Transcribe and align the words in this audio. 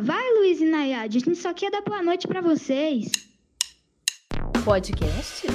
Ah, 0.00 0.02
vai, 0.02 0.32
Luiz 0.38 0.58
e 0.62 0.64
Nayade. 0.64 1.18
A 1.18 1.20
gente 1.20 1.36
só 1.36 1.52
quer 1.52 1.70
dar 1.70 1.82
boa 1.82 2.02
noite 2.02 2.26
pra 2.26 2.40
vocês. 2.40 3.12
Podcast? 4.64 5.46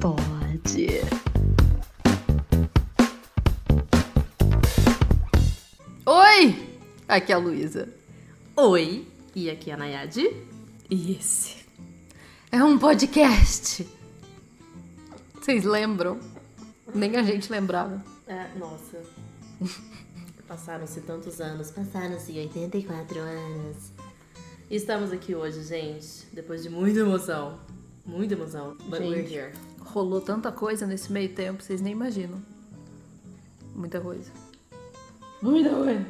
Pode. 0.00 0.88
Oi! 6.04 6.76
Aqui 7.06 7.30
é 7.30 7.36
a 7.36 7.38
Luísa. 7.38 7.88
Oi, 8.56 9.06
e 9.32 9.48
aqui 9.48 9.70
é 9.70 9.74
a 9.74 9.76
Nayade. 9.76 10.28
E 10.90 11.12
esse 11.12 11.64
é 12.50 12.64
um 12.64 12.76
podcast. 12.76 13.86
Vocês 15.34 15.62
lembram? 15.62 16.18
Nem 16.92 17.16
a 17.16 17.22
gente 17.22 17.48
lembrava. 17.48 18.04
É, 18.26 18.48
nossa. 18.58 19.00
Passaram-se 20.52 21.00
tantos 21.00 21.40
anos, 21.40 21.70
passaram-se 21.70 22.30
84 22.30 23.18
anos. 23.20 23.90
Estamos 24.70 25.10
aqui 25.10 25.34
hoje, 25.34 25.62
gente, 25.62 26.26
depois 26.30 26.62
de 26.62 26.68
muita 26.68 27.00
emoção. 27.00 27.58
Muita 28.04 28.34
emoção. 28.34 28.76
But 28.84 29.00
we're 29.00 29.22
Gente. 29.22 29.34
here. 29.34 29.52
Rolou 29.80 30.20
tanta 30.20 30.52
coisa 30.52 30.86
nesse 30.86 31.10
meio 31.10 31.34
tempo, 31.34 31.62
vocês 31.62 31.80
nem 31.80 31.94
imaginam. 31.94 32.38
Muita 33.74 33.98
coisa. 33.98 34.30
Muita 35.40 35.70
coisa. 35.70 36.06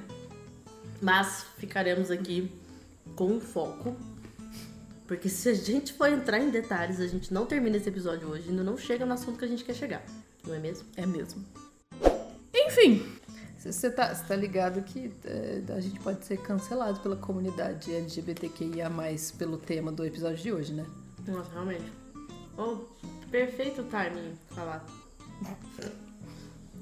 Mas 1.01 1.47
ficaremos 1.57 2.11
aqui 2.11 2.51
com 3.15 3.38
foco. 3.38 3.95
Porque 5.07 5.29
se 5.29 5.51
a 5.51 5.55
gente 5.55 5.93
for 5.93 6.09
entrar 6.09 6.41
em 6.41 6.51
detalhes, 6.51 6.99
a 6.99 7.07
gente 7.07 7.33
não 7.33 7.47
termina 7.47 7.77
esse 7.77 7.88
episódio 7.88 8.27
hoje, 8.27 8.49
ainda 8.49 8.65
não 8.65 8.77
chega 8.77 9.07
no 9.07 9.15
assunto 9.15 9.38
que 9.38 9.45
a 9.45 9.49
gente 9.49 9.63
quer 9.63 9.74
chegar. 9.74 10.05
Não 10.45 10.52
é 10.52 10.59
mesmo? 10.59 10.88
É 10.97 11.07
mesmo. 11.07 11.45
Enfim, 12.52 13.07
você 13.71 13.91
tá, 13.91 14.15
tá 14.15 14.34
ligado 14.34 14.83
que 14.83 15.12
é, 15.25 15.62
a 15.73 15.80
gente 15.80 16.01
pode 16.01 16.25
ser 16.25 16.39
cancelado 16.39 16.98
pela 17.01 17.16
comunidade 17.16 17.95
LGBTQIA+, 17.95 18.91
pelo 19.38 19.57
tema 19.57 19.93
do 19.93 20.05
episódio 20.05 20.38
de 20.38 20.52
hoje, 20.52 20.73
né? 20.73 20.85
Nossa, 21.29 21.51
realmente. 21.52 21.93
Oh, 22.57 22.79
perfeito 23.30 23.85
timing 23.85 24.35
falar. 24.49 24.85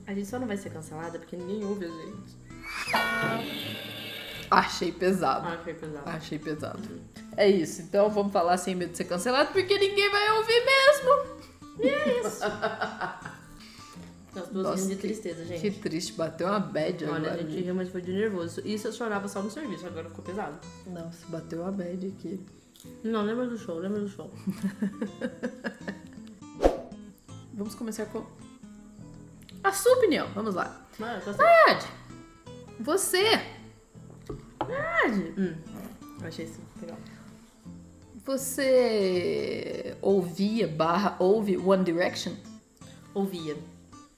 A 0.07 0.15
gente 0.15 0.27
só 0.27 0.39
não 0.39 0.47
vai 0.47 0.57
ser 0.57 0.71
cancelada 0.71 1.19
porque 1.19 1.37
ninguém 1.37 1.65
ouve 1.65 1.85
a 1.85 1.89
gente. 1.89 2.37
Achei 4.51 4.91
pesado. 4.91 5.63
Foi 5.63 5.75
pesado. 5.75 6.09
Achei 6.09 6.39
pesado. 6.39 6.89
É 7.37 7.49
isso, 7.49 7.83
então 7.83 8.09
vamos 8.11 8.33
falar 8.33 8.57
sem 8.57 8.75
medo 8.75 8.93
de 8.93 8.97
ser 8.97 9.05
cancelado, 9.05 9.53
porque 9.53 9.79
ninguém 9.79 10.11
vai 10.11 10.31
ouvir 10.39 10.65
mesmo. 10.65 11.41
As 14.35 14.49
duas 14.49 14.67
Nossa, 14.67 14.87
de 14.87 14.97
tristeza, 14.97 15.45
gente. 15.45 15.61
Que 15.61 15.71
triste, 15.71 16.13
bateu 16.13 16.47
uma 16.47 16.61
bad 16.61 17.05
Olha, 17.05 17.17
agora. 17.17 17.35
a 17.35 17.37
gente 17.39 17.61
riu, 17.63 17.75
mas 17.75 17.89
foi 17.89 18.01
de 18.01 18.13
nervoso. 18.13 18.61
Isso 18.65 18.87
eu 18.89 18.93
chorava 18.93 19.27
só 19.27 19.43
no 19.43 19.51
serviço, 19.51 19.87
agora 19.87 20.09
ficou 20.09 20.25
pesado. 20.25 20.57
Nossa, 20.87 21.27
bateu 21.29 21.63
uma 21.63 21.73
bad 21.73 22.07
aqui. 22.07 22.41
Não, 23.03 23.23
lembra 23.23 23.47
do 23.47 23.59
show, 23.59 23.79
lembra 23.79 24.01
do 24.01 24.09
show. 24.09 24.31
Vamos 27.53 27.75
começar 27.75 28.07
com 28.07 28.25
a 29.63 29.73
sua 29.73 29.93
opinião. 29.97 30.29
Vamos 30.35 30.55
lá. 30.55 30.87
Ah. 31.03 31.71
Ed, 31.71 31.87
você, 32.79 33.25
Verdade. 34.67 35.35
Hum, 35.37 35.55
eu 36.21 36.27
achei 36.29 36.45
isso 36.45 36.61
legal. 36.81 36.99
você 38.25 39.97
ouvia 40.01 40.69
barra 40.69 41.17
ouve 41.19 41.57
One 41.57 41.85
Direction? 41.85 42.35
Ouvia. 43.13 43.57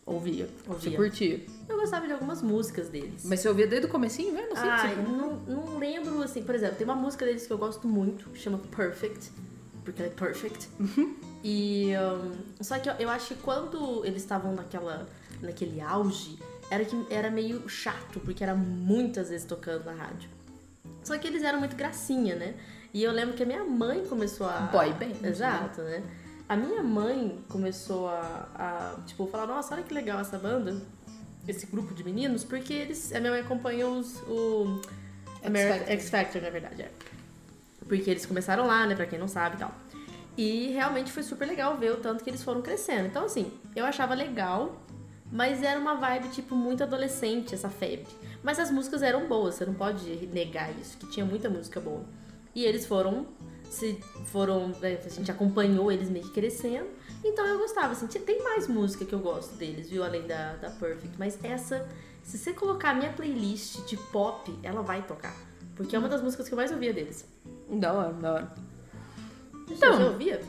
Ouvia. 0.05 0.49
Você 0.67 0.89
Ouvia. 0.89 0.97
curtia. 0.97 1.47
Eu 1.69 1.77
gostava 1.79 2.07
de 2.07 2.13
algumas 2.13 2.43
músicas 2.43 2.89
deles. 2.89 3.23
Mas 3.25 3.41
você 3.41 3.49
ouvia 3.49 3.67
desde 3.67 3.87
o 3.87 3.91
comecinho, 3.91 4.33
né? 4.33 4.47
Não 4.49 4.57
sei 4.57 4.69
Ai, 4.69 4.89
se 4.89 4.95
você... 4.97 5.03
não, 5.03 5.37
não 5.41 5.79
lembro, 5.79 6.23
assim, 6.23 6.43
por 6.43 6.55
exemplo, 6.55 6.77
tem 6.77 6.85
uma 6.85 6.97
música 6.97 7.25
deles 7.25 7.47
que 7.47 7.53
eu 7.53 7.59
gosto 7.59 7.87
muito, 7.87 8.29
que 8.31 8.39
chama 8.39 8.59
Perfect, 8.59 9.31
porque 9.85 10.03
ela 10.03 10.11
é 10.11 10.15
perfect. 10.15 10.69
E, 11.45 11.93
um, 11.97 12.63
só 12.63 12.79
que 12.79 12.89
eu, 12.89 12.95
eu 12.95 13.09
acho 13.09 13.35
que 13.35 13.43
quando 13.43 14.05
eles 14.05 14.23
estavam 14.23 14.55
naquela, 14.55 15.09
naquele 15.41 15.81
auge, 15.81 16.39
era, 16.71 16.85
que, 16.85 17.07
era 17.11 17.31
meio 17.31 17.69
chato, 17.69 18.21
porque 18.21 18.43
era 18.43 18.55
muitas 18.55 19.29
vezes 19.29 19.47
tocando 19.47 19.85
na 19.85 19.93
rádio. 19.93 20.29
Só 21.03 21.17
que 21.19 21.27
eles 21.27 21.43
eram 21.43 21.59
muito 21.59 21.77
gracinha, 21.77 22.37
né? 22.37 22.55
E 22.95 23.03
eu 23.03 23.11
lembro 23.13 23.35
que 23.35 23.43
a 23.43 23.47
minha 23.47 23.65
mãe 23.65 24.05
começou 24.07 24.47
a... 24.47 24.61
Boy 24.73 24.93
band, 24.93 25.19
né? 25.21 25.29
Exato, 25.31 25.83
né? 25.83 26.03
A 26.53 26.57
minha 26.57 26.83
mãe 26.83 27.39
começou 27.49 28.11
a, 28.11 28.47
a, 28.55 29.01
tipo, 29.07 29.27
falar, 29.27 29.47
nossa, 29.47 29.75
olha 29.75 29.83
que 29.83 29.95
legal 29.95 30.21
essa 30.21 30.37
banda, 30.37 30.77
esse 31.49 31.65
grupo 31.65 31.95
de 31.95 32.05
meninos, 32.05 32.45
porque 32.45 32.75
eles, 32.75 33.11
a 33.11 33.21
minha 33.21 33.33
mãe 33.33 33.41
acompanhou 33.41 33.97
os, 33.97 34.21
o 34.29 34.79
American. 35.43 35.87
X 35.87 36.11
Factor, 36.11 36.43
na 36.43 36.51
verdade, 36.51 36.83
é. 36.83 36.91
Porque 37.89 38.11
eles 38.11 38.27
começaram 38.27 38.67
lá, 38.67 38.87
né, 38.87 38.95
pra 38.95 39.07
quem 39.07 39.19
não 39.19 39.29
sabe 39.29 39.57
e 39.57 39.59
tal. 39.61 39.73
E 40.37 40.67
realmente 40.73 41.11
foi 41.11 41.23
super 41.23 41.49
legal 41.49 41.79
ver 41.79 41.93
o 41.93 41.97
tanto 41.97 42.23
que 42.23 42.29
eles 42.29 42.43
foram 42.43 42.61
crescendo. 42.61 43.07
Então, 43.07 43.25
assim, 43.25 43.51
eu 43.75 43.87
achava 43.87 44.13
legal, 44.13 44.79
mas 45.33 45.63
era 45.63 45.81
uma 45.81 45.95
vibe, 45.95 46.29
tipo, 46.29 46.55
muito 46.55 46.83
adolescente, 46.83 47.55
essa 47.55 47.71
febre. 47.71 48.13
Mas 48.43 48.59
as 48.59 48.71
músicas 48.71 49.01
eram 49.01 49.27
boas, 49.27 49.55
você 49.55 49.65
não 49.65 49.73
pode 49.73 50.27
negar 50.27 50.71
isso, 50.79 50.99
que 50.99 51.07
tinha 51.07 51.25
muita 51.25 51.49
música 51.49 51.81
boa. 51.81 52.05
E 52.55 52.65
eles 52.65 52.87
foram, 52.87 53.27
se 53.71 53.99
foram, 54.27 54.69
né, 54.81 54.99
a 55.05 55.09
gente 55.09 55.31
acompanhou 55.31 55.91
eles 55.91 56.11
meio 56.11 56.25
que 56.25 56.33
crescendo. 56.33 56.89
Então 57.25 57.47
eu 57.47 57.59
gostava, 57.59 57.93
assim, 57.93 58.07
tem 58.07 58.43
mais 58.43 58.69
música 58.69 59.05
que 59.05 59.13
eu 59.13 59.19
gosto 59.19 59.55
deles, 59.55 59.89
viu, 59.89 60.03
além 60.03 60.27
da, 60.27 60.57
da 60.57 60.71
Perfect. 60.71 61.15
Mas 61.19 61.39
essa, 61.43 61.89
se 62.23 62.37
você 62.37 62.53
colocar 62.53 62.91
a 62.91 62.95
minha 62.95 63.13
playlist 63.13 63.85
de 63.87 63.97
pop, 63.97 64.53
ela 64.63 64.83
vai 64.83 65.03
tocar. 65.03 65.35
Porque 65.77 65.97
é 65.97 65.99
uma 65.99 66.09
das 66.09 66.21
músicas 66.23 66.49
que 66.49 66.55
eu 66.55 66.57
mais 66.57 66.71
ouvia 66.71 66.93
deles. 66.93 67.27
Da 67.71 67.93
hora, 67.93 68.13
da 68.13 68.33
hora. 68.35 68.55
Então, 69.71 69.97
você 69.97 70.03
ouvia? 70.03 70.41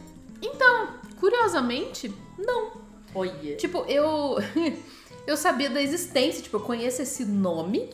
Então, 0.42 1.00
curiosamente, 1.20 2.14
não. 2.38 2.72
Olha. 3.16 3.56
Tipo, 3.56 3.86
eu. 3.88 4.38
eu 5.26 5.38
sabia 5.38 5.70
da 5.70 5.82
existência, 5.82 6.42
tipo, 6.42 6.58
eu 6.58 6.62
conheço 6.62 7.02
esse 7.02 7.24
nome. 7.26 7.90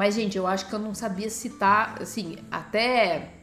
Mas, 0.00 0.14
gente, 0.14 0.38
eu 0.38 0.46
acho 0.46 0.66
que 0.66 0.72
eu 0.74 0.78
não 0.78 0.94
sabia 0.94 1.28
citar, 1.28 2.00
assim, 2.00 2.38
até. 2.50 3.34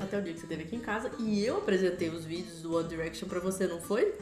Até 0.00 0.18
o 0.18 0.20
dia 0.20 0.32
que 0.32 0.40
você 0.40 0.46
esteve 0.46 0.64
aqui 0.64 0.74
em 0.74 0.80
casa 0.80 1.12
e 1.20 1.44
eu 1.46 1.58
apresentei 1.58 2.08
os 2.08 2.24
vídeos 2.24 2.60
do 2.60 2.74
One 2.76 2.88
Direction 2.88 3.28
pra 3.28 3.38
você, 3.38 3.68
não 3.68 3.80
foi? 3.80 4.12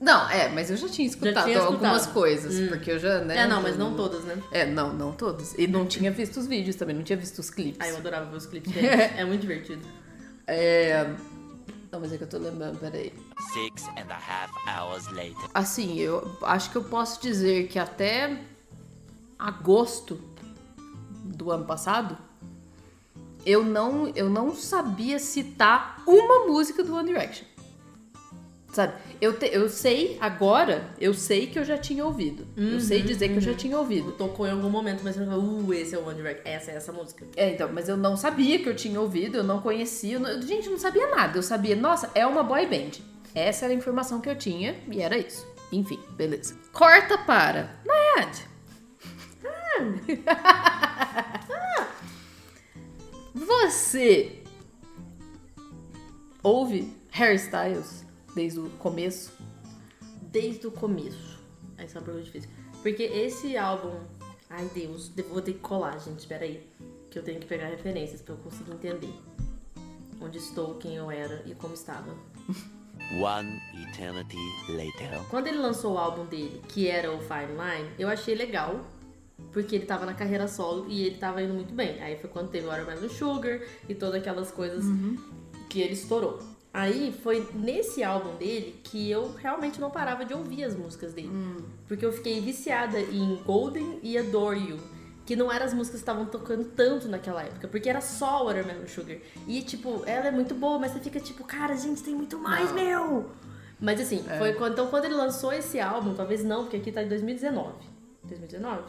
Não, 0.00 0.26
é, 0.30 0.48
mas 0.48 0.70
eu 0.70 0.76
já 0.78 0.88
tinha 0.88 1.06
escutado, 1.06 1.44
tinha 1.44 1.58
escutado. 1.58 1.74
algumas 1.84 2.06
coisas, 2.06 2.54
Hum. 2.58 2.68
porque 2.68 2.92
eu 2.92 2.98
já, 2.98 3.18
né? 3.20 3.40
É, 3.40 3.46
não, 3.46 3.60
mas 3.60 3.76
não 3.76 3.94
todas, 3.94 4.24
né? 4.24 4.42
É, 4.50 4.64
não, 4.64 4.94
não 4.94 5.12
todas. 5.12 5.52
E 5.58 5.66
não 5.66 5.84
tinha 5.84 6.10
visto 6.10 6.38
os 6.38 6.46
vídeos 6.46 6.74
também, 6.74 6.96
não 6.96 7.02
tinha 7.02 7.18
visto 7.18 7.38
os 7.38 7.50
clipes. 7.50 7.76
Ai, 7.78 7.90
eu 7.90 7.98
adorava 7.98 8.24
ver 8.30 8.38
os 8.38 8.46
clipes 8.46 8.72
deles. 8.72 8.90
é 9.18 9.24
muito 9.26 9.42
divertido. 9.42 9.86
É. 10.46 11.04
Não, 11.92 12.00
mas 12.00 12.10
é 12.10 12.16
que 12.16 12.24
eu 12.24 12.28
tô 12.28 12.38
lembrando, 12.38 12.78
peraí. 12.78 13.12
Six 13.52 13.86
and 13.88 14.10
a 14.10 14.16
half 14.16 14.50
hours 14.66 15.06
later. 15.12 15.50
Assim, 15.52 15.98
eu 15.98 16.38
acho 16.40 16.70
que 16.70 16.76
eu 16.76 16.84
posso 16.84 17.20
dizer 17.20 17.68
que 17.68 17.78
até 17.78 18.40
agosto 19.38 20.20
do 21.24 21.50
ano 21.50 21.64
passado, 21.64 22.16
eu 23.46 23.64
não, 23.64 24.08
eu 24.14 24.28
não 24.28 24.54
sabia 24.54 25.18
citar 25.18 26.02
uma 26.06 26.46
música 26.46 26.82
do 26.82 26.94
One 26.94 27.08
Direction. 27.08 27.46
Sabe? 28.72 28.92
Eu, 29.20 29.36
te- 29.38 29.48
eu 29.50 29.68
sei 29.68 30.18
agora, 30.20 30.90
eu 31.00 31.14
sei 31.14 31.46
que 31.46 31.58
eu 31.58 31.64
já 31.64 31.78
tinha 31.78 32.04
ouvido. 32.04 32.46
eu 32.56 32.78
sei 32.80 33.02
dizer 33.02 33.30
que 33.30 33.36
eu 33.36 33.40
já 33.40 33.54
tinha 33.54 33.78
ouvido. 33.78 34.12
Tocou 34.12 34.46
em 34.46 34.50
algum 34.50 34.68
momento, 34.68 35.00
mas 35.02 35.14
você 35.16 35.24
não 35.24 35.32
falou, 35.32 35.60
uh, 35.62 35.72
esse 35.74 35.94
é 35.94 35.98
o 35.98 36.06
One 36.06 36.16
Direction. 36.16 36.42
Essa 36.46 36.70
é 36.72 36.74
essa 36.76 36.92
música. 36.92 37.24
É, 37.34 37.50
então, 37.54 37.70
mas 37.72 37.88
eu 37.88 37.96
não 37.96 38.16
sabia 38.16 38.58
que 38.58 38.68
eu 38.68 38.76
tinha 38.76 39.00
ouvido, 39.00 39.38
eu 39.38 39.42
não 39.44 39.60
conhecia. 39.62 40.14
eu 40.16 40.20
não- 40.20 40.40
gente, 40.42 40.66
eu 40.66 40.72
não 40.72 40.78
sabia 40.78 41.08
nada. 41.08 41.38
Eu 41.38 41.42
sabia, 41.42 41.74
nossa, 41.74 42.10
é 42.14 42.26
uma 42.26 42.42
boy 42.42 42.66
band. 42.66 43.00
Essa 43.34 43.64
era 43.64 43.72
a 43.74 43.76
informação 43.76 44.20
que 44.20 44.28
eu 44.28 44.36
tinha 44.36 44.76
e 44.90 45.00
era 45.00 45.16
isso. 45.16 45.46
Enfim, 45.72 45.98
beleza. 46.10 46.54
Corta 46.72 47.16
para. 47.18 47.74
Nayad. 47.86 48.38
Você 53.34 54.42
ouve 56.42 56.92
hairstyles 57.10 58.04
desde 58.34 58.60
o 58.60 58.70
começo? 58.70 59.32
Desde 60.22 60.66
o 60.66 60.70
começo. 60.70 61.38
Essa 61.76 61.98
é 61.98 62.00
uma 62.00 62.04
pergunta 62.04 62.24
difícil. 62.26 62.50
Porque 62.82 63.02
esse 63.02 63.56
álbum. 63.56 63.98
Ai, 64.50 64.68
Deus, 64.74 65.12
eu 65.16 65.24
vou 65.24 65.42
ter 65.42 65.52
que 65.54 65.60
colar, 65.60 65.98
gente. 65.98 66.20
Espera 66.20 66.44
aí. 66.44 66.66
Que 67.10 67.18
eu 67.18 67.22
tenho 67.22 67.40
que 67.40 67.46
pegar 67.46 67.68
referências 67.68 68.20
pra 68.20 68.34
eu 68.34 68.38
conseguir 68.38 68.72
entender. 68.72 69.12
Onde 70.20 70.38
estou, 70.38 70.74
quem 70.74 70.96
eu 70.96 71.10
era 71.10 71.42
e 71.46 71.54
como 71.54 71.74
estava. 71.74 72.14
One 73.20 73.60
eternity 73.88 74.36
later. 74.68 75.24
Quando 75.30 75.46
ele 75.46 75.58
lançou 75.58 75.94
o 75.94 75.98
álbum 75.98 76.26
dele, 76.26 76.60
que 76.68 76.88
era 76.88 77.10
o 77.10 77.18
Fine 77.20 77.52
Line, 77.52 77.90
eu 77.98 78.08
achei 78.08 78.34
legal. 78.34 78.84
Porque 79.52 79.76
ele 79.76 79.86
tava 79.86 80.04
na 80.04 80.14
carreira 80.14 80.46
solo 80.48 80.86
e 80.88 81.04
ele 81.04 81.16
tava 81.16 81.42
indo 81.42 81.54
muito 81.54 81.72
bem. 81.72 82.00
Aí 82.02 82.16
foi 82.18 82.28
quando 82.28 82.50
teve 82.50 82.66
o 82.66 82.68
Watermelon 82.70 83.08
Sugar 83.08 83.60
e 83.88 83.94
todas 83.94 84.16
aquelas 84.16 84.50
coisas 84.50 84.84
que 85.68 85.80
ele 85.80 85.92
estourou. 85.94 86.38
Aí 86.72 87.12
foi 87.22 87.48
nesse 87.54 88.04
álbum 88.04 88.36
dele 88.36 88.78
que 88.84 89.10
eu 89.10 89.32
realmente 89.34 89.80
não 89.80 89.90
parava 89.90 90.24
de 90.24 90.34
ouvir 90.34 90.64
as 90.64 90.76
músicas 90.76 91.14
dele. 91.14 91.30
Porque 91.86 92.04
eu 92.04 92.12
fiquei 92.12 92.40
viciada 92.40 93.00
em 93.00 93.36
Golden 93.44 93.98
e 94.02 94.18
Adore 94.18 94.60
You, 94.70 94.78
que 95.24 95.34
não 95.34 95.50
eram 95.50 95.66
as 95.66 95.72
músicas 95.74 96.00
que 96.00 96.02
estavam 96.02 96.26
tocando 96.26 96.64
tanto 96.64 97.08
naquela 97.08 97.42
época, 97.42 97.68
porque 97.68 97.88
era 97.88 98.00
só 98.00 98.44
Watermelon 98.44 98.86
Sugar. 98.86 99.16
E, 99.46 99.62
tipo, 99.62 100.02
ela 100.06 100.26
é 100.26 100.30
muito 100.30 100.54
boa, 100.54 100.78
mas 100.78 100.92
você 100.92 101.00
fica 101.00 101.18
tipo, 101.20 101.42
cara, 101.44 101.74
gente, 101.76 102.02
tem 102.02 102.14
muito 102.14 102.38
mais, 102.38 102.68
Não. 102.68 102.74
meu! 102.74 103.30
Mas 103.80 104.00
assim, 104.00 104.24
É. 104.28 104.38
foi 104.38 104.52
quando, 104.54 104.72
então 104.72 104.88
quando 104.88 105.04
ele 105.06 105.14
lançou 105.14 105.52
esse 105.52 105.78
álbum, 105.80 106.12
talvez 106.14 106.44
não, 106.44 106.62
porque 106.64 106.76
aqui 106.76 106.92
tá 106.92 107.02
em 107.02 107.08
2019. 107.08 107.72
2019? 108.24 108.82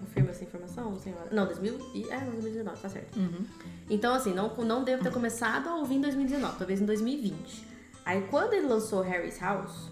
Confirma 0.00 0.30
essa 0.30 0.44
informação, 0.44 0.98
senhora? 0.98 1.28
Não, 1.30 1.46
2000 1.46 1.78
e, 1.94 2.08
é, 2.08 2.20
não, 2.20 2.32
2019, 2.32 2.80
tá 2.80 2.88
certo. 2.88 3.18
Então, 3.88 4.14
assim, 4.14 4.32
não, 4.32 4.54
não 4.56 4.84
devo 4.84 5.02
ter 5.02 5.12
começado 5.12 5.68
a 5.68 5.76
ouvir 5.76 5.96
em 5.96 6.00
2019, 6.00 6.58
talvez 6.58 6.80
em 6.80 6.84
2020. 6.84 7.66
Aí, 8.04 8.22
quando 8.30 8.54
ele 8.54 8.66
lançou 8.66 9.02
Harry's 9.02 9.40
House, 9.40 9.90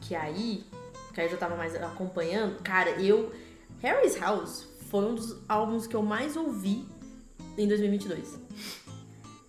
que 0.00 0.14
aí, 0.14 0.64
que 1.12 1.20
aí 1.20 1.26
eu 1.26 1.30
já 1.30 1.36
tava 1.36 1.56
mais 1.56 1.74
acompanhando, 1.74 2.62
cara, 2.62 2.90
eu. 3.00 3.32
Harry's 3.80 4.16
House 4.16 4.68
foi 4.88 5.04
um 5.04 5.14
dos 5.14 5.36
álbuns 5.48 5.86
que 5.86 5.96
eu 5.96 6.02
mais 6.02 6.36
ouvi 6.36 6.86
em 7.58 7.66
2022. 7.66 8.38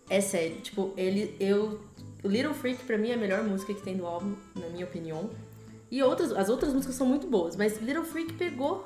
É 0.09 0.21
sério, 0.21 0.61
tipo, 0.61 0.93
ele. 0.97 1.35
Eu. 1.39 1.81
Little 2.23 2.53
Freak 2.53 2.83
pra 2.85 2.97
mim 2.97 3.09
é 3.09 3.15
a 3.15 3.17
melhor 3.17 3.43
música 3.43 3.73
que 3.73 3.81
tem 3.81 3.97
do 3.97 4.05
álbum, 4.05 4.33
na 4.55 4.69
minha 4.69 4.85
opinião. 4.85 5.29
E 5.93 6.01
outras, 6.01 6.31
as 6.31 6.49
outras 6.49 6.73
músicas 6.73 6.95
são 6.95 7.05
muito 7.05 7.27
boas, 7.27 7.55
mas 7.55 7.79
Little 7.79 8.03
Freak 8.03 8.33
pegou 8.33 8.83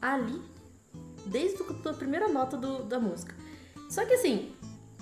ali, 0.00 0.40
desde 1.26 1.60
o- 1.64 1.88
a 1.88 1.92
primeira 1.92 2.28
nota 2.28 2.56
do- 2.56 2.84
da 2.84 3.00
música. 3.00 3.34
Só 3.90 4.04
que 4.06 4.14
assim, 4.14 4.52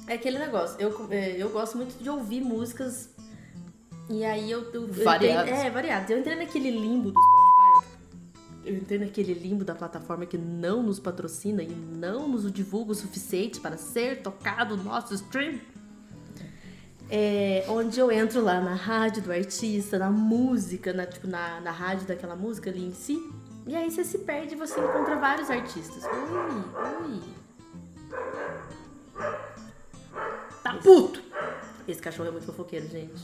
é 0.06 0.14
aquele 0.14 0.38
negócio, 0.38 0.80
eu, 0.80 1.06
é, 1.10 1.36
eu 1.36 1.50
gosto 1.50 1.76
muito 1.76 2.02
de 2.02 2.08
ouvir 2.08 2.40
músicas 2.40 3.10
e 4.08 4.24
aí 4.24 4.50
eu. 4.50 4.62
eu 4.72 4.86
Variadas. 4.90 5.50
é, 5.52 5.68
variadas. 5.70 6.08
Eu 6.08 6.18
entrei 6.18 6.36
naquele 6.36 6.70
limbo 6.70 7.10
do 7.12 7.20
Spotify. 7.20 7.96
Eu 8.64 8.74
entrei 8.76 8.98
naquele 8.98 9.34
limbo 9.34 9.62
da 9.62 9.74
plataforma 9.74 10.24
que 10.24 10.38
não 10.38 10.82
nos 10.82 10.98
patrocina 10.98 11.62
e 11.62 11.68
não 11.68 12.26
nos 12.26 12.50
divulga 12.50 12.92
o 12.92 12.94
suficiente 12.94 13.60
para 13.60 13.76
ser 13.76 14.22
tocado 14.22 14.74
no 14.74 14.84
nosso 14.84 15.12
stream. 15.12 15.60
É, 17.08 17.64
onde 17.68 18.00
eu 18.00 18.10
entro 18.10 18.42
lá 18.42 18.60
na 18.60 18.74
rádio 18.74 19.22
do 19.22 19.32
artista, 19.32 19.98
na 19.98 20.10
música, 20.10 20.92
na, 20.92 21.06
tipo, 21.06 21.26
na, 21.26 21.60
na 21.60 21.70
rádio 21.70 22.06
daquela 22.06 22.34
música 22.34 22.70
ali 22.70 22.84
em 22.84 22.92
si. 22.92 23.18
E 23.66 23.74
aí 23.74 23.90
você 23.90 24.04
se 24.04 24.18
perde 24.18 24.54
e 24.54 24.56
você 24.56 24.78
encontra 24.80 25.16
vários 25.16 25.50
artistas. 25.50 26.04
Ui, 26.04 27.12
ui. 27.12 27.22
Tá 30.62 30.74
puto! 30.82 31.22
Esse 31.86 32.02
cachorro 32.02 32.28
é 32.28 32.32
muito 32.32 32.46
fofoqueiro, 32.46 32.88
gente. 32.88 33.22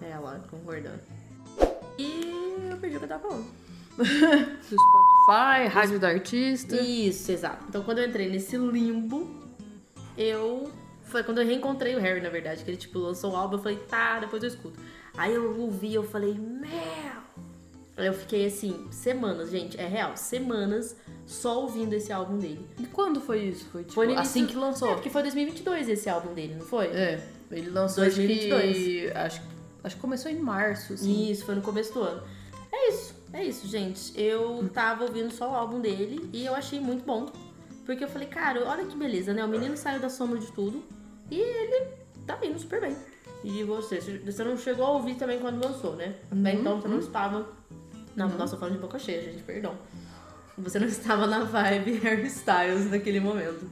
É 0.00 0.16
lá, 0.18 0.40
concordando. 0.50 1.00
E 1.98 2.68
eu 2.70 2.76
perdi 2.76 2.96
o 2.96 2.98
que 3.00 3.04
eu 3.04 3.08
tava 3.08 3.28
falando. 3.28 3.46
Do 3.98 4.04
Spotify, 4.04 5.68
rádio 5.70 6.00
do 6.00 6.06
artista. 6.06 6.76
Isso, 6.76 7.30
exato. 7.30 7.64
Então 7.68 7.82
quando 7.82 7.98
eu 7.98 8.08
entrei 8.08 8.28
nesse 8.28 8.56
limbo, 8.56 9.28
eu. 10.16 10.70
Foi 11.12 11.22
quando 11.22 11.40
eu 11.42 11.46
reencontrei 11.46 11.94
o 11.94 12.00
Harry, 12.00 12.20
na 12.22 12.30
verdade, 12.30 12.64
que 12.64 12.70
ele 12.70 12.78
tipo 12.78 12.98
lançou 12.98 13.32
o 13.32 13.36
álbum, 13.36 13.56
eu 13.56 13.62
falei, 13.62 13.76
tá, 13.78 14.18
depois 14.18 14.42
eu 14.42 14.48
escuto. 14.48 14.80
Aí 15.16 15.34
eu 15.34 15.60
ouvi, 15.60 15.94
eu 15.94 16.02
falei, 16.02 16.32
meu! 16.34 17.22
Aí 17.98 18.06
eu 18.06 18.14
fiquei 18.14 18.46
assim, 18.46 18.86
semanas, 18.90 19.50
gente, 19.50 19.78
é 19.78 19.86
real, 19.86 20.16
semanas 20.16 20.96
só 21.26 21.60
ouvindo 21.60 21.92
esse 21.92 22.10
álbum 22.10 22.38
dele. 22.38 22.66
E 22.80 22.86
quando 22.86 23.20
foi 23.20 23.40
isso? 23.44 23.66
Foi, 23.70 23.82
tipo, 23.82 23.92
Foi 23.92 24.06
início- 24.06 24.22
assim 24.22 24.46
que 24.46 24.54
É, 24.56 24.58
lançou. 24.58 24.94
porque 24.94 25.10
foi 25.10 25.20
2022 25.22 25.88
esse 25.90 26.08
álbum 26.08 26.32
dele, 26.32 26.54
não 26.54 26.64
foi? 26.64 26.86
É, 26.86 27.22
ele 27.50 27.68
lançou 27.68 28.02
2022. 28.04 28.64
acho 28.64 28.80
que... 28.80 29.10
Acho, 29.18 29.42
acho 29.84 29.94
que 29.96 30.00
começou 30.00 30.30
em 30.32 30.38
março, 30.40 30.94
assim. 30.94 31.30
Isso, 31.30 31.44
foi 31.44 31.54
no 31.54 31.60
começo 31.60 31.92
do 31.92 32.00
ano. 32.02 32.22
É 32.72 32.88
isso, 32.88 33.14
é 33.34 33.44
isso, 33.44 33.68
gente. 33.68 34.18
Eu 34.18 34.66
tava 34.72 35.04
ouvindo 35.04 35.30
só 35.30 35.52
o 35.52 35.54
álbum 35.54 35.78
dele 35.78 36.26
e 36.32 36.46
eu 36.46 36.54
achei 36.54 36.80
muito 36.80 37.04
bom. 37.04 37.30
Porque 37.84 38.02
eu 38.02 38.08
falei, 38.08 38.28
cara, 38.28 38.64
olha 38.66 38.86
que 38.86 38.96
beleza, 38.96 39.34
né? 39.34 39.44
O 39.44 39.48
menino 39.48 39.76
saiu 39.76 40.00
da 40.00 40.08
sombra 40.08 40.38
de 40.38 40.50
tudo 40.52 40.82
e 41.32 41.40
ele 41.40 41.86
tá 42.26 42.38
indo 42.42 42.58
super 42.58 42.80
bem. 42.80 42.94
E 43.42 43.64
você, 43.64 44.00
você 44.00 44.44
não 44.44 44.56
chegou 44.56 44.84
a 44.84 44.90
ouvir 44.90 45.14
também 45.14 45.40
quando 45.40 45.64
lançou, 45.64 45.96
né? 45.96 46.14
Até 46.30 46.52
então 46.52 46.80
você 46.80 46.88
não 46.88 46.98
estava. 46.98 47.48
Não, 48.14 48.28
nossa, 48.28 48.54
eu 48.54 48.58
falando 48.58 48.74
de 48.74 48.80
boca 48.80 48.98
cheia, 48.98 49.22
gente, 49.22 49.42
perdão. 49.42 49.74
Você 50.58 50.78
não 50.78 50.86
estava 50.88 51.26
na 51.26 51.44
vibe 51.44 51.98
Harry 52.00 52.26
Styles 52.26 52.90
naquele 52.90 53.18
momento. 53.18 53.66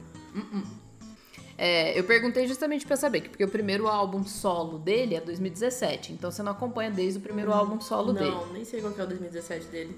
É, 1.55 1.97
eu 1.97 2.03
perguntei 2.03 2.47
justamente 2.47 2.87
pra 2.87 2.97
saber, 2.97 3.21
que 3.21 3.29
porque 3.29 3.43
o 3.43 3.49
primeiro 3.49 3.87
álbum 3.87 4.25
solo 4.25 4.79
dele 4.79 5.13
é 5.13 5.21
2017, 5.21 6.13
então 6.13 6.31
você 6.31 6.41
não 6.41 6.53
acompanha 6.53 6.89
desde 6.89 7.19
o 7.19 7.21
primeiro 7.21 7.53
álbum 7.53 7.79
solo 7.79 8.11
dele. 8.11 8.31
Não, 8.31 8.51
nem 8.51 8.65
sei 8.65 8.81
qual 8.81 8.91
que 8.91 8.99
é 8.99 9.03
o 9.03 9.07
2017 9.07 9.67
dele. 9.67 9.95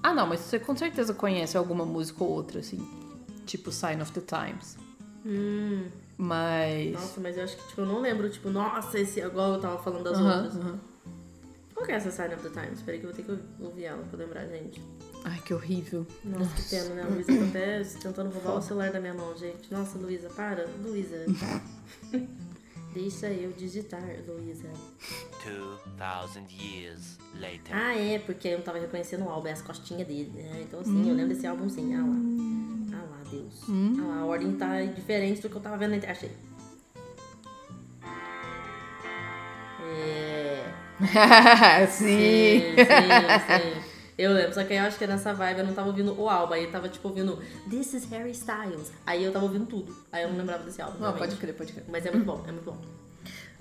Ah, 0.00 0.14
não, 0.14 0.28
mas 0.28 0.40
você 0.40 0.60
com 0.60 0.76
certeza 0.76 1.12
conhece 1.12 1.56
alguma 1.56 1.84
música 1.84 2.22
ou 2.22 2.30
outra, 2.30 2.60
assim. 2.60 2.78
Tipo 3.44 3.72
Sign 3.72 4.00
of 4.00 4.12
the 4.12 4.20
Times. 4.20 4.76
Hum, 5.24 5.86
Mas. 6.18 6.92
nossa, 6.92 7.20
mas 7.20 7.36
eu 7.36 7.44
acho 7.44 7.56
que 7.56 7.68
tipo, 7.68 7.80
eu 7.82 7.86
não 7.86 8.00
lembro, 8.00 8.28
tipo, 8.28 8.50
nossa, 8.50 8.98
esse 8.98 9.20
igual 9.20 9.54
eu 9.54 9.60
tava 9.60 9.78
falando 9.82 10.04
das 10.04 10.18
Aham, 10.18 10.34
outras. 10.44 10.56
aham. 10.56 10.80
Qual 11.74 11.86
que 11.86 11.92
é 11.92 11.96
essa 11.96 12.10
Sign 12.10 12.34
of 12.34 12.42
the 12.48 12.50
Times? 12.50 12.78
Espera 12.78 12.92
aí 12.96 13.00
que 13.00 13.06
eu 13.06 13.12
vou 13.12 13.16
ter 13.16 13.24
que 13.24 13.62
ouvir 13.64 13.84
ela 13.84 14.02
pra 14.04 14.18
lembrar, 14.18 14.46
gente. 14.46 14.80
Ai, 15.24 15.40
que 15.44 15.54
horrível. 15.54 16.06
Nossa, 16.24 16.54
que 16.54 16.62
pena, 16.70 16.94
né? 16.94 17.02
A 17.02 17.06
Luísa 17.08 17.32
tá 17.36 17.44
até 17.44 17.82
tentando 17.82 18.30
roubar 18.32 18.56
o 18.58 18.62
celular 18.62 18.92
da 18.92 19.00
minha 19.00 19.14
mão, 19.14 19.36
gente. 19.36 19.72
Nossa, 19.72 19.98
Luísa, 19.98 20.28
para. 20.30 20.66
Luísa. 20.84 21.16
Deixa 22.94 23.28
eu 23.30 23.50
digitar, 23.52 24.02
Luísa. 24.28 24.68
2,000 25.44 26.46
years 26.52 27.18
later. 27.40 27.74
Ah, 27.74 27.96
é, 27.96 28.18
porque 28.18 28.48
eu 28.48 28.58
não 28.58 28.64
tava 28.64 28.78
reconhecendo 28.78 29.24
o 29.24 29.28
álbum, 29.30 29.48
é 29.48 29.52
as 29.52 29.62
costinhas 29.62 30.06
dele, 30.06 30.30
né? 30.34 30.62
Então, 30.68 30.80
assim, 30.80 31.08
eu 31.08 31.14
lembro 31.14 31.34
desse 31.34 31.46
álbum 31.46 31.68
sim. 31.68 31.94
Ah 31.94 32.04
lá. 32.04 32.61
Deus. 33.32 33.62
Lá, 33.98 34.20
a 34.20 34.26
ordem 34.26 34.52
tá 34.56 34.82
diferente 34.82 35.40
do 35.40 35.48
que 35.48 35.56
eu 35.56 35.60
tava 35.60 35.76
vendo. 35.76 35.94
Achei. 36.04 36.30
É. 39.80 40.72
Sim. 41.90 42.06
Sim, 42.06 42.76
sim, 42.76 43.74
sim. 43.74 43.92
Eu 44.16 44.32
lembro, 44.32 44.54
só 44.54 44.62
que 44.62 44.72
aí 44.72 44.78
eu 44.78 44.84
acho 44.84 44.98
que 44.98 45.06
nessa 45.06 45.32
vibe 45.32 45.60
eu 45.60 45.66
não 45.66 45.74
tava 45.74 45.88
ouvindo 45.88 46.20
o 46.20 46.28
álbum, 46.28 46.52
aí 46.54 46.64
eu 46.64 46.70
tava 46.70 46.88
tipo 46.88 47.08
ouvindo 47.08 47.42
This 47.68 47.94
is 47.94 48.04
Harry 48.10 48.30
Styles. 48.30 48.92
Aí 49.06 49.24
eu 49.24 49.32
tava 49.32 49.44
ouvindo 49.46 49.66
tudo. 49.66 49.96
Aí 50.12 50.22
eu 50.22 50.28
não 50.28 50.36
lembrava 50.36 50.62
desse 50.64 50.80
álbum. 50.82 50.98
Não, 50.98 51.12
realmente. 51.12 51.20
pode 51.20 51.36
crer, 51.40 51.54
pode 51.54 51.72
crer. 51.72 51.84
Mas 51.88 52.06
é 52.06 52.10
muito 52.10 52.26
bom, 52.26 52.44
é 52.46 52.52
muito 52.52 52.64
bom. 52.64 52.78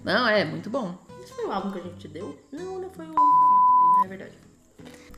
Não, 0.03 0.27
é 0.27 0.44
muito 0.44 0.69
bom. 0.69 0.95
Esse 1.24 1.33
foi 1.33 1.45
o 1.45 1.51
álbum 1.51 1.71
que 1.71 1.79
a 1.79 1.83
gente 1.83 1.97
te 1.97 2.07
deu? 2.09 2.38
Não, 2.51 2.79
não 2.79 2.89
foi 2.89 3.06
o. 3.07 3.15
É 4.06 4.07
verdade. 4.07 4.50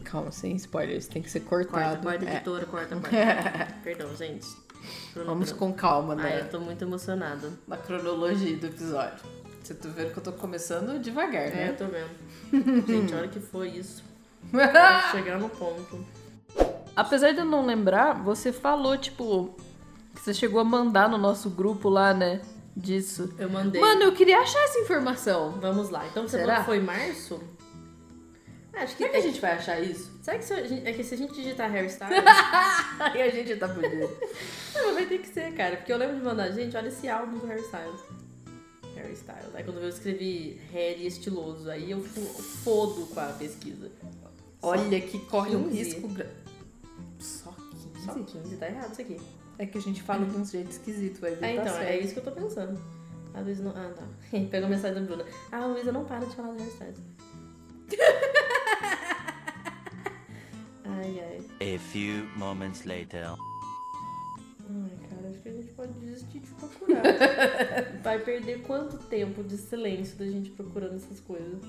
Calma, 0.03 0.31
sem 0.31 0.55
spoilers, 0.55 1.07
tem 1.07 1.21
que 1.21 1.29
ser 1.31 1.39
Corta, 1.41 1.71
cortado. 1.71 2.03
corta, 2.03 2.25
É. 2.25 2.35
editora, 2.35 2.65
corta, 2.65 2.95
corta. 2.95 3.67
Perdão, 3.83 4.15
gente. 4.15 4.47
Vamos 5.15 5.51
Crono- 5.53 5.71
com 5.73 5.73
calma, 5.77 6.13
né? 6.15 6.41
eu 6.41 6.49
tô 6.49 6.59
muito 6.59 6.83
emocionada. 6.83 7.49
Na 7.67 7.77
cronologia 7.77 8.57
do 8.57 8.67
episódio. 8.67 9.19
Você 9.63 9.73
tá 9.75 9.87
vendo 9.87 10.11
que 10.11 10.17
eu 10.19 10.23
tô 10.23 10.33
começando 10.33 10.99
devagar, 10.99 11.43
É, 11.43 11.47
eu 11.47 11.53
né? 11.55 11.71
tô 11.71 11.85
vendo. 11.85 12.85
gente, 12.85 13.15
olha 13.15 13.27
que 13.29 13.39
foi 13.39 13.69
isso. 13.69 14.03
Chegar 15.11 15.39
no 15.39 15.47
ponto. 15.49 16.05
Apesar 16.95 17.31
de 17.31 17.39
eu 17.39 17.45
não 17.45 17.65
lembrar, 17.65 18.21
você 18.21 18.51
falou, 18.51 18.97
tipo, 18.97 19.55
que 20.13 20.21
você 20.21 20.33
chegou 20.33 20.59
a 20.59 20.63
mandar 20.65 21.07
no 21.09 21.17
nosso 21.17 21.49
grupo 21.49 21.87
lá, 21.89 22.13
né? 22.13 22.41
Disso. 22.75 23.33
Eu 23.37 23.49
mandei. 23.49 23.79
Mano, 23.79 24.01
eu 24.03 24.11
queria 24.11 24.39
achar 24.39 24.59
essa 24.63 24.79
informação. 24.79 25.51
Vamos 25.61 25.89
lá. 25.89 26.05
Então 26.07 26.27
você 26.27 26.39
Será? 26.39 26.63
falou 26.63 26.79
que 26.81 26.85
foi 26.87 26.97
março? 26.97 27.39
Acho 28.75 28.93
que, 28.97 29.03
Será 29.03 29.09
que 29.11 29.17
a 29.17 29.21
gente 29.21 29.39
vai 29.39 29.51
achar 29.51 29.79
isso? 29.79 30.11
Será 30.21 30.37
que 30.39 30.45
se, 30.45 30.53
a 30.53 30.67
gente- 30.67 30.87
é 30.87 30.93
que 30.93 31.03
se 31.03 31.13
a 31.13 31.17
gente 31.17 31.33
digitar 31.33 31.69
Harry 31.71 31.87
Styles, 31.87 32.23
Aí 32.99 33.21
a 33.21 33.29
gente 33.29 33.55
tá 33.57 33.69
fudido. 33.69 34.09
não, 34.73 34.93
vai 34.95 35.05
ter 35.05 35.19
que 35.19 35.27
ser, 35.27 35.53
cara. 35.53 35.77
Porque 35.77 35.93
eu 35.93 35.97
lembro 35.97 36.17
de 36.17 36.23
mandar, 36.23 36.49
gente, 36.51 36.75
olha 36.75 36.87
esse 36.87 37.07
álbum 37.07 37.37
do. 37.37 37.45
Harry 37.45 37.61
Styles. 37.61 37.99
Aí 39.53 39.63
quando 39.63 39.79
eu 39.79 39.89
escrevi 39.89 40.59
Harry 40.71 41.05
estiloso, 41.05 41.69
aí 41.69 41.91
eu 41.91 42.01
fo- 42.01 42.41
fodo 42.41 43.05
com 43.07 43.19
a 43.19 43.27
pesquisa. 43.27 43.91
Olha 44.61 44.99
que 45.01 45.19
corre 45.25 45.55
um 45.55 45.69
15. 45.69 45.77
risco. 45.83 46.07
gra- 46.07 46.31
Só 47.19 47.51
15? 47.51 48.05
Só 48.05 48.13
15, 48.13 48.55
tá 48.57 48.67
errado 48.67 48.91
isso 48.91 49.01
aqui. 49.01 49.19
É 49.59 49.65
que 49.65 49.77
a 49.77 49.81
gente 49.81 50.01
fala 50.01 50.25
de 50.25 50.35
um 50.35 50.45
jeito 50.45 50.71
esquisito, 50.71 51.19
vai 51.21 51.35
ver. 51.35 51.45
É, 51.45 51.55
tá 51.55 51.61
então, 51.63 51.75
é 51.77 51.85
certo. 51.85 52.03
isso 52.05 52.13
que 52.13 52.19
eu 52.19 52.23
tô 52.23 52.31
pensando. 52.31 52.81
A 53.33 53.39
Luísa 53.41 53.63
não. 53.63 53.71
Ah, 53.71 53.91
tá. 53.95 54.03
Pegou 54.49 54.67
a 54.67 54.69
mensagem 54.69 54.95
da 54.95 55.01
Bruna. 55.01 55.25
Ah, 55.51 55.57
a 55.57 55.65
Luísa 55.67 55.91
não 55.91 56.05
para 56.05 56.25
de 56.25 56.35
falar 56.35 56.49
do 56.53 56.57
Harry 56.59 56.69
Styles. 56.71 56.97
ai, 60.85 61.19
ai. 61.19 61.75
A 61.75 61.79
few 61.79 62.25
moments 62.37 62.85
later. 62.85 63.25
Ai, 63.25 64.97
cara, 65.09 65.29
acho 65.29 65.39
que 65.41 65.49
a 65.49 65.53
gente 65.53 65.73
pode 65.73 65.93
desistir 65.93 66.39
de 66.39 66.47
procurar. 66.51 67.03
Vai 68.03 68.19
perder 68.19 68.61
quanto 68.63 68.97
tempo 68.97 69.43
de 69.43 69.57
silêncio 69.57 70.17
da 70.17 70.25
gente 70.25 70.49
procurando 70.51 70.95
essas 70.95 71.19
coisas? 71.19 71.61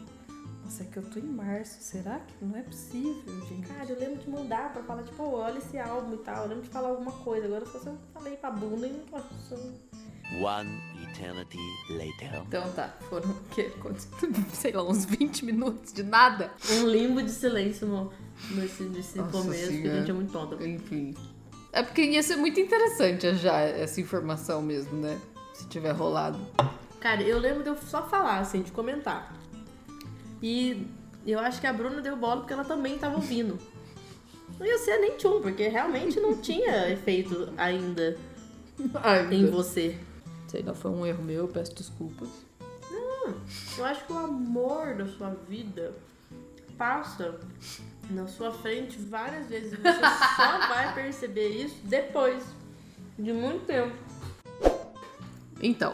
Nossa, 0.65 0.83
é 0.83 0.87
que 0.87 0.97
eu 0.97 1.03
tô 1.03 1.19
em 1.19 1.23
março. 1.23 1.83
Será 1.83 2.21
que 2.21 2.45
não 2.45 2.57
é 2.57 2.63
possível, 2.63 3.47
gente? 3.49 3.67
Cara, 3.69 3.91
eu 3.91 3.99
lembro 3.99 4.17
de 4.17 4.31
mandar 4.31 4.73
pra 4.73 4.83
falar, 4.83 5.03
tipo, 5.03 5.23
"Ô, 5.23 5.35
olha 5.35 5.59
esse 5.59 5.79
álbum 5.79 6.15
e 6.15 6.19
tal. 6.19 6.45
Eu 6.45 6.49
lembro 6.49 6.65
de 6.65 6.71
falar 6.71 6.89
alguma 6.89 7.13
coisa. 7.13 7.47
Agora 7.47 7.67
só 7.67 7.79
se 7.79 7.87
eu 7.89 7.99
falei 8.15 8.37
pra 8.37 8.51
bunda 8.51 8.87
e 8.87 8.91
não 8.93 9.19
achando. 9.19 9.75
One 10.43 10.81
eternity 11.11 11.59
later. 11.91 12.43
Então 12.49 12.69
tá, 12.73 12.95
foram 13.09 13.31
o 13.31 13.35
quê? 13.55 13.71
Quantos- 13.81 14.09
Sei 14.53 14.73
lá, 14.73 14.83
uns 14.83 15.05
20 15.05 15.45
minutos 15.45 15.93
de 15.93 16.03
nada. 16.03 16.51
Um 16.71 16.89
limbo 16.89 17.23
de 17.23 17.31
silêncio 17.31 17.87
no, 17.87 18.13
nesse, 18.51 18.83
nesse 18.85 19.19
Nossa 19.19 19.31
começo, 19.31 19.69
que 19.71 19.89
a 19.89 19.95
gente 19.97 20.11
é 20.11 20.15
muito 20.15 20.33
tonta. 20.33 20.65
Enfim. 20.67 21.15
É 21.73 21.83
porque 21.83 22.03
ia 22.03 22.23
ser 22.23 22.37
muito 22.37 22.59
interessante 22.61 23.35
já 23.37 23.59
essa 23.61 24.01
informação 24.01 24.61
mesmo, 24.63 24.97
né? 25.01 25.21
Se 25.55 25.67
tiver 25.69 25.93
rolado. 25.93 26.39
Cara, 27.01 27.23
eu 27.23 27.39
lembro 27.39 27.63
de 27.63 27.69
eu 27.69 27.77
só 27.77 28.03
falar, 28.09 28.39
assim, 28.39 28.63
de 28.63 28.73
comentar. 28.73 29.35
E 30.43 30.87
eu 31.27 31.39
acho 31.39 31.61
que 31.61 31.67
a 31.67 31.73
Bruna 31.73 32.01
deu 32.01 32.17
bola 32.17 32.39
porque 32.39 32.53
ela 32.53 32.65
também 32.65 32.99
tava 32.99 33.17
ouvindo. 33.17 33.59
Não 34.59 34.67
ia 34.67 34.79
ser 34.79 34.99
nem 34.99 35.17
tchum, 35.17 35.41
porque 35.41 35.69
realmente 35.69 36.21
não 36.21 36.37
tinha 36.37 36.91
efeito 36.93 37.53
ainda 37.57 38.17
em 39.31 39.47
você. 39.51 39.99
Sei 40.55 40.63
lá, 40.63 40.73
foi 40.73 40.93
um 40.93 41.05
erro 41.05 41.21
meu, 41.21 41.39
eu 41.39 41.49
peço 41.49 41.75
desculpas. 41.75 42.29
Eu 43.77 43.85
acho 43.85 44.07
que 44.07 44.13
o 44.13 44.19
amor 44.19 44.95
da 44.95 45.05
sua 45.09 45.31
vida 45.49 45.93
passa 46.79 47.41
na 48.09 48.29
sua 48.29 48.53
frente 48.53 48.97
várias 48.99 49.49
vezes. 49.49 49.71
Você 49.73 49.83
só 50.37 50.59
vai 50.69 50.95
perceber 50.95 51.49
isso 51.49 51.75
depois 51.83 52.45
de 53.19 53.33
muito 53.33 53.67
tempo. 53.67 53.97
Então, 55.61 55.93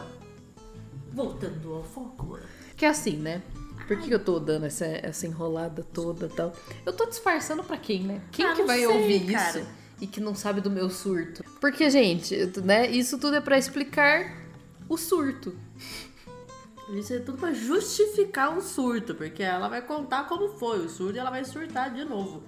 Voltando 1.11 1.73
ao 1.73 1.83
foco. 1.83 2.37
que 2.77 2.85
é 2.85 2.89
assim, 2.89 3.17
né? 3.17 3.41
Por 3.87 3.99
que 3.99 4.13
eu 4.13 4.23
tô 4.23 4.39
dando 4.39 4.67
essa, 4.67 4.85
essa 4.85 5.25
enrolada 5.25 5.83
toda 5.91 6.27
e 6.27 6.29
tal? 6.29 6.53
Eu 6.85 6.93
tô 6.93 7.07
disfarçando 7.07 7.63
pra 7.63 7.77
quem, 7.77 8.03
né? 8.03 8.21
Quem 8.31 8.45
Ah, 8.45 8.53
que 8.53 8.59
não 8.59 8.67
vai 8.67 8.77
sei, 8.77 8.87
ouvir 8.87 9.31
cara. 9.33 9.59
isso 9.59 9.67
e 9.99 10.05
que 10.05 10.19
não 10.21 10.35
sabe 10.35 10.61
do 10.61 10.69
meu 10.69 10.87
surto? 10.89 11.43
Porque, 11.59 11.89
gente, 11.89 12.35
né? 12.63 12.87
Isso 12.91 13.17
tudo 13.17 13.37
é 13.37 13.41
pra 13.41 13.57
explicar 13.57 14.40
o 14.91 14.97
surto. 14.97 15.57
Isso 16.89 17.13
é 17.13 17.19
tudo 17.19 17.37
pra 17.37 17.53
justificar 17.53 18.57
o 18.57 18.61
surto, 18.61 19.15
porque 19.15 19.41
ela 19.41 19.69
vai 19.69 19.81
contar 19.81 20.27
como 20.27 20.49
foi 20.49 20.85
o 20.85 20.89
surto 20.89 21.15
e 21.15 21.19
ela 21.19 21.29
vai 21.29 21.45
surtar 21.45 21.93
de 21.93 22.03
novo. 22.03 22.43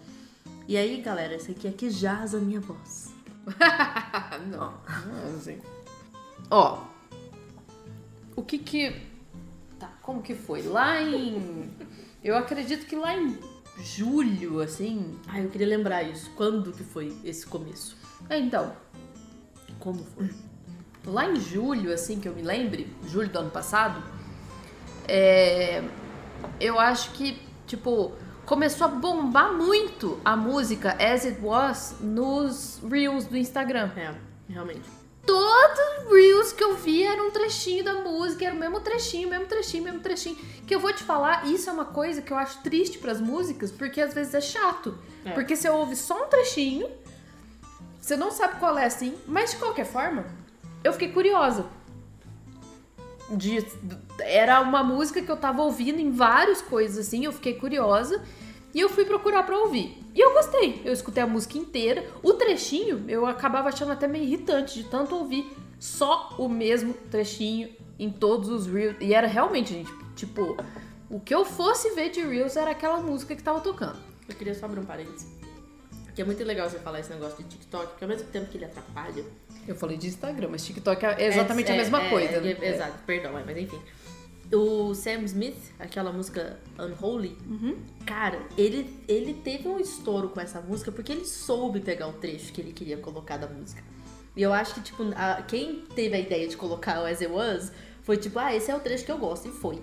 E 0.68 0.76
aí, 0.76 1.02
galera, 1.02 1.36
esse 1.36 1.52
aqui 1.52 1.68
é 1.68 1.72
que 1.72 1.90
jaz 1.90 2.36
a 2.36 2.40
minha 2.40 2.60
voz. 2.60 3.14
não, 4.52 4.74
não, 5.08 5.38
assim. 5.38 5.62
Ó, 6.50 6.84
o 8.36 8.44
que 8.44 8.58
que. 8.58 8.94
Tá, 9.80 9.88
como 10.02 10.22
que 10.22 10.36
foi? 10.36 10.64
Lá 10.64 11.02
em. 11.02 11.72
Eu 12.22 12.36
acredito 12.38 12.86
que 12.86 12.96
lá 12.98 13.16
em 13.16 13.40
julho, 13.82 14.60
assim. 14.60 15.18
Ah, 15.28 15.40
eu 15.40 15.50
queria 15.50 15.68
lembrar 15.68 16.04
isso. 16.04 16.30
Quando 16.36 16.74
que 16.74 16.84
foi 16.84 17.16
esse 17.24 17.46
começo? 17.46 17.96
É, 18.30 18.38
então, 18.38 18.76
Como 19.80 20.04
foi? 20.04 20.30
Lá 21.06 21.30
em 21.30 21.40
julho, 21.40 21.94
assim, 21.94 22.20
que 22.20 22.28
eu 22.28 22.34
me 22.34 22.42
lembre, 22.42 22.88
julho 23.08 23.30
do 23.30 23.40
ano 23.40 23.52
passado, 23.52 24.02
é, 25.08 25.84
eu 26.60 26.80
acho 26.80 27.12
que, 27.12 27.42
tipo, 27.68 28.14
começou 28.46 28.86
a 28.86 28.90
bombar 28.90 29.54
muito 29.54 30.20
a 30.24 30.36
música 30.36 30.92
As 30.94 31.26
It 31.26 31.40
Was 31.42 31.96
nos 32.00 32.82
Reels 32.90 33.26
do 33.26 33.38
Instagram. 33.38 33.92
É, 33.96 34.14
realmente. 34.50 35.04
Todos 35.26 35.80
os 36.06 36.14
Reels 36.14 36.52
que 36.52 36.64
eu 36.64 36.76
vi 36.76 37.04
era 37.04 37.24
um 37.24 37.32
trechinho 37.32 37.84
da 37.84 37.94
música, 37.94 38.46
era 38.46 38.54
o 38.54 38.60
mesmo 38.60 38.82
trechinho, 38.82 39.30
mesmo 39.30 39.46
trechinho, 39.46 39.84
mesmo 39.84 40.00
trechinho. 40.02 40.36
Que 40.68 40.76
eu 40.76 40.80
vou 40.80 40.92
te 40.92 41.02
falar, 41.04 41.48
isso 41.48 41.70
é 41.70 41.74
uma 41.74 41.86
coisa 41.86 42.22
que 42.22 42.32
eu 42.32 42.38
acho 42.38 42.62
triste 42.62 42.98
pras 42.98 43.22
músicas, 43.22 43.72
porque 43.72 44.02
às 44.02 44.14
vezes 44.14 44.34
é 44.34 44.42
chato. 44.42 44.98
É. 45.24 45.32
Porque 45.32 45.56
você 45.56 45.70
ouve 45.70 45.96
só 45.96 46.26
um 46.26 46.28
trechinho, 46.28 46.90
você 48.02 48.18
não 48.18 48.32
sabe 48.32 48.60
qual 48.60 48.78
é 48.78 48.86
assim, 48.86 49.18
mas 49.26 49.52
de 49.52 49.58
qualquer 49.58 49.86
forma, 49.86 50.26
eu 50.84 50.94
fiquei 50.94 51.10
curiosa. 51.12 51.66
De- 53.30 53.66
era 54.20 54.62
uma 54.62 54.84
música 54.84 55.22
que 55.22 55.32
eu 55.32 55.38
tava 55.38 55.62
ouvindo 55.62 56.00
em 56.00 56.12
várias 56.12 56.62
coisas 56.62 57.08
assim, 57.08 57.26
eu 57.26 57.32
fiquei 57.32 57.54
curiosa 57.56 58.22
e 58.74 58.80
eu 58.80 58.90
fui 58.90 59.06
procurar 59.06 59.44
pra 59.44 59.58
ouvir. 59.58 59.98
E 60.14 60.20
eu 60.20 60.34
gostei. 60.34 60.82
Eu 60.86 60.94
escutei 60.94 61.24
a 61.24 61.28
música 61.28 61.58
inteira. 61.58 62.06
O 62.22 62.34
trechinho 62.34 63.06
eu 63.08 63.26
acabava 63.26 63.70
achando 63.70 63.92
até 63.92 64.08
meio 64.08 64.26
irritante 64.26 64.82
de 64.84 64.90
tanto 64.90 65.16
ouvir 65.16 65.52
só 65.80 66.36
o 66.38 66.48
mesmo 66.48 66.94
trechinho 67.10 67.70
em 67.98 68.12
todos 68.12 68.50
os 68.50 68.68
reels. 68.68 68.98
E 69.00 69.14
era 69.14 69.28
realmente, 69.28 69.74
gente, 69.74 69.92
tipo, 70.16 70.58
o 71.10 71.20
que 71.20 71.34
eu 71.34 71.46
fosse 71.46 71.92
ver 71.96 72.10
de 72.10 72.22
reels 72.22 72.56
era 72.56 72.72
aquela 72.72 72.98
música 72.98 73.36
que 73.36 73.42
tava 73.44 73.60
tocando. 73.62 73.98
Eu 74.28 74.36
queria 74.36 74.54
só 74.54 74.66
abrir 74.66 74.80
um 74.80 74.86
parênteses. 74.86 75.28
Que 76.16 76.22
é 76.22 76.26
muito 76.26 76.44
legal 76.44 76.70
você 76.70 76.78
falar 76.78 77.00
esse 77.00 77.10
negócio 77.10 77.38
de 77.44 77.50
TikTok, 77.50 77.88
porque 77.88 78.04
ao 78.04 78.10
mesmo 78.10 78.28
tempo 78.30 78.48
que 78.52 78.58
ele 78.58 78.66
atrapalha. 78.66 79.26
Eu 79.68 79.76
falei 79.76 79.98
de 79.98 80.08
Instagram, 80.08 80.50
mas 80.52 80.66
TikTok 80.66 81.06
é 81.06 81.28
exatamente 81.28 81.72
a 81.72 81.76
mesma 81.76 82.02
é, 82.04 82.10
coisa, 82.10 82.34
é, 82.34 82.42
né? 82.42 82.58
é, 82.62 82.70
Exato, 82.76 83.00
perdão, 83.06 83.38
é, 83.38 83.44
mas 83.46 83.58
enfim. 83.58 83.80
O 84.52 84.94
Sam 84.94 85.22
Smith, 85.24 85.72
aquela 85.80 86.12
música 86.12 86.60
Unholy, 86.78 87.36
Uhum. 87.50 87.78
cara, 88.06 88.40
ele, 88.58 89.00
ele 89.08 89.34
teve 89.36 89.68
um 89.68 89.80
estouro 89.80 90.30
com 90.30 90.40
essa 90.40 90.62
música 90.62 90.92
porque 90.92 91.12
ele 91.12 91.26
soube 91.26 91.80
pegar 91.80 92.08
o 92.08 92.14
trecho 92.14 92.52
que 92.54 92.62
ele 92.62 92.72
queria 92.74 92.98
colocar 92.98 93.38
da 93.38 93.48
música. 93.48 93.82
E 94.36 94.42
eu 94.44 94.52
acho 94.54 94.76
que, 94.76 94.82
tipo, 94.82 95.04
a- 95.16 95.42
quem 95.44 95.84
teve 95.96 96.16
a 96.16 96.20
ideia 96.20 96.48
de 96.48 96.58
colocar 96.58 97.02
o 97.02 97.06
As 97.06 97.22
It 97.22 97.32
Was 97.32 97.72
foi 98.04 98.18
tipo, 98.18 98.38
ah, 98.38 98.54
esse 98.54 98.70
é 98.70 98.76
o 98.76 98.80
trecho 98.80 99.06
que 99.06 99.12
eu 99.12 99.18
gosto, 99.18 99.48
e 99.48 99.52
foi. 99.52 99.80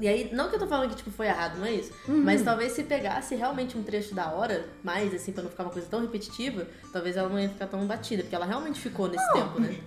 E 0.00 0.08
aí, 0.08 0.30
não 0.32 0.48
que 0.48 0.56
eu 0.56 0.58
tô 0.58 0.66
falando 0.66 0.88
que, 0.88 0.96
tipo, 0.96 1.10
foi 1.10 1.26
errado, 1.26 1.58
não 1.58 1.66
é 1.66 1.72
isso? 1.72 1.92
Uhum. 2.08 2.22
Mas 2.24 2.42
talvez 2.42 2.72
se 2.72 2.84
pegasse 2.84 3.34
realmente 3.34 3.76
um 3.76 3.82
trecho 3.82 4.14
da 4.14 4.32
hora, 4.32 4.66
mais, 4.82 5.14
assim, 5.14 5.30
pra 5.30 5.42
não 5.42 5.50
ficar 5.50 5.64
uma 5.64 5.72
coisa 5.72 5.86
tão 5.88 6.00
repetitiva, 6.00 6.66
talvez 6.92 7.16
ela 7.16 7.28
não 7.28 7.38
ia 7.38 7.50
ficar 7.50 7.66
tão 7.66 7.86
batida, 7.86 8.22
porque 8.22 8.34
ela 8.34 8.46
realmente 8.46 8.80
ficou 8.80 9.08
nesse 9.08 9.32
tempo, 9.32 9.60
né? 9.60 9.78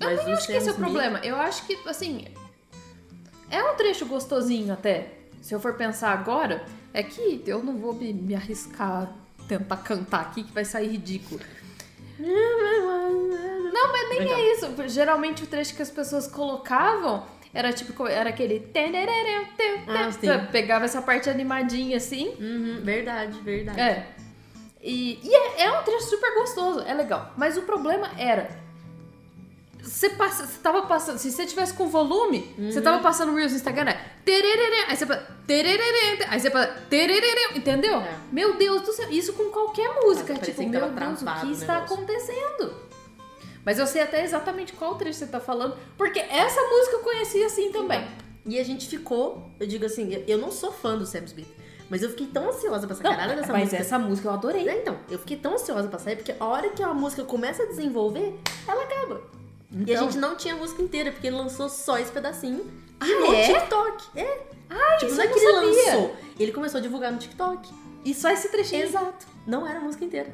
Eu 0.00 0.06
Mas 0.08 0.24
nem 0.24 0.34
o 0.34 0.36
acho 0.36 0.46
que 0.46 0.52
esse 0.54 0.68
é 0.68 0.72
o 0.72 0.76
problema. 0.76 1.18
Eu 1.18 1.36
acho 1.36 1.66
que, 1.66 1.78
assim, 1.86 2.26
é 3.50 3.62
um 3.62 3.76
trecho 3.76 4.06
gostosinho 4.06 4.72
até. 4.72 5.12
Se 5.42 5.54
eu 5.54 5.60
for 5.60 5.74
pensar 5.74 6.12
agora, 6.12 6.64
é 6.94 7.02
que 7.02 7.42
eu 7.46 7.62
não 7.62 7.76
vou 7.76 7.92
me, 7.92 8.12
me 8.12 8.34
arriscar 8.34 9.12
tentar 9.46 9.78
cantar 9.78 10.20
aqui 10.20 10.44
que 10.44 10.52
vai 10.52 10.64
sair 10.64 10.88
ridículo. 10.88 11.40
Não, 12.18 13.92
mas 13.92 14.08
nem 14.10 14.18
Legal. 14.20 14.38
é 14.38 14.52
isso. 14.52 14.88
Geralmente 14.88 15.42
o 15.42 15.46
trecho 15.46 15.74
que 15.74 15.82
as 15.82 15.90
pessoas 15.90 16.26
colocavam 16.26 17.24
era 17.52 17.72
tipo, 17.72 18.06
era 18.06 18.30
aquele. 18.30 18.60
Ah, 19.88 20.12
sim. 20.12 20.26
Pegava 20.52 20.84
essa 20.84 21.02
parte 21.02 21.28
animadinha 21.28 21.96
assim. 21.96 22.28
Uhum, 22.38 22.80
verdade, 22.82 23.40
verdade. 23.40 23.80
É. 23.80 24.06
E, 24.82 25.18
e 25.22 25.34
é, 25.34 25.64
é 25.64 25.72
um 25.78 25.82
trecho 25.82 26.06
super 26.06 26.32
gostoso, 26.34 26.80
é 26.80 26.94
legal. 26.94 27.32
Mas 27.36 27.56
o 27.56 27.62
problema 27.62 28.10
era. 28.16 28.48
Você, 29.82 30.10
passa, 30.10 30.46
você 30.46 30.58
tava 30.60 30.82
passando. 30.82 31.18
Se 31.18 31.30
você 31.30 31.46
tivesse 31.46 31.72
com 31.74 31.88
volume, 31.88 32.54
você 32.70 32.80
tava 32.82 33.02
passando 33.02 33.34
Reels 33.34 33.52
no 33.52 33.56
Instagram, 33.56 33.84
né? 33.84 34.00
Aí 34.88 34.96
você. 34.96 35.06
Tererê, 35.46 36.24
aí 36.28 36.38
você. 36.40 36.50
Tererê, 36.88 37.48
entendeu? 37.56 37.98
É. 37.98 38.14
Meu 38.30 38.56
Deus 38.56 38.82
do 38.82 38.92
céu, 38.92 39.10
isso 39.10 39.32
com 39.32 39.44
qualquer 39.50 39.88
música. 40.02 40.34
Parecia 40.34 40.54
tipo, 40.54 40.68
meu 40.68 40.80
Deus, 40.90 41.22
o 41.22 41.40
que 41.46 41.52
está 41.52 41.78
acontecendo? 41.78 42.89
Mas 43.64 43.78
eu 43.78 43.86
sei 43.86 44.02
até 44.02 44.24
exatamente 44.24 44.72
qual 44.72 44.94
trecho 44.94 45.18
você 45.18 45.26
tá 45.26 45.38
falando, 45.40 45.76
porque 45.96 46.18
essa 46.18 46.60
música 46.62 46.96
eu 46.96 47.00
conheci 47.00 47.42
assim 47.44 47.70
também. 47.70 48.06
E 48.46 48.58
a 48.58 48.64
gente 48.64 48.88
ficou, 48.88 49.50
eu 49.60 49.66
digo 49.66 49.84
assim, 49.84 50.24
eu- 50.26 50.38
não 50.38 50.50
sou 50.50 50.72
fã 50.72 50.96
do 50.96 51.04
Sam 51.04 51.24
Smith, 51.24 51.46
mas 51.90 52.02
eu 52.02 52.08
fiquei 52.08 52.26
tão 52.26 52.48
ansiosa 52.48 52.86
pra 52.86 52.94
essa 52.96 53.02
Não, 53.04 53.10
caralho 53.10 53.36
dessa 53.36 53.52
mas 53.52 53.64
música. 53.64 53.82
essa 53.82 53.98
música 53.98 54.28
eu 54.28 54.32
adorei. 54.32 54.66
É, 54.68 54.80
Então, 54.80 54.96
eu 55.10 55.18
fiquei 55.18 55.36
tão 55.36 55.54
ansiosa 55.54 55.88
pra 55.88 55.98
sair, 55.98 56.16
porque 56.16 56.34
a 56.38 56.44
hora 56.46 56.70
que 56.70 56.82
a 56.82 56.94
música 56.94 57.22
começa 57.24 57.62
a 57.62 57.66
desenvolver, 57.66 58.34
ela 58.66 58.82
acaba. 58.84 59.20
e 59.72 59.76
a 59.76 59.94
Então- 59.94 60.04
gente 60.10 60.18
não 60.18 60.34
tinha 60.36 60.54
a 60.54 60.56
música 60.56 60.82
inteira, 60.82 61.12
porque 61.12 61.26
ele 61.28 61.36
lançou 61.36 61.68
só 61.68 61.96
esse 61.98 62.10
pedacinho 62.10 62.66
Ah, 62.98 63.06
no 63.06 63.32
é? 63.34 63.44
TikTok. 63.46 64.04
É. 64.18 64.38
Ah, 64.68 64.96
tipo, 64.98 65.06
isso 65.12 65.16
não 65.16 65.24
é 65.24 65.28
que 65.28 65.38
ele 65.38 65.52
lançou, 65.52 66.16
ele 66.40 66.52
começou 66.52 66.78
a 66.78 66.80
divulgar 66.80 67.12
no 67.12 67.18
TikTok. 67.18 67.68
E 68.04 68.12
só 68.14 68.30
esse 68.30 68.48
trechinho. 68.48 68.82
Exato. 68.82 69.26
Não 69.46 69.66
era 69.66 69.78
a 69.78 69.82
música 69.82 70.04
inteira. 70.04 70.32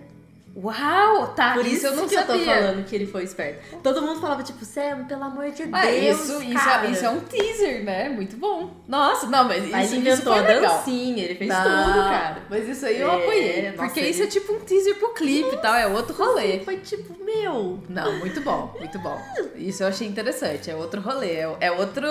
Uau, 0.57 1.35
tá. 1.35 1.53
Por 1.53 1.67
isso, 1.67 1.77
isso, 1.77 1.87
eu 1.89 1.97
não 1.97 2.09
que 2.09 2.15
sabia. 2.15 2.35
eu 2.35 2.39
tô 2.39 2.45
falando 2.47 2.85
que 2.87 2.95
ele 2.97 3.07
foi 3.07 3.25
esperto. 3.25 3.77
Todo 3.83 4.01
mundo 4.01 4.21
falava, 4.23 4.43
tipo, 4.43 4.65
Sam, 4.65 5.05
pelo 5.05 5.23
amor 5.25 5.51
de 5.51 5.65
Ah, 5.71 5.83
Deus, 5.85 6.21
isso, 6.25 6.43
isso, 6.43 6.69
é, 6.69 6.91
isso 6.91 7.05
é 7.05 7.11
um 7.11 7.21
teaser, 7.21 7.85
né? 7.85 8.09
Muito 8.09 8.39
bom. 8.39 8.71
Nossa, 8.89 9.27
não, 9.27 9.45
mas, 9.45 9.63
isso, 9.65 9.97
inventou 9.97 10.13
isso 10.15 10.31
a 10.33 10.45
foi 10.47 10.55
legal. 10.55 10.77
dancinha, 10.79 11.25
ele 11.25 11.35
fez 11.35 11.51
Não, 11.51 11.63
tudo, 11.63 11.95
cara. 12.05 12.43
Mas 12.49 12.69
isso 12.69 12.87
aí 12.87 12.99
eu 13.01 13.11
É, 13.11 13.15
apoiei. 13.23 13.73
porque 13.73 14.01
ele- 14.01 14.09
isso 14.09 14.23
é 14.23 14.27
tipo 14.27 14.55
um 14.55 14.61
teaser 14.61 14.95
pro 14.99 15.11
clipe 15.13 15.55
e 15.55 15.59
tal, 15.59 15.75
é 15.75 15.87
outro 15.87 16.15
rolê. 16.17 16.61
Foi 16.61 16.79
tipo, 16.79 17.15
meu. 17.23 17.79
Não, 17.89 18.19
muito 18.19 18.41
bom, 18.41 18.75
muito 18.79 18.99
bom. 18.99 19.21
Isso 19.57 19.83
eu 19.83 19.89
achei 19.89 20.09
interessante, 20.09 20.71
é 20.71 20.75
outro 20.75 21.03
rolê, 21.03 21.33
é, 21.35 21.57
é 21.61 21.71
outro, 21.73 22.07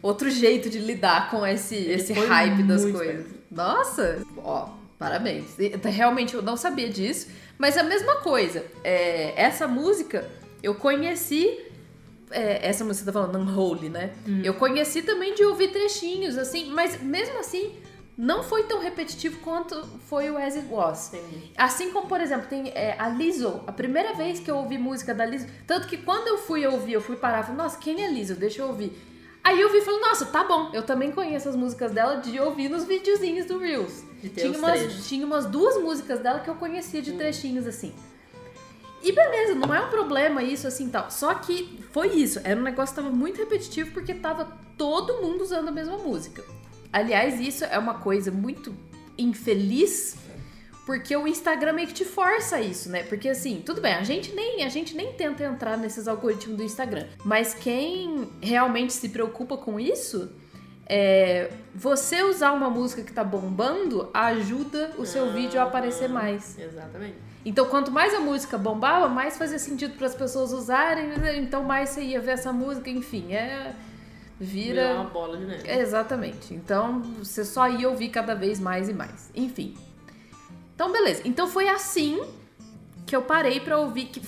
outro 0.00 0.30
jeito 0.30 0.70
de 0.70 0.78
lidar 0.78 1.30
com 1.30 1.46
esse, 1.46 1.74
esse 1.76 2.14
hype 2.14 2.62
das 2.62 2.90
coisas. 2.90 3.26
Nossa, 3.50 4.22
ó, 4.38 4.68
parabéns. 4.98 5.44
Realmente 5.84 6.34
eu 6.34 6.40
não 6.42 6.56
sabia 6.56 6.88
disso, 6.88 7.28
mas 7.58 7.76
a 7.76 7.82
mesma 7.82 8.16
coisa, 8.16 8.64
é, 8.84 9.32
essa 9.40 9.66
música 9.66 10.28
eu 10.62 10.74
conheci. 10.74 11.60
é, 12.30 12.66
essa 12.68 12.84
música 12.84 13.06
tá 13.06 13.12
falando, 13.12 13.38
Unholy, 13.38 13.88
né? 13.88 14.12
Eu 14.44 14.54
conheci 14.54 15.02
também 15.02 15.34
de 15.34 15.44
ouvir 15.44 15.68
trechinhos, 15.68 16.36
assim, 16.36 16.66
mas 16.70 17.00
mesmo 17.00 17.38
assim, 17.38 17.76
não 18.18 18.42
foi 18.42 18.64
tão 18.64 18.80
repetitivo 18.80 19.38
quanto 19.40 19.80
foi 20.08 20.30
o 20.30 20.36
As 20.38 20.56
It 20.56 20.66
Was. 20.70 21.12
Entendi. 21.12 21.52
Assim 21.56 21.90
como, 21.92 22.08
por 22.08 22.20
exemplo, 22.20 22.46
tem 22.48 22.68
é, 22.74 22.96
a 22.98 23.08
Lizzo. 23.08 23.62
A 23.66 23.72
primeira 23.72 24.14
vez 24.14 24.40
que 24.40 24.50
eu 24.50 24.56
ouvi 24.56 24.78
música 24.78 25.14
da 25.14 25.24
Lizzo. 25.26 25.46
Tanto 25.66 25.86
que 25.86 25.98
quando 25.98 26.26
eu 26.26 26.38
fui 26.38 26.66
ouvir, 26.66 26.94
eu 26.94 27.00
fui 27.00 27.16
parar 27.16 27.40
e 27.40 27.42
falei, 27.42 27.58
nossa, 27.58 27.78
quem 27.78 28.02
é 28.02 28.10
Lizzo? 28.10 28.34
Deixa 28.34 28.62
eu 28.62 28.68
ouvir. 28.68 28.92
Aí 29.44 29.60
eu 29.60 29.70
vi 29.70 29.78
e 29.78 29.82
falei, 29.82 30.00
nossa, 30.00 30.26
tá 30.26 30.42
bom. 30.42 30.70
Eu 30.72 30.82
também 30.82 31.12
conheço 31.12 31.48
as 31.48 31.54
músicas 31.54 31.92
dela 31.92 32.16
de 32.16 32.40
ouvir 32.40 32.68
nos 32.68 32.84
videozinhos 32.84 33.46
do 33.46 33.58
Reels. 33.58 34.02
De 34.26 34.30
ter 34.30 34.40
Tinha 34.42 34.58
umas, 34.58 35.06
tinha 35.06 35.24
umas 35.24 35.46
duas 35.46 35.80
músicas 35.80 36.18
dela 36.18 36.40
que 36.40 36.50
eu 36.50 36.56
conhecia 36.56 37.00
de 37.00 37.12
trechinhos 37.12 37.64
assim. 37.64 37.94
E 39.02 39.12
beleza, 39.12 39.54
não 39.54 39.72
é 39.72 39.80
um 39.80 39.88
problema 39.88 40.42
isso 40.42 40.66
assim 40.66 40.88
tal. 40.88 41.10
Só 41.12 41.32
que 41.34 41.80
foi 41.92 42.08
isso. 42.08 42.40
Era 42.42 42.58
um 42.58 42.64
negócio 42.64 42.92
que 42.92 43.00
tava 43.00 43.14
muito 43.14 43.38
repetitivo 43.38 43.92
porque 43.92 44.12
tava 44.14 44.58
todo 44.76 45.22
mundo 45.22 45.42
usando 45.42 45.68
a 45.68 45.70
mesma 45.70 45.96
música. 45.98 46.42
Aliás, 46.92 47.38
isso 47.38 47.64
é 47.64 47.78
uma 47.78 47.94
coisa 47.94 48.32
muito 48.32 48.74
infeliz 49.16 50.16
porque 50.84 51.16
o 51.16 51.26
Instagram 51.26 51.72
meio 51.72 51.88
que 51.88 51.94
te 51.94 52.04
força 52.04 52.60
isso, 52.60 52.88
né? 52.88 53.02
Porque 53.02 53.28
assim, 53.28 53.62
tudo 53.64 53.80
bem, 53.80 53.94
a 53.94 54.02
gente 54.02 54.32
nem 54.34 54.64
a 54.64 54.68
gente 54.68 54.96
nem 54.96 55.12
tenta 55.12 55.44
entrar 55.44 55.76
nesses 55.76 56.06
algoritmos 56.08 56.56
do 56.56 56.62
Instagram, 56.62 57.06
mas 57.24 57.54
quem 57.54 58.28
realmente 58.40 58.92
se 58.92 59.08
preocupa 59.08 59.56
com 59.56 59.80
isso 59.80 60.32
é 60.88 61.50
você 61.74 62.22
usar 62.22 62.52
uma 62.52 62.70
música 62.70 63.02
que 63.02 63.12
tá 63.12 63.24
bombando 63.24 64.08
ajuda 64.14 64.92
o 64.96 65.04
seu 65.04 65.32
vídeo 65.32 65.60
a 65.60 65.64
aparecer 65.64 66.08
mais. 66.08 66.58
Exatamente. 66.58 67.16
Então, 67.44 67.66
quanto 67.66 67.90
mais 67.90 68.12
a 68.12 68.20
música 68.20 68.58
bombava, 68.58 69.08
mais 69.08 69.38
fazia 69.38 69.58
sentido 69.58 69.96
para 69.96 70.06
as 70.06 70.14
pessoas 70.14 70.52
usarem, 70.52 71.10
então 71.36 71.62
mais 71.62 71.90
você 71.90 72.02
ia 72.02 72.20
ver 72.20 72.32
essa 72.32 72.52
música, 72.52 72.90
enfim, 72.90 73.32
é 73.32 73.74
Vira 74.38 74.82
vira 74.82 74.94
uma 74.94 75.04
bola 75.04 75.38
de 75.38 75.46
neve. 75.46 75.70
Exatamente. 75.70 76.52
Então, 76.52 77.00
você 77.18 77.44
só 77.44 77.68
ia 77.68 77.88
ouvir 77.88 78.10
cada 78.10 78.34
vez 78.34 78.60
mais 78.60 78.88
e 78.88 78.92
mais. 78.92 79.30
Enfim. 79.34 79.74
Então, 80.74 80.92
beleza. 80.92 81.22
Então 81.24 81.48
foi 81.48 81.68
assim 81.68 82.22
que 83.06 83.16
eu 83.16 83.22
parei 83.22 83.60
pra 83.60 83.78
ouvir 83.78 84.06
que 84.06 84.20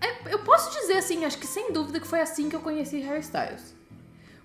é, 0.00 0.34
eu 0.34 0.40
posso 0.40 0.76
dizer 0.80 0.94
assim, 0.94 1.24
acho 1.24 1.38
que 1.38 1.46
sem 1.46 1.72
dúvida 1.72 2.00
que 2.00 2.06
foi 2.06 2.20
assim 2.20 2.48
que 2.48 2.56
eu 2.56 2.60
conheci 2.60 2.98
Harry 3.00 3.20
Styles. 3.20 3.72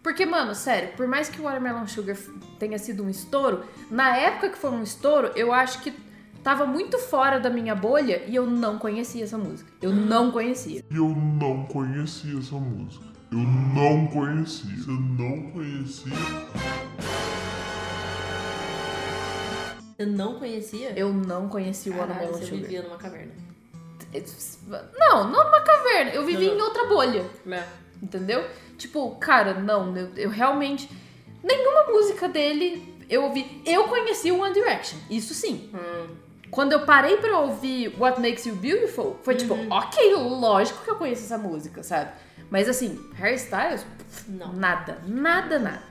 Porque, 0.08 0.26
mano, 0.26 0.56
sério, 0.56 0.94
por 0.96 1.06
mais 1.06 1.28
que 1.28 1.38
o 1.42 1.44
Watermelon 1.44 1.86
Sugar 1.86 2.16
tenha 2.58 2.78
sido 2.80 3.04
um 3.04 3.10
estouro, 3.10 3.66
na 3.92 4.16
época 4.16 4.52
que 4.52 4.58
foi 4.58 4.70
um 4.70 4.82
estouro, 4.82 5.34
eu 5.36 5.52
acho 5.52 5.82
que 5.82 5.94
tava 6.42 6.66
muito 6.66 6.98
fora 6.98 7.42
da 7.42 7.50
minha 7.50 7.76
bolha 7.76 8.24
e 8.26 8.34
eu 8.34 8.46
não 8.46 8.80
conhecia 8.80 9.26
essa 9.26 9.38
música. 9.38 9.70
Eu 9.82 9.92
não 9.92 10.32
conhecia. 10.32 10.82
E 10.90 10.96
eu 10.96 11.10
não 11.10 11.66
conhecia 11.66 12.40
essa 12.40 12.56
música. 12.56 13.04
Eu 13.30 13.40
não 13.40 14.08
conhecia. 14.08 14.78
Você 14.78 14.92
não 14.92 15.52
conhecia? 15.52 16.14
Você 19.98 20.06
não 20.06 20.40
conhecia? 20.40 20.98
Eu 20.98 21.14
não 21.14 21.50
conhecia 21.50 21.92
o 21.92 21.98
Watermelon 21.98 22.32
você 22.32 22.46
Sugar. 22.46 22.62
vivia 22.62 22.82
numa 22.84 22.98
caverna. 22.98 23.34
Não, 24.98 25.30
não 25.30 25.44
numa 25.44 25.62
caverna. 25.62 26.12
Eu 26.12 26.26
vivia 26.26 26.48
Não. 26.48 26.60
em 26.60 26.62
outra 26.62 26.86
bolha. 26.86 27.26
Né? 27.46 27.68
Entendeu? 28.02 28.46
Tipo, 28.78 29.16
cara, 29.16 29.56
não, 29.56 29.96
eu, 29.96 30.10
eu 30.16 30.30
realmente. 30.30 30.90
Nenhuma 31.44 31.92
música 31.92 32.28
dele 32.28 32.96
eu 33.10 33.24
ouvi. 33.24 33.62
Eu 33.66 33.86
conheci 33.86 34.32
o 34.32 34.40
One 34.40 34.54
Direction, 34.54 34.98
isso 35.10 35.34
sim. 35.34 35.70
Hum. 35.74 36.16
Quando 36.50 36.72
eu 36.72 36.86
parei 36.86 37.18
pra 37.18 37.40
ouvir 37.40 37.94
What 38.00 38.22
Makes 38.22 38.46
You 38.46 38.56
Beautiful, 38.56 39.18
foi 39.22 39.36
tipo, 39.36 39.54
ok, 39.70 40.14
lógico 40.16 40.84
que 40.84 40.90
eu 40.90 40.96
conheço 40.96 41.24
essa 41.24 41.38
música, 41.38 41.84
sabe? 41.84 42.12
Mas 42.50 42.70
assim, 42.70 42.98
Harry 43.16 43.36
Styles, 43.36 43.84
pff, 43.84 44.32
Não. 44.32 44.54
nada, 44.54 45.02
nada, 45.06 45.60
nada. 45.60 45.84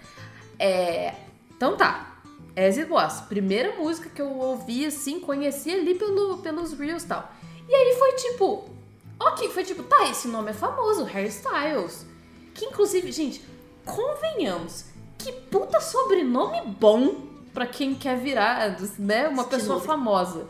É. 0.59 1.15
Então 1.55 1.77
tá. 1.77 2.15
As 2.57 2.79
It 2.79 2.91
Was, 2.91 3.21
primeira 3.21 3.77
música 3.77 4.09
que 4.09 4.21
eu 4.21 4.31
ouvi 4.39 4.87
assim, 4.87 5.21
conheci 5.21 5.71
ali 5.71 5.95
pelo, 5.95 6.39
pelos 6.39 6.73
Reels 6.73 7.03
e 7.03 7.07
tal. 7.07 7.31
E 7.69 7.75
aí 7.75 7.95
foi 7.99 8.13
tipo, 8.13 8.71
ok, 9.19 9.49
foi 9.51 9.65
tipo, 9.65 9.83
tá, 9.83 10.09
esse 10.11 10.29
nome 10.29 10.51
é 10.51 10.55
famoso, 10.55 11.05
Harry 11.05 11.29
Styles. 11.29 12.07
Que 12.55 12.67
inclusive, 12.67 13.13
gente, 13.13 13.43
convenhamos, 13.85 14.87
que 15.19 15.33
puta 15.33 15.81
sobrenome 15.81 16.61
bom 16.63 17.27
pra 17.53 17.67
quem 17.67 17.95
quer 17.95 18.19
virar, 18.19 18.77
né, 18.99 19.29
uma 19.29 19.45
pessoa 19.45 19.81
famosa. 19.81 20.47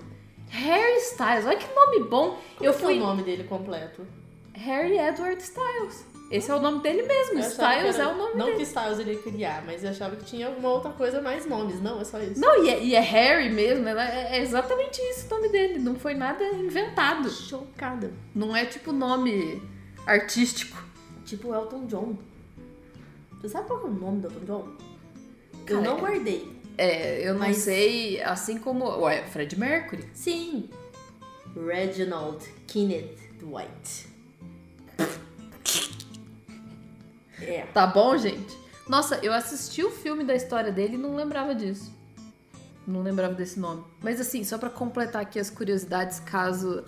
Harry 0.48 0.98
Styles, 0.98 1.44
olha 1.46 1.56
que 1.56 1.74
nome 1.74 2.00
bom. 2.08 2.38
Eu 2.60 2.66
eu 2.66 2.72
fui 2.72 2.94
fui 2.94 2.96
o 2.98 3.00
nome 3.00 3.22
dele 3.22 3.44
completo. 3.44 4.06
Harry 4.54 4.98
Edward 4.98 5.42
Styles. 5.42 6.04
Esse 6.30 6.50
é 6.50 6.54
o 6.54 6.60
nome 6.60 6.80
dele 6.82 7.02
mesmo. 7.04 7.38
Styles 7.38 7.54
que 7.56 8.00
é 8.00 8.04
era- 8.04 8.12
o 8.12 8.16
nome 8.18 8.34
Não 8.34 8.46
dele. 8.46 8.56
que 8.56 8.62
Styles 8.64 8.98
ele 8.98 9.12
ia 9.12 9.18
criar, 9.22 9.62
mas 9.64 9.84
eu 9.84 9.90
achava 9.90 10.16
que 10.16 10.24
tinha 10.24 10.48
alguma 10.48 10.70
outra 10.70 10.90
coisa 10.90 11.22
mais 11.22 11.46
nomes. 11.46 11.80
Não, 11.80 12.00
é 12.00 12.04
só 12.04 12.18
isso. 12.20 12.40
Não, 12.40 12.64
e 12.64 12.68
é, 12.70 12.82
e 12.82 12.94
é 12.96 13.00
Harry 13.00 13.48
mesmo, 13.48 13.86
ela- 13.88 14.04
é, 14.08 14.36
é 14.38 14.42
exatamente 14.42 15.00
isso 15.00 15.26
o 15.26 15.30
nome 15.36 15.48
dele. 15.50 15.78
Não 15.78 15.94
foi 15.94 16.14
nada 16.14 16.42
inventado. 16.44 17.30
Chocada. 17.30 18.12
Não 18.34 18.56
é 18.56 18.64
tipo 18.66 18.90
nome 18.92 19.62
artístico. 20.04 20.84
Tipo 21.24 21.54
Elton 21.54 21.86
John. 21.86 22.16
Você 23.40 23.48
sabe 23.48 23.68
qual 23.68 23.82
é 23.82 23.84
o 23.84 23.88
nome 23.90 24.20
do 24.22 24.26
Elton 24.28 24.44
John? 24.46 24.68
Cara, 25.64 25.78
eu 25.80 25.82
não 25.84 25.96
é- 25.96 26.00
guardei. 26.00 26.56
É, 26.78 27.28
eu 27.28 27.34
não 27.34 27.40
Mas- 27.40 27.58
sei, 27.58 28.20
assim 28.22 28.58
como. 28.58 28.84
Ué, 29.02 29.22
Fred 29.28 29.58
Mercury. 29.58 30.04
Sim. 30.12 30.68
Reginald 31.54 32.44
Kenneth 32.66 33.16
Dwight. 33.40 34.06
É. 37.40 37.62
Tá 37.72 37.86
bom, 37.86 38.16
gente? 38.16 38.56
Nossa, 38.88 39.16
eu 39.22 39.32
assisti 39.32 39.82
o 39.82 39.90
filme 39.90 40.24
da 40.24 40.34
história 40.34 40.70
dele 40.70 40.94
e 40.94 40.98
não 40.98 41.16
lembrava 41.16 41.54
disso. 41.54 41.92
Não 42.86 43.02
lembrava 43.02 43.34
desse 43.34 43.58
nome. 43.58 43.82
Mas 44.00 44.20
assim, 44.20 44.44
só 44.44 44.58
pra 44.58 44.70
completar 44.70 45.22
aqui 45.22 45.38
as 45.38 45.50
curiosidades, 45.50 46.20
caso 46.20 46.84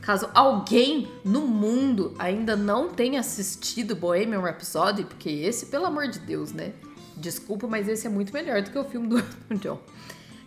caso 0.00 0.28
alguém 0.34 1.10
no 1.24 1.46
mundo 1.46 2.14
ainda 2.18 2.54
não 2.54 2.90
tenha 2.90 3.20
assistido 3.20 3.96
Bohemian 3.96 4.40
Rhapsody, 4.40 5.04
porque 5.04 5.30
esse, 5.30 5.66
pelo 5.66 5.86
amor 5.86 6.08
de 6.08 6.18
Deus, 6.18 6.52
né? 6.52 6.74
Desculpa, 7.16 7.66
mas 7.66 7.88
esse 7.88 8.06
é 8.06 8.10
muito 8.10 8.32
melhor 8.32 8.60
do 8.60 8.70
que 8.70 8.78
o 8.78 8.84
filme 8.84 9.06
do 9.06 9.16
Elton 9.50 9.54
John. 9.56 9.80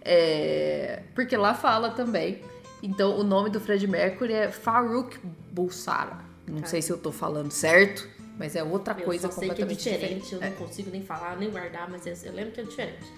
É, 0.01 1.03
porque 1.15 1.35
lá 1.35 1.55
fala 1.55 1.89
também. 1.89 2.41
Então, 2.83 3.17
o 3.17 3.23
nome 3.23 3.49
do 3.49 3.59
Fred 3.59 3.87
Mercury 3.87 4.33
é 4.33 4.51
Farouk 4.51 5.17
Bulsara. 5.51 6.19
Não 6.47 6.65
sei 6.65 6.81
se 6.81 6.91
eu 6.91 6.97
tô 6.97 7.11
falando 7.11 7.51
certo, 7.51 8.07
mas 8.37 8.55
é 8.55 8.63
outra 8.63 8.95
Eu 8.97 9.05
coisa 9.05 9.31
só 9.31 9.39
sei 9.39 9.49
que 9.49 9.61
é 9.61 9.65
completamente 9.65 9.83
diferente, 9.83 10.23
diferente. 10.23 10.33
eu 10.33 10.51
não 10.51 10.57
consigo 10.57 10.91
nem 10.91 11.03
falar, 11.03 11.37
nem 11.37 11.49
guardar, 11.49 11.89
mas 11.89 12.05
eu 12.23 12.33
lembro 12.33 12.51
que 12.51 12.61
é 12.61 12.63
diferente. 12.63 13.11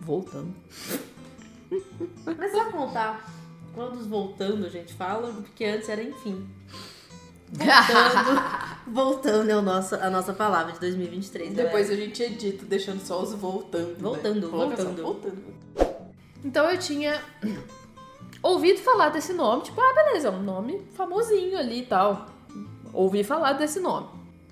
Voltando. 0.00 0.54
Mas 2.36 2.52
só 2.52 2.70
contar 2.70 3.24
quando 3.74 4.06
voltando 4.08 4.66
a 4.66 4.68
gente 4.68 4.92
fala, 4.92 5.32
porque 5.32 5.64
antes 5.64 5.88
era 5.88 6.02
enfim. 6.02 6.46
Voltando, 7.52 8.42
voltando 8.88 9.50
é 9.50 9.56
o 9.56 9.62
nosso, 9.62 9.94
a 9.94 10.10
nossa 10.10 10.32
palavra 10.32 10.72
de 10.72 10.80
2023. 10.80 11.54
Depois 11.54 11.88
galera. 11.88 11.92
a 11.92 12.06
gente 12.06 12.22
edita, 12.22 12.64
deixando 12.64 13.00
só 13.00 13.22
os 13.22 13.34
voltando. 13.34 13.98
Voltando, 13.98 14.46
né? 14.46 14.50
Coloca 14.50 14.76
só 14.76 14.82
voltando. 14.84 15.02
voltando. 15.02 15.42
Então 16.44 16.70
eu 16.70 16.78
tinha 16.78 17.22
ouvido 18.42 18.80
falar 18.80 19.10
desse 19.10 19.32
nome, 19.32 19.62
tipo, 19.62 19.80
ah, 19.80 19.94
beleza, 19.94 20.28
é 20.28 20.30
um 20.30 20.42
nome 20.42 20.82
famosinho 20.94 21.58
ali 21.58 21.80
e 21.80 21.86
tal. 21.86 22.31
Ouvi 22.92 23.24
falar 23.24 23.54
desse 23.54 23.80
nome. 23.80 24.08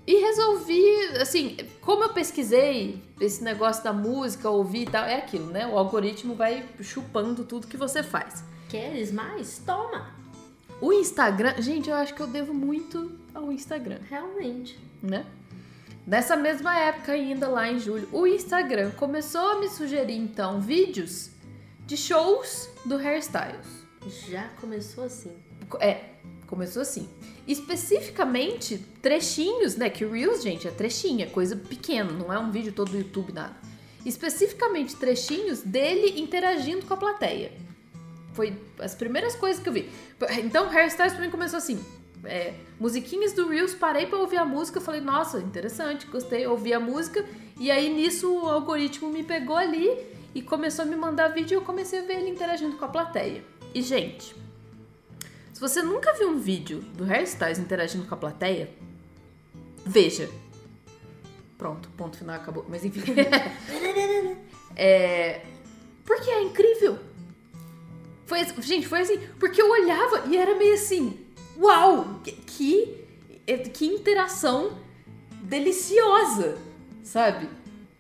E 0.07 0.15
resolvi, 0.15 0.83
assim, 1.21 1.57
como 1.81 2.05
eu 2.05 2.09
pesquisei 2.09 3.01
esse 3.21 3.45
negócio 3.45 3.85
da 3.85 3.93
música, 3.93 4.49
ouvi 4.51 4.83
e 4.83 4.87
tal, 4.87 5.05
é 5.05 5.17
aquilo, 5.17 5.47
né? 5.47 5.67
O 5.67 5.79
algoritmo 5.79 6.35
vai 6.35 6.67
chupando 6.81 7.45
tudo 7.45 7.67
que 7.67 7.77
você 7.77 8.03
faz. 8.03 8.43
Queres 8.69 9.13
mais? 9.13 9.63
Toma! 9.65 10.15
O 10.81 10.93
Instagram, 10.93 11.55
gente, 11.59 11.91
eu 11.91 11.97
acho 11.97 12.15
que 12.15 12.21
eu 12.21 12.27
devo 12.27 12.55
muito 12.55 13.19
ao 13.35 13.53
Instagram. 13.53 13.99
Realmente. 14.09 14.79
né? 15.03 15.27
Nessa 16.07 16.35
mesma 16.35 16.77
época, 16.77 17.13
ainda 17.13 17.47
lá 17.47 17.71
em 17.71 17.79
julho, 17.79 18.09
o 18.11 18.27
Instagram 18.27 18.91
começou 18.93 19.53
a 19.53 19.61
me 19.61 19.69
sugerir 19.69 20.17
então 20.17 20.61
vídeos 20.61 21.31
de 21.87 21.97
shows 21.97 22.69
do 22.85 22.97
hairstyles. 22.97 23.85
Já 24.29 24.49
começou 24.61 25.05
assim. 25.05 25.31
É, 25.79 26.10
começou 26.51 26.83
assim. 26.83 27.09
Especificamente 27.47 28.79
trechinhos, 29.01 29.77
né? 29.77 29.89
Que 29.89 30.05
Reels, 30.05 30.43
gente, 30.43 30.69
é 30.69 30.71
trechinho, 30.71 31.23
é 31.23 31.27
coisa 31.27 31.57
pequena, 31.57 32.11
não 32.13 32.31
é 32.31 32.39
um 32.39 32.51
vídeo 32.51 32.73
todo 32.73 32.91
do 32.91 32.99
YouTube, 32.99 33.33
nada. 33.33 33.57
Especificamente 34.05 34.97
trechinhos 34.97 35.63
dele 35.63 36.21
interagindo 36.21 36.85
com 36.85 36.95
a 36.95 36.97
plateia. 36.97 37.53
Foi 38.33 38.53
as 38.79 38.95
primeiras 38.95 39.35
coisas 39.37 39.63
que 39.63 39.69
eu 39.69 39.73
vi. 39.73 39.89
Então, 40.45 40.69
Hairstyles 40.69 41.13
pra 41.13 41.23
mim 41.25 41.31
começou 41.31 41.59
assim. 41.59 41.81
é, 42.25 42.55
musiquinhas 42.79 43.33
do 43.33 43.49
Reels, 43.49 43.75
parei 43.75 44.07
pra 44.07 44.19
ouvir 44.19 44.37
a 44.37 44.45
música, 44.45 44.81
falei, 44.81 45.01
nossa, 45.01 45.39
interessante, 45.39 46.07
gostei, 46.07 46.47
ouvi 46.47 46.73
a 46.73 46.81
música, 46.81 47.25
e 47.59 47.71
aí 47.71 47.93
nisso 47.93 48.33
o 48.33 48.49
algoritmo 48.49 49.11
me 49.11 49.23
pegou 49.23 49.57
ali 49.57 49.97
e 50.35 50.43
começou 50.43 50.85
a 50.85 50.87
me 50.87 50.97
mandar 50.97 51.29
vídeo 51.29 51.55
e 51.55 51.57
eu 51.57 51.63
comecei 51.63 52.01
a 52.01 52.03
ver 52.03 52.19
ele 52.19 52.31
interagindo 52.31 52.77
com 52.77 52.85
a 52.85 52.89
plateia. 52.89 53.43
E, 53.75 53.83
gente, 53.83 54.35
se 55.61 55.69
você 55.69 55.83
nunca 55.83 56.15
viu 56.15 56.31
um 56.31 56.39
vídeo 56.39 56.81
do 56.95 57.05
Hairstyles 57.05 57.59
interagindo 57.59 58.07
com 58.07 58.15
a 58.15 58.17
plateia, 58.17 58.71
veja. 59.85 60.31
Pronto, 61.59 61.91
ponto 61.99 62.17
final 62.17 62.35
acabou. 62.37 62.65
Mas 62.67 62.83
enfim. 62.83 63.03
É, 64.77 65.45
Porque 66.07 66.31
é 66.31 66.43
incrível. 66.45 66.99
Foi, 68.25 68.41
assim- 68.41 68.63
gente, 68.63 68.89
foi 68.89 69.01
assim, 69.01 69.19
porque 69.39 69.61
eu 69.61 69.69
olhava 69.69 70.25
e 70.29 70.37
era 70.39 70.55
meio 70.55 70.73
assim, 70.75 71.19
uau, 71.59 72.21
que, 72.25 72.33
que, 72.33 73.05
que 73.75 73.85
interação 73.87 74.79
deliciosa, 75.43 76.57
sabe? 77.03 77.51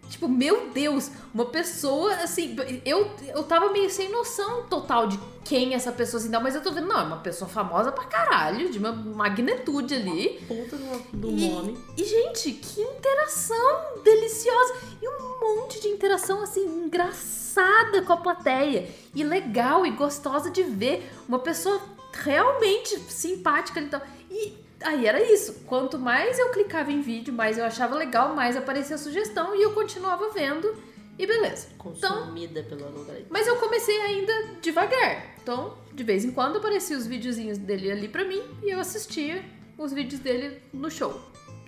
Tipo, 0.09 0.29
meu 0.29 0.71
Deus, 0.71 1.11
uma 1.35 1.45
pessoa 1.47 2.15
assim, 2.15 2.57
eu, 2.87 3.11
eu 3.35 3.43
tava 3.43 3.71
meio 3.71 3.91
sem 3.91 4.09
noção 4.11 4.67
total 4.69 5.09
de 5.09 5.19
quem 5.45 5.75
essa 5.75 5.91
pessoa 5.91 6.21
assim, 6.21 6.29
não, 6.31 6.41
mas 6.43 6.55
eu 6.55 6.63
tô 6.63 6.71
vendo, 6.71 6.87
não, 6.87 7.01
é 7.01 7.03
uma 7.03 7.17
pessoa 7.19 7.49
famosa 7.49 7.91
pra 7.91 8.05
caralho, 8.05 8.71
de 8.71 8.79
uma 8.79 8.93
magnitude 8.93 9.95
ali. 9.95 10.41
Puta 10.47 10.77
do, 10.77 10.99
do 11.13 11.31
E, 11.31 11.49
nome. 11.51 11.79
e, 11.97 12.05
gente, 12.05 12.53
que 12.53 12.81
interação 12.81 14.03
deliciosa. 14.05 14.75
E 15.01 15.09
um 15.09 15.41
monte 15.41 15.81
de 15.81 15.89
interação, 15.89 16.43
assim, 16.43 16.65
engraçada 16.67 18.03
com 18.03 18.13
a 18.13 18.17
plateia. 18.17 18.89
E 19.15 19.25
legal 19.25 19.85
e 19.87 19.91
gostosa 19.91 20.51
de 20.51 20.63
ver. 20.63 21.11
Uma 21.29 21.39
pessoa 21.39 21.81
realmente 22.13 22.99
simpática 23.09 23.81
e 23.81 23.87
tal. 23.87 24.01
E 24.31 24.55
aí 24.83 25.07
era 25.07 25.23
isso. 25.23 25.63
Quanto 25.67 25.99
mais 25.99 26.39
eu 26.39 26.51
clicava 26.51 26.93
em 26.93 27.01
vídeo, 27.01 27.33
mais 27.33 27.59
eu 27.59 27.65
achava 27.65 27.95
legal, 27.97 28.35
mais 28.35 28.57
aparecia 28.57 28.97
a 28.97 28.99
sugestão. 28.99 29.55
E 29.57 29.63
eu 29.63 29.73
continuava 29.73 30.31
vendo. 30.31 30.75
E 31.21 31.27
beleza. 31.27 31.69
Então, 31.75 31.93
Consumida 31.93 32.63
pelo 32.63 32.87
algoritmo. 32.87 33.27
mas 33.29 33.47
eu 33.47 33.57
comecei 33.57 34.01
ainda 34.01 34.33
devagar. 34.63 35.35
Então, 35.43 35.77
de 35.93 36.03
vez 36.03 36.25
em 36.25 36.31
quando 36.33 36.57
apareciam 36.57 36.99
os 36.99 37.07
videozinhos 37.07 37.59
dele 37.59 37.91
ali 37.91 38.09
pra 38.09 38.25
mim 38.25 38.41
e 38.63 38.71
eu 38.71 38.81
assistia 38.81 39.45
os 39.77 39.93
vídeos 39.93 40.21
dele 40.23 40.63
no 40.73 40.91
show. 40.91 41.21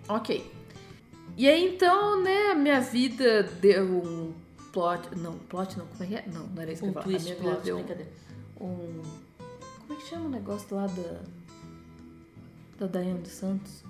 Ok. 0.09 0.51
E 1.37 1.47
aí 1.49 1.75
então, 1.75 2.23
né, 2.23 2.53
a 2.53 2.55
minha 2.55 2.81
vida 2.81 3.43
deu 3.61 3.85
um 3.85 4.33
plot. 4.73 5.15
Não, 5.17 5.39
plot 5.39 5.77
não, 5.79 5.87
como 5.87 6.03
é 6.05 6.07
que 6.07 6.15
é? 6.15 6.25
Não, 6.33 6.47
não 6.47 6.63
era 6.63 6.73
isso 6.73 6.83
que 6.83 6.89
eu 6.89 6.93
Um 6.93 6.95
ia 6.95 7.03
falar. 7.03 7.05
A 7.05 7.19
twist 7.19 7.25
minha 7.25 7.37
vida 7.37 7.51
plot, 7.51 7.65
deu 7.65 7.77
brincadeira. 7.77 8.11
um. 8.61 9.03
Como 9.87 9.93
é 9.93 9.97
que 10.03 10.09
chama 10.09 10.27
o 10.27 10.31
negócio 10.31 10.75
lá 10.75 10.87
da. 10.87 11.21
Da 12.79 12.87
Dayane 12.87 13.21
dos 13.21 13.33
Santos? 13.33 13.85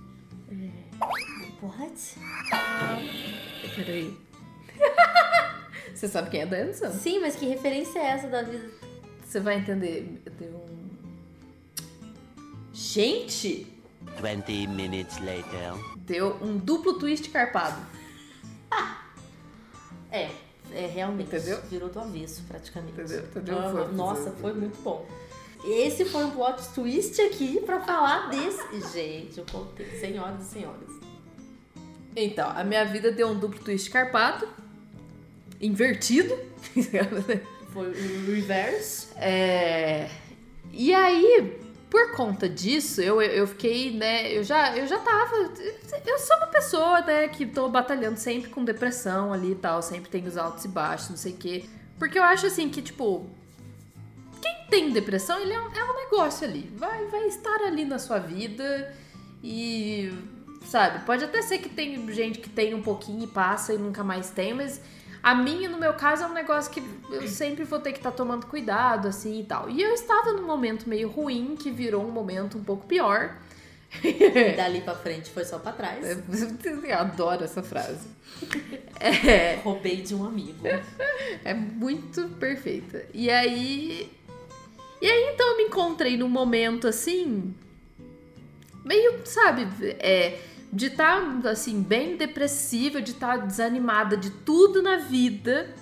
What? 1.63 2.17
Peraí. 3.77 4.17
Você 5.95 6.09
sabe 6.09 6.31
quem 6.31 6.41
é 6.41 6.47
dos 6.47 6.77
Santos? 6.77 7.01
Sim, 7.01 7.21
mas 7.21 7.37
que 7.37 7.47
referência 7.47 7.99
é 7.99 8.07
essa 8.07 8.29
da 8.29 8.43
vida? 8.43 8.69
Você 9.25 9.41
vai 9.41 9.57
entender. 9.59 10.21
Deu 10.39 10.51
um. 10.51 10.91
Gente! 12.73 13.67
20 14.21 14.67
minutes 14.69 15.19
later. 15.21 15.73
Deu 15.99 16.37
um 16.43 16.57
duplo 16.59 16.95
twist 16.99 17.29
carpado. 17.31 17.81
É, 20.15 20.31
é 20.75 20.87
realmente. 20.89 21.35
Entendeu? 21.35 21.59
Virou 21.71 21.89
do 21.89 21.99
avesso, 21.99 22.43
praticamente. 22.47 23.01
Entendeu? 23.01 23.21
Entendeu? 23.25 23.59
Aham. 23.59 23.73
Foi- 23.87 23.95
Nossa, 23.95 24.31
foi 24.33 24.53
muito 24.53 24.77
bom. 24.83 25.09
Esse 25.65 26.05
foi 26.05 26.25
um 26.25 26.31
plot 26.33 26.63
twist 26.75 27.19
aqui 27.23 27.61
pra 27.65 27.81
falar 27.81 28.29
desse. 28.29 28.61
Gente, 28.93 29.39
eu 29.39 29.47
contei. 29.51 29.87
Senhoras 29.99 30.43
e 30.43 30.45
senhores. 30.51 30.91
Então, 32.15 32.51
a 32.51 32.63
minha 32.63 32.85
vida 32.85 33.11
deu 33.11 33.29
um 33.29 33.39
duplo 33.39 33.59
twist 33.65 33.89
carpado. 33.91 34.47
Invertido. 35.63 36.37
Foi 37.73 37.89
o 37.89 38.27
reverse. 38.27 39.07
É, 39.17 40.11
E 40.73 40.93
aí, 40.93 41.59
por 41.89 42.13
conta 42.13 42.49
disso, 42.49 43.01
eu, 43.01 43.23
eu 43.23 43.47
fiquei, 43.47 43.93
né? 43.93 44.31
Eu 44.37 44.43
já, 44.43 44.77
eu 44.77 44.87
já 44.87 44.99
tava. 44.99 45.35
Eu 46.07 46.19
sou 46.19 46.37
uma 46.39 46.47
pessoa, 46.49 47.01
né, 47.03 47.29
que 47.29 47.47
tô 47.47 47.69
batalhando 47.69 48.19
sempre 48.19 48.51
com 48.51 48.65
depressão 48.65 49.33
ali 49.33 49.53
e 49.53 49.55
tal. 49.55 49.81
Sempre 49.83 50.11
tem 50.11 50.27
os 50.27 50.37
altos 50.37 50.65
e 50.65 50.69
baixos, 50.69 51.11
não 51.11 51.17
sei 51.17 51.33
o 51.33 51.37
quê. 51.37 51.65
Porque 51.99 52.19
eu 52.19 52.23
acho 52.25 52.47
assim 52.47 52.69
que, 52.69 52.83
tipo. 52.83 53.27
Quem 54.41 54.67
tem 54.69 54.91
depressão, 54.91 55.39
ele 55.41 55.53
é 55.53 55.61
um, 55.61 55.73
é 55.73 55.85
um 55.85 55.95
negócio 55.95 56.47
ali. 56.47 56.71
Vai, 56.77 57.07
vai 57.07 57.27
estar 57.27 57.61
ali 57.67 57.85
na 57.85 57.99
sua 57.99 58.19
vida. 58.19 58.95
E. 59.43 60.13
Sabe, 60.65 61.05
pode 61.05 61.25
até 61.25 61.43
ser 61.43 61.59
que 61.59 61.69
tem 61.69 62.11
gente 62.13 62.39
que 62.39 62.49
tem 62.49 62.73
um 62.73 62.83
pouquinho 62.83 63.25
e 63.25 63.27
passa 63.27 63.75
e 63.75 63.79
nunca 63.79 64.05
mais 64.05 64.31
tem, 64.31 64.55
mas 64.55 64.81
a 65.23 65.35
minha, 65.35 65.69
no 65.69 65.79
meu 65.79 65.95
caso, 65.95 66.25
é 66.25 66.27
um 66.27 66.33
negócio 66.33 66.73
que 66.73 66.83
eu 67.11 67.29
sempre 67.29 67.63
vou 67.65 67.79
ter 67.79 67.93
que 67.93 67.99
estar 67.99 68.11
tomando 68.11 68.47
cuidado, 68.47 69.07
assim 69.07 69.41
e 69.41 69.45
tal. 69.45 69.71
E 69.71 69.81
eu 69.81 69.95
estava 69.95 70.33
num 70.33 70.47
momento 70.47 70.89
meio 70.89 71.09
ruim, 71.09 71.55
que 71.57 71.71
virou 71.71 72.05
um 72.05 72.11
momento 72.11 72.59
um 72.59 72.65
pouco 72.65 72.87
pior. 72.87 73.37
E 74.03 74.53
dali 74.57 74.81
pra 74.81 74.95
frente 74.97 75.31
foi 75.31 75.45
só 75.45 75.59
pra 75.59 75.73
trás. 75.73 76.05
Eu 76.85 76.99
adoro 76.99 77.45
essa 77.45 77.63
frase. 77.63 78.09
É, 79.05 79.57
Roubei 79.65 79.97
de 79.97 80.15
um 80.15 80.25
amigo. 80.25 80.65
é 81.45 81.53
muito 81.53 82.29
perfeita. 82.39 83.05
E 83.13 83.29
aí. 83.29 84.09
E 85.01 85.07
aí, 85.11 85.31
então, 85.35 85.51
eu 85.51 85.57
me 85.57 85.65
encontrei 85.65 86.17
num 86.17 86.29
momento 86.29 86.87
assim. 86.87 87.53
Meio, 88.85 89.27
sabe, 89.27 89.67
é, 89.99 90.39
de 90.73 90.87
estar, 90.87 91.47
assim, 91.47 91.83
bem 91.83 92.17
depressiva, 92.17 93.03
de 93.03 93.13
estar 93.13 93.37
desanimada 93.47 94.17
de 94.17 94.31
tudo 94.31 94.81
na 94.83 94.97
vida, 94.97 95.75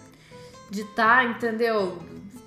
de 0.68 0.81
estar, 0.81 1.31
entendeu? 1.31 2.03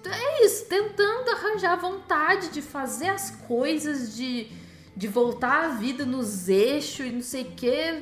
É 0.05 0.45
isso, 0.45 0.65
tentando 0.65 1.29
arranjar 1.29 1.77
vontade 1.77 2.49
de 2.49 2.61
fazer 2.61 3.07
as 3.07 3.31
coisas, 3.31 4.13
de, 4.13 4.51
de 4.95 5.07
voltar 5.07 5.65
a 5.65 5.67
vida 5.69 6.05
nos 6.05 6.49
eixos 6.49 7.05
e 7.05 7.11
não 7.11 7.21
sei 7.21 7.43
o 7.43 7.51
quê. 7.51 8.01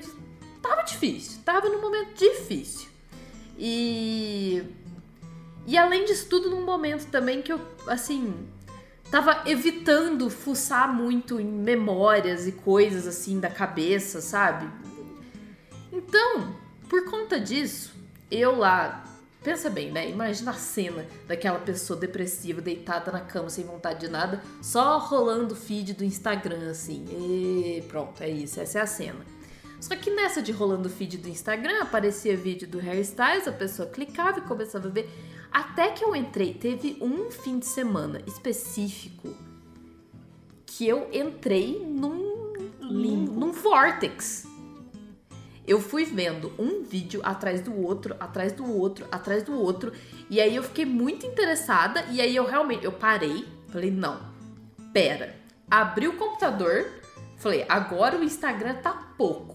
Tava 0.59 0.81
difícil, 0.81 1.39
tava 1.45 1.69
num 1.69 1.81
momento 1.81 2.15
difícil. 2.15 2.89
E. 3.57 4.63
E 5.67 5.77
além 5.77 6.05
disso 6.05 6.27
tudo, 6.27 6.49
num 6.49 6.65
momento 6.65 7.05
também 7.11 7.43
que 7.43 7.53
eu, 7.53 7.61
assim, 7.85 8.33
tava 9.11 9.43
evitando 9.45 10.29
fuçar 10.29 10.91
muito 10.91 11.39
em 11.39 11.45
memórias 11.45 12.47
e 12.47 12.53
coisas 12.53 13.05
assim 13.05 13.39
da 13.39 13.49
cabeça, 13.49 14.21
sabe? 14.21 14.67
Então, 15.91 16.55
por 16.89 17.03
conta 17.05 17.39
disso, 17.39 17.93
eu 18.31 18.55
lá. 18.55 19.03
Pensa 19.43 19.71
bem, 19.71 19.91
né? 19.91 20.07
Imagina 20.07 20.51
a 20.51 20.53
cena 20.53 21.05
daquela 21.27 21.59
pessoa 21.59 21.99
depressiva, 21.99 22.61
deitada 22.61 23.11
na 23.11 23.19
cama, 23.19 23.49
sem 23.49 23.65
vontade 23.65 24.01
de 24.01 24.07
nada, 24.07 24.41
só 24.61 24.99
rolando 24.99 25.55
o 25.55 25.57
feed 25.57 25.93
do 25.93 26.05
Instagram, 26.05 26.69
assim. 26.69 27.05
E 27.09 27.83
pronto, 27.87 28.21
é 28.21 28.29
isso, 28.29 28.61
essa 28.61 28.79
é 28.79 28.81
a 28.83 28.87
cena. 28.87 29.25
Só 29.79 29.95
que 29.95 30.11
nessa 30.11 30.43
de 30.43 30.51
rolando 30.51 30.87
o 30.87 30.91
feed 30.91 31.17
do 31.17 31.27
Instagram, 31.27 31.81
aparecia 31.81 32.37
vídeo 32.37 32.67
do 32.67 32.77
Harry 32.77 33.01
Styles, 33.01 33.47
a 33.47 33.51
pessoa 33.51 33.89
clicava 33.89 34.37
e 34.37 34.43
começava 34.43 34.87
a 34.87 34.91
ver. 34.91 35.09
Até 35.51 35.91
que 35.91 36.03
eu 36.03 36.15
entrei, 36.15 36.53
teve 36.53 36.97
um 37.01 37.29
fim 37.29 37.59
de 37.59 37.65
semana 37.65 38.21
específico 38.25 39.35
que 40.65 40.87
eu 40.87 41.09
entrei 41.11 41.85
num, 41.85 42.53
num, 42.79 43.17
num 43.25 43.51
vortex. 43.51 44.47
Eu 45.67 45.79
fui 45.79 46.05
vendo 46.05 46.53
um 46.57 46.83
vídeo 46.83 47.21
atrás 47.23 47.61
do 47.61 47.75
outro, 47.85 48.15
atrás 48.19 48.53
do 48.53 48.65
outro, 48.65 49.05
atrás 49.11 49.43
do 49.43 49.53
outro, 49.53 49.91
e 50.29 50.39
aí 50.39 50.55
eu 50.55 50.63
fiquei 50.63 50.85
muito 50.85 51.25
interessada 51.25 52.05
e 52.09 52.21
aí 52.21 52.35
eu 52.35 52.45
realmente 52.45 52.85
eu 52.85 52.91
parei, 52.91 53.45
falei 53.67 53.91
não, 53.91 54.19
pera, 54.91 55.35
abri 55.69 56.07
o 56.07 56.17
computador, 56.17 56.89
falei 57.37 57.65
agora 57.67 58.17
o 58.17 58.23
Instagram 58.23 58.75
tá 58.75 59.13
pouco. 59.17 59.50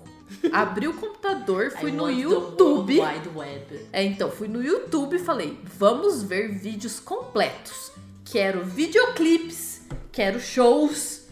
Abri 0.52 0.88
o 0.88 0.94
computador, 0.94 1.70
fui 1.70 1.90
I 1.90 1.94
no 1.94 2.10
YouTube. 2.10 3.00
Wide 3.00 3.28
Web. 3.34 3.86
É, 3.92 4.02
então, 4.02 4.30
fui 4.30 4.48
no 4.48 4.62
YouTube 4.62 5.16
e 5.16 5.18
falei: 5.18 5.58
vamos 5.64 6.22
ver 6.22 6.48
vídeos 6.48 6.98
completos. 6.98 7.92
Quero 8.24 8.64
videoclipes, 8.64 9.82
quero 10.10 10.40
shows, 10.40 11.22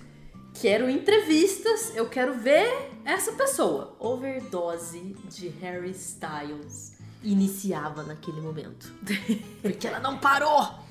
quero 0.55 0.89
entrevistas, 0.89 1.95
eu 1.97 2.09
quero 2.09 2.35
ver 2.35 2.91
essa 3.05 3.33
pessoa. 3.33 3.97
Overdose 3.99 5.17
de 5.29 5.49
Harry 5.61 5.91
Styles 5.91 6.95
iniciava 7.23 8.03
naquele 8.03 8.41
momento. 8.41 8.93
Porque 9.61 9.87
ela 9.87 9.99
não 9.99 10.19
parou! 10.19 10.84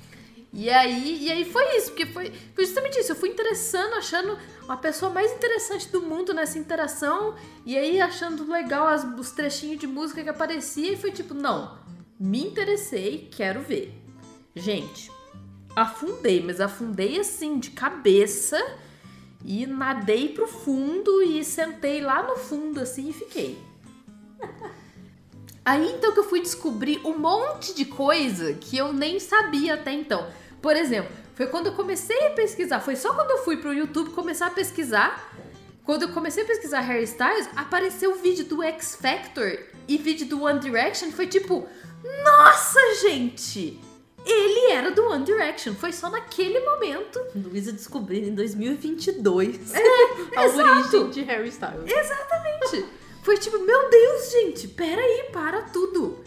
E 0.56 0.70
aí, 0.70 1.24
e 1.24 1.32
aí 1.32 1.44
foi 1.44 1.76
isso, 1.76 1.90
porque 1.90 2.06
foi, 2.06 2.32
foi 2.54 2.64
justamente 2.64 3.00
isso. 3.00 3.10
Eu 3.10 3.16
fui 3.16 3.28
interessando, 3.28 3.94
achando 3.94 4.38
a 4.68 4.76
pessoa 4.76 5.10
mais 5.10 5.32
interessante 5.32 5.88
do 5.88 6.00
mundo 6.00 6.32
nessa 6.32 6.58
interação, 6.58 7.34
e 7.66 7.76
aí 7.76 8.00
achando 8.00 8.48
legal 8.48 8.86
as- 8.86 9.04
os 9.18 9.32
trechinhos 9.32 9.80
de 9.80 9.86
música 9.88 10.22
que 10.22 10.28
aparecia, 10.28 10.92
e 10.92 10.96
foi 10.96 11.10
tipo, 11.10 11.34
não, 11.34 11.76
me 12.20 12.40
interessei, 12.40 13.28
quero 13.32 13.60
ver. 13.62 13.92
Gente, 14.54 15.10
afundei, 15.74 16.40
mas 16.40 16.60
afundei 16.60 17.18
assim, 17.18 17.58
de 17.58 17.70
cabeça, 17.70 18.56
e 19.44 19.66
nadei 19.66 20.28
pro 20.28 20.46
fundo 20.46 21.20
e 21.20 21.44
sentei 21.44 22.00
lá 22.00 22.22
no 22.22 22.36
fundo 22.36 22.80
assim 22.80 23.10
e 23.10 23.12
fiquei. 23.12 23.58
Aí 25.66 25.92
então 25.92 26.12
que 26.12 26.20
eu 26.20 26.24
fui 26.24 26.40
descobrir 26.40 27.00
um 27.04 27.18
monte 27.18 27.74
de 27.74 27.84
coisa 27.86 28.52
que 28.54 28.76
eu 28.76 28.92
nem 28.92 29.18
sabia 29.18 29.74
até 29.74 29.92
então. 29.92 30.26
Por 30.64 30.74
exemplo, 30.76 31.12
foi 31.34 31.46
quando 31.46 31.66
eu 31.66 31.72
comecei 31.74 32.26
a 32.26 32.30
pesquisar, 32.30 32.80
foi 32.80 32.96
só 32.96 33.12
quando 33.12 33.32
eu 33.32 33.44
fui 33.44 33.58
pro 33.58 33.74
YouTube 33.74 34.12
começar 34.12 34.46
a 34.46 34.50
pesquisar. 34.50 35.30
Quando 35.84 36.04
eu 36.04 36.08
comecei 36.08 36.42
a 36.42 36.46
pesquisar 36.46 36.80
Harry 36.80 37.04
Styles, 37.04 37.46
apareceu 37.54 38.12
o 38.12 38.14
vídeo 38.14 38.46
do 38.46 38.62
X 38.62 38.96
Factor 38.96 39.58
e 39.86 39.98
vídeo 39.98 40.26
do 40.26 40.42
One 40.42 40.58
Direction. 40.58 41.10
Foi 41.10 41.26
tipo, 41.26 41.68
nossa, 42.24 42.80
gente! 43.02 43.78
ele 44.24 44.72
era 44.72 44.90
do 44.90 45.04
One 45.04 45.22
Direction. 45.22 45.74
Foi 45.74 45.92
só 45.92 46.08
naquele 46.08 46.58
momento. 46.60 47.20
Luísa 47.36 47.70
descobrindo 47.70 48.28
em 48.28 48.34
2022 48.34 49.74
a 49.76 49.78
É, 49.78 50.44
exato. 50.46 50.96
origem 50.96 51.10
de 51.10 51.22
Harry 51.24 51.50
Styles. 51.50 51.92
Exatamente. 51.92 52.86
Foi 53.22 53.36
tipo, 53.36 53.58
meu 53.58 53.90
Deus, 53.90 54.32
gente, 54.32 54.68
peraí, 54.68 55.28
para 55.30 55.60
tudo. 55.60 56.24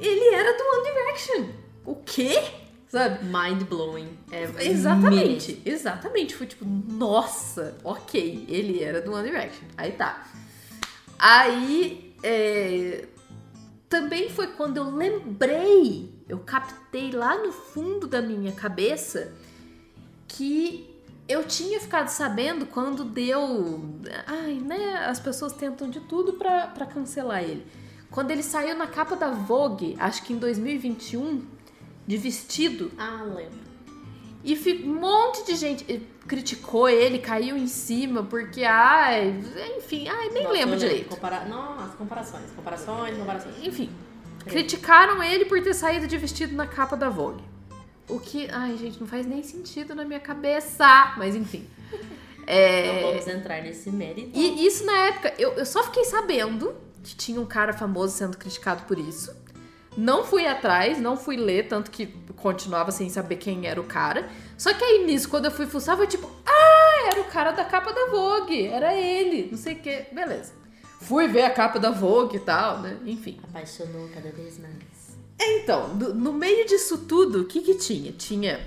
Ele 0.00 0.34
era 0.34 0.58
do 0.58 0.64
One 0.64 0.82
Direction. 0.82 1.48
O 1.84 1.94
quê? 2.02 2.65
Sabe? 2.88 3.24
Mind 3.24 3.64
blowing. 3.64 4.08
É 4.30 4.48
Exatamente, 4.64 5.60
exatamente. 5.64 6.34
Foi 6.34 6.46
tipo, 6.46 6.64
nossa, 6.64 7.76
ok, 7.82 8.46
ele 8.48 8.82
era 8.82 9.00
do 9.00 9.12
One 9.12 9.28
Direction. 9.28 9.66
Aí 9.76 9.92
tá. 9.92 10.26
Aí, 11.18 12.14
é, 12.22 13.06
também 13.88 14.28
foi 14.30 14.48
quando 14.48 14.76
eu 14.76 14.90
lembrei, 14.94 16.12
eu 16.28 16.38
captei 16.38 17.10
lá 17.10 17.36
no 17.42 17.52
fundo 17.52 18.06
da 18.06 18.22
minha 18.22 18.52
cabeça 18.52 19.32
que 20.28 20.94
eu 21.28 21.44
tinha 21.44 21.80
ficado 21.80 22.08
sabendo 22.08 22.66
quando 22.66 23.04
deu. 23.04 24.00
Ai, 24.26 24.54
né? 24.54 25.06
As 25.06 25.18
pessoas 25.18 25.52
tentam 25.52 25.90
de 25.90 26.00
tudo 26.00 26.34
pra 26.34 26.86
cancelar 26.86 27.42
ele. 27.42 27.66
Quando 28.10 28.30
ele 28.30 28.42
saiu 28.42 28.76
na 28.76 28.86
capa 28.86 29.16
da 29.16 29.30
Vogue, 29.30 29.96
acho 29.98 30.22
que 30.22 30.32
em 30.32 30.38
2021, 30.38 31.44
de 32.06 32.16
vestido, 32.16 32.90
Ah, 32.96 33.22
lembro. 33.24 33.58
e 34.44 34.82
um 34.84 34.94
monte 34.94 35.44
de 35.44 35.56
gente 35.56 35.84
criticou 36.26 36.88
ele, 36.88 37.18
caiu 37.18 37.56
em 37.56 37.66
cima, 37.66 38.22
porque, 38.22 38.64
ai, 38.64 39.42
enfim, 39.76 40.08
ai, 40.08 40.28
nem 40.30 40.44
Nossa, 40.44 40.54
lembro 40.54 40.76
direito. 40.76 41.08
Compara... 41.08 41.44
Nossa, 41.44 41.96
comparações, 41.96 42.50
comparações, 42.54 43.16
comparações. 43.16 43.54
Enfim, 43.62 43.90
criticaram 44.44 45.22
ele 45.22 45.44
por 45.44 45.60
ter 45.62 45.74
saído 45.74 46.06
de 46.06 46.16
vestido 46.16 46.54
na 46.54 46.66
capa 46.66 46.96
da 46.96 47.08
Vogue. 47.08 47.42
O 48.08 48.20
que, 48.20 48.48
ai, 48.50 48.76
gente, 48.76 49.00
não 49.00 49.06
faz 49.06 49.26
nem 49.26 49.42
sentido 49.42 49.94
na 49.94 50.04
minha 50.04 50.20
cabeça, 50.20 51.14
mas 51.16 51.34
enfim. 51.34 51.66
É, 52.48 53.02
Não 53.02 53.10
vamos 53.10 53.26
entrar 53.26 53.60
nesse 53.60 53.90
mérito. 53.90 54.30
E 54.32 54.64
isso 54.64 54.86
na 54.86 54.96
época, 55.08 55.34
eu, 55.36 55.54
eu 55.54 55.66
só 55.66 55.82
fiquei 55.82 56.04
sabendo 56.04 56.76
que 57.02 57.16
tinha 57.16 57.40
um 57.40 57.44
cara 57.44 57.72
famoso 57.72 58.16
sendo 58.16 58.36
criticado 58.36 58.84
por 58.84 58.96
isso. 58.96 59.34
Não 59.96 60.24
fui 60.24 60.46
atrás, 60.46 61.00
não 61.00 61.16
fui 61.16 61.36
ler, 61.36 61.68
tanto 61.68 61.90
que 61.90 62.06
continuava 62.36 62.90
sem 62.90 63.08
saber 63.08 63.36
quem 63.36 63.66
era 63.66 63.80
o 63.80 63.84
cara. 63.84 64.28
Só 64.58 64.74
que 64.74 64.84
aí 64.84 65.06
nisso, 65.06 65.28
quando 65.28 65.46
eu 65.46 65.50
fui 65.50 65.66
fuçar, 65.66 65.96
foi 65.96 66.06
tipo, 66.06 66.30
ah, 66.44 67.08
era 67.10 67.20
o 67.20 67.24
cara 67.24 67.52
da 67.52 67.64
capa 67.64 67.92
da 67.92 68.10
Vogue, 68.10 68.66
era 68.66 68.94
ele, 68.94 69.48
não 69.50 69.58
sei 69.58 69.74
o 69.74 69.78
que, 69.78 70.06
beleza. 70.12 70.52
Fui 71.00 71.28
ver 71.28 71.42
a 71.42 71.50
capa 71.50 71.78
da 71.78 71.90
Vogue 71.90 72.36
e 72.36 72.40
tal, 72.40 72.80
né? 72.80 72.98
Enfim. 73.06 73.38
Apaixonou 73.44 74.08
cada 74.08 74.30
vez 74.30 74.58
mais. 74.58 74.74
Então, 75.40 75.94
no, 75.94 76.14
no 76.14 76.32
meio 76.32 76.66
disso 76.66 76.98
tudo, 76.98 77.42
o 77.42 77.44
que 77.44 77.60
que 77.60 77.74
tinha? 77.74 78.12
Tinha. 78.12 78.66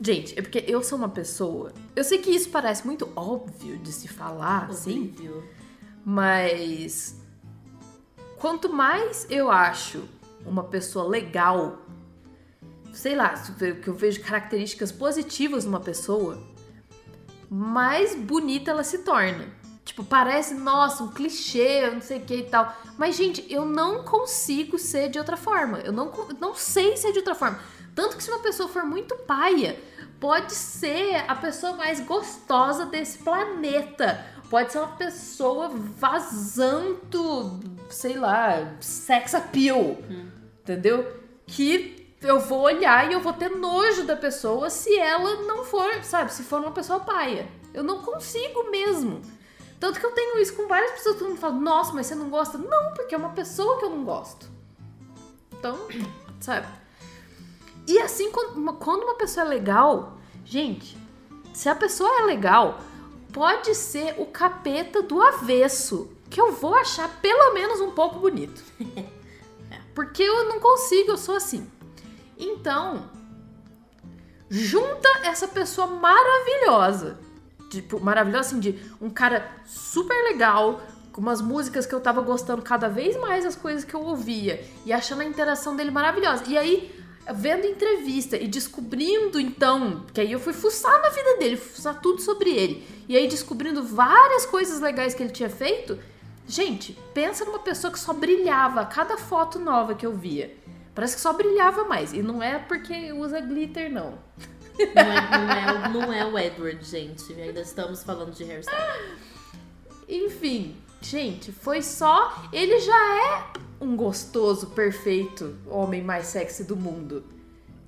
Gente, 0.00 0.38
é 0.38 0.42
porque 0.42 0.64
eu 0.66 0.82
sou 0.82 0.96
uma 0.96 1.08
pessoa. 1.08 1.72
Eu 1.94 2.02
sei 2.04 2.18
que 2.18 2.30
isso 2.30 2.48
parece 2.48 2.86
muito 2.86 3.08
óbvio 3.14 3.76
de 3.78 3.92
se 3.92 4.08
falar, 4.08 4.70
assim. 4.70 5.12
Horrível. 5.18 5.44
Mas 6.04 7.19
quanto 8.40 8.72
mais 8.72 9.26
eu 9.30 9.50
acho 9.50 10.08
uma 10.44 10.64
pessoa 10.64 11.06
legal, 11.06 11.78
sei 12.92 13.14
lá, 13.14 13.34
que 13.82 13.88
eu 13.88 13.94
vejo 13.94 14.22
características 14.22 14.90
positivas 14.90 15.64
numa 15.64 15.78
pessoa, 15.78 16.42
mais 17.48 18.14
bonita 18.14 18.70
ela 18.70 18.82
se 18.82 18.98
torna. 18.98 19.46
Tipo, 19.84 20.04
parece, 20.04 20.54
nossa, 20.54 21.02
um 21.02 21.08
clichê, 21.08 21.90
não 21.90 22.00
sei 22.00 22.18
o 22.18 22.20
que 22.20 22.36
e 22.36 22.42
tal. 22.44 22.74
Mas, 22.96 23.16
gente, 23.16 23.44
eu 23.52 23.64
não 23.64 24.04
consigo 24.04 24.78
ser 24.78 25.08
de 25.08 25.18
outra 25.18 25.36
forma. 25.36 25.80
Eu 25.80 25.92
não, 25.92 26.12
não 26.38 26.54
sei 26.54 26.96
ser 26.96 27.12
de 27.12 27.18
outra 27.18 27.34
forma. 27.34 27.58
Tanto 27.94 28.16
que 28.16 28.22
se 28.22 28.30
uma 28.30 28.38
pessoa 28.38 28.68
for 28.68 28.84
muito 28.84 29.16
paia, 29.16 29.78
pode 30.20 30.54
ser 30.54 31.24
a 31.26 31.34
pessoa 31.34 31.72
mais 31.72 31.98
gostosa 32.00 32.86
desse 32.86 33.18
planeta. 33.18 34.24
Pode 34.50 34.72
ser 34.72 34.78
uma 34.78 34.96
pessoa 34.96 35.68
vazando, 35.68 37.60
sei 37.88 38.18
lá, 38.18 38.74
sex 38.80 39.32
appeal. 39.32 39.96
Entendeu? 40.62 41.20
Que 41.46 42.12
eu 42.20 42.40
vou 42.40 42.62
olhar 42.62 43.08
e 43.08 43.14
eu 43.14 43.20
vou 43.20 43.32
ter 43.32 43.56
nojo 43.56 44.02
da 44.02 44.16
pessoa 44.16 44.68
se 44.68 44.98
ela 44.98 45.36
não 45.42 45.64
for, 45.64 46.02
sabe, 46.02 46.32
se 46.32 46.42
for 46.42 46.60
uma 46.60 46.72
pessoa 46.72 46.98
paia. 46.98 47.48
Eu 47.72 47.84
não 47.84 48.02
consigo 48.02 48.70
mesmo. 48.72 49.22
Tanto 49.78 50.00
que 50.00 50.04
eu 50.04 50.10
tenho 50.10 50.38
isso 50.38 50.54
com 50.54 50.66
várias 50.66 50.90
pessoas, 50.90 51.16
todo 51.16 51.28
mundo 51.28 51.40
fala, 51.40 51.54
nossa, 51.54 51.92
mas 51.92 52.08
você 52.08 52.16
não 52.16 52.28
gosta? 52.28 52.58
Não, 52.58 52.92
porque 52.92 53.14
é 53.14 53.18
uma 53.18 53.30
pessoa 53.30 53.78
que 53.78 53.84
eu 53.84 53.90
não 53.90 54.04
gosto. 54.04 54.48
Então, 55.52 55.78
sabe? 56.40 56.66
E 57.86 58.00
assim, 58.00 58.32
quando 58.32 59.04
uma 59.04 59.14
pessoa 59.14 59.46
é 59.46 59.48
legal, 59.48 60.18
gente, 60.44 60.98
se 61.54 61.68
a 61.68 61.74
pessoa 61.74 62.10
é 62.20 62.22
legal, 62.24 62.80
pode 63.32 63.74
ser 63.74 64.14
o 64.18 64.26
capeta 64.26 65.02
do 65.02 65.20
avesso, 65.22 66.10
que 66.28 66.40
eu 66.40 66.52
vou 66.52 66.74
achar 66.74 67.08
pelo 67.20 67.52
menos 67.54 67.80
um 67.80 67.90
pouco 67.90 68.18
bonito. 68.18 68.62
Porque 69.94 70.22
eu 70.22 70.48
não 70.48 70.60
consigo, 70.60 71.10
eu 71.10 71.18
sou 71.18 71.36
assim. 71.36 71.68
Então, 72.38 73.10
junta 74.48 75.08
essa 75.24 75.46
pessoa 75.46 75.86
maravilhosa. 75.86 77.18
Tipo, 77.70 78.00
maravilhosa 78.00 78.48
assim, 78.48 78.60
de 78.60 78.78
um 79.00 79.10
cara 79.10 79.48
super 79.64 80.16
legal, 80.24 80.80
com 81.12 81.20
umas 81.20 81.40
músicas 81.40 81.86
que 81.86 81.94
eu 81.94 82.00
tava 82.00 82.20
gostando 82.20 82.62
cada 82.62 82.88
vez 82.88 83.16
mais 83.16 83.44
as 83.44 83.54
coisas 83.54 83.84
que 83.84 83.94
eu 83.94 84.00
ouvia. 84.00 84.64
E 84.84 84.92
achando 84.92 85.20
a 85.22 85.24
interação 85.24 85.76
dele 85.76 85.90
maravilhosa. 85.90 86.44
E 86.46 86.56
aí, 86.56 86.99
vendo 87.32 87.66
entrevista 87.66 88.36
e 88.36 88.46
descobrindo, 88.48 89.38
então, 89.40 90.04
que 90.12 90.20
aí 90.20 90.32
eu 90.32 90.40
fui 90.40 90.52
fuçar 90.52 91.00
na 91.02 91.08
vida 91.08 91.36
dele, 91.38 91.56
fuçar 91.56 92.00
tudo 92.00 92.20
sobre 92.20 92.50
ele. 92.50 92.86
E 93.08 93.16
aí 93.16 93.26
descobrindo 93.28 93.82
várias 93.82 94.46
coisas 94.46 94.80
legais 94.80 95.14
que 95.14 95.22
ele 95.22 95.32
tinha 95.32 95.50
feito. 95.50 95.98
Gente, 96.46 96.98
pensa 97.14 97.44
numa 97.44 97.58
pessoa 97.60 97.92
que 97.92 97.98
só 97.98 98.12
brilhava 98.12 98.80
a 98.80 98.86
cada 98.86 99.16
foto 99.16 99.58
nova 99.58 99.94
que 99.94 100.04
eu 100.06 100.12
via. 100.12 100.56
Parece 100.94 101.14
que 101.16 101.20
só 101.22 101.32
brilhava 101.32 101.84
mais. 101.84 102.12
E 102.12 102.22
não 102.22 102.42
é 102.42 102.58
porque 102.58 103.12
usa 103.12 103.40
glitter, 103.40 103.90
não. 103.92 104.18
Não 104.94 105.02
é, 105.02 105.30
não, 105.30 105.52
é, 105.52 105.72
o- 105.72 105.90
não 105.92 106.12
é 106.12 106.24
o 106.24 106.38
Edward, 106.38 106.84
gente. 106.84 107.32
Ainda 107.34 107.60
estamos 107.60 108.02
falando 108.02 108.32
de 108.32 108.42
Harry 108.44 108.60
Styles. 108.60 109.20
Enfim, 110.08 110.76
gente, 111.00 111.52
foi 111.52 111.82
só. 111.82 112.48
Ele 112.52 112.78
já 112.80 113.16
é 113.26 113.52
um 113.80 113.96
gostoso, 113.96 114.68
perfeito 114.68 115.56
homem 115.66 116.02
mais 116.02 116.26
sexy 116.26 116.64
do 116.64 116.76
mundo. 116.76 117.24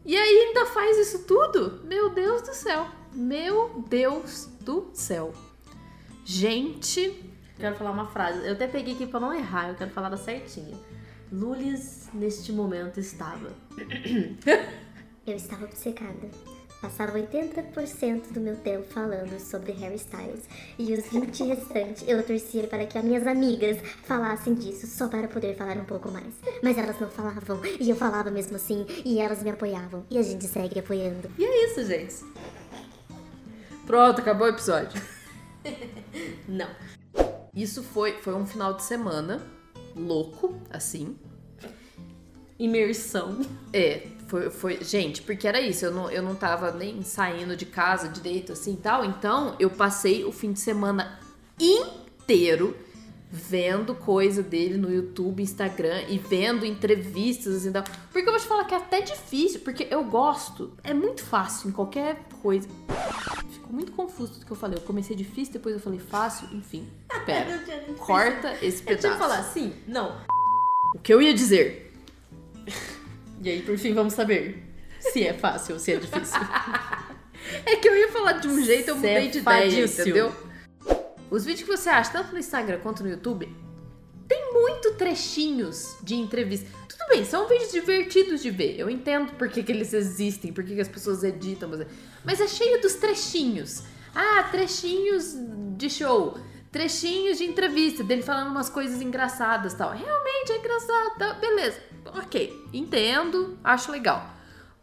E 0.04 0.16
aí 0.16 0.46
ainda 0.46 0.66
faz 0.66 0.98
isso 0.98 1.24
tudo? 1.24 1.80
Meu 1.84 2.10
Deus 2.10 2.42
do 2.42 2.54
céu. 2.54 2.86
Meu 3.12 3.84
Deus 3.88 4.48
do 4.60 4.90
céu. 4.92 5.32
Gente, 6.24 7.32
Quero 7.62 7.76
falar 7.76 7.92
uma 7.92 8.08
frase. 8.08 8.44
Eu 8.44 8.54
até 8.54 8.66
peguei 8.66 8.94
aqui 8.94 9.06
pra 9.06 9.20
não 9.20 9.32
errar, 9.32 9.68
eu 9.68 9.76
quero 9.76 9.90
falar 9.92 10.08
da 10.08 10.16
certinha. 10.16 10.76
Lulis, 11.30 12.08
neste 12.12 12.52
momento, 12.52 12.98
estava. 12.98 13.52
Eu 15.24 15.36
estava 15.36 15.66
obcecada. 15.66 16.28
Passava 16.82 17.12
80% 17.12 18.32
do 18.32 18.40
meu 18.40 18.56
tempo 18.56 18.82
falando 18.92 19.38
sobre 19.38 19.70
Harry 19.70 19.94
Styles. 19.94 20.42
E 20.76 20.92
os 20.92 21.04
20 21.08 21.44
restantes 21.54 22.04
eu 22.08 22.20
torcia 22.24 22.66
para 22.66 22.84
que 22.84 22.98
as 22.98 23.04
minhas 23.04 23.24
amigas 23.24 23.78
falassem 24.02 24.52
disso, 24.52 24.88
só 24.88 25.06
para 25.06 25.28
poder 25.28 25.54
falar 25.54 25.76
um 25.76 25.84
pouco 25.84 26.10
mais. 26.10 26.34
Mas 26.60 26.76
elas 26.76 26.98
não 26.98 27.08
falavam, 27.08 27.60
e 27.78 27.88
eu 27.88 27.94
falava 27.94 28.32
mesmo 28.32 28.56
assim, 28.56 28.84
e 29.04 29.20
elas 29.20 29.44
me 29.44 29.50
apoiavam. 29.50 30.04
E 30.10 30.18
a 30.18 30.22
gente 30.22 30.44
segue 30.48 30.80
apoiando. 30.80 31.30
E 31.38 31.44
é 31.44 31.66
isso, 31.66 31.84
gente. 31.84 32.16
pronto, 33.86 34.20
acabou 34.20 34.48
o 34.48 34.50
episódio. 34.50 35.00
Não. 36.48 36.68
Isso 37.54 37.84
foi, 37.84 38.14
foi 38.14 38.34
um 38.34 38.44
final 38.44 38.74
de 38.74 38.82
semana 38.82 39.40
louco, 39.94 40.60
assim. 40.68 41.16
Imersão. 42.58 43.40
É, 43.72 44.06
foi, 44.32 44.48
foi. 44.48 44.78
Gente, 44.82 45.20
porque 45.20 45.46
era 45.46 45.60
isso, 45.60 45.84
eu 45.84 45.90
não, 45.90 46.10
eu 46.10 46.22
não 46.22 46.34
tava 46.34 46.72
nem 46.72 47.02
saindo 47.02 47.54
de 47.54 47.66
casa 47.66 48.08
direito 48.08 48.52
assim 48.52 48.72
e 48.72 48.76
tal. 48.78 49.04
Então, 49.04 49.54
eu 49.58 49.68
passei 49.68 50.24
o 50.24 50.32
fim 50.32 50.54
de 50.54 50.60
semana 50.60 51.20
inteiro 51.60 52.74
vendo 53.30 53.94
coisa 53.94 54.42
dele 54.42 54.78
no 54.78 54.90
YouTube, 54.90 55.42
Instagram 55.42 56.04
e 56.08 56.16
vendo 56.16 56.64
entrevistas 56.64 57.66
e 57.66 57.70
tal. 57.70 57.84
Porque 58.10 58.26
eu 58.26 58.32
vou 58.32 58.40
te 58.40 58.46
falar 58.46 58.64
que 58.64 58.72
é 58.72 58.78
até 58.78 59.02
difícil, 59.02 59.60
porque 59.60 59.86
eu 59.90 60.02
gosto. 60.04 60.72
É 60.82 60.94
muito 60.94 61.22
fácil 61.22 61.68
em 61.68 61.72
qualquer 61.72 62.22
coisa. 62.40 62.66
Ficou 63.50 63.70
muito 63.70 63.92
confuso 63.92 64.32
tudo 64.32 64.46
que 64.46 64.52
eu 64.52 64.56
falei. 64.56 64.78
Eu 64.78 64.82
comecei 64.82 65.14
difícil, 65.14 65.52
depois 65.52 65.74
eu 65.74 65.80
falei 65.80 65.98
fácil, 65.98 66.48
enfim. 66.56 66.88
Pera, 67.26 67.62
corta 68.00 68.54
esse 68.62 68.80
Eu 68.80 68.86
pedaço. 68.86 69.00
tinha 69.00 69.12
que 69.12 69.18
falar 69.18 69.42
sim? 69.42 69.74
Não. 69.86 70.16
O 70.94 70.98
que 71.00 71.12
eu 71.12 71.20
ia 71.20 71.34
dizer? 71.34 71.92
E 73.42 73.50
aí, 73.50 73.62
por 73.62 73.76
fim, 73.76 73.92
vamos 73.92 74.14
saber 74.14 74.62
se 75.00 75.26
é 75.26 75.32
fácil 75.32 75.74
ou 75.74 75.80
se 75.80 75.92
é 75.92 75.96
difícil. 75.96 76.40
É 77.66 77.74
que 77.74 77.88
eu 77.88 77.96
ia 77.96 78.08
falar 78.12 78.34
de 78.34 78.46
um 78.46 78.64
jeito, 78.64 78.88
eu 78.88 78.94
mudei 78.94 79.28
de 79.28 79.38
ideia, 79.38 79.84
entendeu? 79.84 80.32
Os 81.28 81.44
vídeos 81.44 81.68
que 81.68 81.76
você 81.76 81.90
acha, 81.90 82.12
tanto 82.12 82.32
no 82.32 82.38
Instagram 82.38 82.78
quanto 82.78 83.02
no 83.02 83.10
YouTube, 83.10 83.48
tem 84.28 84.52
muito 84.52 84.94
trechinhos 84.94 85.96
de 86.02 86.14
entrevista. 86.14 86.70
Tudo 86.88 87.08
bem, 87.08 87.24
são 87.24 87.48
vídeos 87.48 87.72
divertidos 87.72 88.42
de 88.42 88.50
ver. 88.50 88.78
Eu 88.78 88.88
entendo 88.88 89.32
por 89.32 89.48
que, 89.48 89.62
que 89.62 89.72
eles 89.72 89.92
existem, 89.92 90.52
por 90.52 90.62
que, 90.62 90.74
que 90.74 90.80
as 90.80 90.88
pessoas 90.88 91.24
editam. 91.24 91.68
Mas, 91.68 91.86
mas 92.24 92.40
é 92.40 92.46
cheio 92.46 92.80
dos 92.80 92.94
trechinhos. 92.94 93.82
Ah, 94.14 94.44
trechinhos 94.50 95.34
de 95.76 95.90
show. 95.90 96.38
Trechinhos 96.70 97.38
de 97.38 97.44
entrevista, 97.44 98.04
dele 98.04 98.22
falando 98.22 98.50
umas 98.50 98.70
coisas 98.70 99.02
engraçadas 99.02 99.74
tal. 99.74 99.90
Realmente 99.90 100.52
é 100.52 100.58
engraçado, 100.58 101.18
tá? 101.18 101.34
beleza. 101.34 101.91
Ok, 102.04 102.68
entendo, 102.72 103.56
acho 103.62 103.90
legal. 103.90 104.28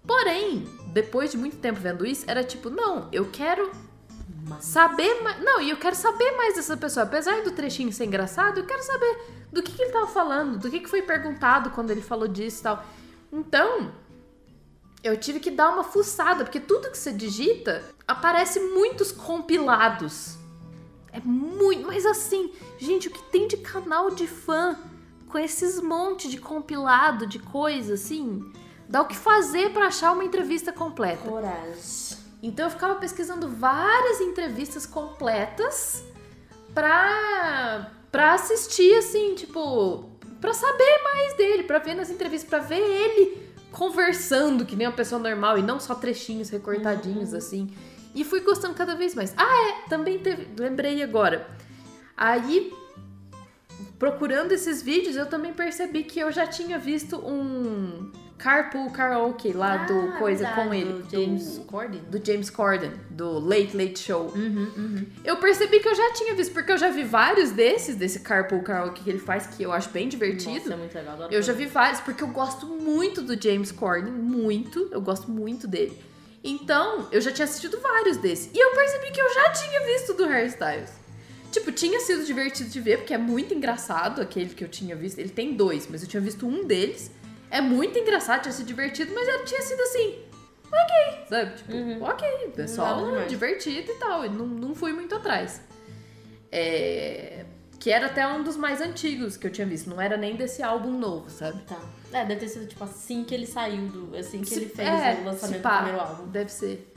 Porém, 0.06 0.68
depois 0.94 1.32
de 1.32 1.38
muito 1.38 1.58
tempo 1.58 1.80
vendo 1.80 2.06
isso, 2.06 2.26
era 2.28 2.44
tipo, 2.44 2.70
não, 2.70 3.10
eu 3.12 3.30
quero 3.30 3.72
saber 4.60 5.22
mais. 5.22 5.44
Não, 5.44 5.62
e 5.62 5.70
eu 5.70 5.78
quero 5.78 5.96
saber 5.96 6.32
mais 6.32 6.56
dessa 6.56 6.78
pessoa. 6.78 7.06
Apesar 7.06 7.44
do 7.44 7.52
trechinho 7.52 7.92
ser 7.92 8.06
engraçado, 8.06 8.60
eu 8.60 8.66
quero 8.66 8.84
saber 8.84 9.46
do 9.52 9.62
que, 9.62 9.72
que 9.72 9.82
ele 9.82 9.92
tava 9.92 10.08
falando, 10.08 10.58
do 10.58 10.70
que, 10.70 10.80
que 10.80 10.90
foi 10.90 11.02
perguntado 11.02 11.72
quando 11.72 11.92
ele 11.92 12.02
falou 12.02 12.28
disso 12.28 12.60
e 12.60 12.64
tal. 12.64 12.86
Então, 13.32 13.92
eu 15.04 15.18
tive 15.18 15.40
que 15.40 15.52
dar 15.52 15.70
uma 15.70 15.84
fuçada, 15.84 16.44
porque 16.44 16.60
tudo 16.60 16.90
que 16.90 16.98
você 16.98 17.12
digita 17.12 17.84
aparece 18.08 18.60
muitos 18.60 19.12
compilados. 19.12 20.38
É 21.12 21.20
muito, 21.20 21.88
mas 21.88 22.06
assim, 22.06 22.52
gente, 22.78 23.08
o 23.08 23.12
que 23.12 23.22
tem 23.32 23.48
de 23.48 23.58
canal 23.58 24.12
de 24.12 24.28
fã 24.28 24.78
com 25.30 25.38
esses 25.38 25.80
monte 25.82 26.28
de 26.28 26.38
compilado 26.38 27.26
de 27.28 27.40
coisa 27.40 27.94
assim, 27.94 28.52
dá 28.88 29.02
o 29.02 29.06
que 29.06 29.16
fazer 29.16 29.72
pra 29.72 29.86
achar 29.86 30.12
uma 30.12 30.26
entrevista 30.26 30.74
completa. 30.74 31.30
Coragem. 31.30 32.18
Então 32.42 32.66
eu 32.66 32.72
ficava 32.72 32.96
pesquisando 32.96 33.48
várias 33.48 34.20
entrevistas 34.22 34.86
completas 34.86 36.04
pra, 36.74 37.92
pra 38.12 38.34
assistir, 38.34 38.96
assim, 38.96 39.36
tipo, 39.36 40.10
pra 40.42 40.54
saber 40.54 41.02
mais 41.04 41.38
dele, 41.38 41.64
pra 41.64 41.80
ver 41.80 41.94
nas 41.94 42.10
entrevistas, 42.10 42.50
pra 42.50 42.60
ver 42.60 42.80
ele 42.80 43.50
conversando 43.72 44.66
que 44.66 44.76
nem 44.76 44.88
uma 44.88 44.94
pessoa 44.94 45.22
normal 45.22 45.58
e 45.58 45.62
não 45.62 45.80
só 45.80 45.94
trechinhos 45.94 46.50
recortadinhos, 46.50 47.34
assim. 47.34 47.70
E 48.16 48.24
fui 48.24 48.40
gostando 48.40 48.74
cada 48.74 48.96
vez 48.96 49.14
mais. 49.14 49.34
Ah, 49.38 49.70
é, 49.70 49.90
também 49.90 50.18
teve, 50.18 50.48
lembrei 50.58 51.04
agora. 51.04 51.48
Aí, 52.18 52.74
procurando 54.00 54.54
esses 54.54 54.82
vídeos, 54.82 55.18
eu 55.18 55.26
também 55.26 55.54
percebi 55.54 56.04
que 56.04 56.20
eu 56.20 56.32
já 56.32 56.48
tinha 56.48 56.80
visto 56.80 57.18
um 57.18 58.10
Carpool 58.38 58.90
Karaoke 58.92 59.52
lá 59.52 59.78
do 59.86 60.00
Ah, 60.00 60.12
coisa 60.18 60.46
verdade, 60.46 60.68
com 60.70 60.74
ele. 60.74 61.04
do 61.04 61.12
James 61.12 61.62
Corden. 61.68 62.02
Do 62.10 62.26
James 62.26 62.50
Corden, 62.50 62.92
do 63.10 63.38
Late 63.38 63.76
Late 63.76 64.00
Show. 64.00 64.32
Uhum, 64.34 64.72
uhum. 64.78 65.06
Eu 65.26 65.36
percebi 65.38 65.82
que 65.82 65.90
eu 65.90 65.94
já 65.94 66.14
tinha 66.14 66.34
visto, 66.34 66.54
porque 66.54 66.72
eu 66.72 66.78
já 66.78 66.90
vi 66.90 67.04
vários 67.04 67.52
desses, 67.52 67.98
desse 67.98 68.22
Carpool 68.22 68.64
Karaoke 68.64 69.04
que 69.04 69.10
ele 69.10 69.20
faz, 69.20 69.46
que 69.46 69.62
eu 69.62 69.74
acho 69.74 69.90
bem 69.90 70.08
divertido. 70.08 70.54
Nossa, 70.54 70.74
é 70.74 70.78
muito 70.78 70.96
legal. 70.96 71.14
adoro 71.16 71.34
Eu 71.34 71.42
já 71.42 71.52
vi 71.52 71.66
vários, 71.66 72.00
porque 72.00 72.24
eu 72.24 72.30
gosto 72.30 72.66
muito 72.66 73.22
do 73.22 73.40
James 73.40 73.74
Corden, 73.74 74.14
muito, 74.14 74.88
eu 74.90 75.02
gosto 75.02 75.30
muito 75.30 75.68
dele. 75.68 76.02
Então, 76.42 77.10
eu 77.12 77.20
já 77.20 77.34
tinha 77.34 77.44
assistido 77.44 77.78
vários 77.82 78.16
desses. 78.16 78.50
E 78.54 78.58
eu 78.58 78.72
percebi 78.72 79.12
que 79.12 79.20
eu 79.20 79.34
já 79.34 79.52
tinha 79.52 79.86
visto 79.86 80.14
do 80.14 80.26
Harry 80.26 80.48
Styles. 80.48 80.99
Tipo, 81.52 81.72
tinha 81.72 82.00
sido 82.02 82.26
divertido 82.26 82.70
de 82.70 82.80
ver, 82.80 82.98
porque 82.98 83.14
é 83.14 83.18
muito 83.18 83.54
engraçado 83.54 84.22
aquele 84.22 84.50
que 84.54 84.64
eu 84.64 84.68
tinha 84.70 84.96
visto. 84.96 85.18
Ele 85.20 85.30
tem 85.30 85.54
dois, 85.56 85.88
mas 85.90 86.02
eu 86.04 86.08
tinha 86.08 86.22
visto 86.22 86.48
um 86.48 86.64
deles. 86.66 87.12
É 87.50 87.60
muito 87.60 87.98
engraçado, 87.98 88.44
tinha 88.44 88.52
sido 88.52 88.68
divertido, 88.68 89.12
mas 89.16 89.28
tinha 89.50 89.62
sido 89.64 89.82
assim, 89.82 90.20
ok, 90.68 91.26
sabe? 91.28 91.56
Tipo, 91.58 92.06
ok, 92.06 92.52
pessoal, 92.56 92.98
Nada 92.98 93.08
demais. 93.12 93.30
divertido 93.30 93.92
e 93.92 93.96
tal. 93.96 94.24
E 94.26 94.30
não, 94.30 94.46
não 94.46 94.76
fui 94.76 94.94
muito 94.94 95.16
atrás. 95.16 95.60
É, 96.52 97.46
Que 97.80 97.90
era 97.92 98.06
até 98.08 98.28
um 98.28 98.44
dos 98.44 98.56
mais 98.58 98.82
antigos 98.82 99.36
que 99.38 99.48
eu 99.48 99.52
tinha 99.52 99.66
visto. 99.66 99.90
Não 99.90 100.00
era 100.00 100.18
nem 100.18 100.36
desse 100.36 100.62
álbum 100.62 100.92
novo, 100.92 101.30
sabe? 101.32 101.60
Tá. 101.64 101.80
É, 102.12 102.26
deve 102.26 102.42
ter 102.42 102.48
sido 102.50 102.68
tipo 102.68 102.84
assim 102.84 103.24
que 103.24 103.34
ele 103.34 103.48
saiu 103.48 103.88
do. 103.88 104.16
Assim 104.16 104.42
que 104.42 104.48
Se- 104.50 104.56
ele 104.56 104.66
fez 104.70 104.88
é, 104.88 105.20
o 105.22 105.26
lançamento 105.26 105.62
do 105.64 105.70
primeiro 105.70 106.00
álbum. 106.00 106.28
Deve 106.28 106.52
ser. 106.52 106.94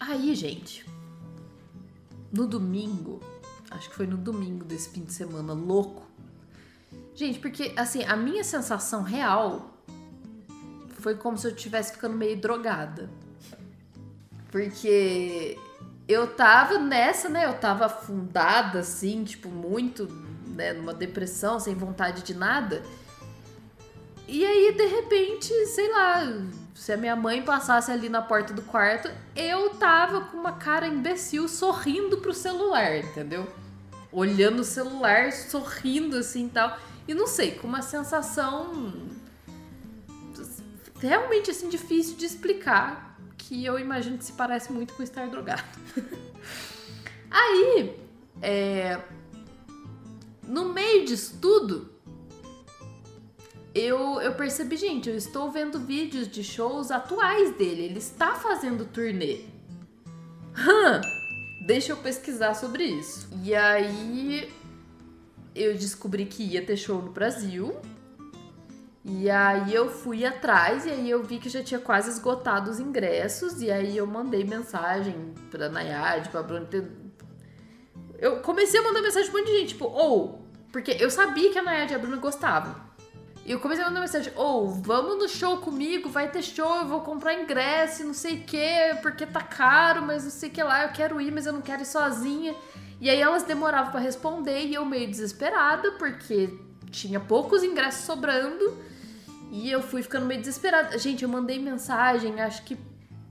Aí, 0.00 0.34
gente. 0.34 0.84
No 2.32 2.46
domingo. 2.46 3.20
Acho 3.70 3.88
que 3.88 3.96
foi 3.96 4.06
no 4.06 4.16
domingo 4.16 4.64
desse 4.64 4.90
fim 4.90 5.04
de 5.04 5.12
semana 5.12 5.52
louco. 5.52 6.06
Gente, 7.14 7.38
porque 7.38 7.72
assim, 7.76 8.04
a 8.04 8.16
minha 8.16 8.42
sensação 8.42 9.02
real 9.02 9.70
foi 11.00 11.14
como 11.14 11.36
se 11.36 11.46
eu 11.46 11.54
estivesse 11.54 11.92
ficando 11.92 12.16
meio 12.16 12.40
drogada. 12.40 13.10
Porque 14.50 15.58
eu 16.08 16.26
tava 16.34 16.78
nessa, 16.78 17.28
né? 17.28 17.46
Eu 17.46 17.54
tava 17.54 17.86
afundada, 17.86 18.80
assim, 18.80 19.22
tipo, 19.24 19.48
muito, 19.48 20.06
né? 20.48 20.72
Numa 20.72 20.92
depressão, 20.92 21.60
sem 21.60 21.74
vontade 21.74 22.22
de 22.22 22.34
nada. 22.34 22.82
E 24.26 24.44
aí, 24.44 24.72
de 24.76 24.86
repente, 24.86 25.52
sei 25.66 25.90
lá, 25.92 26.24
se 26.80 26.92
a 26.92 26.96
minha 26.96 27.14
mãe 27.14 27.42
passasse 27.42 27.92
ali 27.92 28.08
na 28.08 28.22
porta 28.22 28.54
do 28.54 28.62
quarto, 28.62 29.10
eu 29.36 29.68
tava 29.74 30.22
com 30.22 30.38
uma 30.38 30.52
cara 30.52 30.86
imbecil 30.86 31.46
sorrindo 31.46 32.16
pro 32.16 32.32
celular, 32.32 32.96
entendeu? 32.96 33.46
Olhando 34.10 34.60
o 34.60 34.64
celular, 34.64 35.30
sorrindo 35.30 36.16
assim 36.16 36.46
e 36.46 36.48
tal. 36.48 36.78
E 37.06 37.12
não 37.12 37.26
sei, 37.26 37.50
com 37.50 37.68
uma 37.68 37.82
sensação 37.82 38.94
realmente 40.98 41.50
assim 41.50 41.68
difícil 41.68 42.16
de 42.16 42.24
explicar, 42.24 43.14
que 43.36 43.62
eu 43.62 43.78
imagino 43.78 44.16
que 44.16 44.24
se 44.24 44.32
parece 44.32 44.72
muito 44.72 44.94
com 44.94 45.02
estar 45.02 45.28
drogado. 45.28 45.62
Aí, 47.30 47.94
é, 48.40 48.98
no 50.48 50.72
meio 50.72 51.04
disso 51.04 51.36
tudo, 51.42 51.89
eu, 53.74 54.20
eu 54.20 54.34
percebi, 54.34 54.76
gente, 54.76 55.08
eu 55.08 55.16
estou 55.16 55.50
vendo 55.50 55.78
vídeos 55.78 56.28
de 56.28 56.42
shows 56.42 56.90
atuais 56.90 57.56
dele. 57.56 57.82
Ele 57.82 57.98
está 57.98 58.34
fazendo 58.34 58.84
turnê. 58.84 59.44
Deixa 61.66 61.92
eu 61.92 61.96
pesquisar 61.96 62.54
sobre 62.54 62.84
isso. 62.84 63.28
E 63.44 63.54
aí 63.54 64.52
eu 65.54 65.74
descobri 65.74 66.26
que 66.26 66.42
ia 66.42 66.64
ter 66.64 66.76
show 66.76 67.00
no 67.00 67.12
Brasil. 67.12 67.76
E 69.04 69.30
aí 69.30 69.72
eu 69.72 69.88
fui 69.88 70.26
atrás 70.26 70.84
e 70.84 70.90
aí 70.90 71.08
eu 71.08 71.22
vi 71.22 71.38
que 71.38 71.48
já 71.48 71.62
tinha 71.62 71.80
quase 71.80 72.10
esgotado 72.10 72.70
os 72.70 72.80
ingressos. 72.80 73.62
E 73.62 73.70
aí 73.70 73.96
eu 73.96 74.06
mandei 74.06 74.42
mensagem 74.42 75.32
pra 75.48 75.68
Nayade, 75.68 76.28
pra 76.28 76.42
Bruna. 76.42 76.68
Eu 78.18 78.40
comecei 78.40 78.80
a 78.80 78.82
mandar 78.82 79.00
mensagem 79.00 79.30
pra 79.30 79.38
um 79.38 79.42
monte 79.42 79.52
de 79.52 79.58
gente, 79.60 79.68
tipo, 79.68 79.86
ou, 79.86 80.44
porque 80.72 80.96
eu 80.98 81.10
sabia 81.10 81.52
que 81.52 81.58
a 81.58 81.62
Nayade 81.62 81.92
e 81.92 81.96
a 81.96 81.98
Bruna 81.98 82.16
gostavam. 82.16 82.89
E 83.50 83.52
eu 83.52 83.58
comecei 83.58 83.84
a 83.84 83.88
mandar 83.88 84.02
mensagem, 84.02 84.32
ou, 84.36 84.70
vamos 84.70 85.18
no 85.18 85.28
show 85.28 85.56
comigo, 85.56 86.08
vai 86.08 86.30
ter 86.30 86.40
show, 86.40 86.76
eu 86.76 86.86
vou 86.86 87.00
comprar 87.00 87.34
ingresso, 87.34 88.04
não 88.04 88.14
sei 88.14 88.36
o 88.36 88.42
que, 88.44 88.94
porque 89.02 89.26
tá 89.26 89.42
caro, 89.42 90.02
mas 90.02 90.22
não 90.22 90.30
sei 90.30 90.50
o 90.50 90.52
que 90.52 90.62
lá, 90.62 90.84
eu 90.84 90.92
quero 90.92 91.20
ir, 91.20 91.32
mas 91.32 91.46
eu 91.46 91.52
não 91.52 91.60
quero 91.60 91.82
ir 91.82 91.86
sozinha. 91.86 92.54
E 93.00 93.10
aí 93.10 93.20
elas 93.20 93.42
demoravam 93.42 93.90
pra 93.90 93.98
responder 93.98 94.66
e 94.66 94.74
eu 94.74 94.84
meio 94.84 95.10
desesperada, 95.10 95.90
porque 95.98 96.56
tinha 96.92 97.18
poucos 97.18 97.64
ingressos 97.64 98.04
sobrando. 98.04 98.78
E 99.50 99.68
eu 99.68 99.82
fui 99.82 100.00
ficando 100.00 100.26
meio 100.26 100.38
desesperada. 100.38 100.96
Gente, 100.96 101.24
eu 101.24 101.28
mandei 101.28 101.58
mensagem, 101.58 102.40
acho 102.40 102.62
que 102.62 102.78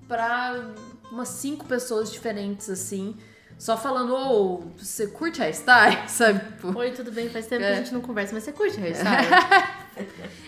pra 0.06 0.74
umas 1.10 1.30
cinco 1.30 1.66
pessoas 1.66 2.12
diferentes, 2.12 2.70
assim. 2.70 3.16
Só 3.60 3.76
falando, 3.78 4.16
ô, 4.16 4.58
você 4.78 5.06
curte 5.08 5.44
a 5.44 5.50
Style, 5.52 5.98
sabe? 6.10 6.40
Tipo, 6.40 6.76
Oi, 6.80 6.92
tudo 6.92 7.12
bem? 7.12 7.30
Faz 7.30 7.46
tempo 7.46 7.62
que 7.62 7.68
É. 7.68 7.74
a 7.74 7.76
gente 7.76 7.94
não 7.94 8.00
conversa, 8.02 8.34
mas 8.34 8.44
você 8.46 8.52
curte 8.54 8.80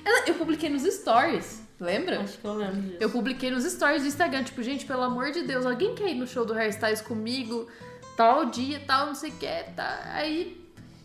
ela- 0.06 0.24
eu 0.28 0.36
publiquei 0.36 0.70
nos 0.70 0.84
stories, 0.84 1.62
lembra? 1.80 2.22
Acho 2.22 2.38
que 2.38 2.46
eu 2.46 2.54
lembro 2.54 2.82
disso. 2.82 2.98
Eu 3.00 3.10
publiquei 3.10 3.52
nos 3.52 3.66
stories 3.66 4.02
do 4.04 4.08
Instagram, 4.08 4.44
tipo, 4.44 4.64
gente, 4.64 4.86
pelo 4.86 5.04
amor 5.04 5.32
de 5.32 5.42
Deus, 5.44 5.66
alguém 5.66 5.94
quer 5.94 6.10
ir 6.10 6.16
no 6.16 6.26
show 6.26 6.46
do 6.46 6.54
Harry 6.54 6.70
Styles 6.70 7.02
comigo? 7.02 7.68
Tal 8.16 8.46
dia, 8.46 8.82
tal, 8.88 9.08
não 9.08 9.16
sei 9.16 9.30
o 9.32 9.34
que, 9.34 9.64
tá. 9.76 10.02
Aí. 10.14 10.60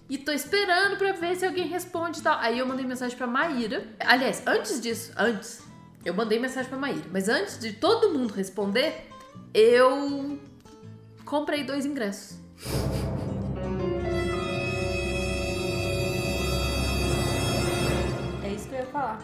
E 0.09 0.17
tô 0.19 0.31
esperando 0.31 0.97
pra 0.97 1.11
ver 1.13 1.35
se 1.35 1.45
alguém 1.45 1.67
responde 1.67 2.21
e 2.21 2.23
tal. 2.23 2.39
Aí 2.39 2.61
eu 2.61 2.67
mandei 2.67 2.87
mensagem 2.87 3.17
pra 3.17 3.27
Maíra. 3.27 3.83
Aliás, 3.99 4.43
antes 4.47 4.81
disso, 4.81 5.11
antes, 5.17 5.61
eu 6.05 6.15
mandei 6.15 6.39
mensagem 6.39 6.69
pra 6.69 6.79
Maíra. 6.79 7.03
Mas 7.13 7.29
antes 7.29 7.59
de 7.59 7.73
todo 7.73 8.15
mundo 8.15 8.33
responder, 8.33 9.09
eu 9.53 10.39
comprei 11.27 11.65
dois 11.65 11.85
ingressos. 11.85 12.39
É 18.43 18.49
isso 18.55 18.69
que 18.69 18.75
eu 18.75 18.79
ia 18.79 18.87
falar. 18.87 19.21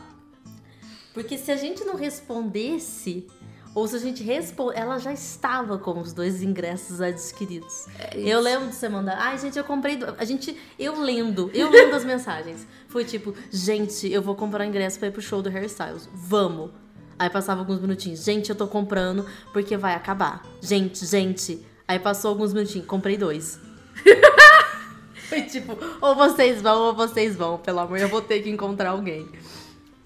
Porque 1.15 1.39
se 1.39 1.53
a 1.53 1.57
gente 1.57 1.85
não 1.85 1.95
respondesse, 1.95 3.27
ou 3.75 3.87
se 3.87 3.97
a 3.97 3.99
gente 3.99 4.23
respondesse, 4.23 4.81
ela 4.81 4.99
já 4.99 5.13
estava 5.13 5.79
com 5.79 6.01
os 6.01 6.13
dois 6.13 6.43
ingressos 6.43 7.01
adquiridos. 7.01 7.87
eu 8.15 8.41
lembro 8.41 8.69
de 8.69 8.75
você 8.75 8.89
mandar, 8.89 9.17
ai 9.19 9.39
gente, 9.39 9.57
eu 9.57 9.65
comprei. 9.65 9.97
do-" 9.97 10.15
A 10.19 10.25
gente, 10.25 10.59
eu 10.79 10.99
lendo, 11.01 11.51
eu 11.55 11.71
lendo 11.71 11.95
as 11.95 12.05
mensagens. 12.05 12.67
Foi 12.89 13.05
tipo, 13.05 13.35
gente, 13.51 14.11
eu 14.11 14.21
vou 14.21 14.35
comprar 14.35 14.67
ingresso 14.67 14.99
pra 14.99 15.09
ir 15.09 15.13
pro 15.13 15.23
show 15.23 15.41
do 15.41 15.49
Harry 15.51 15.67
Styles. 15.67 16.09
Vamos. 16.13 16.71
Aí 17.19 17.31
passava 17.31 17.61
alguns 17.61 17.81
minutinhos, 17.81 18.25
gente, 18.25 18.51
eu 18.51 18.57
tô 18.57 18.67
comprando 18.67 19.25
porque 19.53 19.77
vai 19.77 19.95
acabar. 19.95 20.43
Gente, 20.61 21.07
gente. 21.07 21.72
Aí 21.93 21.99
passou 21.99 22.31
alguns 22.31 22.55
minutinhos, 22.55 22.87
comprei 22.87 23.19
dois. 23.19 23.61
Foi 25.29 25.43
tipo, 25.43 25.77
ou 26.01 26.15
vocês 26.15 26.63
vão 26.63 26.85
ou 26.85 26.95
vocês 26.95 27.37
vão, 27.37 27.59
pelo 27.59 27.81
amor, 27.81 27.99
eu 27.99 28.09
vou 28.09 28.23
ter 28.23 28.41
que 28.43 28.49
encontrar 28.49 28.91
alguém. 28.91 29.29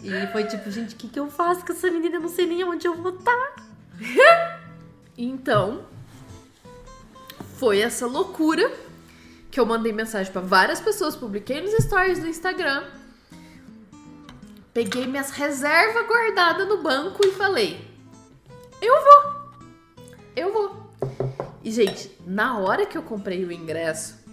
E 0.03 0.27
foi 0.33 0.45
tipo, 0.45 0.69
gente, 0.71 0.95
o 0.95 0.99
que, 0.99 1.09
que 1.09 1.19
eu 1.19 1.31
faço 1.31 1.65
com 1.65 1.73
essa 1.73 1.89
menina? 1.91 2.17
Eu 2.17 2.23
não 2.23 2.29
sei 2.29 2.47
nem 2.47 2.65
onde 2.65 2.87
eu 2.87 2.95
vou 2.97 3.15
estar. 3.15 3.57
Então, 5.19 5.87
foi 7.57 7.79
essa 7.79 8.07
loucura 8.07 8.71
que 9.51 9.59
eu 9.59 9.65
mandei 9.65 9.93
mensagem 9.93 10.31
pra 10.31 10.43
várias 10.43 10.79
pessoas, 10.79 11.17
publiquei 11.17 11.63
nos 11.63 11.73
stories 11.85 12.19
do 12.19 12.27
Instagram. 12.27 12.85
Peguei 14.75 15.07
minhas 15.07 15.31
reservas 15.31 16.07
guardadas 16.07 16.69
no 16.69 16.83
banco 16.83 17.25
e 17.25 17.33
falei: 17.33 17.81
Eu 18.83 18.95
vou. 18.95 20.05
Eu 20.37 20.53
vou. 20.53 20.86
E, 21.67 21.71
gente, 21.73 22.09
na 22.25 22.61
hora 22.61 22.87
que 22.87 22.97
eu 22.97 23.03
comprei 23.03 23.45
o 23.45 23.51
ingresso, 23.51 24.25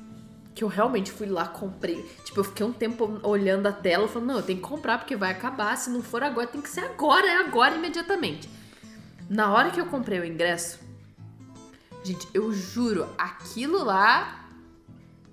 que 0.53 0.63
eu 0.63 0.67
realmente 0.67 1.11
fui 1.11 1.25
lá, 1.25 1.47
comprei. 1.47 1.99
Tipo, 2.23 2.41
eu 2.41 2.43
fiquei 2.43 2.63
um 2.63 2.71
tempo 2.71 3.19
olhando 3.23 3.65
a 3.65 3.71
tela, 3.71 4.07
falando: 4.07 4.27
Não, 4.27 4.35
eu 4.35 4.43
tenho 4.43 4.59
que 4.59 4.63
comprar 4.63 4.99
porque 4.99 5.15
vai 5.15 5.31
acabar. 5.31 5.75
Se 5.75 5.89
não 5.89 6.03
for 6.03 6.21
agora, 6.21 6.45
tem 6.45 6.61
que 6.61 6.69
ser 6.69 6.81
agora, 6.81 7.25
é 7.25 7.37
agora, 7.37 7.73
imediatamente. 7.73 8.47
Na 9.27 9.51
hora 9.51 9.71
que 9.71 9.81
eu 9.81 9.87
comprei 9.87 10.19
o 10.19 10.25
ingresso, 10.25 10.79
gente, 12.03 12.27
eu 12.35 12.53
juro, 12.53 13.09
aquilo 13.17 13.83
lá 13.83 14.47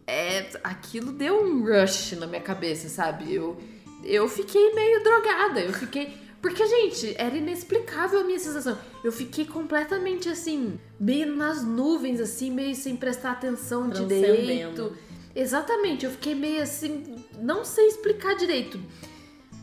é, 0.06 0.58
aquilo 0.64 1.12
deu 1.12 1.44
um 1.44 1.62
rush 1.62 2.12
na 2.12 2.26
minha 2.26 2.40
cabeça, 2.40 2.88
sabe? 2.88 3.30
Eu 3.30 3.60
eu 4.02 4.26
fiquei 4.26 4.72
meio 4.72 5.04
drogada, 5.04 5.60
eu 5.60 5.74
fiquei 5.74 6.16
porque, 6.40 6.66
gente, 6.66 7.14
era 7.18 7.36
inexplicável 7.36 8.20
a 8.20 8.24
minha 8.24 8.38
sensação. 8.38 8.78
Eu 9.04 9.12
fiquei 9.12 9.44
completamente 9.44 10.28
assim, 10.28 10.78
meio 10.98 11.34
nas 11.34 11.62
nuvens, 11.62 12.20
assim, 12.20 12.50
meio 12.50 12.74
sem 12.74 12.96
prestar 12.96 13.32
atenção 13.32 13.88
direito. 13.90 14.96
Exatamente, 15.34 16.04
eu 16.04 16.10
fiquei 16.10 16.34
meio 16.34 16.62
assim, 16.62 17.24
não 17.38 17.64
sei 17.64 17.86
explicar 17.86 18.34
direito 18.34 18.80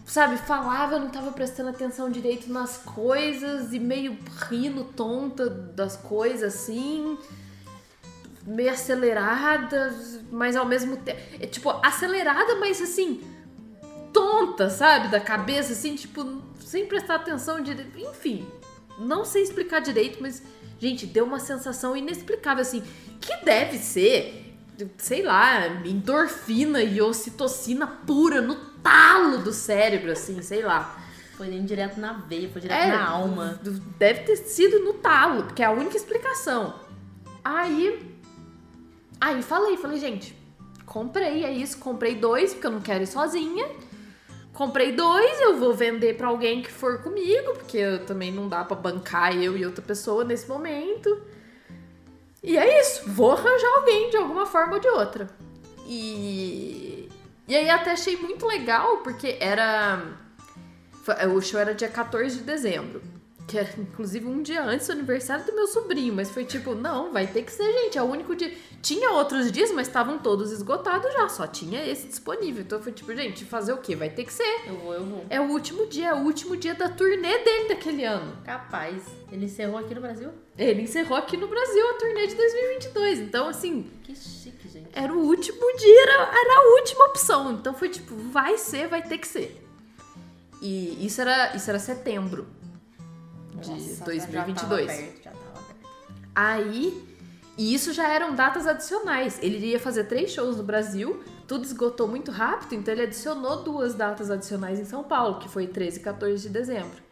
sabe, 0.07 0.37
falava, 0.37 0.95
eu 0.95 0.99
não 1.01 1.09
tava 1.09 1.31
prestando 1.31 1.69
atenção 1.69 2.09
direito 2.09 2.51
nas 2.51 2.77
coisas 2.77 3.73
e 3.73 3.79
meio 3.79 4.17
rindo 4.49 4.85
tonta 4.85 5.49
das 5.49 5.97
coisas 5.97 6.55
assim, 6.55 7.17
meio 8.45 8.71
acelerada, 8.71 9.93
mas 10.31 10.55
ao 10.55 10.65
mesmo 10.65 10.95
tempo, 10.95 11.19
é, 11.39 11.45
tipo, 11.45 11.69
acelerada, 11.83 12.55
mas 12.55 12.81
assim, 12.81 13.21
tonta, 14.17 14.69
sabe, 14.69 15.09
da 15.09 15.19
cabeça, 15.19 15.73
assim, 15.73 15.95
tipo, 15.95 16.41
sem 16.59 16.85
prestar 16.85 17.15
atenção 17.15 17.61
direito, 17.61 17.97
enfim, 17.99 18.45
não 18.99 19.23
sei 19.23 19.43
explicar 19.43 19.79
direito, 19.79 20.17
mas, 20.21 20.41
gente, 20.79 21.05
deu 21.05 21.25
uma 21.25 21.39
sensação 21.39 21.95
inexplicável, 21.95 22.61
assim, 22.61 22.83
que 23.21 23.45
deve 23.45 23.77
ser 23.77 24.43
sei 24.97 25.23
lá, 25.23 25.67
endorfina 25.85 26.83
e 26.83 27.01
ocitocina 27.01 27.87
pura 27.87 28.41
no 28.41 28.55
talo 28.83 29.39
do 29.39 29.51
cérebro, 29.51 30.11
assim, 30.11 30.41
sei 30.41 30.61
lá. 30.61 30.99
Foi 31.35 31.47
nem 31.47 31.65
direto 31.65 31.99
na 31.99 32.13
veia, 32.13 32.49
foi 32.49 32.61
direto 32.61 32.79
É, 32.79 32.87
na 32.91 33.07
alma. 33.07 33.59
Deve 33.97 34.21
ter 34.21 34.35
sido 34.37 34.79
no 34.83 34.93
talo, 34.93 35.43
porque 35.43 35.63
é 35.63 35.65
a 35.65 35.71
única 35.71 35.95
explicação. 35.97 36.75
Aí. 37.43 38.15
Aí 39.19 39.41
falei, 39.41 39.77
falei, 39.77 39.99
gente, 39.99 40.35
comprei, 40.85 41.43
é 41.43 41.51
isso, 41.51 41.77
comprei 41.79 42.15
dois, 42.15 42.53
porque 42.53 42.67
eu 42.67 42.71
não 42.71 42.81
quero 42.81 43.03
ir 43.03 43.07
sozinha. 43.07 43.67
Comprei 44.57 44.91
dois, 44.91 45.39
eu 45.39 45.59
vou 45.59 45.71
vender 45.71 46.17
pra 46.17 46.29
alguém 46.29 46.63
que 46.63 46.71
for 46.71 46.97
comigo, 47.03 47.53
porque 47.53 47.77
eu 47.77 48.03
também 48.07 48.31
não 48.31 48.49
dá 48.49 48.63
pra 48.63 48.75
bancar 48.75 49.37
eu 49.37 49.55
e 49.55 49.63
outra 49.63 49.83
pessoa 49.83 50.23
nesse 50.23 50.49
momento. 50.49 51.21
E 52.41 52.57
é 52.57 52.81
isso, 52.81 53.07
vou 53.07 53.33
arranjar 53.33 53.69
alguém 53.77 54.09
de 54.09 54.17
alguma 54.17 54.47
forma 54.47 54.73
ou 54.73 54.79
de 54.79 54.87
outra. 54.87 55.29
E. 55.85 57.07
E 57.47 57.55
aí 57.55 57.69
até 57.69 57.91
achei 57.91 58.17
muito 58.17 58.47
legal, 58.47 58.97
porque 59.03 59.37
era. 59.39 60.01
O 61.35 61.39
show 61.39 61.59
era 61.59 61.75
dia 61.75 61.89
14 61.89 62.37
de 62.37 62.43
dezembro. 62.43 63.03
Que 63.47 63.57
era 63.57 63.69
inclusive 63.77 64.25
um 64.27 64.41
dia 64.41 64.61
antes 64.61 64.87
do 64.87 64.91
aniversário 64.91 65.45
do 65.45 65.55
meu 65.55 65.67
sobrinho. 65.67 66.13
Mas 66.13 66.29
foi 66.29 66.43
tipo, 66.43 66.75
não, 66.75 67.13
vai 67.13 67.25
ter 67.25 67.43
que 67.43 67.51
ser, 67.53 67.63
gente. 67.83 67.97
É 67.97 68.03
o 68.03 68.05
único 68.05 68.35
dia. 68.35 68.53
Tinha 68.81 69.11
outros 69.11 69.49
dias, 69.53 69.71
mas 69.71 69.87
estavam 69.87 70.19
todos 70.19 70.51
esgotados 70.51 71.13
já. 71.13 71.29
Só 71.29 71.47
tinha 71.47 71.81
esse 71.89 72.07
disponível. 72.07 72.61
Então 72.61 72.81
foi 72.81 72.91
tipo, 72.91 73.15
gente, 73.15 73.45
fazer 73.45 73.71
o 73.71 73.77
quê? 73.77 73.95
Vai 73.95 74.09
ter 74.09 74.25
que 74.25 74.33
ser. 74.33 74.63
Eu 74.67 74.75
vou, 74.75 74.93
eu 74.93 75.05
vou. 75.05 75.25
É 75.29 75.39
o 75.39 75.45
último 75.45 75.85
dia, 75.87 76.09
é 76.09 76.13
o 76.13 76.17
último 76.25 76.57
dia 76.57 76.75
da 76.75 76.89
turnê 76.89 77.37
dele 77.37 77.69
daquele 77.69 78.03
ano. 78.03 78.35
Capaz. 78.43 79.01
Ele 79.31 79.45
encerrou 79.45 79.77
aqui 79.77 79.95
no 79.95 80.01
Brasil? 80.01 80.29
Ele 80.57 80.81
encerrou 80.81 81.17
aqui 81.17 81.37
no 81.37 81.47
Brasil 81.47 81.89
a 81.89 81.93
turnê 81.93 82.27
de 82.27 82.35
2022. 82.35 83.19
Então, 83.19 83.47
assim, 83.47 83.89
Que 84.03 84.13
chique, 84.13 84.67
gente. 84.67 84.89
era 84.93 85.13
o 85.13 85.19
último 85.19 85.77
dia, 85.77 86.01
era, 86.01 86.13
era 86.13 86.59
a 86.59 86.73
última 86.79 87.05
opção. 87.05 87.53
Então 87.53 87.73
foi 87.73 87.87
tipo, 87.87 88.13
vai 88.13 88.57
ser, 88.57 88.89
vai 88.89 89.01
ter 89.01 89.17
que 89.19 89.27
ser. 89.27 89.63
E 90.61 91.05
isso 91.05 91.21
era, 91.21 91.55
isso 91.55 91.69
era 91.69 91.79
setembro 91.79 92.56
de 93.61 93.69
Nossa, 93.71 93.95
Já 93.95 94.05
2022. 94.05 94.87
tava 94.87 94.97
perto, 94.97 95.23
já 95.23 95.31
tava 95.31 95.63
perto. 95.65 95.89
Aí, 96.35 97.07
e 97.57 97.73
isso 97.73 97.91
já 97.91 98.07
eram 98.07 98.35
datas 98.35 98.67
adicionais. 98.67 99.39
Ele 99.41 99.57
iria 99.57 99.79
fazer 99.79 100.03
três 100.05 100.31
shows 100.31 100.57
no 100.57 100.63
Brasil, 100.63 101.23
tudo 101.47 101.65
esgotou 101.65 102.07
muito 102.07 102.31
rápido, 102.31 102.75
então 102.75 102.93
ele 102.93 103.03
adicionou 103.03 103.63
duas 103.63 103.93
datas 103.95 104.29
adicionais 104.29 104.79
em 104.79 104.85
São 104.85 105.03
Paulo, 105.03 105.39
que 105.39 105.49
foi 105.49 105.67
13 105.67 105.99
e 105.99 106.03
14 106.03 106.43
de 106.43 106.49
dezembro. 106.49 107.07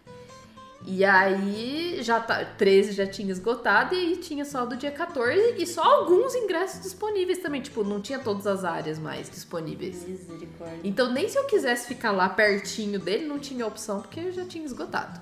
E 0.87 1.03
aí, 1.03 1.97
já 2.03 2.19
tá, 2.19 2.45
13 2.45 2.91
já 2.91 3.07
tinha 3.07 3.31
esgotado 3.31 3.95
e 3.95 4.17
tinha 4.17 4.45
só 4.45 4.67
do 4.67 4.77
dia 4.77 4.91
14 4.91 5.55
e 5.57 5.65
só 5.65 5.81
alguns 5.81 6.35
ingressos 6.35 6.81
disponíveis 6.81 7.39
também. 7.39 7.59
Tipo, 7.59 7.83
não 7.83 7.99
tinha 7.99 8.19
todas 8.19 8.45
as 8.45 8.63
áreas 8.63 8.99
mais 8.99 9.27
disponíveis. 9.27 10.07
Misericórdia. 10.07 10.79
Então, 10.83 11.11
nem 11.11 11.27
se 11.27 11.39
eu 11.39 11.45
quisesse 11.45 11.87
ficar 11.87 12.11
lá 12.11 12.29
pertinho 12.29 12.99
dele, 12.99 13.25
não 13.25 13.39
tinha 13.39 13.65
opção, 13.65 13.99
porque 13.99 14.31
já 14.31 14.45
tinha 14.45 14.63
esgotado. 14.63 15.19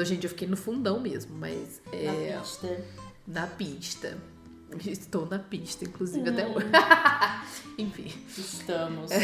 Então, 0.00 0.08
gente, 0.08 0.24
eu 0.24 0.30
fiquei 0.30 0.48
no 0.48 0.56
fundão 0.56 0.98
mesmo, 0.98 1.36
mas 1.36 1.82
Na 1.92 1.92
é, 1.92 2.38
pista. 2.40 2.84
na 3.26 3.46
pista. 3.46 4.18
Estou 4.86 5.26
na 5.26 5.38
pista, 5.38 5.84
inclusive, 5.84 6.26
até 6.26 6.46
hoje. 6.46 6.66
Enfim. 7.76 8.10
Estamos. 8.36 9.10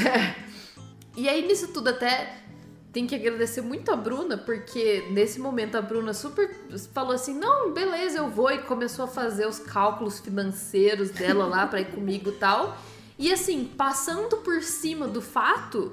E 1.19 1.31
aí, 1.31 1.47
nisso 1.47 1.69
tudo, 1.69 1.89
até 1.89 2.43
tem 2.93 3.07
que 3.07 3.15
agradecer 3.15 3.63
muito 3.63 3.91
a 3.91 3.97
Bruna, 3.97 4.37
porque 4.37 5.07
nesse 5.13 5.41
momento 5.41 5.75
a 5.77 5.81
Bruna 5.81 6.13
super 6.13 6.55
falou 6.93 7.15
assim: 7.15 7.33
não, 7.33 7.73
beleza, 7.73 8.19
eu 8.19 8.29
vou, 8.29 8.51
e 8.51 8.59
começou 8.59 9.07
a 9.07 9.09
fazer 9.09 9.47
os 9.47 9.59
cálculos 9.59 10.21
financeiros 10.21 11.09
dela 11.09 11.47
lá 11.47 11.67
pra 11.67 11.81
ir 11.81 11.91
comigo 11.91 12.29
e 12.29 12.33
tal. 12.33 12.77
E 13.19 13.33
assim, 13.33 13.65
passando 13.65 14.37
por 14.43 14.63
cima 14.63 15.09
do 15.09 15.23
fato 15.23 15.91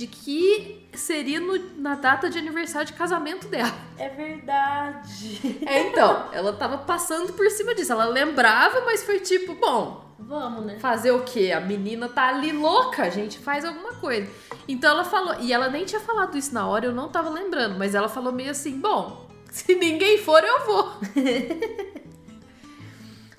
de 0.00 0.06
que 0.06 0.88
seria 0.94 1.38
no- 1.38 1.76
na 1.76 1.94
data 1.94 2.30
de 2.30 2.38
aniversário 2.38 2.86
de 2.86 2.94
casamento 2.94 3.46
dela. 3.48 3.70
É 3.98 4.08
verdade. 4.08 5.58
É, 5.66 5.88
então, 5.88 6.26
ela 6.32 6.54
tava 6.54 6.78
passando 6.78 7.34
por 7.34 7.50
cima 7.50 7.74
disso. 7.74 7.92
Ela 7.92 8.06
lembrava, 8.06 8.80
mas 8.86 9.04
foi 9.04 9.20
tipo, 9.20 9.54
bom, 9.54 10.08
Vamos, 10.18 10.64
né? 10.64 10.78
Fazer 10.78 11.10
o 11.12 11.22
quê? 11.24 11.50
A 11.50 11.60
menina 11.60 12.06
tá 12.08 12.28
ali 12.28 12.52
louca, 12.52 13.02
a 13.04 13.10
gente 13.10 13.38
faz 13.38 13.64
alguma 13.64 13.94
coisa. 13.94 14.30
Então 14.68 14.90
ela 14.90 15.02
falou, 15.04 15.34
e 15.40 15.52
ela 15.52 15.68
nem 15.68 15.84
tinha 15.84 16.00
falado 16.00 16.36
isso 16.38 16.54
na 16.54 16.66
hora, 16.68 16.84
eu 16.86 16.92
não 16.92 17.08
tava 17.08 17.28
lembrando, 17.30 17.76
mas 17.78 17.94
ela 17.94 18.08
falou 18.08 18.30
meio 18.32 18.50
assim: 18.50 18.78
bom, 18.78 19.28
se 19.50 19.74
ninguém 19.74 20.18
for, 20.18 20.42
eu 20.44 20.64
vou. 20.66 20.92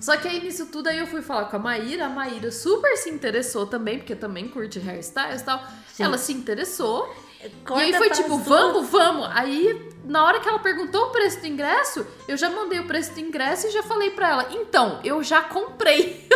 Só 0.02 0.16
que 0.16 0.26
aí 0.26 0.42
nisso 0.42 0.66
tudo 0.66 0.88
aí 0.88 0.98
eu 0.98 1.06
fui 1.06 1.22
falar 1.22 1.44
com 1.44 1.54
a 1.54 1.58
Maíra, 1.60 2.06
a 2.06 2.08
Maíra 2.08 2.50
super 2.50 2.96
se 2.96 3.08
interessou 3.08 3.66
também, 3.66 3.98
porque 3.98 4.16
também 4.16 4.48
curte 4.48 4.80
hairstyles 4.80 5.42
e 5.42 5.44
tal. 5.44 5.64
Sim. 5.94 6.02
Ela 6.02 6.18
se 6.18 6.32
interessou. 6.32 7.08
E 7.40 7.80
aí 7.80 7.92
foi 7.92 8.10
tipo, 8.10 8.36
vamos, 8.36 8.88
vamos. 8.88 9.28
Aí, 9.30 9.92
na 10.04 10.24
hora 10.24 10.40
que 10.40 10.48
ela 10.48 10.58
perguntou 10.58 11.06
o 11.06 11.10
preço 11.10 11.38
do 11.38 11.46
ingresso, 11.46 12.04
eu 12.26 12.36
já 12.36 12.50
mandei 12.50 12.80
o 12.80 12.86
preço 12.88 13.12
do 13.12 13.20
ingresso 13.20 13.68
e 13.68 13.70
já 13.70 13.84
falei 13.84 14.10
pra 14.10 14.28
ela, 14.28 14.48
então, 14.50 14.98
eu 15.04 15.22
já 15.22 15.40
comprei. 15.40 16.28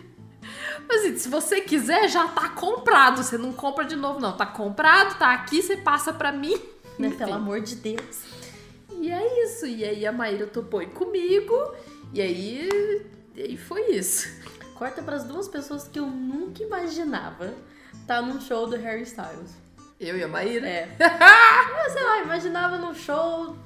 Mas 0.88 1.02
assim, 1.02 1.18
se 1.18 1.28
você 1.28 1.60
quiser, 1.60 2.08
já 2.08 2.26
tá 2.28 2.48
comprado. 2.48 3.22
Você 3.22 3.36
não 3.36 3.52
compra 3.52 3.84
de 3.84 3.96
novo, 3.96 4.18
não. 4.18 4.34
Tá 4.34 4.46
comprado, 4.46 5.18
tá 5.18 5.34
aqui, 5.34 5.60
você 5.60 5.76
passa 5.76 6.10
pra 6.10 6.32
mim. 6.32 6.58
Né, 6.98 7.10
pelo 7.10 7.34
amor 7.34 7.60
de 7.60 7.76
Deus. 7.76 8.22
E 8.98 9.10
é 9.10 9.44
isso. 9.44 9.66
E 9.66 9.84
aí 9.84 10.06
a 10.06 10.12
Maíra 10.12 10.46
topou 10.46 10.80
ir 10.80 10.88
comigo. 10.88 11.54
E 12.14 12.20
aí, 12.22 13.04
e 13.34 13.56
foi 13.56 13.90
isso. 13.90 14.28
Corta 14.76 15.02
pras 15.02 15.24
duas 15.24 15.48
pessoas 15.48 15.88
que 15.88 15.98
eu 15.98 16.06
nunca 16.06 16.62
imaginava 16.62 17.52
tá 18.06 18.22
num 18.22 18.40
show 18.40 18.68
do 18.68 18.76
Harry 18.76 19.02
Styles. 19.02 19.50
Eu 19.98 20.16
e 20.16 20.22
a 20.22 20.28
Maíra. 20.28 20.64
É. 20.68 20.88
eu, 20.98 21.92
sei 21.92 22.02
lá, 22.04 22.22
imaginava 22.22 22.78
num 22.78 22.94
show. 22.94 23.56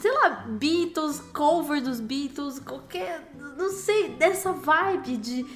Sei 0.00 0.12
lá, 0.12 0.46
Beatles, 0.48 1.18
cover 1.32 1.82
dos 1.82 1.98
Beatles, 1.98 2.60
qualquer. 2.60 3.28
Não 3.56 3.70
sei, 3.72 4.10
dessa 4.10 4.52
vibe 4.52 5.16
de. 5.16 5.46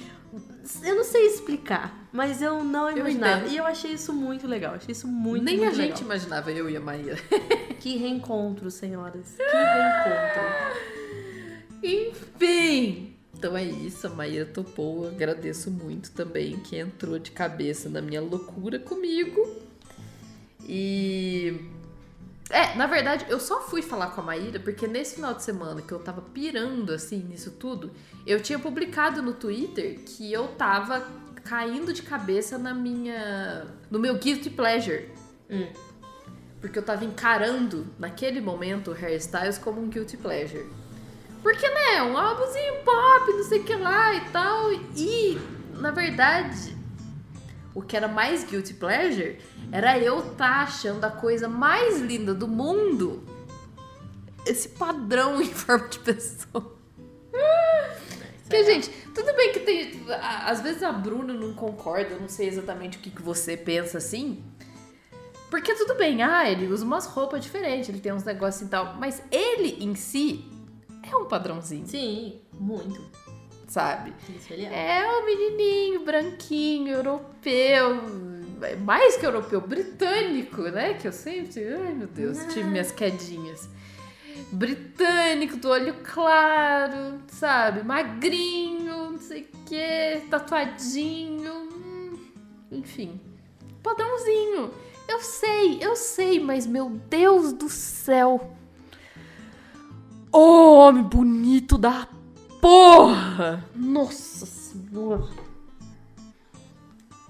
Eu 0.83 0.95
não 0.95 1.03
sei 1.05 1.27
explicar, 1.27 1.93
mas 2.11 2.41
eu 2.41 2.61
não 2.61 2.89
Eu 2.89 2.97
imaginava. 2.97 3.41
entendo. 3.41 3.53
e 3.53 3.57
eu 3.57 3.65
achei 3.65 3.91
isso 3.91 4.11
muito 4.11 4.47
legal. 4.47 4.73
Achei 4.75 4.91
isso 4.91 5.07
muito, 5.07 5.43
Nem 5.45 5.57
muito 5.57 5.69
a 5.69 5.73
gente 5.73 5.91
legal. 5.91 6.01
imaginava, 6.03 6.51
eu 6.51 6.69
e 6.69 6.75
a 6.75 6.81
Maíra. 6.81 7.17
Que 7.79 7.95
reencontro, 7.97 8.69
senhoras. 8.69 9.35
Que 9.37 9.43
reencontro. 9.43 10.93
Enfim. 11.83 13.13
Então 13.37 13.57
é 13.57 13.63
isso, 13.63 14.07
a 14.07 14.09
Maíra 14.09 14.45
topou. 14.45 15.07
Agradeço 15.07 15.69
muito 15.69 16.11
também 16.11 16.57
que 16.59 16.77
entrou 16.77 17.19
de 17.19 17.31
cabeça 17.31 17.89
na 17.89 18.01
minha 18.01 18.21
loucura 18.21 18.79
comigo. 18.79 19.61
E. 20.61 21.59
É, 22.49 22.75
na 22.75 22.85
verdade, 22.87 23.25
eu 23.29 23.39
só 23.39 23.61
fui 23.61 23.81
falar 23.81 24.11
com 24.11 24.21
a 24.21 24.23
Maíra 24.23 24.59
porque 24.59 24.87
nesse 24.87 25.15
final 25.15 25.33
de 25.33 25.43
semana 25.43 25.81
que 25.81 25.91
eu 25.91 25.99
tava 25.99 26.21
pirando 26.21 26.93
assim 26.93 27.17
nisso 27.17 27.51
tudo, 27.51 27.91
eu 28.25 28.41
tinha 28.41 28.59
publicado 28.59 29.21
no 29.21 29.33
Twitter 29.33 29.99
que 30.05 30.31
eu 30.31 30.49
tava 30.49 31.05
caindo 31.43 31.91
de 31.91 32.01
cabeça 32.01 32.57
na 32.57 32.73
minha. 32.73 33.65
no 33.89 33.99
meu 33.99 34.17
guilty 34.17 34.49
pleasure. 34.49 35.09
Hum. 35.49 35.67
Porque 36.61 36.79
eu 36.79 36.83
tava 36.83 37.03
encarando, 37.03 37.87
naquele 37.99 38.39
momento, 38.39 38.91
o 38.91 38.93
hairstyles 38.93 39.57
como 39.57 39.81
um 39.81 39.89
guilty 39.89 40.15
pleasure. 40.15 40.65
Porque, 41.43 41.69
né, 41.69 42.01
um 42.03 42.17
álbumzinho 42.17 42.75
pop, 42.85 43.33
não 43.33 43.43
sei 43.43 43.59
o 43.59 43.63
que 43.65 43.75
lá 43.75 44.15
e 44.15 44.21
tal. 44.29 44.71
E, 44.95 45.37
na 45.73 45.91
verdade, 45.91 46.75
o 47.75 47.81
que 47.81 47.97
era 47.97 48.07
mais 48.07 48.45
guilty 48.45 48.73
pleasure 48.73 49.37
era 49.69 49.99
eu 49.99 50.21
tá 50.35 50.61
achando 50.61 51.03
a 51.03 51.11
coisa 51.11 51.49
mais 51.49 51.99
linda 51.99 52.33
do 52.33 52.47
mundo 52.47 53.21
esse 54.45 54.69
padrão 54.69 55.39
em 55.43 55.53
forma 55.53 55.89
de 55.89 55.99
pessoa. 55.99 56.73
Porque, 58.43 58.63
gente, 58.65 58.89
tudo 59.13 59.33
bem 59.35 59.51
que 59.51 59.59
tem. 59.61 60.05
Às 60.45 60.61
vezes 60.61 60.83
a 60.83 60.91
Bruna 60.91 61.33
não 61.33 61.53
concorda, 61.53 62.11
eu 62.11 62.21
não 62.21 62.29
sei 62.29 62.47
exatamente 62.47 62.97
o 62.97 63.01
que, 63.01 63.09
que 63.09 63.21
você 63.21 63.57
pensa 63.57 63.97
assim. 63.97 64.43
Porque 65.49 65.73
tudo 65.75 65.95
bem, 65.95 66.21
ah, 66.21 66.49
ele 66.49 66.67
usa 66.67 66.85
umas 66.85 67.05
roupas 67.05 67.43
diferentes, 67.43 67.89
ele 67.89 67.99
tem 67.99 68.13
uns 68.13 68.23
negócios 68.23 68.67
e 68.67 68.69
tal. 68.69 68.95
Mas 68.95 69.23
ele 69.31 69.83
em 69.83 69.95
si 69.95 70.52
é 71.11 71.15
um 71.15 71.25
padrãozinho, 71.25 71.87
Sim, 71.87 72.41
muito. 72.59 73.01
sabe? 73.67 74.13
Isso 74.35 74.53
ele 74.53 74.65
é. 74.65 74.99
É 74.99 75.07
um 75.07 75.25
menininho 75.25 76.03
branquinho, 76.05 76.93
europeu, 76.93 78.01
mais 78.83 79.17
que 79.17 79.25
europeu, 79.25 79.59
britânico, 79.61 80.61
né? 80.63 80.93
Que 80.93 81.07
eu 81.07 81.11
sempre, 81.11 81.67
ai 81.73 81.93
meu 81.93 82.07
Deus, 82.07 82.37
tive 82.53 82.69
minhas 82.69 82.91
quedinhas. 82.91 83.69
Britânico, 84.51 85.57
do 85.57 85.69
olho 85.69 85.95
claro, 86.03 87.19
sabe? 87.27 87.83
Magrinho, 87.83 89.11
não 89.11 89.17
sei 89.19 89.41
o 89.41 89.65
que, 89.65 90.27
tatuadinho, 90.29 91.53
hum, 91.73 92.19
enfim. 92.71 93.19
Padrãozinho. 93.81 94.71
Eu 95.07 95.19
sei, 95.19 95.79
eu 95.81 95.95
sei, 95.95 96.39
mas 96.39 96.65
meu 96.65 96.89
Deus 96.89 97.51
do 97.51 97.67
céu. 97.69 98.55
Ô, 100.35 100.77
homem 100.79 101.03
bonito 101.03 101.77
da 101.77 102.07
porra! 102.59 103.63
Nossa 103.75 104.47
senhora! 104.47 105.29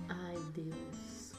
Ai, 0.07 0.37
Deus. 0.55 1.33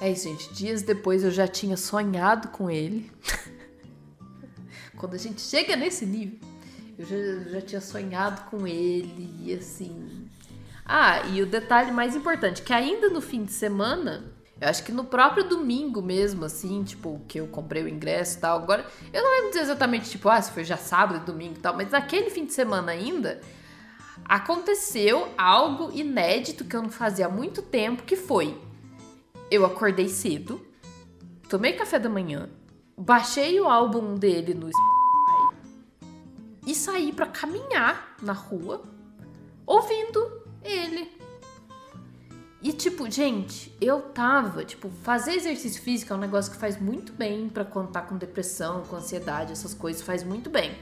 É 0.00 0.10
isso, 0.10 0.28
gente. 0.28 0.52
Dias 0.52 0.82
depois 0.82 1.22
eu 1.22 1.30
já 1.30 1.46
tinha 1.46 1.76
sonhado 1.76 2.48
com 2.48 2.68
ele. 2.68 3.08
Quando 4.98 5.14
a 5.14 5.18
gente 5.18 5.40
chega 5.40 5.76
nesse 5.76 6.04
nível, 6.04 6.40
eu 6.98 7.06
já, 7.06 7.50
já 7.50 7.60
tinha 7.60 7.80
sonhado 7.80 8.50
com 8.50 8.66
ele 8.66 9.32
e 9.40 9.54
assim. 9.54 10.28
Ah, 10.84 11.28
e 11.28 11.40
o 11.40 11.46
detalhe 11.46 11.92
mais 11.92 12.16
importante, 12.16 12.62
que 12.62 12.72
ainda 12.72 13.08
no 13.08 13.20
fim 13.20 13.44
de 13.44 13.52
semana, 13.52 14.34
eu 14.62 14.68
acho 14.68 14.84
que 14.84 14.92
no 14.92 15.02
próprio 15.02 15.42
domingo 15.42 16.00
mesmo, 16.00 16.44
assim, 16.44 16.84
tipo, 16.84 17.20
que 17.26 17.40
eu 17.40 17.48
comprei 17.48 17.82
o 17.82 17.88
ingresso 17.88 18.38
e 18.38 18.40
tal. 18.40 18.58
Agora, 18.60 18.86
eu 19.12 19.20
não 19.20 19.30
lembro 19.32 19.48
dizer 19.48 19.62
exatamente, 19.62 20.08
tipo, 20.08 20.28
ah, 20.28 20.40
se 20.40 20.52
foi 20.52 20.62
já 20.62 20.76
sábado, 20.76 21.26
domingo 21.26 21.56
e 21.56 21.60
tal, 21.60 21.76
mas 21.76 21.90
naquele 21.90 22.30
fim 22.30 22.44
de 22.44 22.52
semana 22.52 22.92
ainda, 22.92 23.40
aconteceu 24.24 25.28
algo 25.36 25.90
inédito 25.92 26.64
que 26.64 26.76
eu 26.76 26.82
não 26.82 26.90
fazia 26.90 27.26
há 27.26 27.28
muito 27.28 27.60
tempo, 27.60 28.04
que 28.04 28.14
foi 28.14 28.56
eu 29.50 29.66
acordei 29.66 30.08
cedo, 30.08 30.64
tomei 31.48 31.72
café 31.72 31.98
da 31.98 32.08
manhã, 32.08 32.48
baixei 32.96 33.60
o 33.60 33.68
álbum 33.68 34.14
dele 34.14 34.54
no 34.54 34.70
Spotify 34.70 35.82
e 36.68 36.74
saí 36.74 37.12
pra 37.12 37.26
caminhar 37.26 38.14
na 38.22 38.32
rua 38.32 38.80
ouvindo 39.66 40.40
ele. 40.62 41.21
E 42.62 42.72
tipo, 42.72 43.10
gente, 43.10 43.76
eu 43.80 44.00
tava, 44.00 44.64
tipo, 44.64 44.88
fazer 45.02 45.32
exercício 45.32 45.82
físico 45.82 46.12
é 46.12 46.16
um 46.16 46.20
negócio 46.20 46.52
que 46.52 46.56
faz 46.56 46.80
muito 46.80 47.12
bem 47.12 47.48
pra 47.48 47.64
quando 47.64 47.90
tá 47.90 48.00
com 48.00 48.16
depressão, 48.16 48.82
com 48.82 48.94
ansiedade, 48.94 49.50
essas 49.50 49.74
coisas, 49.74 50.00
faz 50.00 50.22
muito 50.22 50.48
bem. 50.48 50.72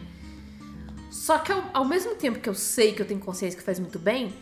Só 1.10 1.38
que 1.38 1.50
ao, 1.50 1.64
ao 1.72 1.84
mesmo 1.86 2.14
tempo 2.16 2.38
que 2.38 2.48
eu 2.48 2.54
sei 2.54 2.92
que 2.92 3.00
eu 3.00 3.06
tenho 3.06 3.18
consciência 3.18 3.58
que 3.58 3.64
faz 3.64 3.80
muito 3.80 3.98
bem, 3.98 4.34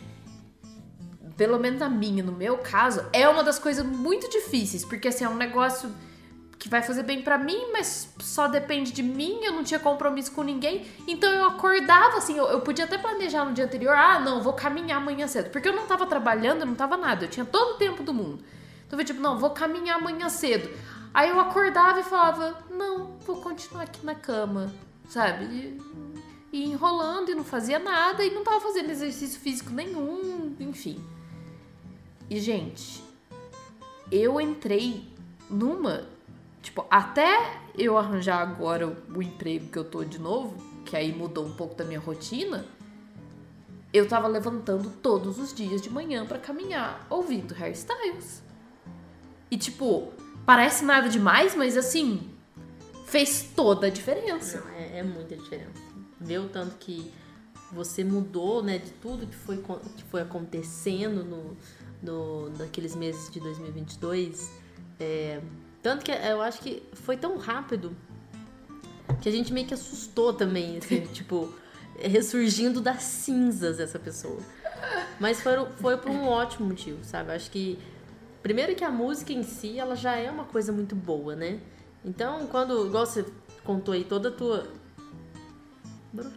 pelo 1.37 1.57
menos 1.57 1.79
na 1.79 1.89
minha, 1.89 2.21
no 2.21 2.33
meu 2.33 2.57
caso, 2.57 3.05
é 3.13 3.27
uma 3.29 3.41
das 3.41 3.57
coisas 3.57 3.85
muito 3.85 4.29
difíceis, 4.29 4.83
porque 4.83 5.07
assim, 5.07 5.23
é 5.23 5.29
um 5.29 5.37
negócio 5.37 5.89
que 6.59 6.67
vai 6.67 6.83
fazer 6.83 7.03
bem 7.03 7.21
pra 7.21 7.37
mim, 7.37 7.71
mas 7.71 8.13
só 8.19 8.47
depende 8.49 8.91
de 8.91 9.01
mim, 9.01 9.39
eu 9.41 9.53
não 9.53 9.63
tinha 9.63 9.79
compromisso 9.79 10.33
com 10.33 10.43
ninguém. 10.43 10.85
Então 11.07 11.31
eu 11.31 11.45
acordava 11.45 12.17
assim, 12.17 12.37
eu, 12.37 12.45
eu 12.47 12.59
podia 12.59 12.83
até 12.83 12.97
planejar 12.97 13.45
no 13.45 13.53
dia 13.53 13.63
anterior, 13.63 13.95
ah, 13.95 14.19
não, 14.19 14.43
vou 14.43 14.51
caminhar 14.51 14.97
amanhã 14.97 15.25
cedo, 15.25 15.49
porque 15.51 15.69
eu 15.69 15.75
não 15.75 15.87
tava 15.87 16.05
trabalhando, 16.05 16.61
eu 16.61 16.65
não 16.65 16.75
tava 16.75 16.97
nada, 16.97 17.25
eu 17.25 17.29
tinha 17.29 17.45
todo 17.45 17.75
o 17.75 17.77
tempo 17.77 18.03
do 18.03 18.13
mundo. 18.13 18.43
Então 18.85 18.99
eu 18.99 19.05
tipo, 19.05 19.21
não, 19.21 19.39
vou 19.39 19.51
caminhar 19.51 19.97
amanhã 19.97 20.27
cedo. 20.27 20.69
Aí 21.13 21.29
eu 21.29 21.39
acordava 21.39 22.01
e 22.01 22.03
falava, 22.03 22.61
não, 22.69 23.17
vou 23.25 23.37
continuar 23.37 23.83
aqui 23.83 24.05
na 24.05 24.13
cama, 24.13 24.71
sabe? 25.07 25.45
E, 25.45 25.81
e 26.51 26.65
enrolando 26.65 27.31
e 27.31 27.35
não 27.35 27.43
fazia 27.43 27.79
nada 27.79 28.23
e 28.23 28.31
não 28.31 28.43
tava 28.43 28.59
fazendo 28.59 28.89
exercício 28.89 29.39
físico 29.39 29.71
nenhum, 29.71 30.55
enfim. 30.59 31.03
E, 32.29 32.39
gente, 32.39 33.01
eu 34.11 34.39
entrei 34.41 35.07
numa. 35.49 36.07
Tipo, 36.61 36.85
até 36.89 37.61
eu 37.77 37.97
arranjar 37.97 38.41
agora 38.41 38.87
o, 38.87 39.21
emprego 39.21 39.67
que 39.67 39.77
eu 39.77 39.83
tô 39.83 40.03
de 40.03 40.19
novo, 40.19 40.55
que 40.85 40.95
aí 40.95 41.13
mudou 41.13 41.45
um 41.45 41.53
pouco 41.53 41.75
da 41.75 41.85
minha 41.85 41.99
rotina, 41.99 42.65
eu 43.93 44.07
tava 44.07 44.27
levantando 44.27 44.89
todos 45.01 45.39
os 45.39 45.53
dias 45.53 45.81
de 45.81 45.89
manhã 45.89 46.25
pra 46.25 46.37
caminhar, 46.37 47.05
ouvindo 47.09 47.53
hairstyles. 47.53 48.43
E, 49.49 49.57
tipo, 49.57 50.13
parece 50.45 50.85
nada 50.85 51.09
demais, 51.09 51.55
mas 51.55 51.75
assim, 51.77 52.29
fez 53.05 53.51
toda 53.55 53.87
a 53.87 53.89
diferença. 53.89 54.59
Não, 54.61 54.69
é, 54.71 54.99
é 54.99 55.03
muita 55.03 55.35
diferença. 55.35 55.81
Ver 56.19 56.39
o 56.39 56.49
tanto 56.49 56.75
que 56.75 57.11
você 57.71 58.03
mudou, 58.03 58.61
né, 58.61 58.77
de 58.77 58.91
tudo 58.91 59.25
que 59.25 59.35
foi, 59.35 59.57
que 59.95 60.03
foi 60.03 60.21
acontecendo 60.21 61.23
no, 61.23 61.57
no, 62.01 62.49
naqueles 62.57 62.95
meses 62.95 63.31
de 63.31 63.39
2022. 63.39 64.51
É, 64.99 65.41
tanto 65.81 66.03
que 66.03 66.11
eu 66.11 66.41
acho 66.41 66.59
que 66.61 66.83
foi 66.93 67.17
tão 67.17 67.37
rápido 67.37 67.95
que 69.21 69.29
a 69.29 69.31
gente 69.31 69.51
meio 69.51 69.67
que 69.67 69.73
assustou 69.73 70.33
também, 70.33 70.77
assim, 70.77 71.01
tipo, 71.13 71.53
ressurgindo 71.99 72.81
das 72.81 73.03
cinzas 73.03 73.79
essa 73.79 73.99
pessoa. 73.99 74.39
Mas 75.19 75.41
foi, 75.41 75.53
foi 75.77 75.97
por 75.97 76.09
um 76.09 76.25
ótimo 76.25 76.67
motivo, 76.67 77.03
sabe? 77.03 77.31
Eu 77.31 77.35
acho 77.35 77.51
que, 77.51 77.77
primeiro 78.41 78.75
que 78.75 78.83
a 78.83 78.91
música 78.91 79.33
em 79.33 79.43
si, 79.43 79.79
ela 79.79 79.95
já 79.95 80.15
é 80.15 80.29
uma 80.29 80.45
coisa 80.45 80.71
muito 80.71 80.95
boa, 80.95 81.35
né? 81.35 81.59
Então, 82.03 82.47
quando, 82.47 82.87
igual 82.87 83.05
você 83.05 83.25
contou 83.63 83.93
aí 83.93 84.03
toda 84.03 84.29
a 84.29 84.31
tua... 84.31 84.67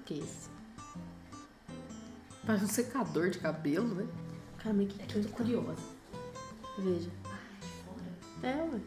Que 0.05 0.15
é 0.15 0.19
esse? 0.19 0.51
Faz 2.45 2.63
um 2.63 2.67
secador 2.67 3.31
de 3.31 3.39
cabelo, 3.39 3.95
né? 3.95 4.07
Cara, 4.59 4.75
meio 4.75 4.89
que 4.89 5.21
tô 5.21 5.29
curiosa. 5.31 5.83
Veja. 6.79 7.11
É, 8.43 8.57
ué. 8.57 8.81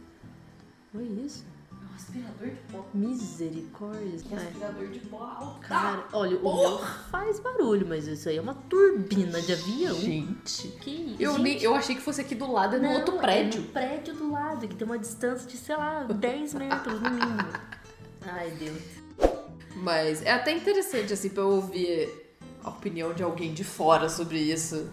Foi 0.96 1.04
isso. 1.04 1.44
É 1.72 1.76
um 1.92 1.96
aspirador 1.96 2.48
de 2.48 2.72
pó. 2.72 2.86
Misericórdia. 2.94 4.22
É 4.32 4.36
Ai, 4.38 4.48
aspirador 4.48 4.88
de 4.88 5.00
pó 5.00 5.24
alto. 5.24 5.60
Cara, 5.60 6.06
olha, 6.14 6.38
o 6.38 6.56
meu 6.56 6.78
faz 7.12 7.40
barulho, 7.42 7.86
mas 7.86 8.08
isso 8.08 8.30
aí 8.30 8.38
é 8.38 8.42
uma 8.42 8.54
turbina 8.54 9.42
de 9.42 9.52
avião. 9.52 9.96
Gente. 9.96 10.70
Que 10.80 10.90
isso? 10.90 11.22
Eu, 11.22 11.38
nem, 11.38 11.62
eu 11.62 11.76
achei 11.76 11.96
que 11.96 12.02
fosse 12.02 12.22
aqui 12.22 12.34
do 12.34 12.50
lado, 12.50 12.78
é 12.78 12.80
no 12.80 12.86
não, 12.86 12.94
outro 12.96 13.16
É 13.18 13.20
prédio. 13.20 13.62
no 13.62 13.68
prédio 13.68 14.14
do 14.16 14.32
lado, 14.32 14.66
que 14.68 14.76
tem 14.76 14.88
uma 14.88 14.98
distância 14.98 15.46
de, 15.46 15.58
sei 15.58 15.76
lá, 15.76 16.04
10 16.04 16.54
metros 16.54 17.02
no 17.02 17.10
mínimo. 17.10 17.50
Ai, 18.22 18.52
Deus. 18.52 18.82
Mas 19.76 20.22
é 20.24 20.32
até 20.32 20.54
interessante, 20.54 21.12
assim, 21.12 21.28
pra 21.30 21.44
eu 21.44 21.50
ouvir 21.50 22.10
a 22.64 22.70
opinião 22.70 23.14
de 23.14 23.22
alguém 23.22 23.54
de 23.54 23.66
fora 23.66 24.08
sobre 24.08 24.40
isso. 24.40 24.90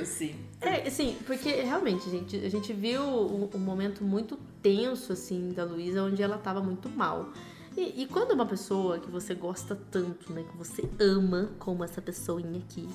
Assim. 0.00 0.34
É, 0.58 0.88
assim, 0.88 1.18
porque 1.26 1.50
realmente, 1.50 2.08
gente, 2.08 2.36
a 2.36 2.48
gente 2.48 2.72
viu 2.72 3.02
um, 3.02 3.50
um 3.54 3.58
momento 3.58 4.02
muito 4.02 4.38
tenso, 4.62 5.12
assim, 5.12 5.50
da 5.50 5.64
Luísa, 5.64 6.02
onde 6.02 6.22
ela 6.22 6.38
tava 6.38 6.60
muito 6.60 6.88
mal. 6.88 7.32
E, 7.76 8.02
e 8.02 8.06
quando 8.06 8.32
uma 8.32 8.46
pessoa 8.46 8.98
que 8.98 9.10
você 9.10 9.34
gosta 9.34 9.74
tanto, 9.90 10.32
né, 10.32 10.44
que 10.44 10.56
você 10.56 10.88
ama 11.00 11.50
como 11.58 11.82
essa 11.82 12.02
pessoinha 12.02 12.58
aqui, 12.58 12.88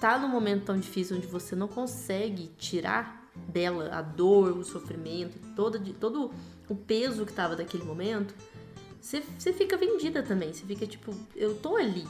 tá 0.00 0.18
num 0.18 0.28
momento 0.28 0.64
tão 0.66 0.78
difícil 0.78 1.16
onde 1.16 1.26
você 1.26 1.54
não 1.54 1.68
consegue 1.68 2.48
tirar 2.58 3.30
dela 3.48 3.90
a 3.92 4.02
dor, 4.02 4.56
o 4.56 4.64
sofrimento, 4.64 5.38
todo, 5.54 5.78
todo 5.94 6.30
o 6.68 6.74
peso 6.74 7.24
que 7.24 7.32
tava 7.32 7.54
daquele 7.54 7.84
momento, 7.84 8.34
você, 9.00 9.22
você 9.38 9.52
fica 9.52 9.76
vendida 9.76 10.22
também. 10.22 10.52
Você 10.52 10.64
fica 10.66 10.86
tipo, 10.86 11.14
eu 11.34 11.54
tô 11.56 11.76
ali. 11.76 12.06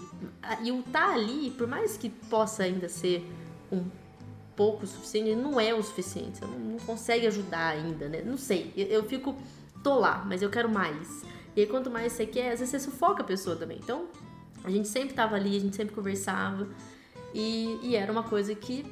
E 0.62 0.72
o 0.72 0.82
tá 0.82 1.14
ali, 1.14 1.51
por 1.53 1.66
mais 1.66 1.97
que 1.97 2.11
possa 2.11 2.64
ainda 2.64 2.88
ser 2.88 3.24
um 3.70 3.84
pouco 4.61 4.84
o 4.84 4.86
suficiente, 4.86 5.34
não 5.34 5.58
é 5.58 5.72
o 5.72 5.82
suficiente. 5.82 6.36
Você 6.36 6.44
não, 6.44 6.58
não 6.58 6.78
consegue 6.80 7.26
ajudar 7.26 7.68
ainda, 7.68 8.11
né? 8.11 8.20
Não 8.20 8.36
sei. 8.36 8.70
Eu, 8.76 8.86
eu, 8.88 9.04
fico, 9.04 9.34
tô 9.82 9.98
lá, 9.98 10.22
mas 10.28 10.42
eu 10.42 10.50
quero 10.50 10.68
mais. 10.68 11.24
E 11.56 11.62
aí, 11.62 11.66
quanto 11.66 11.90
mais 11.90 12.12
você 12.12 12.26
quer, 12.26 12.52
às 12.52 12.61
vezes 12.61 12.68
você 12.68 12.78
sufoca 12.78 13.22
a 13.22 13.24
pessoa 13.24 13.56
também. 13.56 13.78
Então, 13.82 14.08
a 14.62 14.70
gente 14.70 14.86
sempre 14.86 15.14
tava 15.14 15.34
ali, 15.34 15.56
a 15.56 15.61
gente 15.61 15.74
sempre 15.74 15.94
conversava. 15.94 16.68
E, 17.32 17.78
e 17.82 17.96
era 17.96 18.12
uma 18.12 18.22
coisa 18.22 18.54
que, 18.54 18.84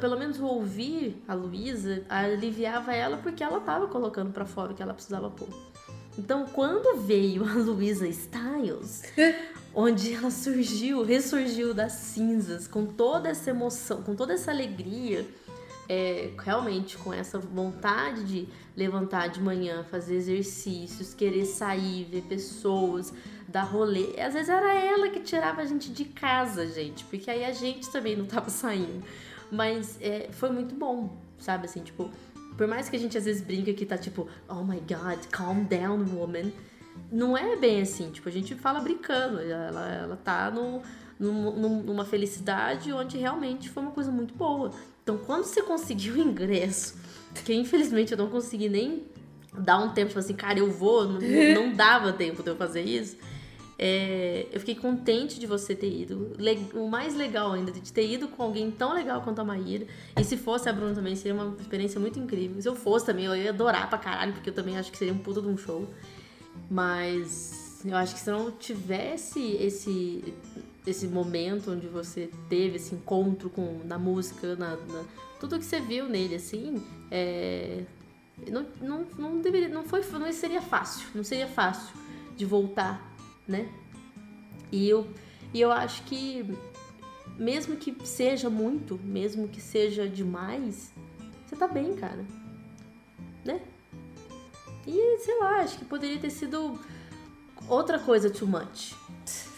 pelo 0.00 0.16
menos, 0.16 0.38
ouvir 0.38 1.20
a 1.26 1.34
Luísa 1.34 2.04
aliviava 2.08 2.94
ela 2.94 3.16
porque 3.16 3.42
ela 3.42 3.58
tava 3.58 3.88
colocando 3.88 4.32
para 4.32 4.46
fora 4.46 4.70
o 4.70 4.74
que 4.76 4.84
ela 4.84 4.94
precisava 4.94 5.28
pôr. 5.28 5.48
Então, 6.16 6.46
quando 6.46 7.00
veio 7.00 7.42
a 7.44 7.54
Luísa 7.58 8.06
Styles, 8.06 9.02
onde 9.74 10.14
ela 10.14 10.30
surgiu, 10.30 11.02
ressurgiu 11.02 11.72
das 11.74 11.92
cinzas, 11.92 12.66
com 12.66 12.86
toda 12.86 13.28
essa 13.28 13.50
emoção, 13.50 14.02
com 14.02 14.14
toda 14.14 14.32
essa 14.32 14.50
alegria, 14.50 15.26
é, 15.88 16.30
realmente 16.38 16.98
com 16.98 17.12
essa 17.12 17.38
vontade 17.38 18.24
de 18.24 18.48
levantar 18.76 19.28
de 19.28 19.40
manhã, 19.40 19.84
fazer 19.90 20.16
exercícios, 20.16 21.14
querer 21.14 21.46
sair, 21.46 22.04
ver 22.04 22.22
pessoas, 22.22 23.12
dar 23.48 23.62
rolê. 23.62 24.20
Às 24.20 24.34
vezes 24.34 24.48
era 24.50 24.74
ela 24.74 25.08
que 25.08 25.20
tirava 25.20 25.62
a 25.62 25.64
gente 25.64 25.90
de 25.90 26.04
casa, 26.04 26.66
gente, 26.66 27.04
porque 27.06 27.30
aí 27.30 27.44
a 27.44 27.52
gente 27.52 27.90
também 27.90 28.16
não 28.16 28.26
tava 28.26 28.50
saindo. 28.50 29.02
Mas 29.50 29.96
é, 30.00 30.28
foi 30.30 30.50
muito 30.50 30.74
bom, 30.74 31.16
sabe? 31.38 31.64
Assim, 31.64 31.82
tipo, 31.82 32.10
por 32.56 32.66
mais 32.66 32.88
que 32.88 32.96
a 32.96 32.98
gente 32.98 33.16
às 33.16 33.24
vezes 33.24 33.40
brinca 33.40 33.72
que 33.72 33.86
tá 33.86 33.96
tipo, 33.96 34.28
oh 34.46 34.62
my 34.62 34.80
god, 34.80 35.24
calm 35.30 35.64
down, 35.64 36.04
woman. 36.14 36.52
Não 37.10 37.36
é 37.36 37.56
bem 37.56 37.80
assim, 37.80 38.10
tipo, 38.10 38.28
a 38.28 38.32
gente 38.32 38.54
fala 38.54 38.80
brincando. 38.80 39.40
Ela, 39.40 39.88
ela 39.88 40.16
tá 40.16 40.50
no, 40.50 40.82
numa 41.18 42.04
felicidade 42.04 42.92
onde 42.92 43.18
realmente 43.18 43.68
foi 43.68 43.82
uma 43.82 43.92
coisa 43.92 44.10
muito 44.10 44.34
boa. 44.34 44.72
Então, 45.02 45.18
quando 45.18 45.44
você 45.44 45.62
conseguiu 45.62 46.14
o 46.16 46.18
ingresso, 46.18 46.96
que 47.44 47.54
infelizmente 47.54 48.12
eu 48.12 48.18
não 48.18 48.28
consegui 48.28 48.68
nem 48.68 49.04
dar 49.58 49.78
um 49.78 49.90
tempo, 49.90 50.08
tipo 50.08 50.18
assim, 50.18 50.34
cara, 50.34 50.58
eu 50.58 50.70
vou, 50.70 51.08
não, 51.08 51.20
não 51.54 51.72
dava 51.74 52.12
tempo 52.12 52.42
de 52.42 52.50
eu 52.50 52.56
fazer 52.56 52.82
isso. 52.82 53.16
É, 53.80 54.46
eu 54.50 54.58
fiquei 54.58 54.74
contente 54.74 55.38
de 55.38 55.46
você 55.46 55.72
ter 55.72 55.88
ido. 55.88 56.32
O 56.74 56.88
mais 56.88 57.14
legal 57.14 57.52
ainda, 57.52 57.70
de 57.70 57.92
ter 57.92 58.10
ido 58.10 58.26
com 58.26 58.42
alguém 58.42 58.72
tão 58.72 58.92
legal 58.92 59.22
quanto 59.22 59.40
a 59.40 59.44
Maíra. 59.44 59.86
E 60.18 60.24
se 60.24 60.36
fosse 60.36 60.68
a 60.68 60.72
Bruna 60.72 60.94
também, 60.94 61.14
seria 61.14 61.34
uma 61.40 61.56
experiência 61.60 62.00
muito 62.00 62.18
incrível. 62.18 62.60
Se 62.60 62.68
eu 62.68 62.74
fosse 62.74 63.06
também, 63.06 63.26
eu 63.26 63.36
ia 63.36 63.50
adorar 63.50 63.88
pra 63.88 63.96
caralho, 63.96 64.32
porque 64.32 64.50
eu 64.50 64.54
também 64.54 64.76
acho 64.76 64.90
que 64.90 64.98
seria 64.98 65.14
um 65.14 65.18
puta 65.18 65.40
de 65.40 65.46
um 65.46 65.56
show. 65.56 65.88
Mas 66.70 67.80
eu 67.84 67.96
acho 67.96 68.14
que 68.14 68.20
se 68.20 68.30
não 68.30 68.50
tivesse 68.50 69.40
esse, 69.56 70.34
esse 70.86 71.06
momento 71.06 71.72
onde 71.72 71.86
você 71.86 72.30
teve 72.48 72.76
esse 72.76 72.94
encontro 72.94 73.48
com 73.48 73.80
na 73.84 73.98
música, 73.98 74.54
na, 74.56 74.76
na 74.76 75.04
tudo 75.40 75.58
que 75.58 75.64
você 75.64 75.80
viu 75.80 76.08
nele, 76.08 76.34
assim, 76.34 76.82
é, 77.10 77.84
não, 78.50 78.66
não, 78.80 79.06
não 79.16 79.40
deveria, 79.40 79.68
não 79.68 79.84
foi, 79.84 80.02
não 80.12 80.32
seria 80.32 80.60
fácil, 80.60 81.06
não 81.14 81.22
seria 81.22 81.46
fácil 81.46 81.94
de 82.36 82.44
voltar 82.44 83.08
né? 83.48 83.66
E 84.70 84.86
eu, 84.86 85.08
e 85.54 85.60
eu 85.60 85.72
acho 85.72 86.02
que 86.04 86.44
mesmo 87.38 87.76
que 87.76 87.96
seja 88.06 88.50
muito, 88.50 88.98
mesmo 89.02 89.48
que 89.48 89.60
seja 89.60 90.06
demais, 90.06 90.92
você 91.46 91.56
tá 91.56 91.66
bem, 91.66 91.94
cara. 91.96 92.24
Né? 93.44 93.62
E 94.88 95.18
sei 95.18 95.38
lá, 95.38 95.56
acho 95.60 95.78
que 95.78 95.84
poderia 95.84 96.18
ter 96.18 96.30
sido 96.30 96.80
outra 97.68 97.98
coisa 97.98 98.30
too 98.30 98.48
much. 98.48 98.94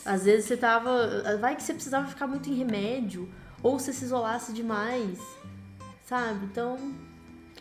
Às 0.05 0.25
vezes 0.25 0.47
você 0.47 0.57
tava. 0.57 1.37
Vai 1.39 1.55
que 1.55 1.63
você 1.63 1.73
precisava 1.73 2.09
ficar 2.09 2.27
muito 2.27 2.51
em 2.51 2.55
remédio, 2.55 3.29
ou 3.63 3.79
você 3.79 3.93
se 3.93 4.05
isolasse 4.05 4.53
demais, 4.53 5.21
sabe? 6.05 6.47
Então, 6.47 6.95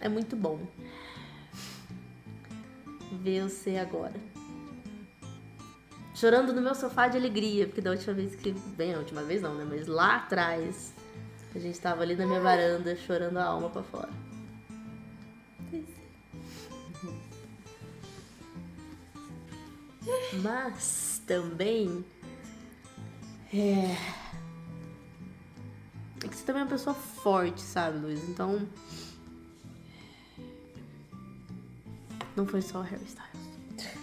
é 0.01 0.09
muito 0.09 0.35
bom 0.35 0.59
ver 3.21 3.43
você 3.43 3.77
agora 3.77 4.13
chorando 6.19 6.51
no 6.51 6.61
meu 6.61 6.75
sofá 6.75 7.07
de 7.07 7.17
alegria, 7.17 7.65
porque 7.65 7.79
da 7.79 7.91
última 7.91 8.13
vez 8.13 8.35
que. 8.35 8.51
Bem, 8.75 8.93
a 8.93 8.97
última 8.97 9.23
vez 9.23 9.41
não, 9.41 9.55
né? 9.55 9.65
Mas 9.67 9.87
lá 9.87 10.17
atrás, 10.17 10.93
a 11.55 11.59
gente 11.59 11.79
tava 11.79 12.01
ali 12.01 12.15
na 12.15 12.25
minha 12.25 12.41
varanda 12.41 12.95
chorando 12.95 13.37
a 13.37 13.45
alma 13.45 13.69
para 13.69 13.83
fora. 13.83 14.28
Mas 20.41 21.21
também. 21.25 22.05
É. 23.53 23.95
É 26.23 26.27
que 26.27 26.35
você 26.35 26.43
também 26.43 26.61
é 26.61 26.65
uma 26.65 26.71
pessoa 26.71 26.93
forte, 26.93 27.61
sabe, 27.61 27.99
Luiz? 27.99 28.23
Então. 28.27 28.67
Não 32.35 32.45
foi 32.45 32.61
só 32.61 32.81
Harry 32.81 33.03
Styles. 33.05 33.99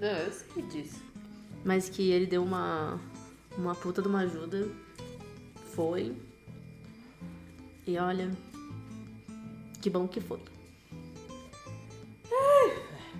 Não, 0.00 0.08
eu 0.08 0.32
sei 0.32 0.62
disso 0.64 1.08
mas 1.64 1.88
que 1.88 2.10
ele 2.10 2.26
deu 2.26 2.42
uma, 2.42 2.98
uma 3.56 3.74
puta 3.74 4.00
de 4.02 4.08
uma 4.08 4.20
ajuda. 4.20 4.68
Foi. 5.74 6.16
E 7.86 7.98
olha, 7.98 8.30
que 9.80 9.90
bom 9.90 10.06
que 10.08 10.20
foi. 10.20 10.40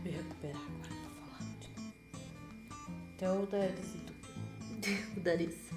Me 0.02 0.10
recuperar 0.10 0.56
agora 0.56 0.56
pra 0.56 0.56
falar. 0.56 0.67
Então, 3.18 3.42
o 3.42 3.46
Darice 3.46 3.96
e 3.96 4.00
tu. 4.00 4.12
o 5.18 5.20
Darice. 5.20 5.68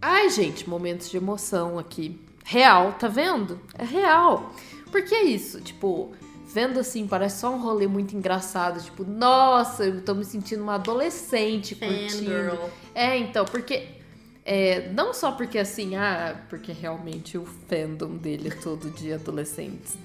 Ai, 0.00 0.30
gente, 0.30 0.68
momentos 0.68 1.10
de 1.10 1.16
emoção 1.16 1.76
aqui. 1.76 2.16
Real, 2.44 2.92
tá 2.92 3.08
vendo? 3.08 3.60
É 3.76 3.84
real. 3.84 4.54
Porque 4.92 5.12
é 5.12 5.24
isso, 5.24 5.60
tipo, 5.60 6.12
vendo 6.46 6.78
assim, 6.78 7.08
parece 7.08 7.40
só 7.40 7.52
um 7.52 7.60
rolê 7.60 7.88
muito 7.88 8.16
engraçado. 8.16 8.80
Tipo, 8.80 9.02
nossa, 9.02 9.84
eu 9.84 10.00
tô 10.00 10.14
me 10.14 10.24
sentindo 10.24 10.62
uma 10.62 10.76
adolescente 10.76 11.74
curtindo. 11.74 12.08
Fangirl. 12.08 12.70
É, 12.94 13.18
então, 13.18 13.44
porque. 13.44 13.88
É, 14.48 14.88
não 14.92 15.12
só 15.12 15.32
porque 15.32 15.58
assim, 15.58 15.96
ah, 15.96 16.40
porque 16.48 16.70
realmente 16.70 17.36
o 17.36 17.44
fandom 17.44 18.16
dele 18.16 18.48
é 18.48 18.54
todo 18.54 18.88
dia 18.90 19.16
adolescente. 19.16 19.98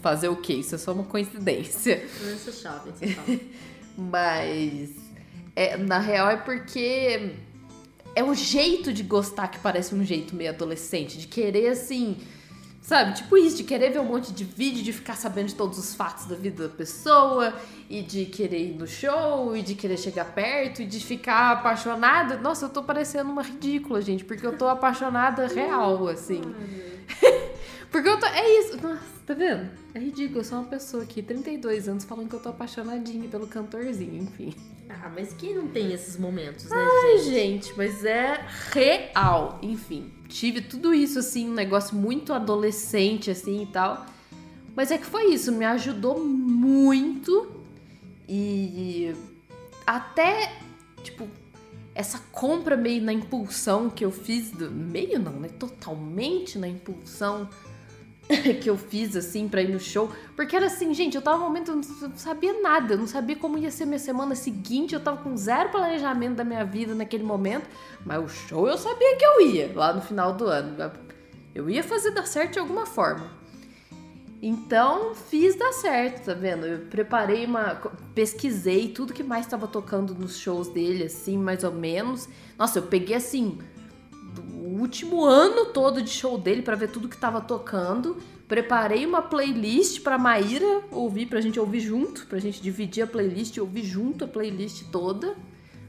Fazer 0.00 0.28
o 0.28 0.36
quê? 0.36 0.54
Isso 0.54 0.76
é 0.76 0.78
só 0.78 0.92
uma 0.92 1.02
coincidência. 1.02 2.04
Isso 2.04 2.48
é 2.48 2.52
chave, 2.52 2.90
isso 2.90 3.40
Mas. 3.98 4.90
É, 5.56 5.76
na 5.76 5.98
real 5.98 6.30
é 6.30 6.36
porque 6.36 7.34
é 8.14 8.22
o 8.22 8.32
jeito 8.34 8.92
de 8.92 9.02
gostar 9.02 9.48
que 9.48 9.58
parece 9.58 9.92
um 9.92 10.04
jeito 10.04 10.36
meio 10.36 10.50
adolescente, 10.50 11.18
de 11.18 11.26
querer 11.26 11.70
assim 11.70 12.18
Sabe? 12.80 13.14
Tipo 13.14 13.36
isso, 13.36 13.56
de 13.56 13.64
querer 13.64 13.90
ver 13.90 13.98
um 13.98 14.04
monte 14.04 14.32
de 14.32 14.44
vídeo, 14.44 14.82
de 14.82 14.92
ficar 14.92 15.14
sabendo 15.14 15.48
de 15.48 15.54
todos 15.54 15.78
os 15.78 15.94
fatos 15.94 16.26
da 16.26 16.34
vida 16.34 16.68
da 16.68 16.74
pessoa, 16.74 17.52
e 17.88 18.02
de 18.02 18.24
querer 18.26 18.70
ir 18.70 18.78
no 18.78 18.86
show, 18.86 19.54
e 19.56 19.62
de 19.62 19.74
querer 19.74 19.98
chegar 19.98 20.24
perto, 20.26 20.82
e 20.82 20.86
de 20.86 21.00
ficar 21.00 21.52
apaixonada. 21.52 22.38
Nossa, 22.38 22.66
eu 22.66 22.70
tô 22.70 22.82
parecendo 22.82 23.30
uma 23.30 23.42
ridícula, 23.42 24.00
gente, 24.00 24.24
porque 24.24 24.46
eu 24.46 24.56
tô 24.56 24.66
apaixonada 24.68 25.46
real, 25.48 26.08
assim. 26.08 26.40
porque 27.90 28.08
eu 28.08 28.18
tô. 28.18 28.26
É 28.26 28.58
isso. 28.60 28.80
Nossa, 28.80 29.17
tá 29.28 29.34
vendo? 29.34 29.70
É 29.94 29.98
ridículo, 29.98 30.40
eu 30.40 30.44
sou 30.44 30.58
uma 30.58 30.68
pessoa 30.68 31.02
aqui, 31.02 31.22
32 31.22 31.88
anos, 31.88 32.04
falando 32.04 32.28
que 32.28 32.34
eu 32.34 32.40
tô 32.40 32.48
apaixonadinha 32.48 33.28
pelo 33.28 33.46
cantorzinho, 33.46 34.22
enfim. 34.22 34.54
Ah, 34.88 35.10
mas 35.14 35.34
quem 35.34 35.54
não 35.54 35.68
tem 35.68 35.92
esses 35.92 36.16
momentos, 36.16 36.64
né, 36.64 36.76
Ai, 36.76 37.18
gente? 37.18 37.30
gente, 37.30 37.76
mas 37.76 38.04
é 38.04 38.44
real, 38.72 39.58
enfim 39.62 40.18
tive 40.28 40.60
tudo 40.60 40.94
isso, 40.94 41.18
assim, 41.18 41.48
um 41.48 41.54
negócio 41.54 41.96
muito 41.96 42.32
adolescente, 42.32 43.30
assim 43.30 43.62
e 43.62 43.66
tal. 43.66 44.06
Mas 44.76 44.90
é 44.90 44.98
que 44.98 45.06
foi 45.06 45.32
isso, 45.32 45.50
me 45.50 45.64
ajudou 45.64 46.20
muito 46.20 47.50
e 48.28 49.14
até, 49.86 50.52
tipo, 51.02 51.26
essa 51.94 52.18
compra 52.30 52.76
meio 52.76 53.02
na 53.02 53.12
impulsão 53.12 53.90
que 53.90 54.04
eu 54.04 54.12
fiz, 54.12 54.50
do, 54.50 54.70
meio 54.70 55.18
não, 55.18 55.32
né? 55.32 55.48
Totalmente 55.48 56.58
na 56.58 56.68
impulsão 56.68 57.48
que 58.60 58.68
eu 58.68 58.76
fiz, 58.76 59.16
assim, 59.16 59.48
pra 59.48 59.62
ir 59.62 59.70
no 59.70 59.80
show. 59.80 60.10
Porque 60.36 60.54
era 60.54 60.66
assim, 60.66 60.92
gente, 60.92 61.16
eu 61.16 61.22
tava 61.22 61.38
no 61.38 61.44
momento, 61.44 61.70
eu 61.70 61.76
não 61.76 62.16
sabia 62.16 62.60
nada, 62.60 62.94
eu 62.94 62.98
não 62.98 63.06
sabia 63.06 63.36
como 63.36 63.56
ia 63.56 63.70
ser 63.70 63.86
minha 63.86 63.98
semana 63.98 64.34
seguinte, 64.34 64.94
eu 64.94 65.00
tava 65.00 65.16
com 65.22 65.36
zero 65.36 65.70
planejamento 65.70 66.36
da 66.36 66.44
minha 66.44 66.64
vida 66.64 66.94
naquele 66.94 67.24
momento. 67.24 67.66
Mas 68.04 68.22
o 68.22 68.28
show 68.28 68.68
eu 68.68 68.76
sabia 68.76 69.16
que 69.16 69.24
eu 69.24 69.40
ia, 69.40 69.72
lá 69.74 69.92
no 69.92 70.02
final 70.02 70.34
do 70.34 70.46
ano. 70.46 70.76
Eu 71.54 71.70
ia 71.70 71.82
fazer 71.82 72.10
dar 72.10 72.26
certo 72.26 72.52
de 72.52 72.58
alguma 72.58 72.84
forma. 72.84 73.38
Então, 74.40 75.14
fiz 75.16 75.56
dar 75.56 75.72
certo, 75.72 76.26
tá 76.26 76.34
vendo? 76.34 76.64
Eu 76.64 76.78
preparei 76.86 77.44
uma. 77.44 77.74
Pesquisei 78.14 78.88
tudo 78.88 79.12
que 79.12 79.24
mais 79.24 79.46
estava 79.46 79.66
tocando 79.66 80.14
nos 80.14 80.38
shows 80.38 80.68
dele, 80.68 81.04
assim, 81.04 81.36
mais 81.36 81.64
ou 81.64 81.72
menos. 81.72 82.28
Nossa, 82.56 82.78
eu 82.78 82.84
peguei 82.84 83.16
assim 83.16 83.58
o 84.38 84.80
último 84.80 85.24
ano 85.24 85.66
todo 85.66 86.02
de 86.02 86.10
show 86.10 86.38
dele 86.38 86.62
para 86.62 86.76
ver 86.76 86.90
tudo 86.90 87.08
que 87.08 87.16
tava 87.16 87.40
tocando, 87.40 88.16
Preparei 88.48 89.04
uma 89.04 89.20
playlist 89.20 90.00
pra 90.00 90.16
Maíra 90.16 90.82
ouvir, 90.90 91.26
pra 91.26 91.38
gente 91.38 91.60
ouvir 91.60 91.80
junto, 91.80 92.26
pra 92.26 92.38
gente 92.38 92.62
dividir 92.62 93.02
a 93.04 93.06
playlist 93.06 93.54
e 93.54 93.60
ouvir 93.60 93.84
junto 93.84 94.24
a 94.24 94.28
playlist 94.28 94.84
toda. 94.90 95.36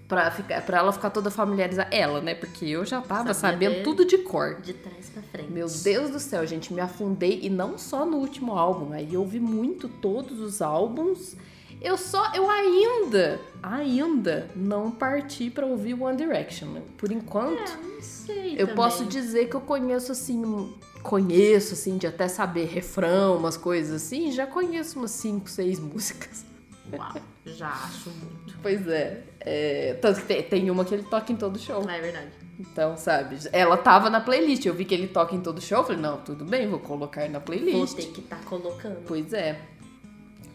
Pra, 0.09 0.29
ficar, 0.31 0.65
pra 0.65 0.79
ela 0.79 0.91
ficar 0.91 1.11
toda 1.11 1.31
familiarizada. 1.31 1.87
Ela, 1.95 2.19
né? 2.19 2.35
Porque 2.35 2.65
eu 2.65 2.83
já 2.83 2.99
tava 2.99 3.33
Sabia 3.33 3.69
sabendo 3.69 3.83
tudo 3.83 4.03
de 4.03 4.17
cor. 4.17 4.59
De 4.59 4.73
trás 4.73 5.09
pra 5.09 5.21
frente. 5.21 5.51
Meu 5.51 5.67
Deus 5.67 6.09
do 6.09 6.19
céu, 6.19 6.45
gente, 6.45 6.73
me 6.73 6.81
afundei 6.81 7.39
e 7.43 7.49
não 7.49 7.77
só 7.77 8.05
no 8.05 8.17
último 8.17 8.57
álbum, 8.57 8.91
aí 8.91 9.13
eu 9.13 9.21
ouvi 9.21 9.39
muito 9.39 9.87
todos 9.87 10.39
os 10.39 10.61
álbuns. 10.61 11.37
Eu 11.81 11.97
só, 11.97 12.33
eu 12.35 12.49
ainda, 12.49 13.39
ainda 13.63 14.49
não 14.55 14.91
parti 14.91 15.49
pra 15.49 15.65
ouvir 15.65 15.93
One 15.93 16.17
Direction. 16.17 16.67
né? 16.67 16.81
Por 16.97 17.11
enquanto, 17.11 17.71
Não 17.81 18.01
sei. 18.01 18.53
eu 18.53 18.59
também. 18.67 18.75
posso 18.75 19.05
dizer 19.05 19.47
que 19.49 19.55
eu 19.55 19.61
conheço 19.61 20.11
assim, 20.11 20.73
conheço 21.01 21.73
assim 21.73 21.97
de 21.97 22.05
até 22.05 22.27
saber 22.27 22.65
refrão, 22.65 23.37
umas 23.37 23.55
coisas 23.55 24.03
assim, 24.03 24.31
já 24.31 24.45
conheço 24.45 24.99
umas 24.99 25.11
5, 25.11 25.49
6 25.49 25.79
músicas. 25.79 26.45
Uau, 26.91 27.13
já 27.45 27.69
acho 27.69 28.09
muito. 28.09 28.57
Pois 28.61 28.85
é, 28.87 29.23
é, 29.39 29.93
tanto 30.01 30.21
que 30.25 30.43
tem, 30.43 30.69
uma 30.69 30.83
que 30.83 30.93
ele 30.93 31.03
toca 31.03 31.31
em 31.31 31.35
todo 31.37 31.57
show. 31.57 31.81
É 31.89 32.01
verdade. 32.01 32.27
Então, 32.59 32.97
sabe, 32.97 33.37
ela 33.53 33.77
tava 33.77 34.09
na 34.09 34.19
playlist, 34.19 34.65
eu 34.65 34.73
vi 34.73 34.83
que 34.83 34.93
ele 34.93 35.07
toca 35.07 35.33
em 35.33 35.39
todo 35.39 35.61
show, 35.61 35.77
eu 35.77 35.83
falei, 35.85 36.01
não, 36.01 36.17
tudo 36.17 36.43
bem, 36.43 36.67
vou 36.67 36.79
colocar 36.79 37.21
na 37.29 37.39
Vou 37.39 37.45
playlist. 37.45 37.95
ter 37.95 38.07
que 38.07 38.19
estar 38.19 38.43
colocando. 38.43 38.97
Pois 39.07 39.31
é. 39.31 39.61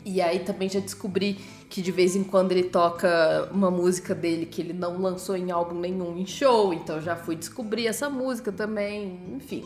E 0.04 0.20
aí 0.20 0.40
também 0.40 0.68
já 0.68 0.80
descobri 0.80 1.38
que 1.70 1.80
de 1.80 1.90
vez 1.90 2.14
em 2.14 2.22
quando 2.22 2.52
ele 2.52 2.64
toca 2.64 3.48
uma 3.50 3.70
música 3.70 4.14
dele 4.14 4.44
que 4.44 4.60
ele 4.60 4.74
não 4.74 5.00
lançou 5.00 5.34
em 5.36 5.50
álbum 5.50 5.80
nenhum 5.80 6.18
em 6.18 6.26
show, 6.26 6.74
então 6.74 7.00
já 7.00 7.16
fui 7.16 7.34
descobrir 7.34 7.86
essa 7.86 8.10
música 8.10 8.52
também, 8.52 9.18
enfim. 9.34 9.64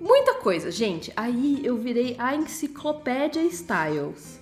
Muita 0.00 0.34
coisa, 0.34 0.70
gente. 0.70 1.12
Aí 1.16 1.60
eu 1.64 1.76
virei 1.76 2.16
a 2.18 2.34
enciclopédia 2.34 3.42
Styles. 3.44 4.40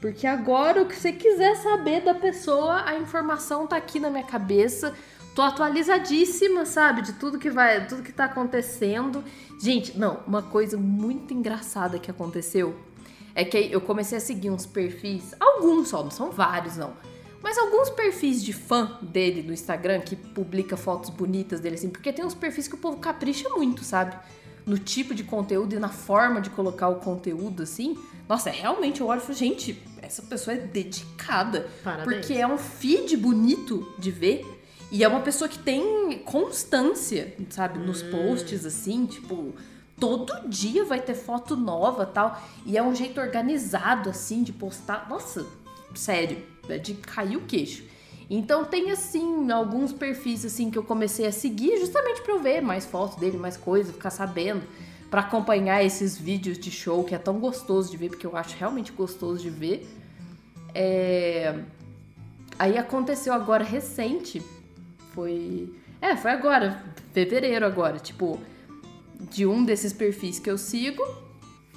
Porque 0.00 0.26
agora 0.26 0.82
o 0.82 0.86
que 0.86 0.96
você 0.96 1.12
quiser 1.12 1.54
saber 1.56 2.02
da 2.02 2.14
pessoa, 2.14 2.82
a 2.84 2.98
informação 2.98 3.66
tá 3.66 3.76
aqui 3.76 4.00
na 4.00 4.10
minha 4.10 4.24
cabeça. 4.24 4.94
Tô 5.34 5.42
atualizadíssima, 5.42 6.64
sabe, 6.64 7.02
de 7.02 7.12
tudo 7.14 7.38
que 7.38 7.50
vai, 7.50 7.86
tudo 7.86 8.02
que 8.02 8.12
tá 8.12 8.24
acontecendo. 8.24 9.22
Gente, 9.60 9.98
não, 9.98 10.20
uma 10.26 10.42
coisa 10.42 10.76
muito 10.78 11.34
engraçada 11.34 11.98
que 11.98 12.10
aconteceu 12.10 12.74
é 13.36 13.44
que 13.44 13.70
eu 13.70 13.82
comecei 13.82 14.16
a 14.16 14.20
seguir 14.20 14.50
uns 14.50 14.64
perfis, 14.64 15.34
alguns 15.38 15.88
só, 15.88 16.02
não 16.02 16.10
são 16.10 16.32
vários 16.32 16.78
não, 16.78 16.94
mas 17.42 17.58
alguns 17.58 17.90
perfis 17.90 18.42
de 18.42 18.54
fã 18.54 18.98
dele 19.02 19.42
no 19.42 19.52
Instagram 19.52 20.00
que 20.00 20.16
publica 20.16 20.74
fotos 20.76 21.10
bonitas 21.10 21.60
dele 21.60 21.74
assim, 21.74 21.90
porque 21.90 22.10
tem 22.12 22.24
uns 22.24 22.34
perfis 22.34 22.66
que 22.66 22.74
o 22.74 22.78
povo 22.78 22.96
capricha 22.96 23.48
muito, 23.50 23.84
sabe? 23.84 24.16
No 24.64 24.78
tipo 24.78 25.14
de 25.14 25.22
conteúdo 25.22 25.74
e 25.74 25.78
na 25.78 25.90
forma 25.90 26.40
de 26.40 26.50
colocar 26.50 26.88
o 26.88 26.96
conteúdo 26.96 27.62
assim. 27.62 27.96
Nossa, 28.28 28.48
é 28.48 28.52
realmente 28.52 29.00
eu 29.00 29.06
olho 29.06 29.20
e 29.20 29.22
falo, 29.22 29.38
gente, 29.38 29.80
essa 30.02 30.22
pessoa 30.22 30.56
é 30.56 30.58
dedicada. 30.58 31.68
Parabéns. 31.84 32.26
Porque 32.26 32.32
é 32.32 32.46
um 32.46 32.58
feed 32.58 33.16
bonito 33.16 33.94
de 33.96 34.10
ver. 34.10 34.44
E 34.90 35.04
é 35.04 35.08
uma 35.08 35.20
pessoa 35.20 35.48
que 35.48 35.58
tem 35.58 36.18
constância, 36.24 37.32
sabe? 37.50 37.78
Nos 37.78 38.02
posts, 38.02 38.66
assim, 38.66 39.06
tipo, 39.06 39.54
todo 39.98 40.48
dia 40.48 40.84
vai 40.84 41.00
ter 41.00 41.14
foto 41.14 41.56
nova 41.56 42.06
tal. 42.06 42.40
E 42.64 42.76
é 42.76 42.82
um 42.82 42.94
jeito 42.94 43.20
organizado, 43.20 44.10
assim, 44.10 44.42
de 44.42 44.52
postar. 44.52 45.08
Nossa, 45.08 45.46
sério, 45.94 46.42
é 46.68 46.78
de 46.78 46.94
cair 46.94 47.36
o 47.36 47.42
queixo. 47.42 47.84
Então 48.28 48.64
tem, 48.64 48.90
assim, 48.90 49.50
alguns 49.50 49.92
perfis, 49.92 50.44
assim, 50.44 50.70
que 50.70 50.78
eu 50.78 50.82
comecei 50.82 51.26
a 51.26 51.32
seguir 51.32 51.78
justamente 51.78 52.20
pra 52.22 52.34
eu 52.34 52.40
ver 52.40 52.60
mais 52.60 52.84
fotos 52.84 53.16
dele, 53.16 53.36
mais 53.36 53.56
coisa, 53.56 53.92
ficar 53.92 54.10
sabendo. 54.10 54.62
Pra 55.10 55.20
acompanhar 55.20 55.84
esses 55.84 56.18
vídeos 56.18 56.58
de 56.58 56.70
show 56.70 57.04
que 57.04 57.14
é 57.14 57.18
tão 57.18 57.38
gostoso 57.38 57.90
de 57.90 57.96
ver, 57.96 58.08
porque 58.08 58.26
eu 58.26 58.36
acho 58.36 58.56
realmente 58.56 58.90
gostoso 58.90 59.40
de 59.40 59.50
ver. 59.50 59.88
É... 60.74 61.60
Aí 62.58 62.76
aconteceu 62.76 63.32
agora 63.32 63.62
recente, 63.62 64.42
foi. 65.14 65.72
É, 66.00 66.16
foi 66.16 66.32
agora, 66.32 66.82
fevereiro 67.12 67.64
agora, 67.64 67.98
tipo, 67.98 68.40
de 69.30 69.46
um 69.46 69.64
desses 69.64 69.92
perfis 69.92 70.38
que 70.38 70.50
eu 70.50 70.58
sigo, 70.58 71.02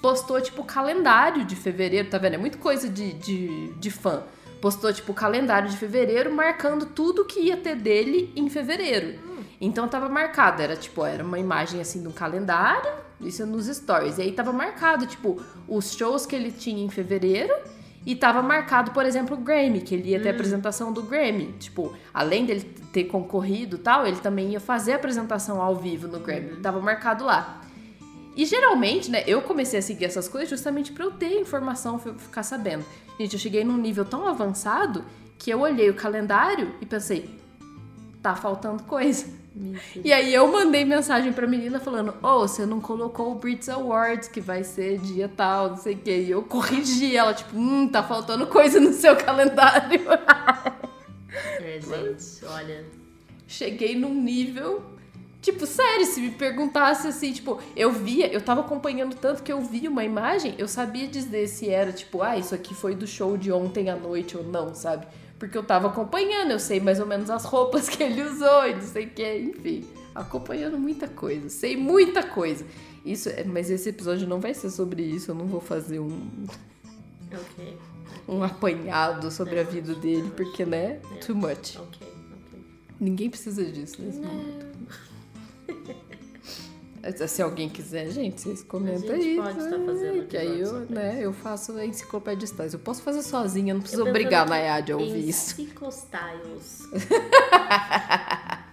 postou, 0.01 0.39
tipo, 0.41 0.63
calendário 0.63 1.45
de 1.45 1.55
fevereiro, 1.55 2.09
tá 2.09 2.17
vendo? 2.17 2.35
É 2.35 2.37
muito 2.37 2.57
coisa 2.57 2.89
de, 2.89 3.13
de, 3.13 3.73
de 3.73 3.91
fã. 3.91 4.23
Postou, 4.61 4.91
tipo, 4.91 5.13
calendário 5.13 5.69
de 5.69 5.77
fevereiro, 5.77 6.33
marcando 6.33 6.85
tudo 6.85 7.25
que 7.25 7.39
ia 7.41 7.57
ter 7.57 7.75
dele 7.75 8.31
em 8.35 8.49
fevereiro. 8.49 9.19
Então 9.61 9.87
tava 9.87 10.07
marcado, 10.07 10.61
era 10.61 10.75
tipo, 10.75 11.05
era 11.05 11.23
uma 11.23 11.37
imagem 11.37 11.81
assim 11.81 12.01
de 12.01 12.07
um 12.07 12.11
calendário, 12.11 12.91
isso 13.19 13.45
nos 13.45 13.65
stories. 13.65 14.17
E 14.17 14.21
aí 14.21 14.31
tava 14.31 14.53
marcado, 14.53 15.05
tipo, 15.05 15.41
os 15.67 15.93
shows 15.93 16.25
que 16.25 16.35
ele 16.35 16.51
tinha 16.51 16.83
em 16.83 16.89
fevereiro. 16.89 17.53
E 18.09 18.15
tava 18.15 18.41
marcado, 18.41 18.89
por 18.89 19.05
exemplo, 19.05 19.37
o 19.37 19.39
Grammy, 19.39 19.81
que 19.81 19.93
ele 19.93 20.09
ia 20.09 20.19
ter 20.19 20.29
a 20.29 20.31
apresentação 20.31 20.91
do 20.91 21.03
Grammy. 21.03 21.53
Tipo, 21.59 21.93
além 22.11 22.43
dele 22.43 22.61
ter 22.91 23.03
concorrido 23.03 23.75
e 23.75 23.79
tal, 23.79 24.07
ele 24.07 24.17
também 24.17 24.53
ia 24.53 24.59
fazer 24.59 24.93
a 24.93 24.95
apresentação 24.95 25.61
ao 25.61 25.75
vivo 25.75 26.07
no 26.07 26.19
Grammy. 26.19 26.55
Tava 26.55 26.81
marcado 26.81 27.23
lá. 27.23 27.61
E 28.35 28.47
geralmente, 28.47 29.11
né, 29.11 29.23
eu 29.27 29.43
comecei 29.43 29.77
a 29.77 29.81
seguir 29.83 30.05
essas 30.05 30.27
coisas 30.27 30.49
justamente 30.49 30.91
pra 30.91 31.05
eu 31.05 31.11
ter 31.11 31.39
informação, 31.39 31.99
ficar 31.99 32.41
sabendo. 32.41 32.83
Gente, 33.19 33.33
eu 33.33 33.39
cheguei 33.39 33.63
num 33.63 33.77
nível 33.77 34.03
tão 34.03 34.27
avançado 34.27 35.05
que 35.37 35.51
eu 35.51 35.59
olhei 35.59 35.87
o 35.91 35.93
calendário 35.93 36.73
e 36.81 36.87
pensei, 36.87 37.39
tá 38.23 38.35
faltando 38.35 38.81
coisa. 38.85 39.27
E 40.03 40.13
aí 40.13 40.33
eu 40.33 40.49
mandei 40.49 40.85
mensagem 40.85 41.33
pra 41.33 41.45
menina 41.45 41.79
falando, 41.79 42.13
ô, 42.23 42.39
você 42.47 42.65
não 42.65 42.79
colocou 42.79 43.31
o 43.31 43.35
Brits 43.35 43.67
Awards, 43.67 44.29
que 44.29 44.39
vai 44.39 44.63
ser 44.63 44.99
dia 44.99 45.27
tal, 45.27 45.71
não 45.71 45.77
sei 45.77 45.95
o 45.95 45.97
quê. 45.97 46.21
E 46.21 46.31
eu 46.31 46.41
corrigi 46.43 47.15
ela, 47.15 47.33
tipo, 47.33 47.57
hum, 47.57 47.87
tá 47.87 48.01
faltando 48.01 48.47
coisa 48.47 48.79
no 48.79 48.93
seu 48.93 49.15
calendário. 49.15 50.01
É, 51.61 51.79
gente, 51.79 52.45
olha. 52.45 52.85
Cheguei 53.47 53.95
num 53.95 54.13
nível. 54.13 54.81
Tipo, 55.41 55.65
sério, 55.65 56.05
se 56.05 56.19
me 56.19 56.31
perguntasse 56.31 57.07
assim, 57.07 57.31
tipo, 57.31 57.61
eu 57.75 57.91
via, 57.91 58.27
eu 58.27 58.41
tava 58.41 58.61
acompanhando 58.61 59.15
tanto 59.15 59.41
que 59.41 59.51
eu 59.51 59.61
via 59.61 59.89
uma 59.89 60.03
imagem, 60.03 60.55
eu 60.57 60.67
sabia 60.67 61.07
dizer 61.07 61.47
se 61.47 61.69
era, 61.69 61.93
tipo, 61.93 62.21
ah, 62.21 62.35
isso 62.37 62.53
aqui 62.53 62.73
foi 62.73 62.93
do 62.93 63.07
show 63.07 63.37
de 63.37 63.51
ontem 63.51 63.89
à 63.89 63.95
noite 63.95 64.35
ou 64.35 64.43
não, 64.43 64.75
sabe? 64.75 65.07
Porque 65.39 65.57
eu 65.57 65.63
tava 65.63 65.87
acompanhando, 65.87 66.51
eu 66.51 66.59
sei 66.59 66.79
mais 66.81 66.99
ou 66.99 67.05
menos 67.05 67.29
as 67.29 67.45
roupas 67.45 67.87
que 67.87 68.03
ele 68.03 68.21
usou 68.21 68.67
e 68.67 68.75
não 68.75 68.81
sei 68.81 69.05
o 69.05 69.09
que, 69.09 69.37
enfim. 69.39 69.85
Acompanhando 70.13 70.77
muita 70.77 71.07
coisa, 71.07 71.49
sei 71.49 71.77
muita 71.77 72.21
coisa. 72.23 72.65
Isso, 73.05 73.29
é- 73.29 73.45
mas 73.45 73.69
esse 73.69 73.87
episódio 73.89 74.27
não 74.27 74.39
vai 74.41 74.53
ser 74.53 74.69
sobre 74.69 75.01
isso, 75.01 75.31
eu 75.31 75.35
não 75.35 75.45
vou 75.45 75.61
fazer 75.61 75.99
um, 75.99 76.45
Ok. 77.31 77.77
um 78.27 78.43
apanhado 78.43 79.31
sobre 79.31 79.59
a 79.59 79.63
vida 79.63 79.95
dele, 79.95 80.29
porque, 80.35 80.65
né, 80.65 80.99
too 81.25 81.35
much. 81.35 81.77
Ok, 81.77 82.05
ok. 82.05 82.59
Ninguém 82.99 83.29
precisa 83.29 83.63
disso 83.63 84.01
nesse 84.01 84.19
momento. 84.19 84.65
Se 87.27 87.41
alguém 87.41 87.69
quiser, 87.69 88.09
gente, 88.09 88.41
vocês 88.41 88.63
comentam 88.63 89.15
A 89.15 89.15
gente 89.15 89.27
aí. 89.27 89.35
pode 89.37 89.59
estar 89.59 89.77
né? 89.77 89.85
fazendo 89.85 90.27
Que 90.27 90.37
aí 90.37 90.59
eu, 90.59 90.73
né, 90.89 91.19
eu 91.21 91.33
faço 91.33 91.73
a 91.73 91.85
enciclopédia 91.85 92.45
Styles. 92.45 92.73
Eu 92.73 92.79
posso 92.79 93.01
fazer 93.01 93.21
sozinha, 93.21 93.73
não 93.73 93.81
preciso 93.81 94.05
obrigar 94.05 94.45
a 94.45 94.49
Nayade 94.49 94.91
a 94.91 94.97
ouvir 94.97 95.29
isso. 95.29 95.55
Psicostyles. 95.55 96.89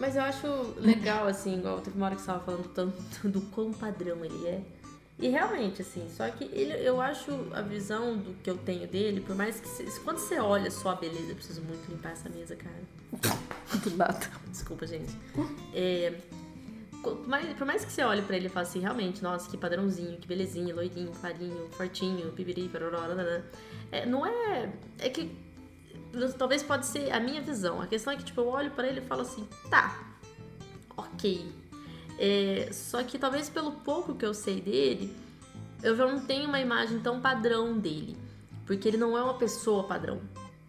Mas 0.00 0.16
eu 0.16 0.22
acho 0.22 0.46
legal, 0.78 1.28
assim, 1.28 1.58
igual 1.58 1.80
teve 1.80 1.96
uma 1.96 2.06
hora 2.06 2.16
que 2.16 2.22
você 2.22 2.26
tava 2.26 2.40
falando 2.40 2.68
tanto 2.70 3.28
do 3.28 3.40
quão 3.40 3.72
padrão 3.72 4.24
ele 4.24 4.48
é. 4.48 4.60
E 5.22 5.28
realmente, 5.28 5.82
assim, 5.82 6.08
só 6.16 6.28
que 6.28 6.44
ele, 6.46 6.72
eu 6.84 7.00
acho 7.00 7.30
a 7.52 7.62
visão 7.62 8.16
do 8.16 8.34
que 8.42 8.50
eu 8.50 8.56
tenho 8.56 8.88
dele, 8.88 9.20
por 9.20 9.36
mais 9.36 9.60
que. 9.60 9.68
Você, 9.68 9.84
quando 10.00 10.18
você 10.18 10.40
olha 10.40 10.68
só 10.68 10.90
a 10.90 10.94
beleza, 10.96 11.30
eu 11.30 11.36
preciso 11.36 11.62
muito 11.62 11.88
limpar 11.88 12.10
essa 12.10 12.28
mesa, 12.28 12.56
cara. 12.56 12.80
Do 13.78 13.96
nada. 13.96 14.28
Desculpa, 14.50 14.84
gente. 14.84 15.16
É, 15.72 16.14
mas, 17.26 17.56
por 17.56 17.66
mais 17.66 17.84
que 17.84 17.92
você 17.92 18.02
olhe 18.02 18.22
pra 18.22 18.36
ele 18.36 18.46
e 18.46 18.48
fale 18.48 18.66
assim, 18.66 18.80
realmente, 18.80 19.22
nossa, 19.22 19.50
que 19.50 19.56
padrãozinho, 19.56 20.18
que 20.18 20.26
belezinha, 20.26 20.74
loirinho, 20.74 21.10
clarinho, 21.12 21.68
fortinho, 21.72 22.32
pibiri, 22.32 22.70
nananã. 22.72 23.42
é, 23.90 24.06
Não 24.06 24.26
é. 24.26 24.72
É 24.98 25.08
que. 25.08 25.36
Talvez 26.38 26.62
pode 26.62 26.86
ser 26.86 27.10
a 27.10 27.18
minha 27.18 27.40
visão. 27.40 27.80
A 27.80 27.86
questão 27.86 28.12
é 28.12 28.16
que, 28.16 28.24
tipo, 28.24 28.40
eu 28.40 28.48
olho 28.48 28.70
pra 28.70 28.86
ele 28.86 29.00
e 29.00 29.02
falo 29.02 29.22
assim, 29.22 29.48
tá, 29.70 30.14
ok. 30.96 31.50
É, 32.18 32.68
só 32.70 33.02
que 33.02 33.18
talvez 33.18 33.48
pelo 33.48 33.72
pouco 33.72 34.14
que 34.14 34.24
eu 34.24 34.34
sei 34.34 34.60
dele, 34.60 35.16
eu 35.82 35.96
já 35.96 36.06
não 36.06 36.20
tenho 36.20 36.48
uma 36.48 36.60
imagem 36.60 37.00
tão 37.00 37.20
padrão 37.20 37.78
dele. 37.78 38.16
Porque 38.66 38.86
ele 38.86 38.96
não 38.96 39.16
é 39.16 39.22
uma 39.22 39.34
pessoa 39.34 39.84
padrão. 39.84 40.20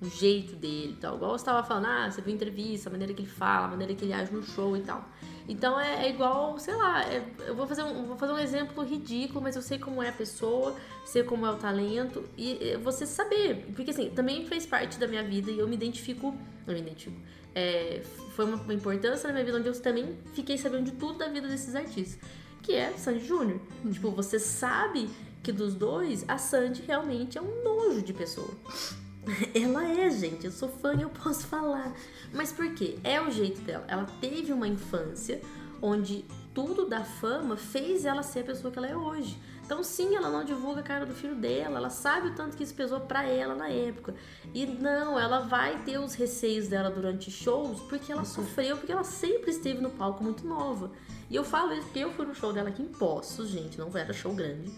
O 0.03 0.09
jeito 0.09 0.55
dele 0.55 0.93
e 0.93 0.95
tal. 1.01 1.15
Igual 1.15 1.37
você 1.37 1.45
tava 1.45 1.63
falando, 1.65 1.85
ah, 1.85 2.11
você 2.11 2.21
viu 2.21 2.33
entrevista, 2.33 2.89
a 2.89 2.91
maneira 2.91 3.13
que 3.13 3.21
ele 3.21 3.29
fala, 3.29 3.67
a 3.67 3.69
maneira 3.69 3.93
que 3.95 4.03
ele 4.03 4.11
age 4.13 4.33
no 4.33 4.43
show 4.43 4.75
e 4.75 4.81
tal. 4.81 5.07
Então 5.47 5.79
é, 5.79 6.05
é 6.05 6.09
igual, 6.09 6.57
sei 6.59 6.75
lá, 6.75 7.03
é- 7.03 7.25
eu 7.47 7.55
vou 7.55 7.65
fazer, 7.67 7.83
um, 7.83 8.05
vou 8.05 8.17
fazer 8.17 8.33
um 8.33 8.37
exemplo 8.37 8.83
ridículo, 8.83 9.41
mas 9.41 9.55
eu 9.55 9.61
sei 9.61 9.77
como 9.79 10.01
é 10.03 10.09
a 10.09 10.13
pessoa, 10.13 10.75
sei 11.05 11.23
como 11.23 11.45
é 11.45 11.51
o 11.51 11.55
talento, 11.55 12.23
e 12.37 12.57
é, 12.71 12.77
você 12.77 13.05
saber. 13.05 13.65
Porque 13.75 13.91
assim, 13.91 14.09
também 14.09 14.45
fez 14.45 14.65
parte 14.65 14.97
da 14.99 15.07
minha 15.07 15.23
vida 15.23 15.51
e 15.51 15.59
eu 15.59 15.67
me 15.67 15.75
identifico. 15.75 16.35
Eu 16.67 16.73
me 16.73 16.79
identifico. 16.81 17.17
É, 17.55 18.01
foi 18.35 18.45
uma, 18.45 18.55
uma 18.57 18.73
importância 18.73 19.27
na 19.27 19.33
minha 19.33 19.45
vida 19.45 19.57
onde 19.57 19.67
eu 19.67 19.81
também 19.81 20.17
fiquei 20.33 20.57
sabendo 20.57 20.85
de 20.85 20.91
tudo 20.91 21.19
da 21.19 21.27
vida 21.27 21.47
desses 21.47 21.75
artistas. 21.75 22.17
que 22.61 22.73
é 22.73 22.91
Sandy 22.97 23.25
Júnior. 23.25 23.59
Tipo, 23.91 24.11
você 24.11 24.39
sabe 24.39 25.09
que 25.43 25.51
dos 25.51 25.75
dois, 25.75 26.23
a 26.27 26.37
Sandy 26.37 26.81
realmente 26.87 27.37
é 27.37 27.41
um 27.41 27.63
nojo 27.63 28.01
de 28.01 28.13
pessoa. 28.13 28.49
Ela 29.53 29.87
é, 29.87 30.09
gente. 30.09 30.45
Eu 30.45 30.51
sou 30.51 30.69
fã 30.69 30.93
e 30.95 31.01
eu 31.01 31.09
posso 31.09 31.47
falar. 31.47 31.93
Mas 32.33 32.51
por 32.51 32.73
quê? 32.73 32.97
É 33.03 33.21
o 33.21 33.31
jeito 33.31 33.61
dela. 33.61 33.85
Ela 33.87 34.05
teve 34.19 34.51
uma 34.51 34.67
infância 34.67 35.41
onde 35.81 36.25
tudo 36.53 36.85
da 36.85 37.03
fama 37.03 37.57
fez 37.57 38.05
ela 38.05 38.23
ser 38.23 38.41
a 38.41 38.43
pessoa 38.43 38.71
que 38.71 38.77
ela 38.77 38.87
é 38.87 38.95
hoje. 38.95 39.37
Então, 39.65 39.81
sim, 39.83 40.15
ela 40.15 40.29
não 40.29 40.43
divulga 40.43 40.81
a 40.81 40.83
cara 40.83 41.05
do 41.05 41.13
filho 41.13 41.35
dela, 41.35 41.77
ela 41.77 41.89
sabe 41.89 42.27
o 42.27 42.35
tanto 42.35 42.57
que 42.57 42.63
isso 42.63 42.75
pesou 42.75 42.99
pra 42.99 43.23
ela 43.23 43.55
na 43.55 43.69
época. 43.69 44.13
E 44.53 44.65
não, 44.65 45.17
ela 45.17 45.39
vai 45.39 45.81
ter 45.83 45.97
os 45.97 46.13
receios 46.15 46.67
dela 46.67 46.91
durante 46.91 47.31
shows 47.31 47.79
porque 47.81 48.11
ela 48.11 48.25
sofreu, 48.25 48.77
porque 48.77 48.91
ela 48.91 49.05
sempre 49.05 49.51
esteve 49.51 49.81
no 49.81 49.89
palco 49.89 50.23
muito 50.23 50.45
nova. 50.45 50.91
E 51.29 51.35
eu 51.35 51.43
falo 51.45 51.73
isso 51.73 51.85
porque 51.85 51.99
eu 51.99 52.11
fui 52.11 52.25
no 52.25 52.35
show 52.35 52.51
dela 52.51 52.69
aqui 52.69 52.83
em 52.83 52.87
Poços, 52.87 53.49
gente, 53.49 53.79
não 53.79 53.89
era 53.97 54.11
show 54.13 54.33
grande. 54.33 54.69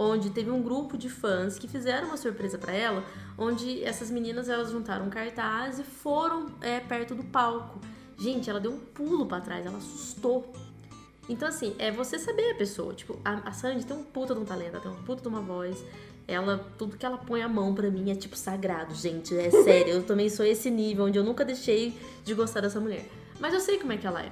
Onde 0.00 0.30
teve 0.30 0.48
um 0.48 0.62
grupo 0.62 0.96
de 0.96 1.08
fãs 1.08 1.58
que 1.58 1.66
fizeram 1.66 2.06
uma 2.06 2.16
surpresa 2.16 2.56
pra 2.56 2.72
ela, 2.72 3.04
onde 3.36 3.82
essas 3.82 4.10
meninas 4.10 4.48
elas 4.48 4.70
juntaram 4.70 5.06
um 5.06 5.10
cartaz 5.10 5.80
e 5.80 5.82
foram 5.82 6.46
é, 6.60 6.78
perto 6.78 7.16
do 7.16 7.24
palco. 7.24 7.80
Gente, 8.16 8.48
ela 8.48 8.60
deu 8.60 8.72
um 8.72 8.78
pulo 8.78 9.26
pra 9.26 9.40
trás, 9.40 9.66
ela 9.66 9.76
assustou. 9.76 10.52
Então, 11.28 11.48
assim, 11.48 11.74
é 11.78 11.90
você 11.90 12.18
saber 12.18 12.52
a 12.52 12.54
pessoa. 12.54 12.94
Tipo, 12.94 13.18
a, 13.24 13.48
a 13.48 13.52
Sandy 13.52 13.84
tem 13.84 13.96
um 13.96 14.04
puta 14.04 14.34
de 14.34 14.40
um 14.40 14.44
talento, 14.44 14.74
ela 14.74 14.80
tem 14.80 14.90
um 14.90 15.02
puta 15.02 15.20
de 15.20 15.28
uma 15.28 15.40
voz. 15.40 15.84
Ela, 16.26 16.58
tudo 16.76 16.96
que 16.96 17.04
ela 17.04 17.18
põe 17.18 17.42
a 17.42 17.48
mão 17.48 17.74
pra 17.74 17.90
mim 17.90 18.10
é 18.10 18.14
tipo 18.14 18.36
sagrado, 18.36 18.94
gente. 18.94 19.36
É 19.36 19.50
sério, 19.62 19.94
eu 19.94 20.02
também 20.04 20.28
sou 20.28 20.46
esse 20.46 20.70
nível 20.70 21.06
onde 21.06 21.18
eu 21.18 21.24
nunca 21.24 21.44
deixei 21.44 21.98
de 22.24 22.34
gostar 22.34 22.60
dessa 22.60 22.80
mulher. 22.80 23.04
Mas 23.40 23.52
eu 23.52 23.60
sei 23.60 23.78
como 23.78 23.92
é 23.92 23.96
que 23.96 24.06
ela 24.06 24.22
é. 24.22 24.30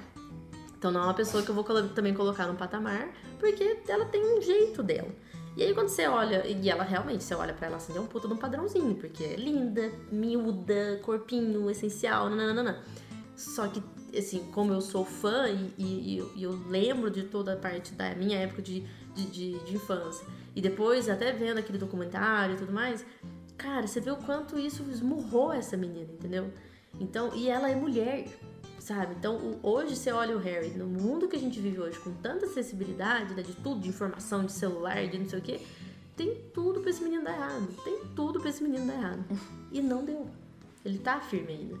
Então 0.77 0.91
não 0.91 1.01
é 1.01 1.03
uma 1.05 1.13
pessoa 1.13 1.41
que 1.41 1.49
eu 1.49 1.55
vou 1.55 1.63
também 1.89 2.13
colocar 2.13 2.45
num 2.45 2.55
patamar, 2.55 3.09
porque 3.39 3.79
ela 3.87 4.05
tem 4.05 4.23
um 4.23 4.41
jeito 4.41 4.83
dela. 4.83 5.09
E 5.57 5.63
aí 5.63 5.73
quando 5.73 5.87
você 5.89 6.05
olha, 6.07 6.45
e 6.45 6.69
ela 6.69 6.83
realmente, 6.83 7.23
você 7.23 7.33
olha 7.33 7.51
pra 7.53 7.65
ela 7.67 7.77
assim, 7.77 7.97
é 7.97 7.99
um 7.99 8.05
puta 8.05 8.27
de 8.27 8.33
um 8.35 8.37
padrãozinho, 8.37 8.93
porque 8.95 9.23
é 9.23 9.35
linda, 9.35 9.91
miúda, 10.11 10.99
corpinho, 11.03 11.67
essencial, 11.69 12.29
nananana. 12.29 12.83
Só 13.35 13.67
que, 13.67 13.81
assim, 14.15 14.45
como 14.53 14.71
eu 14.71 14.81
sou 14.81 15.03
fã 15.03 15.47
e, 15.49 15.73
e- 15.77 16.17
eu- 16.19 16.31
e 16.35 16.43
eu 16.43 16.51
lembro 16.69 17.09
de 17.09 17.23
toda 17.23 17.53
a 17.53 17.55
parte 17.57 17.91
da 17.93 18.13
minha 18.13 18.37
época 18.37 18.61
de, 18.61 18.81
de, 19.15 19.25
de- 19.25 19.59
de 19.65 19.75
infância, 19.75 20.25
e 20.55 20.61
depois 20.61 21.09
até 21.09 21.31
vendo 21.31 21.57
aquele 21.57 21.77
documentário 21.79 22.53
e 22.55 22.57
tudo 22.59 22.71
mais, 22.71 23.03
cara, 23.57 23.87
você 23.87 23.99
vê 23.99 24.11
o 24.11 24.17
quanto 24.17 24.59
isso 24.59 24.83
esmurrou 24.91 25.51
essa 25.53 25.75
menina, 25.75 26.11
entendeu? 26.13 26.51
Então, 26.99 27.31
e 27.35 27.49
ela 27.49 27.67
é 27.69 27.75
mulher, 27.75 28.25
sabe? 28.87 29.15
Então, 29.19 29.59
hoje 29.61 29.97
você 29.97 30.11
olha 30.11 30.35
o 30.35 30.39
Harry, 30.39 30.69
no 30.69 30.87
mundo 30.87 31.27
que 31.27 31.35
a 31.35 31.39
gente 31.39 31.59
vive 31.59 31.77
hoje, 31.77 31.99
com 31.99 32.13
tanta 32.13 32.45
acessibilidade, 32.45 33.33
né, 33.33 33.43
de 33.43 33.53
tudo, 33.53 33.81
de 33.81 33.89
informação, 33.89 34.45
de 34.45 34.53
celular, 34.53 35.05
de 35.07 35.19
não 35.19 35.27
sei 35.27 35.39
o 35.39 35.41
quê, 35.41 35.59
tem 36.15 36.35
tudo 36.53 36.79
pra 36.79 36.89
esse 36.89 37.03
menino 37.03 37.23
dar 37.23 37.33
errado. 37.33 37.67
Tem 37.83 37.99
tudo 38.15 38.39
pra 38.39 38.49
esse 38.49 38.63
menino 38.63 38.87
dar 38.87 38.93
errado. 38.93 39.25
E 39.69 39.81
não 39.81 40.05
deu. 40.05 40.29
Ele 40.85 40.97
tá 40.97 41.19
firme 41.19 41.51
ainda. 41.51 41.77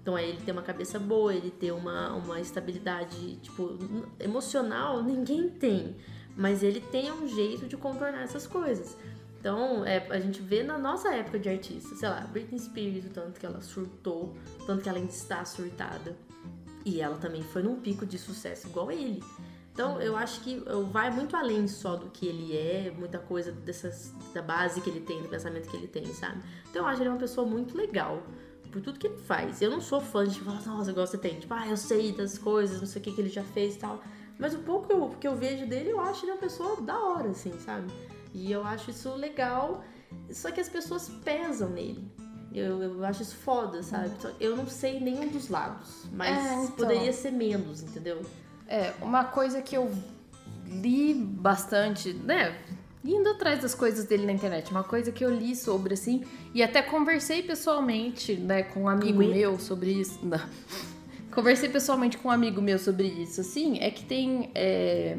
Então, 0.00 0.16
é 0.16 0.26
ele 0.26 0.40
ter 0.40 0.52
uma 0.52 0.62
cabeça 0.62 0.98
boa, 0.98 1.34
ele 1.34 1.50
ter 1.50 1.70
uma, 1.70 2.14
uma 2.14 2.40
estabilidade, 2.40 3.36
tipo, 3.36 3.78
emocional, 4.18 5.02
ninguém 5.02 5.50
tem. 5.50 5.94
Mas 6.34 6.62
ele 6.62 6.80
tem 6.80 7.12
um 7.12 7.28
jeito 7.28 7.66
de 7.66 7.76
contornar 7.76 8.22
essas 8.22 8.46
coisas. 8.46 8.96
Então, 9.38 9.84
é, 9.84 9.98
a 10.08 10.18
gente 10.18 10.40
vê 10.40 10.62
na 10.62 10.78
nossa 10.78 11.14
época 11.14 11.38
de 11.38 11.50
artista, 11.50 11.94
sei 11.94 12.08
lá, 12.08 12.20
Britney 12.22 12.58
Spears, 12.58 13.04
o 13.04 13.10
tanto 13.10 13.38
que 13.38 13.44
ela 13.44 13.60
surtou, 13.60 14.34
o 14.60 14.64
tanto 14.64 14.82
que 14.82 14.88
ela 14.88 14.98
ainda 14.98 15.12
está 15.12 15.44
surtada. 15.44 16.16
E 16.86 17.00
ela 17.00 17.16
também 17.16 17.42
foi 17.42 17.62
num 17.64 17.80
pico 17.80 18.06
de 18.06 18.16
sucesso 18.16 18.68
igual 18.68 18.92
ele. 18.92 19.20
Então, 19.72 20.00
eu 20.00 20.16
acho 20.16 20.40
que 20.40 20.62
eu- 20.64 20.86
vai 20.86 21.10
muito 21.10 21.34
além 21.36 21.66
só 21.66 21.96
do 21.96 22.08
que 22.10 22.26
ele 22.26 22.56
é, 22.56 22.94
muita 22.96 23.18
coisa 23.18 23.50
dessas, 23.50 24.14
da 24.32 24.40
base 24.40 24.80
que 24.80 24.88
ele 24.88 25.00
tem, 25.00 25.20
do 25.20 25.28
pensamento 25.28 25.68
que 25.68 25.76
ele 25.76 25.88
tem, 25.88 26.06
sabe? 26.14 26.40
Então, 26.70 26.82
eu 26.82 26.88
acho 26.88 27.02
ele 27.02 27.08
uma 27.10 27.18
pessoa 27.18 27.44
muito 27.44 27.76
legal 27.76 28.22
por 28.70 28.80
tudo 28.80 29.00
que 29.00 29.08
ele 29.08 29.18
faz. 29.18 29.60
Eu 29.60 29.68
não 29.70 29.80
sou 29.80 30.00
fã 30.00 30.24
de 30.26 30.40
falar, 30.40 30.64
nossa, 30.64 30.92
igual 30.92 31.06
você 31.06 31.18
tem, 31.18 31.40
tipo, 31.40 31.52
ah, 31.52 31.66
eu 31.66 31.76
sei 31.76 32.12
das 32.12 32.38
coisas, 32.38 32.78
não 32.80 32.86
sei 32.86 33.02
o 33.02 33.04
que, 33.04 33.12
que 33.12 33.20
ele 33.20 33.28
já 33.28 33.42
fez 33.42 33.74
e 33.74 33.78
tal. 33.78 34.00
Mas 34.38 34.54
o 34.54 34.58
pouco 34.60 34.86
que 34.86 34.92
eu, 34.94 35.08
que 35.20 35.26
eu 35.28 35.34
vejo 35.34 35.66
dele, 35.66 35.90
eu 35.90 36.00
acho 36.00 36.24
ele 36.24 36.32
uma 36.32 36.38
pessoa 36.38 36.80
da 36.80 36.98
hora, 36.98 37.30
assim, 37.30 37.52
sabe? 37.58 37.92
E 38.32 38.52
eu 38.52 38.64
acho 38.64 38.90
isso 38.92 39.12
legal, 39.14 39.82
só 40.30 40.50
que 40.52 40.60
as 40.60 40.68
pessoas 40.68 41.08
pesam 41.24 41.68
nele. 41.68 42.08
Eu, 42.58 42.82
eu 42.82 43.04
acho 43.04 43.22
isso 43.22 43.36
foda, 43.36 43.82
sabe? 43.82 44.10
Eu 44.40 44.56
não 44.56 44.66
sei 44.66 44.98
nenhum 44.98 45.28
dos 45.28 45.48
lados, 45.48 46.04
mas 46.12 46.36
É, 46.36 46.54
então. 46.64 46.70
poderia 46.76 47.12
ser 47.12 47.30
menos, 47.30 47.82
entendeu? 47.82 48.22
É, 48.66 48.94
uma 49.02 49.24
coisa 49.24 49.60
que 49.60 49.76
eu 49.76 49.90
li 50.66 51.14
bastante, 51.14 52.12
né? 52.12 52.56
Indo 53.04 53.28
atrás 53.30 53.60
das 53.62 53.74
coisas 53.74 54.04
dele 54.06 54.26
na 54.26 54.32
internet, 54.32 54.70
uma 54.70 54.82
coisa 54.82 55.12
que 55.12 55.24
eu 55.24 55.30
li 55.32 55.54
sobre, 55.54 55.94
assim, 55.94 56.24
e 56.52 56.62
até 56.62 56.82
conversei 56.82 57.42
pessoalmente, 57.42 58.34
né, 58.34 58.64
com 58.64 58.84
um 58.84 58.88
amigo 58.88 59.18
meu 59.18 59.60
sobre 59.60 59.92
isso. 59.92 60.18
Não. 60.24 60.40
Conversei 61.30 61.68
pessoalmente 61.68 62.16
com 62.18 62.28
um 62.28 62.32
amigo 62.32 62.60
meu 62.62 62.78
sobre 62.78 63.06
isso, 63.06 63.40
assim, 63.42 63.78
é 63.80 63.90
que 63.90 64.04
tem. 64.04 64.50
é, 64.54 65.18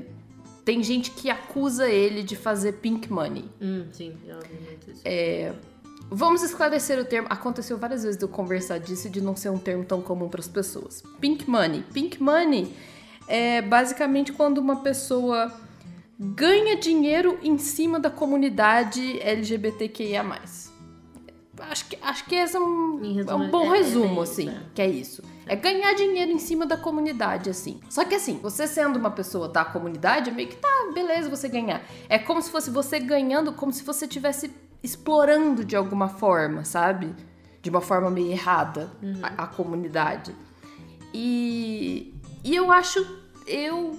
tem 0.65 0.83
gente 0.83 1.11
que 1.11 1.29
acusa 1.29 1.87
ele 1.87 2.23
de 2.23 2.35
fazer 2.35 2.73
pink 2.73 3.09
money. 3.09 3.45
Hum, 3.61 3.85
sim, 3.93 4.17
eu 4.27 4.37
vi 4.41 4.55
muito 4.67 4.91
isso. 4.91 5.01
É, 5.05 5.53
Vamos 6.09 6.41
esclarecer 6.41 6.99
o 6.99 7.05
termo. 7.05 7.27
Aconteceu 7.29 7.77
várias 7.77 8.03
vezes 8.03 8.17
de 8.17 8.23
eu 8.23 8.29
conversar 8.29 8.79
disso 8.79 9.07
e 9.07 9.09
de 9.09 9.21
não 9.21 9.35
ser 9.35 9.49
um 9.49 9.57
termo 9.57 9.83
tão 9.83 10.01
comum 10.01 10.29
para 10.29 10.39
as 10.39 10.47
pessoas. 10.47 11.03
Pink 11.19 11.49
money. 11.49 11.83
Pink 11.93 12.21
money 12.21 12.73
é 13.27 13.61
basicamente 13.61 14.31
quando 14.31 14.59
uma 14.59 14.77
pessoa 14.77 15.51
ganha 16.19 16.77
dinheiro 16.77 17.37
em 17.43 17.57
cima 17.57 17.99
da 17.99 18.09
comunidade 18.09 19.19
LGBTQIA+. 19.21 20.23
Acho 21.59 21.89
que, 21.89 21.97
acho 22.01 22.25
que 22.25 22.35
esse 22.35 22.55
é 22.55 22.59
um, 22.59 22.99
resumo, 23.15 23.31
é 23.31 23.35
um 23.35 23.49
bom 23.49 23.73
é- 23.73 23.77
é 23.79 23.81
resumo, 23.81 24.05
bem 24.05 24.23
isso, 24.23 24.31
assim, 24.31 24.49
é. 24.49 24.61
que 24.75 24.81
é 24.81 24.87
isso. 24.87 25.23
É 25.47 25.55
ganhar 25.55 25.93
dinheiro 25.93 26.31
em 26.31 26.37
cima 26.37 26.65
da 26.65 26.77
comunidade, 26.77 27.49
assim. 27.49 27.79
Só 27.89 28.05
que 28.05 28.13
assim, 28.15 28.39
você 28.41 28.67
sendo 28.67 28.99
uma 28.99 29.09
pessoa 29.09 29.49
da 29.49 29.65
comunidade, 29.65 30.29
é 30.29 30.33
meio 30.33 30.49
que 30.49 30.55
tá, 30.55 30.91
beleza 30.93 31.29
você 31.29 31.49
ganhar. 31.49 31.81
É 32.07 32.19
como 32.19 32.41
se 32.41 32.51
fosse 32.51 32.69
você 32.69 32.99
ganhando, 32.99 33.51
como 33.53 33.73
se 33.73 33.83
você 33.83 34.05
estivesse 34.05 34.51
explorando 34.83 35.65
de 35.65 35.75
alguma 35.75 36.07
forma, 36.07 36.63
sabe? 36.63 37.13
De 37.61 37.69
uma 37.69 37.81
forma 37.81 38.09
meio 38.09 38.31
errada 38.31 38.91
a, 39.21 39.43
a 39.43 39.47
comunidade. 39.47 40.35
E, 41.13 42.13
e 42.43 42.55
eu 42.55 42.71
acho, 42.71 43.05
eu, 43.45 43.97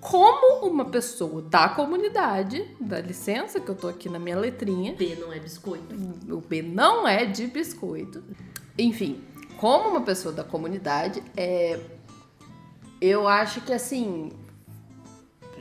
como 0.00 0.66
uma 0.66 0.84
pessoa 0.84 1.42
da 1.42 1.68
comunidade, 1.68 2.68
dá 2.80 3.00
licença 3.00 3.60
que 3.60 3.68
eu 3.68 3.74
tô 3.74 3.88
aqui 3.88 4.08
na 4.08 4.18
minha 4.18 4.38
letrinha, 4.38 4.94
B 4.94 5.16
não 5.20 5.32
é 5.32 5.38
biscoito. 5.38 5.94
o 6.28 6.40
B 6.40 6.62
não 6.62 7.06
é 7.06 7.24
de 7.24 7.46
biscoito. 7.46 8.22
Enfim, 8.76 9.22
como 9.56 9.90
uma 9.90 10.02
pessoa 10.02 10.32
da 10.32 10.44
comunidade, 10.44 11.22
é, 11.36 11.78
eu 13.00 13.26
acho 13.26 13.60
que 13.60 13.72
assim, 13.72 14.30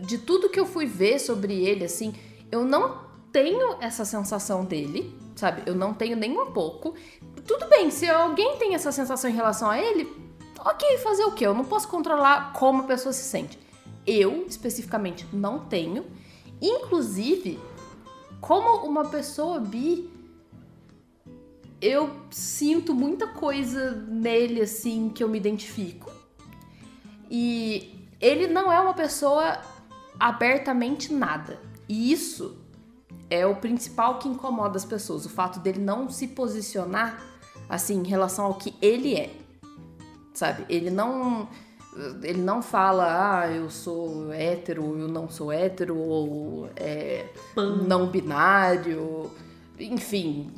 de 0.01 0.17
tudo 0.17 0.49
que 0.49 0.59
eu 0.59 0.65
fui 0.65 0.85
ver 0.85 1.19
sobre 1.19 1.65
ele, 1.65 1.83
assim, 1.83 2.13
eu 2.51 2.63
não 2.63 3.06
tenho 3.31 3.77
essa 3.81 4.05
sensação 4.05 4.65
dele, 4.65 5.15
sabe? 5.35 5.63
Eu 5.65 5.75
não 5.75 5.93
tenho 5.93 6.17
nem 6.17 6.37
um 6.37 6.51
pouco. 6.51 6.95
Tudo 7.45 7.67
bem, 7.67 7.89
se 7.91 8.09
alguém 8.09 8.57
tem 8.57 8.75
essa 8.75 8.91
sensação 8.91 9.29
em 9.29 9.33
relação 9.33 9.69
a 9.69 9.79
ele, 9.79 10.11
ok, 10.59 10.97
fazer 10.97 11.23
o 11.25 11.31
quê? 11.31 11.45
Eu 11.45 11.53
não 11.53 11.65
posso 11.65 11.87
controlar 11.87 12.53
como 12.53 12.83
a 12.83 12.85
pessoa 12.85 13.13
se 13.13 13.23
sente. 13.23 13.57
Eu, 14.05 14.45
especificamente, 14.47 15.25
não 15.31 15.59
tenho. 15.59 16.05
Inclusive, 16.61 17.59
como 18.41 18.85
uma 18.85 19.05
pessoa 19.05 19.59
bi, 19.59 20.09
eu 21.81 22.09
sinto 22.31 22.93
muita 22.93 23.27
coisa 23.27 23.91
nele, 23.91 24.61
assim, 24.61 25.09
que 25.09 25.23
eu 25.23 25.29
me 25.29 25.37
identifico. 25.37 26.11
E 27.29 28.07
ele 28.19 28.47
não 28.47 28.71
é 28.71 28.79
uma 28.79 28.93
pessoa 28.93 29.61
abertamente 30.19 31.13
nada. 31.13 31.59
E 31.87 32.11
isso 32.11 32.57
é 33.29 33.45
o 33.45 33.55
principal 33.55 34.19
que 34.19 34.27
incomoda 34.27 34.77
as 34.77 34.85
pessoas. 34.85 35.25
O 35.25 35.29
fato 35.29 35.59
dele 35.59 35.79
não 35.79 36.09
se 36.09 36.27
posicionar, 36.27 37.21
assim, 37.69 37.99
em 37.99 38.07
relação 38.07 38.45
ao 38.45 38.55
que 38.55 38.73
ele 38.81 39.15
é. 39.15 39.31
Sabe? 40.33 40.65
Ele 40.69 40.89
não. 40.89 41.47
Ele 42.21 42.41
não 42.41 42.61
fala, 42.61 43.41
ah, 43.41 43.51
eu 43.51 43.71
sou 43.71 44.31
hétero, 44.31 44.99
eu 44.99 45.07
não 45.07 45.27
sou 45.27 45.51
hétero, 45.51 45.97
ou 45.97 46.69
é, 46.75 47.25
não 47.87 48.05
binário, 48.05 49.31
enfim. 49.79 50.51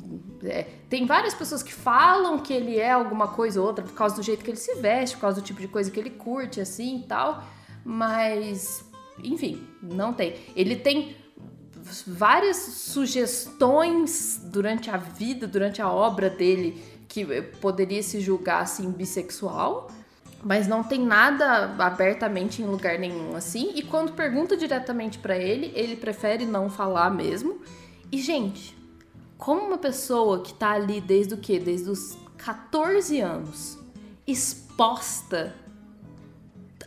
é, 0.44 0.66
tem 0.90 1.06
várias 1.06 1.34
pessoas 1.34 1.62
que 1.62 1.72
falam 1.72 2.38
que 2.38 2.52
ele 2.52 2.78
é 2.78 2.90
alguma 2.90 3.28
coisa 3.28 3.58
ou 3.58 3.66
outra 3.66 3.82
por 3.82 3.94
causa 3.94 4.16
do 4.16 4.22
jeito 4.22 4.44
que 4.44 4.50
ele 4.50 4.58
se 4.58 4.74
veste, 4.76 5.16
por 5.16 5.22
causa 5.22 5.40
do 5.40 5.44
tipo 5.44 5.62
de 5.62 5.68
coisa 5.68 5.90
que 5.90 5.98
ele 5.98 6.10
curte, 6.10 6.60
assim 6.60 7.00
e 7.00 7.02
tal, 7.04 7.42
mas, 7.84 8.84
enfim, 9.24 9.66
não 9.82 10.12
tem. 10.12 10.36
Ele 10.54 10.76
tem 10.76 11.16
várias 12.06 12.56
sugestões 12.56 14.40
durante 14.44 14.90
a 14.90 14.96
vida, 14.96 15.46
durante 15.46 15.80
a 15.80 15.90
obra 15.90 16.30
dele, 16.30 16.82
que 17.08 17.42
poderia 17.60 18.02
se 18.02 18.20
julgar 18.20 18.62
assim 18.62 18.90
bissexual. 18.90 19.90
Mas 20.42 20.66
não 20.66 20.82
tem 20.82 21.04
nada 21.04 21.74
abertamente 21.78 22.62
em 22.62 22.64
lugar 22.64 22.98
nenhum 22.98 23.36
assim. 23.36 23.72
E 23.74 23.82
quando 23.82 24.12
pergunta 24.12 24.56
diretamente 24.56 25.18
pra 25.18 25.36
ele, 25.36 25.70
ele 25.74 25.96
prefere 25.96 26.46
não 26.46 26.70
falar 26.70 27.10
mesmo. 27.10 27.60
E, 28.10 28.18
gente, 28.18 28.74
como 29.36 29.62
uma 29.66 29.78
pessoa 29.78 30.42
que 30.42 30.54
tá 30.54 30.70
ali 30.70 31.00
desde 31.00 31.34
o 31.34 31.36
quê? 31.36 31.58
Desde 31.58 31.90
os 31.90 32.16
14 32.38 33.20
anos, 33.20 33.78
exposta, 34.26 35.54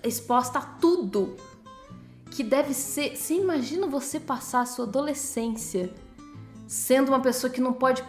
exposta 0.03 0.59
a 0.59 0.61
tudo, 0.61 1.35
que 2.33 2.43
deve 2.43 2.73
ser. 2.73 3.15
Você 3.15 3.35
imagina 3.35 3.85
você 3.87 4.19
passar 4.19 4.61
a 4.61 4.65
sua 4.65 4.85
adolescência 4.85 5.93
sendo 6.67 7.09
uma 7.09 7.19
pessoa 7.19 7.51
que 7.51 7.61
não 7.61 7.73
pode 7.73 8.03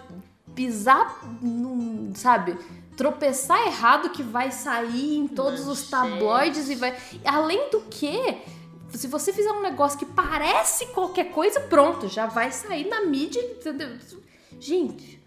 pisar, 0.55 1.20
num, 1.43 2.12
sabe? 2.14 2.57
Tropeçar 2.97 3.66
errado 3.66 4.11
que 4.11 4.22
vai 4.22 4.51
sair 4.51 5.18
em 5.18 5.29
todos 5.29 5.61
os 5.61 5.91
Manchete. 5.91 5.91
tabloides 5.91 6.70
e 6.70 6.75
vai. 6.75 6.97
Além 7.25 7.68
do 7.70 7.81
que, 7.83 8.39
se 8.91 9.07
você 9.09 9.33
fizer 9.33 9.53
um 9.53 9.61
negócio 9.61 9.99
que 9.99 10.07
parece 10.07 10.87
qualquer 10.87 11.31
coisa, 11.31 11.61
pronto, 11.61 12.09
já 12.09 12.27
vai 12.27 12.51
sair 12.51 12.89
na 12.89 13.03
mídia, 13.03 13.43
entendeu? 13.43 13.91
Gente, 14.59 15.22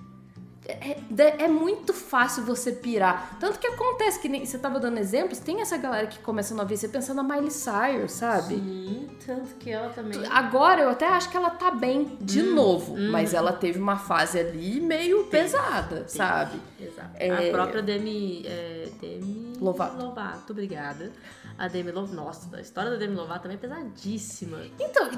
é, 0.67 1.43
é- 1.45 1.47
muito 1.47 1.93
fácil 1.93 2.43
você 2.43 2.71
pirar. 2.71 3.37
Tanto 3.39 3.57
que 3.59 3.67
acontece 3.67 4.19
que 4.19 4.27
nem 4.29 4.45
você 4.45 4.57
tava 4.57 4.79
dando 4.79 4.97
exemplos, 4.97 5.39
tem 5.39 5.61
essa 5.61 5.77
galera 5.77 6.07
que 6.07 6.19
começa 6.19 6.59
a 6.59 6.63
ver 6.65 6.77
você 6.77 6.87
pensando 6.87 7.23
na 7.23 7.35
Miley 7.35 7.51
Cyrus, 7.51 8.11
sabe? 8.11 8.55
Sim, 8.55 9.09
tanto 9.25 9.55
que 9.55 9.71
ela 9.71 9.89
também. 9.89 10.25
Agora 10.29 10.81
eu 10.81 10.89
até 10.89 11.07
acho 11.07 11.29
que 11.29 11.37
ela 11.37 11.49
tá 11.49 11.71
bem 11.71 12.17
de 12.21 12.41
Hum, 12.41 12.53
novo, 12.55 12.97
mas 12.97 13.33
ela 13.33 13.53
teve 13.53 13.79
uma 13.79 13.97
fase 13.97 14.39
ali 14.39 14.79
meio 14.81 15.25
pesada, 15.25 16.07
sabe? 16.07 16.59
Exato. 16.79 17.09
É- 17.15 17.49
A 17.49 17.51
própria 17.51 17.81
Demi. 17.81 18.45
É, 18.45 18.89
Demi 19.01 19.57
Lovato. 19.59 19.97
Lovato, 20.03 20.51
obrigada. 20.53 21.11
A 21.57 21.67
Demi 21.67 21.91
Lovato. 21.91 22.13
Nossa, 22.15 22.55
a 22.55 22.61
história 22.61 22.91
da 22.91 22.97
Demi 22.97 23.15
Lovato 23.15 23.43
também 23.43 23.57
é 23.57 23.59
pesadíssima. 23.59 24.59
Então, 24.79 25.09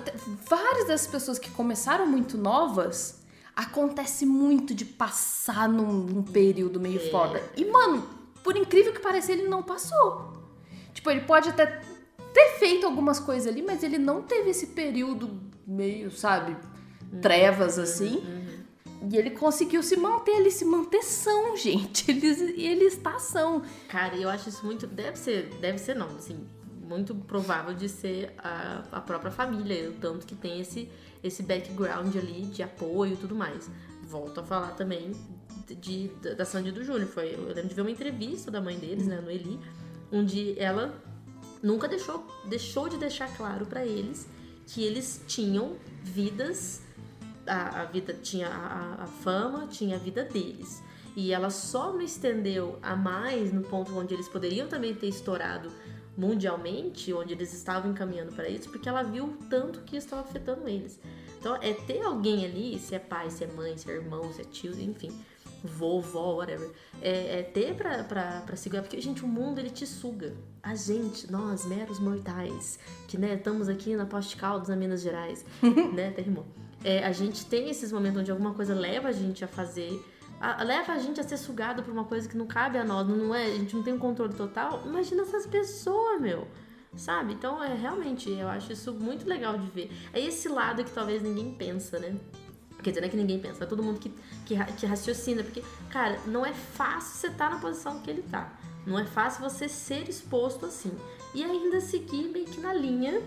várias 0.49 0.87
dessas 0.87 1.07
pessoas 1.07 1.37
que 1.37 1.49
começaram 1.51 2.05
muito 2.07 2.37
novas, 2.37 3.18
acontece 3.59 4.25
muito 4.25 4.73
de 4.73 4.85
passar 4.85 5.67
num, 5.67 5.91
num 5.91 6.23
período 6.23 6.79
meio 6.79 6.99
É. 6.99 7.09
foda. 7.09 7.43
E, 7.57 7.65
mano, 7.65 8.07
por 8.43 8.55
incrível 8.55 8.93
que 8.93 8.99
pareça, 9.01 9.31
ele 9.33 9.47
não 9.47 9.61
passou. 9.61 10.33
Tipo, 10.93 11.11
ele 11.11 11.21
pode 11.21 11.49
até 11.49 11.81
ter 12.33 12.57
feito 12.57 12.85
algumas 12.85 13.19
coisas 13.19 13.47
ali, 13.51 13.61
mas 13.61 13.83
ele 13.83 13.97
não 13.97 14.21
teve 14.21 14.51
esse 14.51 14.67
período 14.67 15.29
meio, 15.67 16.09
sabe, 16.09 16.55
trevas 17.21 17.77
assim. 17.77 18.23
E 19.11 19.17
ele 19.17 19.31
conseguiu 19.31 19.81
se 19.83 19.95
manter, 19.97 20.31
ele 20.31 20.51
se 20.51 20.63
manter 20.65 21.03
são, 21.03 21.55
gente. 21.57 22.09
Ele, 22.09 22.27
ele 22.61 22.85
está 22.85 23.19
são. 23.19 23.61
Cara, 23.87 24.15
eu 24.15 24.29
acho 24.29 24.49
isso 24.49 24.65
muito. 24.65 24.87
Deve 24.87 25.17
ser. 25.17 25.49
Deve 25.59 25.77
ser 25.77 25.95
não, 25.95 26.07
assim. 26.07 26.45
Muito 26.89 27.13
provável 27.13 27.73
de 27.75 27.87
ser 27.87 28.33
a, 28.39 28.83
a 28.91 28.99
própria 28.99 29.29
família. 29.31 29.89
O 29.91 29.93
tanto 29.93 30.25
que 30.25 30.33
tem 30.35 30.59
esse, 30.59 30.89
esse 31.23 31.43
background 31.43 32.15
ali 32.15 32.41
de 32.47 32.63
apoio 32.63 33.13
e 33.13 33.17
tudo 33.17 33.35
mais. 33.35 33.69
Volto 34.07 34.39
a 34.39 34.43
falar 34.43 34.71
também 34.71 35.11
de, 35.79 36.07
da- 36.21 36.33
da 36.33 36.45
Sandy 36.45 36.71
do 36.71 36.83
Júnior. 36.83 37.07
Foi, 37.07 37.35
eu 37.35 37.43
lembro 37.53 37.67
de 37.69 37.75
ver 37.75 37.81
uma 37.81 37.91
entrevista 37.91 38.49
da 38.49 38.59
mãe 38.59 38.77
deles, 38.79 39.05
né, 39.05 39.21
no 39.21 39.29
Eli, 39.29 39.59
onde 40.11 40.59
ela 40.59 40.99
nunca 41.61 41.87
deixou, 41.87 42.25
deixou 42.45 42.89
de 42.89 42.97
deixar 42.97 43.27
claro 43.37 43.67
pra 43.67 43.85
eles 43.85 44.27
que 44.65 44.83
eles 44.83 45.23
tinham 45.27 45.75
vidas 46.03 46.81
a, 47.45 47.81
a 47.81 47.85
vida 47.85 48.13
tinha 48.13 48.47
a- 48.47 49.03
a 49.03 49.07
fama, 49.07 49.67
tinha 49.67 49.95
a 49.95 49.99
vida 49.99 50.23
deles. 50.23 50.81
E 51.15 51.31
ela 51.33 51.49
só 51.49 51.91
não 51.91 52.01
estendeu 52.01 52.79
a 52.81 52.95
mais 52.95 53.51
no 53.51 53.61
ponto 53.61 53.95
onde 53.97 54.13
eles 54.13 54.27
poderiam 54.29 54.67
também 54.67 54.93
ter 54.95 55.07
estourado 55.07 55.69
mundialmente, 56.19 57.13
onde 57.13 57.33
eles 57.33 57.53
estavam 57.53 57.91
encaminhando 57.91 58.33
para 58.33 58.49
isso, 58.49 58.69
porque 58.69 58.89
ela 58.89 59.01
viu 59.03 59.23
o 59.23 59.37
tanto 59.49 59.79
que 59.81 59.95
isso 59.95 60.07
estava 60.07 60.21
afetando 60.21 60.67
eles. 60.67 60.99
Então, 61.39 61.55
é 61.55 61.73
ter 61.73 62.01
alguém 62.01 62.45
ali, 62.45 62.77
se 62.77 62.93
é 62.93 62.99
pai, 62.99 63.29
se 63.29 63.45
é 63.45 63.47
mãe, 63.47 63.77
se 63.77 63.89
é 63.89 63.95
irmão, 63.95 64.31
se 64.33 64.41
é 64.41 64.43
tio, 64.43 64.77
enfim, 64.77 65.09
vovó, 65.63 66.35
whatever, 66.35 66.69
é, 67.01 67.39
é 67.39 67.43
ter 67.43 67.73
pra, 67.73 68.03
pra, 68.03 68.41
pra 68.41 68.55
segurar, 68.57 68.81
porque, 68.81 68.99
gente, 68.99 69.23
o 69.23 69.27
mundo 69.27 69.59
ele 69.59 69.69
te 69.69 69.87
suga. 69.87 70.35
A 70.61 70.75
gente, 70.75 71.31
nós, 71.31 71.65
meros 71.65 71.99
mortais, 71.99 72.77
que, 73.07 73.17
né, 73.17 73.35
estamos 73.35 73.69
aqui 73.69 73.95
na 73.95 74.05
Poste 74.05 74.35
Caldas, 74.35 74.67
na 74.67 74.75
Minas 74.75 75.01
Gerais, 75.01 75.45
né, 75.95 76.09
até 76.09 76.21
rimou. 76.21 76.45
É, 76.83 77.05
a 77.05 77.13
gente 77.13 77.45
tem 77.45 77.69
esses 77.69 77.93
momentos 77.93 78.19
onde 78.19 78.31
alguma 78.31 78.53
coisa 78.53 78.73
leva 78.73 79.07
a 79.07 79.13
gente 79.13 79.43
a 79.45 79.47
fazer, 79.47 80.01
a- 80.39 80.63
leva 80.63 80.93
a 80.93 80.97
gente 80.99 81.19
a 81.19 81.23
ser 81.23 81.37
sugado 81.37 81.83
por 81.83 81.91
uma 81.91 82.05
coisa 82.05 82.27
que 82.27 82.37
não 82.37 82.45
cabe 82.47 82.77
a 82.77 82.83
nós, 82.83 83.07
não 83.07 83.33
é, 83.35 83.45
a 83.45 83.55
gente 83.57 83.75
não 83.75 83.83
tem 83.83 83.93
um 83.93 83.99
controle 83.99 84.33
total. 84.33 84.81
Imagina 84.85 85.23
essas 85.23 85.45
pessoas, 85.45 86.19
meu. 86.21 86.47
Sabe? 86.97 87.33
Então, 87.33 87.63
é 87.63 87.75
realmente, 87.75 88.31
eu 88.31 88.47
acho 88.49 88.71
isso 88.73 88.91
muito 88.93 89.27
legal 89.27 89.57
de 89.57 89.67
ver. 89.69 89.91
É 90.11 90.19
esse 90.19 90.49
lado 90.49 90.83
que 90.83 90.89
talvez 90.91 91.21
ninguém 91.21 91.53
pensa, 91.53 91.99
né? 91.99 92.15
Quer 92.81 92.89
dizer, 92.91 93.01
não 93.01 93.07
é 93.07 93.11
que 93.11 93.17
ninguém 93.17 93.39
pensa, 93.39 93.63
é 93.63 93.67
todo 93.67 93.83
mundo 93.83 93.99
que, 93.99 94.09
que, 94.45 94.55
que 94.73 94.85
raciocina. 94.87 95.43
Porque, 95.43 95.61
cara, 95.91 96.17
não 96.25 96.43
é 96.45 96.51
fácil 96.53 97.15
você 97.15 97.27
estar 97.27 97.51
na 97.51 97.57
posição 97.59 97.99
que 97.99 98.09
ele 98.09 98.23
tá. 98.23 98.51
Não 98.87 98.97
é 98.97 99.05
fácil 99.05 99.43
você 99.47 99.67
ser 99.69 100.09
exposto 100.09 100.65
assim. 100.65 100.91
E 101.35 101.43
ainda 101.43 101.79
seguir 101.79 102.27
meio 102.29 102.45
que 102.45 102.59
na 102.59 102.73
linha. 102.73 103.21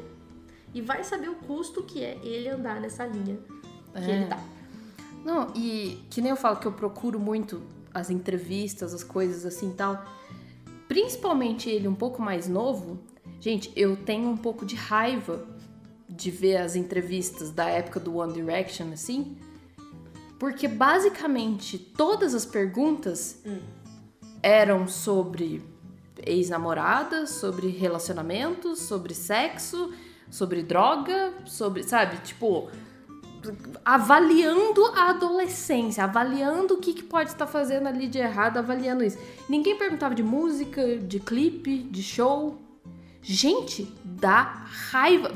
E 0.74 0.80
vai 0.80 1.04
saber 1.04 1.28
o 1.28 1.34
custo 1.36 1.82
que 1.84 2.02
é 2.02 2.18
ele 2.24 2.48
andar 2.48 2.80
nessa 2.80 3.06
linha 3.06 3.38
que 3.94 4.10
É. 4.10 4.16
ele 4.16 4.26
tá. 4.26 4.40
Não, 5.24 5.52
e 5.54 6.04
que 6.10 6.20
nem 6.20 6.30
eu 6.30 6.36
falo 6.36 6.56
que 6.56 6.66
eu 6.66 6.72
procuro 6.72 7.18
muito 7.18 7.62
as 7.94 8.10
entrevistas, 8.10 8.92
as 8.92 9.04
coisas 9.04 9.44
assim 9.44 9.70
e 9.70 9.74
tal. 9.74 10.04
Principalmente 10.88 11.70
ele 11.70 11.86
um 11.86 11.94
pouco 11.94 12.20
mais 12.20 12.48
novo. 12.48 12.98
Gente, 13.40 13.72
eu 13.76 13.96
tenho 13.96 14.28
um 14.28 14.36
pouco 14.36 14.66
de 14.66 14.74
raiva 14.74 15.46
de 16.08 16.30
ver 16.30 16.56
as 16.56 16.76
entrevistas 16.76 17.50
da 17.50 17.66
época 17.66 17.98
do 17.98 18.16
One 18.16 18.32
Direction, 18.32 18.92
assim. 18.92 19.36
Porque 20.38 20.66
basicamente 20.66 21.78
todas 21.78 22.34
as 22.34 22.44
perguntas 22.44 23.42
eram 24.42 24.88
sobre 24.88 25.62
ex-namoradas, 26.24 27.30
sobre 27.30 27.68
relacionamentos, 27.68 28.80
sobre 28.80 29.14
sexo, 29.14 29.92
sobre 30.30 30.62
droga, 30.62 31.32
sobre, 31.44 31.82
sabe, 31.84 32.18
tipo, 32.18 32.70
avaliando 33.84 34.84
a 34.94 35.10
adolescência, 35.10 36.04
avaliando 36.04 36.74
o 36.74 36.78
que, 36.78 36.92
que 36.92 37.02
pode 37.02 37.30
estar 37.30 37.46
fazendo 37.46 37.86
ali 37.86 38.06
de 38.06 38.18
errado, 38.18 38.58
avaliando 38.58 39.04
isso. 39.04 39.18
Ninguém 39.48 39.76
perguntava 39.76 40.14
de 40.14 40.22
música, 40.22 40.98
de 40.98 41.18
clipe, 41.20 41.78
de 41.78 42.02
show. 42.02 42.58
Gente, 43.22 43.92
dá 44.04 44.66
raiva. 44.90 45.30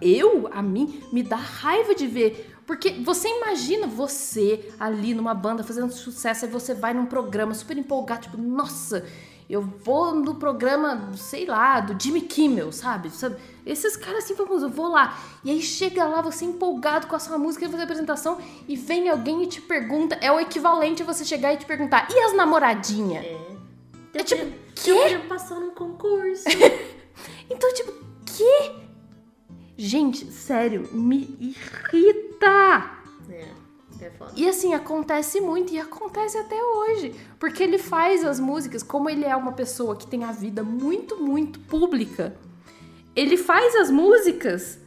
Eu, 0.00 0.48
a 0.52 0.62
mim, 0.62 1.02
me 1.12 1.22
dá 1.22 1.36
raiva 1.36 1.94
de 1.94 2.06
ver. 2.06 2.50
Porque 2.66 2.90
você 3.04 3.28
imagina 3.28 3.86
você 3.86 4.72
ali 4.78 5.12
numa 5.12 5.34
banda 5.34 5.64
fazendo 5.64 5.92
sucesso, 5.92 6.44
aí 6.44 6.50
você 6.50 6.72
vai 6.72 6.94
num 6.94 7.06
programa 7.06 7.52
super 7.52 7.76
empolgado, 7.76 8.22
tipo, 8.22 8.36
nossa, 8.36 9.04
eu 9.52 9.60
vou 9.62 10.14
no 10.14 10.36
programa, 10.36 11.10
sei 11.16 11.44
lá, 11.46 11.80
do 11.80 12.00
Jimmy 12.00 12.20
Kimmel, 12.22 12.70
sabe? 12.72 13.10
sabe? 13.10 13.36
Esses 13.66 13.96
caras 13.96 14.24
assim 14.24 14.34
famosos, 14.36 14.62
eu 14.62 14.68
vou 14.70 14.88
lá. 14.88 15.18
E 15.44 15.50
aí 15.50 15.60
chega 15.60 16.04
lá, 16.04 16.22
você 16.22 16.44
empolgado 16.44 17.06
com 17.06 17.16
a 17.16 17.18
sua 17.18 17.36
música, 17.38 17.64
vai 17.66 17.70
fazer 17.72 17.82
a 17.82 17.84
apresentação, 17.84 18.38
e 18.68 18.76
vem 18.76 19.08
alguém 19.08 19.42
e 19.42 19.46
te 19.46 19.60
pergunta, 19.60 20.16
é 20.20 20.30
o 20.30 20.38
equivalente 20.40 21.02
a 21.02 21.06
você 21.06 21.24
chegar 21.24 21.52
e 21.52 21.56
te 21.56 21.66
perguntar, 21.66 22.08
e 22.10 22.18
as 22.20 22.34
namoradinhas? 22.34 23.24
É. 23.24 23.50
É 24.14 24.24
tipo, 24.24 24.42
Eu 24.86 25.08
quê? 25.08 25.18
passar 25.28 25.58
num 25.60 25.70
concurso. 25.70 26.44
Então, 27.52 27.74
tipo, 27.74 27.92
que? 28.24 28.72
Gente, 29.76 30.30
sério, 30.32 30.88
me 30.92 31.36
irrita. 31.40 32.90
é, 33.28 33.48
é 34.04 34.10
foda. 34.10 34.32
E 34.36 34.48
assim, 34.48 34.74
acontece 34.74 35.40
muito 35.40 35.72
e 35.72 35.78
acontece 35.78 36.38
até 36.38 36.62
hoje. 36.62 37.14
Porque 37.38 37.62
ele 37.62 37.78
faz 37.78 38.24
as 38.24 38.40
músicas, 38.40 38.82
como 38.82 39.08
ele 39.08 39.24
é 39.24 39.34
uma 39.36 39.52
pessoa 39.52 39.96
que 39.96 40.06
tem 40.06 40.24
a 40.24 40.32
vida 40.32 40.62
muito, 40.62 41.16
muito 41.16 41.58
pública, 41.60 42.34
ele 43.14 43.36
faz 43.36 43.74
as 43.76 43.90
músicas 43.90 44.78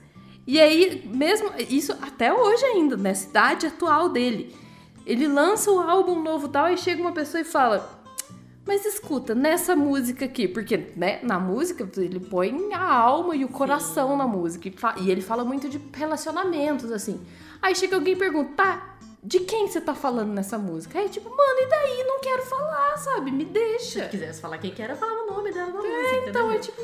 e 0.45 0.59
aí, 0.59 1.07
mesmo 1.07 1.51
isso 1.69 1.93
até 2.01 2.33
hoje 2.33 2.65
ainda, 2.65 2.97
nessa 2.97 3.29
idade 3.29 3.67
atual 3.67 4.09
dele, 4.09 4.53
ele 5.05 5.27
lança 5.27 5.71
o 5.71 5.79
álbum 5.79 6.21
novo 6.21 6.47
e 6.47 6.49
tal, 6.49 6.69
e 6.69 6.77
chega 6.77 7.01
uma 7.01 7.13
pessoa 7.13 7.41
e 7.41 7.45
fala. 7.45 8.01
Mas 8.65 8.85
escuta, 8.85 9.33
nessa 9.33 9.75
música 9.75 10.25
aqui, 10.25 10.47
porque 10.47 10.91
né, 10.95 11.19
na 11.23 11.39
música 11.39 11.89
ele 11.97 12.19
põe 12.19 12.73
a 12.73 12.93
alma 12.93 13.35
e 13.35 13.43
o 13.45 13.49
coração 13.49 14.15
na 14.17 14.27
música. 14.27 14.67
E, 14.67 15.03
e 15.03 15.11
ele 15.11 15.21
fala 15.21 15.45
muito 15.45 15.69
de 15.69 15.79
relacionamentos, 15.93 16.91
assim. 16.91 17.21
Aí 17.61 17.73
chega 17.75 17.95
alguém 17.95 18.13
e 18.13 18.17
pergunta, 18.17 18.51
tá, 18.55 18.92
de 19.23 19.39
quem 19.39 19.67
você 19.67 19.79
tá 19.79 19.95
falando 19.95 20.33
nessa 20.33 20.57
música? 20.57 20.99
Aí 20.99 21.07
tipo, 21.07 21.29
mano, 21.29 21.59
e 21.61 21.65
daí? 21.67 22.03
Não 22.03 22.19
quero 22.19 22.43
falar, 22.43 22.97
sabe? 22.97 23.31
Me 23.31 23.45
deixa. 23.45 24.03
Se 24.03 24.09
quisesse 24.09 24.41
falar 24.41 24.57
quem 24.57 24.71
que 24.71 24.81
era, 24.81 24.95
falava 24.95 25.21
o 25.21 25.25
nome 25.27 25.51
dela 25.51 25.71
na 25.71 25.81
música. 25.81 26.29
Então 26.29 26.49
né? 26.49 26.55
é 26.57 26.59
tipo, 26.59 26.81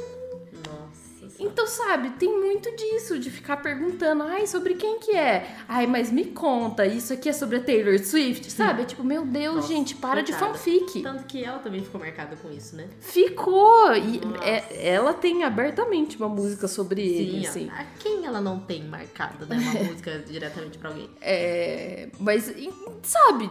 Então, 1.40 1.66
sabe, 1.66 2.10
tem 2.12 2.38
muito 2.38 2.70
disso, 2.76 3.18
de 3.18 3.32
ficar 3.32 3.58
perguntando, 3.58 4.24
ai, 4.24 4.46
sobre 4.46 4.74
quem 4.74 5.00
que 5.00 5.12
é? 5.16 5.56
Ai, 5.68 5.88
mas 5.88 6.12
me 6.12 6.26
conta, 6.26 6.86
isso 6.86 7.14
aqui 7.14 7.30
é 7.30 7.34
sobre 7.34 7.56
a 7.58 7.64
Taylor 7.64 7.98
Swift, 7.98 8.52
sabe? 8.52 8.82
É 8.82 8.86
tipo, 8.86 9.04
meu 9.06 9.26
Deus, 9.26 9.56
Nossa, 9.56 9.68
gente, 9.70 9.96
para 9.96 10.22
de 10.22 10.34
coitada. 10.34 10.54
fanfic. 10.54 11.02
Tanto 11.02 11.24
que 11.24 11.42
ela 11.44 11.60
também 11.60 11.82
ficou 11.82 12.00
marcada 12.02 12.36
com 12.36 12.52
isso, 12.52 12.76
né? 12.76 12.88
Ficou! 13.00 13.96
E 13.96 14.20
é- 14.44 14.90
ela 14.90 15.14
tem 15.14 15.44
abertamente 15.44 16.18
uma 16.18 16.28
música 16.28 16.68
sobre 16.68 17.02
ele, 17.02 17.42
Sim, 17.44 17.48
assim. 17.48 17.70
a, 17.70 17.86
quem 18.00 18.26
ela 18.26 18.42
não 18.42 18.60
tem 18.60 18.84
marcado, 18.84 19.46
né? 19.46 19.56
Uma 19.58 19.84
música 19.92 20.20
diretamente 20.28 20.78
pra 20.78 20.90
alguém. 20.90 21.10
É, 21.22 22.10
mas, 22.20 22.50
e- 22.50 22.70
sabe? 23.04 23.50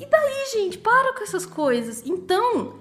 E 0.00 0.06
daí, 0.06 0.46
gente? 0.54 0.78
Para 0.78 1.12
com 1.12 1.22
essas 1.22 1.44
coisas. 1.44 2.02
Então, 2.06 2.80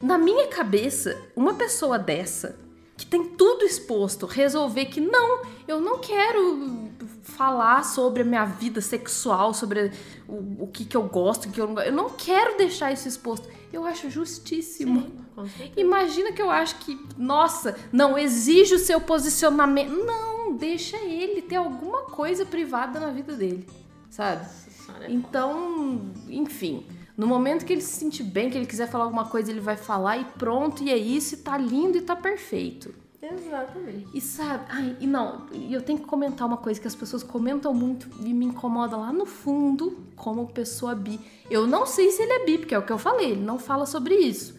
na 0.00 0.16
minha 0.16 0.46
cabeça, 0.46 1.20
uma 1.34 1.54
pessoa 1.54 1.98
dessa, 1.98 2.56
que 2.96 3.04
tem 3.04 3.24
tudo 3.24 3.64
exposto, 3.64 4.24
resolver 4.24 4.84
que 4.86 5.00
não, 5.00 5.42
eu 5.66 5.80
não 5.80 5.98
quero 5.98 6.90
falar 7.22 7.84
sobre 7.84 8.22
a 8.22 8.24
minha 8.24 8.44
vida 8.44 8.80
sexual, 8.80 9.52
sobre 9.52 9.90
o, 10.28 10.64
o 10.64 10.70
que, 10.72 10.84
que 10.84 10.96
eu 10.96 11.02
gosto, 11.02 11.48
o 11.48 11.52
que 11.52 11.60
eu 11.60 11.66
não 11.66 11.74
gosto. 11.74 11.86
Eu 11.86 11.92
não 11.92 12.10
quero 12.10 12.56
deixar 12.56 12.92
isso 12.92 13.08
exposto. 13.08 13.48
Eu 13.72 13.84
acho 13.84 14.08
justíssimo. 14.08 15.24
Certeza. 15.34 15.72
Imagina 15.76 16.30
que 16.30 16.40
eu 16.40 16.48
acho 16.48 16.76
que, 16.76 16.96
nossa, 17.18 17.76
não 17.92 18.16
exige 18.16 18.76
o 18.76 18.78
seu 18.78 19.00
posicionamento. 19.00 19.90
Não, 19.90 20.56
deixa 20.56 20.96
ele 20.98 21.42
ter 21.42 21.56
alguma 21.56 22.02
coisa 22.02 22.46
privada 22.46 23.00
na 23.00 23.10
vida 23.10 23.34
dele, 23.34 23.66
sabe? 24.08 24.46
Senhora. 24.46 25.10
Então, 25.10 26.12
enfim, 26.28 26.86
no 27.16 27.26
momento 27.26 27.64
que 27.64 27.72
ele 27.72 27.80
se 27.82 27.92
sentir 27.98 28.24
bem, 28.24 28.50
que 28.50 28.56
ele 28.58 28.66
quiser 28.66 28.88
falar 28.90 29.04
alguma 29.04 29.24
coisa, 29.26 29.50
ele 29.50 29.60
vai 29.60 29.76
falar 29.76 30.18
e 30.18 30.24
pronto, 30.24 30.82
e 30.82 30.90
é 30.90 30.96
isso, 30.96 31.34
e 31.34 31.38
tá 31.38 31.56
lindo 31.56 31.96
e 31.96 32.00
tá 32.00 32.16
perfeito. 32.16 32.94
Exatamente. 33.22 34.06
E 34.12 34.20
sabe, 34.20 34.64
ai, 34.68 34.96
e 35.00 35.06
não, 35.06 35.46
eu 35.70 35.80
tenho 35.80 35.98
que 35.98 36.04
comentar 36.04 36.46
uma 36.46 36.58
coisa 36.58 36.78
que 36.78 36.86
as 36.86 36.94
pessoas 36.94 37.22
comentam 37.22 37.72
muito 37.72 38.06
e 38.20 38.34
me 38.34 38.44
incomoda 38.44 38.96
lá 38.98 39.10
no 39.12 39.24
fundo, 39.24 39.96
como 40.14 40.46
pessoa 40.48 40.94
bi. 40.94 41.18
Eu 41.48 41.66
não 41.66 41.86
sei 41.86 42.10
se 42.10 42.22
ele 42.22 42.32
é 42.32 42.44
bi, 42.44 42.58
porque 42.58 42.74
é 42.74 42.78
o 42.78 42.82
que 42.84 42.92
eu 42.92 42.98
falei, 42.98 43.30
ele 43.30 43.40
não 43.42 43.58
fala 43.58 43.86
sobre 43.86 44.14
isso. 44.14 44.54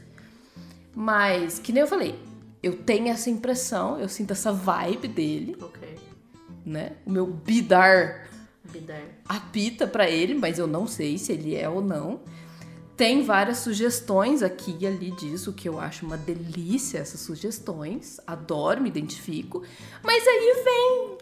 Mas, 0.95 1.59
que 1.59 1.71
nem 1.71 1.81
eu 1.81 1.87
falei, 1.87 2.17
eu 2.63 2.75
tenho 2.77 3.09
essa 3.09 3.29
impressão, 3.29 3.99
eu 3.99 4.07
sinto 4.09 4.31
essa 4.31 4.51
vibe 4.51 5.09
dele, 5.09 5.57
Ok. 5.61 5.95
né? 6.65 6.93
O 7.05 7.11
meu 7.11 7.27
bidar 7.27 8.27
Bidar. 8.71 9.03
apita 9.29 9.85
pra 9.85 10.09
ele, 10.09 10.33
mas 10.33 10.57
eu 10.57 10.65
não 10.65 10.87
sei 10.87 11.17
se 11.17 11.31
ele 11.33 11.55
é 11.55 11.69
ou 11.69 11.81
não. 11.81 12.21
Tem 12.97 13.23
várias 13.23 13.57
sugestões 13.57 14.41
aqui 14.41 14.77
e 14.79 14.87
ali 14.87 15.11
disso, 15.11 15.51
que 15.51 15.67
eu 15.67 15.79
acho 15.79 16.05
uma 16.05 16.15
delícia 16.15 16.99
essas 16.99 17.19
sugestões. 17.19 18.21
Adoro, 18.25 18.81
me 18.81 18.87
identifico. 18.87 19.63
Mas 20.01 20.25
aí 20.25 20.63
vem 20.63 21.17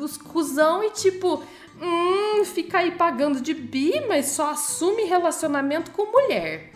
os 0.00 0.16
cuzão 0.16 0.84
e 0.84 0.90
tipo, 0.90 1.42
hum, 1.80 2.44
fica 2.44 2.78
aí 2.78 2.92
pagando 2.92 3.40
de 3.40 3.52
bi, 3.52 4.00
mas 4.06 4.26
só 4.26 4.50
assume 4.50 5.04
relacionamento 5.04 5.90
com 5.90 6.06
mulher. 6.06 6.72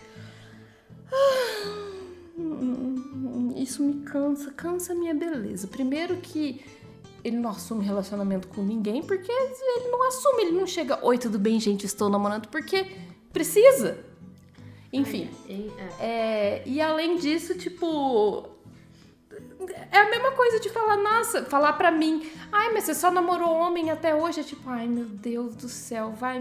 Ah, 1.09 1.83
Isso 3.55 3.81
me 3.81 4.03
cansa, 4.03 4.51
cansa 4.51 4.93
minha 4.93 5.13
beleza. 5.13 5.67
Primeiro 5.67 6.17
que 6.17 6.65
ele 7.23 7.37
não 7.37 7.49
assume 7.49 7.85
relacionamento 7.85 8.49
com 8.49 8.61
ninguém 8.61 9.01
porque 9.01 9.31
ele 9.31 9.89
não 9.89 10.05
assume, 10.05 10.41
ele 10.43 10.51
não 10.51 10.67
chega, 10.67 10.99
oi, 11.01 11.17
tudo 11.17 11.39
bem, 11.39 11.61
gente, 11.61 11.85
estou 11.85 12.09
namorando 12.09 12.49
porque 12.49 12.85
precisa. 13.31 14.11
Enfim. 14.93 15.29
É. 15.99 16.05
É, 16.05 16.63
e 16.65 16.79
além 16.79 17.17
disso, 17.17 17.57
tipo. 17.57 18.47
É 19.91 19.97
a 19.97 20.09
mesma 20.09 20.31
coisa 20.33 20.59
de 20.59 20.69
falar, 20.69 20.97
nossa, 20.97 21.45
falar 21.45 21.73
pra 21.73 21.89
mim, 21.89 22.29
ai, 22.51 22.73
mas 22.73 22.83
você 22.83 22.93
só 22.93 23.09
namorou 23.09 23.49
homem 23.49 23.89
até 23.89 24.13
hoje. 24.13 24.41
É 24.41 24.43
tipo, 24.43 24.69
ai 24.69 24.87
meu 24.87 25.05
Deus 25.05 25.55
do 25.55 25.67
céu, 25.67 26.11
vai. 26.11 26.39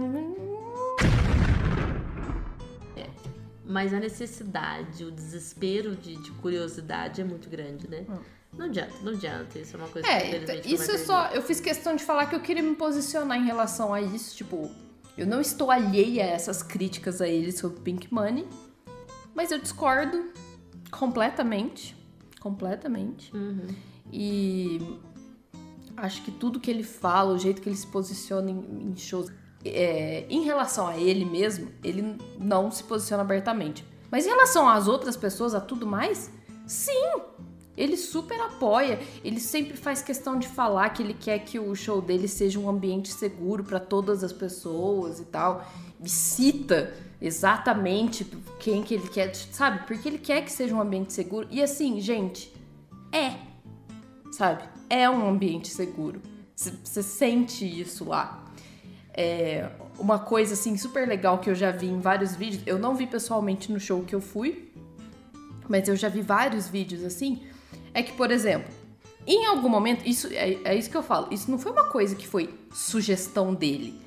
Mas 3.64 3.94
a 3.94 4.00
necessidade, 4.00 5.04
o 5.04 5.10
desespero 5.10 5.96
de, 5.96 6.16
de 6.16 6.30
curiosidade 6.32 7.20
é 7.20 7.24
muito 7.24 7.48
grande, 7.48 7.88
né? 7.88 8.04
Não 8.52 8.66
adianta, 8.66 8.92
não 9.02 9.12
adianta. 9.12 9.58
Isso 9.58 9.76
é 9.76 9.78
uma 9.78 9.88
coisa 9.88 10.06
que 10.06 10.14
É, 10.14 10.26
infelizmente 10.28 10.74
isso 10.74 10.88
não 10.88 10.94
é 10.94 10.98
só. 10.98 11.26
Eu 11.28 11.42
fiz 11.42 11.60
questão 11.60 11.96
de 11.96 12.04
falar 12.04 12.26
que 12.26 12.34
eu 12.34 12.40
queria 12.40 12.62
me 12.62 12.74
posicionar 12.74 13.38
em 13.38 13.46
relação 13.46 13.94
a 13.94 14.02
isso. 14.02 14.36
Tipo, 14.36 14.70
eu 15.16 15.26
não 15.26 15.40
estou 15.40 15.70
alheia 15.70 16.24
a 16.24 16.26
essas 16.28 16.62
críticas 16.62 17.20
a 17.20 17.28
ele 17.28 17.52
sobre 17.52 17.80
Pink 17.80 18.12
Money, 18.12 18.46
mas 19.34 19.50
eu 19.50 19.58
discordo 19.58 20.32
completamente. 20.90 21.96
Completamente. 22.40 23.34
Uhum. 23.34 23.68
E 24.12 24.80
acho 25.96 26.22
que 26.22 26.30
tudo 26.30 26.58
que 26.58 26.70
ele 26.70 26.82
fala, 26.82 27.32
o 27.32 27.38
jeito 27.38 27.62
que 27.62 27.68
ele 27.68 27.76
se 27.76 27.86
posiciona 27.86 28.50
em, 28.50 28.90
em 28.90 28.96
shows, 28.96 29.30
é, 29.64 30.26
em 30.28 30.42
relação 30.42 30.86
a 30.86 30.96
ele 30.96 31.24
mesmo, 31.24 31.70
ele 31.84 32.16
não 32.38 32.70
se 32.70 32.82
posiciona 32.84 33.22
abertamente. 33.22 33.84
Mas 34.10 34.26
em 34.26 34.28
relação 34.28 34.68
às 34.68 34.88
outras 34.88 35.16
pessoas, 35.16 35.54
a 35.54 35.60
tudo 35.60 35.86
mais, 35.86 36.30
sim! 36.66 37.12
Ele 37.82 37.96
super 37.96 38.40
apoia, 38.40 39.00
ele 39.24 39.40
sempre 39.40 39.76
faz 39.76 40.02
questão 40.02 40.38
de 40.38 40.46
falar 40.46 40.90
que 40.90 41.02
ele 41.02 41.14
quer 41.14 41.40
que 41.40 41.58
o 41.58 41.74
show 41.74 42.00
dele 42.00 42.28
seja 42.28 42.60
um 42.60 42.68
ambiente 42.68 43.12
seguro 43.12 43.64
para 43.64 43.80
todas 43.80 44.22
as 44.22 44.32
pessoas 44.32 45.18
e 45.18 45.24
tal. 45.24 45.66
E 46.00 46.08
cita 46.08 46.94
exatamente 47.20 48.24
quem 48.60 48.82
que 48.82 48.94
ele 48.94 49.08
quer, 49.08 49.34
sabe? 49.34 49.86
Porque 49.86 50.08
ele 50.08 50.18
quer 50.18 50.44
que 50.44 50.52
seja 50.52 50.74
um 50.74 50.80
ambiente 50.80 51.12
seguro. 51.12 51.48
E 51.50 51.62
assim, 51.62 52.00
gente, 52.00 52.52
é 53.10 53.50
sabe? 54.32 54.64
É 54.88 55.08
um 55.08 55.28
ambiente 55.28 55.68
seguro. 55.68 56.20
Você 56.56 57.02
sente 57.02 57.64
isso 57.64 58.04
lá. 58.04 58.44
É, 59.14 59.68
uma 59.98 60.18
coisa 60.18 60.54
assim 60.54 60.76
super 60.76 61.06
legal 61.06 61.38
que 61.38 61.50
eu 61.50 61.54
já 61.54 61.70
vi 61.70 61.86
em 61.86 62.00
vários 62.00 62.34
vídeos. 62.34 62.62
Eu 62.66 62.78
não 62.78 62.94
vi 62.94 63.06
pessoalmente 63.06 63.70
no 63.70 63.78
show 63.78 64.02
que 64.02 64.14
eu 64.14 64.20
fui, 64.20 64.72
mas 65.68 65.86
eu 65.88 65.96
já 65.96 66.08
vi 66.08 66.22
vários 66.22 66.68
vídeos 66.68 67.04
assim. 67.04 67.42
É 67.94 68.02
que, 68.02 68.12
por 68.12 68.30
exemplo, 68.30 68.72
em 69.26 69.46
algum 69.46 69.68
momento, 69.68 70.06
isso 70.06 70.28
é, 70.32 70.58
é 70.64 70.74
isso 70.74 70.90
que 70.90 70.96
eu 70.96 71.02
falo. 71.02 71.28
Isso 71.30 71.50
não 71.50 71.58
foi 71.58 71.72
uma 71.72 71.84
coisa 71.84 72.14
que 72.14 72.26
foi 72.26 72.52
sugestão 72.72 73.54
dele. 73.54 74.00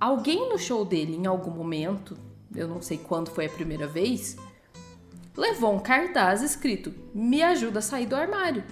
Alguém 0.00 0.48
no 0.48 0.58
show 0.58 0.84
dele, 0.84 1.14
em 1.14 1.26
algum 1.26 1.50
momento, 1.50 2.16
eu 2.54 2.66
não 2.66 2.82
sei 2.82 2.98
quando 2.98 3.30
foi 3.30 3.46
a 3.46 3.50
primeira 3.50 3.86
vez, 3.86 4.36
levou 5.36 5.72
um 5.72 5.78
cartaz 5.78 6.42
escrito: 6.42 6.92
Me 7.14 7.42
ajuda 7.42 7.78
a 7.78 7.82
sair 7.82 8.06
do 8.06 8.16
armário. 8.16 8.64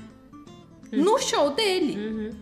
No 0.90 1.18
show 1.18 1.50
dele. 1.50 2.34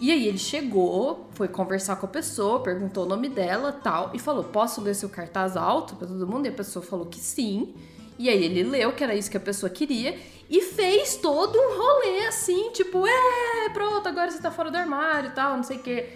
E 0.00 0.10
aí 0.10 0.26
ele 0.26 0.38
chegou, 0.38 1.28
foi 1.32 1.48
conversar 1.48 1.96
com 1.96 2.06
a 2.06 2.08
pessoa, 2.08 2.60
perguntou 2.60 3.04
o 3.04 3.08
nome 3.08 3.28
dela 3.28 3.72
tal, 3.72 4.12
e 4.14 4.20
falou: 4.20 4.44
Posso 4.44 4.80
ler 4.80 4.94
seu 4.94 5.08
cartaz 5.08 5.56
alto 5.56 5.96
pra 5.96 6.06
todo 6.06 6.26
mundo? 6.26 6.46
E 6.46 6.48
a 6.48 6.52
pessoa 6.52 6.84
falou 6.84 7.06
que 7.06 7.18
sim. 7.18 7.74
E 8.18 8.28
aí 8.28 8.44
ele 8.44 8.62
leu 8.62 8.92
que 8.92 9.02
era 9.02 9.16
isso 9.16 9.30
que 9.30 9.36
a 9.36 9.40
pessoa 9.40 9.68
queria 9.68 10.16
e 10.52 10.60
fez 10.60 11.16
todo 11.16 11.58
um 11.58 11.78
rolê 11.78 12.26
assim, 12.26 12.70
tipo, 12.72 13.06
é, 13.06 13.70
pronto, 13.72 14.06
agora 14.06 14.30
você 14.30 14.38
tá 14.38 14.50
fora 14.50 14.70
do 14.70 14.76
armário 14.76 15.30
e 15.30 15.32
tal, 15.32 15.56
não 15.56 15.62
sei 15.62 15.78
o 15.78 15.82
quê. 15.82 16.10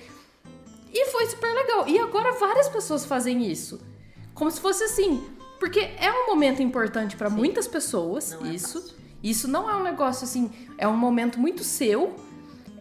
E 0.92 1.06
foi 1.06 1.24
super 1.24 1.50
legal. 1.54 1.88
E 1.88 1.98
agora 1.98 2.32
várias 2.32 2.68
pessoas 2.68 3.06
fazem 3.06 3.50
isso. 3.50 3.80
Como 4.34 4.50
se 4.50 4.60
fosse 4.60 4.84
assim. 4.84 5.26
Porque 5.58 5.80
é 5.80 6.12
um 6.12 6.26
momento 6.26 6.62
importante 6.62 7.16
pra 7.16 7.30
muitas 7.30 7.66
pessoas, 7.66 8.32
Não 8.32 8.46
é 8.46 8.54
isso. 8.54 8.82
fácil. 8.82 8.96
Isso 9.22 9.48
não 9.48 9.70
é 9.70 9.74
um 9.74 9.82
negócio 9.82 10.24
assim, 10.24 10.50
é 10.76 10.86
um 10.86 10.96
momento 10.96 11.40
muito 11.40 11.64
seu. 11.64 12.14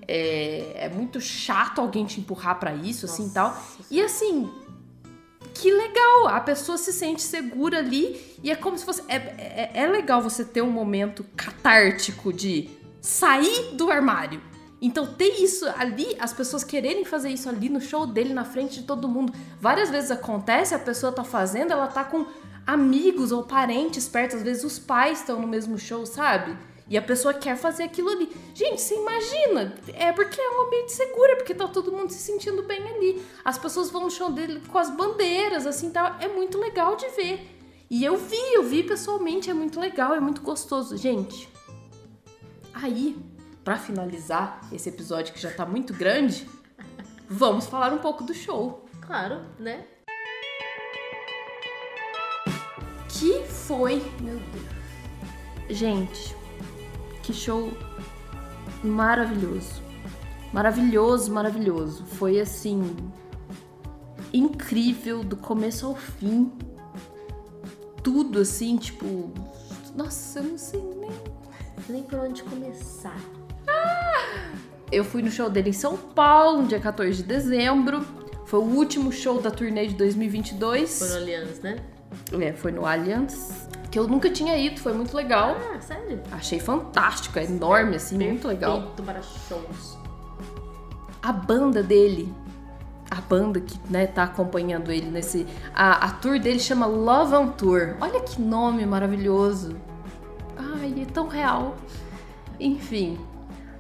É, 0.06 0.74
é 0.76 0.90
muito 0.90 1.22
chato 1.22 1.80
alguém 1.80 2.06
te 2.06 2.20
empurrar 2.20 2.60
pra 2.60 2.76
isso, 2.76 3.06
assim 3.06 3.28
e 3.28 3.30
tal. 3.32 3.52
Nossa 3.52 3.78
E 3.90 4.02
assim, 4.02 4.52
que 5.56 5.72
legal! 5.72 6.28
A 6.28 6.42
pessoa 6.42 6.78
se 6.78 6.92
sente 6.92 7.22
segura 7.22 7.80
ali 7.80 8.22
e 8.44 8.52
é 8.52 8.56
como 8.56 8.78
se 8.78 8.86
fosse. 8.86 9.02
É, 9.08 9.16
é, 9.16 9.72
é 9.74 9.88
legal 9.88 10.22
você 10.22 10.44
ter 10.44 10.62
um 10.62 10.70
momento 10.70 11.26
catártico 11.36 12.34
de 12.34 12.70
sair 13.02 13.74
do 13.76 13.90
armário. 13.90 14.42
Então, 14.82 15.08
ter 15.08 15.42
isso 15.42 15.66
ali, 15.78 16.16
as 16.20 16.34
pessoas 16.34 16.64
quererem 16.64 17.06
fazer 17.06 17.30
isso 17.30 17.48
ali 17.48 17.70
no 17.70 17.80
show 17.80 18.06
dele, 18.06 18.34
na 18.34 18.44
frente 18.44 18.82
de 18.82 18.86
todo 18.86 19.08
mundo. 19.08 19.34
Várias 19.60 19.90
vezes 19.90 20.12
acontece, 20.12 20.76
a 20.76 20.80
pessoa 20.80 21.12
tá 21.12 21.24
fazendo, 21.24 21.72
ela 21.72 21.88
tá 21.88 22.04
com 22.04 22.26
amigos 22.68 23.32
ou 23.32 23.44
parentes 23.44 24.08
perto, 24.08 24.36
às 24.36 24.44
vezes 24.44 24.64
os 24.64 24.78
pais 24.78 25.20
estão 25.20 25.40
no 25.40 25.48
mesmo 25.48 25.80
show, 25.80 26.06
sabe? 26.06 26.56
E 26.88 26.98
a 26.98 27.02
pessoa 27.02 27.34
quer 27.34 27.58
fazer 27.58 27.84
aquilo 27.84 28.10
ali. 28.10 28.30
Gente, 28.54 28.80
você 28.80 28.96
imagina? 28.96 29.76
É 29.94 30.12
porque 30.12 30.40
é 30.40 30.50
um 30.52 30.68
ambiente 30.68 30.92
seguro, 30.92 31.32
é 31.32 31.36
porque 31.36 31.56
tá 31.56 31.68
todo 31.68 31.92
mundo 31.92 32.12
se 32.12 32.20
sentindo 32.20 32.62
bem 32.64 32.82
ali. 32.88 33.26
As 33.44 33.58
pessoas 33.58 33.90
vão 33.90 34.04
no 34.04 34.12
show 34.12 34.32
dele 34.32 34.62
com 34.68 34.78
as 34.78 34.90
bandeiras, 34.92 35.66
assim, 35.66 35.90
tal. 35.90 36.16
É 36.20 36.28
muito 36.28 36.60
legal 36.60 36.96
de 36.96 37.08
ver. 37.10 37.52
E 37.90 38.04
eu 38.04 38.18
vi, 38.18 38.54
eu 38.54 38.64
vi 38.64 38.84
pessoalmente, 38.84 39.50
é 39.50 39.54
muito 39.54 39.80
legal, 39.80 40.14
é 40.14 40.20
muito 40.20 40.42
gostoso. 40.42 40.96
Gente, 40.96 41.50
aí, 42.74 43.18
pra 43.64 43.78
finalizar 43.78 44.62
esse 44.72 44.90
episódio 44.90 45.34
que 45.34 45.40
já 45.40 45.52
tá 45.52 45.66
muito 45.66 45.94
grande, 45.94 46.48
vamos 47.28 47.66
falar 47.66 47.94
um 47.94 48.00
pouco 48.00 48.24
do 48.24 48.34
show. 48.34 48.86
Claro, 49.02 49.42
né? 49.58 49.86
Que 53.10 53.44
foi, 53.44 54.04
meu 54.22 54.40
Deus. 54.40 55.78
Gente, 55.78 56.36
que 57.26 57.34
show 57.34 57.72
maravilhoso. 58.84 59.82
Maravilhoso, 60.54 61.32
maravilhoso. 61.32 62.06
Foi 62.06 62.40
assim. 62.40 62.96
Incrível 64.32 65.24
do 65.24 65.36
começo 65.36 65.88
ao 65.88 65.96
fim. 65.96 66.52
Tudo 68.04 68.40
assim, 68.40 68.78
tipo. 68.78 69.32
Nossa, 69.96 70.40
eu 70.40 70.44
não 70.44 70.58
sei 70.58 70.82
nem. 70.82 71.12
Nem 71.90 72.04
por 72.04 72.20
onde 72.20 72.44
começar. 72.44 73.20
Eu 74.92 75.04
fui 75.04 75.22
no 75.22 75.32
show 75.32 75.50
dele 75.50 75.72
em 75.72 75.74
São 75.74 75.98
Paulo, 75.98 76.62
no 76.62 76.68
dia 76.68 76.80
14 76.80 77.18
de 77.18 77.24
dezembro. 77.24 78.06
Foi 78.46 78.60
o 78.60 78.64
último 78.64 79.12
show 79.12 79.42
da 79.42 79.50
turnê 79.50 79.88
de 79.88 79.96
2022. 79.96 81.00
Foi 81.00 81.10
no 81.10 81.16
Allianz, 81.16 81.60
né? 81.60 81.84
É, 82.40 82.54
foi 82.54 82.72
no 82.72 82.86
Allianz. 82.86 83.68
Que 83.92 84.00
eu 84.00 84.08
nunca 84.08 84.30
tinha 84.30 84.58
ido, 84.58 84.80
foi 84.80 84.94
muito 84.94 85.16
legal. 85.16 85.56
Ah, 85.74 85.80
sério? 85.80 86.22
Achei 86.32 86.60
fantástico, 86.60 87.40
é 87.40 87.46
enorme, 87.46 87.96
assim, 87.96 88.18
muito 88.18 88.48
legal. 88.48 88.78
Perfeito 88.78 89.04
para 89.04 89.22
shows. 89.22 89.98
A 91.22 91.32
banda 91.32 91.82
dele, 91.82 92.34
a 93.10 93.22
banda 93.22 93.60
que 93.62 93.80
né, 93.90 94.06
tá 94.08 94.24
acompanhando 94.24 94.92
ele 94.92 95.10
nesse. 95.10 95.48
A, 95.74 96.08
a 96.08 96.12
tour 96.12 96.40
dele 96.40 96.60
chama 96.60 96.86
Love 96.86 97.36
on 97.36 97.48
Tour. 97.50 97.96
Olha 98.02 98.20
que 98.22 98.42
nome 98.42 98.86
maravilhoso. 98.86 99.76
Ai, 100.58 101.02
é 101.02 101.06
tão 101.06 101.28
real. 101.28 101.76
Enfim, 102.60 103.18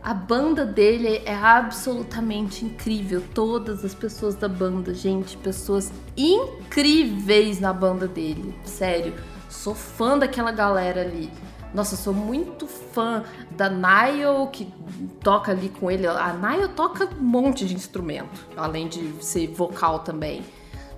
a 0.05 0.13
banda 0.13 0.67
dele 0.67 1.23
é 1.25 1.33
absolutamente 1.33 2.63
incrível. 2.63 3.23
Todas 3.33 3.83
as 3.83 3.95
pessoas 3.95 4.35
da 4.35 4.47
banda, 4.47 4.93
gente, 4.93 5.35
pessoas 5.35 5.91
incríveis 6.15 7.59
na 7.59 7.73
banda 7.73 8.07
dele. 8.07 8.53
Sério, 8.63 9.15
sou 9.49 9.73
fã 9.73 10.15
daquela 10.15 10.51
galera 10.51 11.01
ali. 11.01 11.31
Nossa, 11.73 11.95
sou 11.95 12.13
muito 12.13 12.67
fã 12.67 13.23
da 13.49 13.67
Niall, 13.67 14.47
que 14.49 14.71
toca 15.23 15.51
ali 15.51 15.69
com 15.69 15.89
ele. 15.89 16.05
A 16.05 16.33
Niall 16.33 16.69
toca 16.69 17.09
um 17.19 17.23
monte 17.23 17.65
de 17.65 17.73
instrumento, 17.73 18.47
além 18.55 18.87
de 18.87 19.11
ser 19.25 19.47
vocal 19.47 19.99
também. 19.99 20.43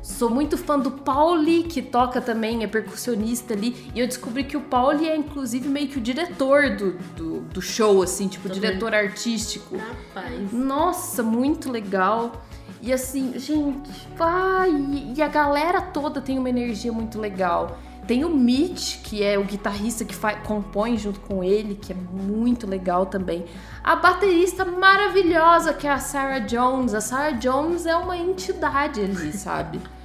Sou 0.07 0.29
muito 0.29 0.57
fã 0.57 0.79
do 0.79 0.89
Pauli, 0.89 1.63
que 1.63 1.81
toca 1.81 2.21
também, 2.21 2.63
é 2.63 2.67
percussionista 2.67 3.53
ali. 3.53 3.91
E 3.93 3.99
eu 3.99 4.07
descobri 4.07 4.45
que 4.45 4.55
o 4.55 4.61
Pauli 4.61 5.05
é, 5.07 5.15
inclusive, 5.15 5.67
meio 5.67 5.89
que 5.89 5.97
o 5.97 6.01
diretor 6.01 6.69
do, 6.77 6.93
do, 7.15 7.41
do 7.41 7.61
show, 7.61 8.01
assim, 8.01 8.27
tipo, 8.29 8.47
diretor 8.47 8.95
artístico. 8.95 9.75
Rapaz. 9.75 10.51
Nossa, 10.53 11.21
muito 11.21 11.69
legal. 11.69 12.41
E 12.81 12.93
assim, 12.93 13.37
gente, 13.37 13.89
vai. 14.15 14.71
E 15.15 15.21
a 15.21 15.27
galera 15.27 15.81
toda 15.81 16.21
tem 16.21 16.39
uma 16.39 16.49
energia 16.49 16.91
muito 16.93 17.19
legal. 17.19 17.77
Tem 18.07 18.23
o 18.23 18.29
Mitch, 18.29 19.01
que 19.03 19.21
é 19.21 19.37
o 19.37 19.43
guitarrista 19.43 20.05
que 20.05 20.15
fa- 20.15 20.35
compõe 20.37 20.97
junto 20.97 21.19
com 21.19 21.43
ele, 21.43 21.75
que 21.75 21.91
é 21.91 21.95
muito 21.95 22.65
legal 22.65 23.05
também. 23.07 23.43
A 23.83 23.97
baterista 23.97 24.63
maravilhosa, 24.63 25.73
que 25.73 25.85
é 25.85 25.91
a 25.91 25.99
Sarah 25.99 26.39
Jones. 26.39 26.93
A 26.93 27.01
Sarah 27.01 27.31
Jones 27.31 27.85
é 27.85 27.95
uma 27.97 28.17
entidade 28.17 29.01
ali, 29.01 29.33
sabe? 29.33 29.81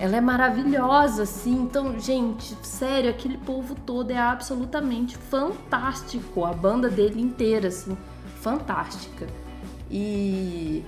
Ela 0.00 0.16
é 0.16 0.20
maravilhosa, 0.20 1.24
assim. 1.24 1.52
Então, 1.52 2.00
gente, 2.00 2.56
sério, 2.62 3.10
aquele 3.10 3.36
povo 3.36 3.74
todo 3.74 4.10
é 4.10 4.16
absolutamente 4.16 5.14
fantástico. 5.14 6.46
A 6.46 6.54
banda 6.54 6.88
dele 6.88 7.20
inteira, 7.20 7.68
assim, 7.68 7.94
fantástica. 8.40 9.26
E 9.90 10.82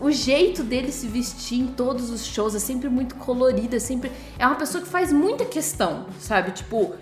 o 0.00 0.10
jeito 0.10 0.64
dele 0.64 0.90
se 0.90 1.06
vestir 1.06 1.60
em 1.60 1.68
todos 1.68 2.10
os 2.10 2.26
shows 2.26 2.56
é 2.56 2.58
sempre 2.58 2.88
muito 2.88 3.14
colorido, 3.14 3.76
é 3.76 3.78
sempre. 3.78 4.10
É 4.36 4.44
uma 4.44 4.56
pessoa 4.56 4.82
que 4.82 4.90
faz 4.90 5.12
muita 5.12 5.44
questão, 5.44 6.06
sabe? 6.18 6.50
Tipo. 6.50 6.94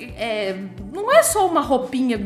É, 0.00 0.58
não 0.92 1.12
é 1.12 1.22
só 1.22 1.46
uma 1.46 1.60
roupinha, 1.60 2.18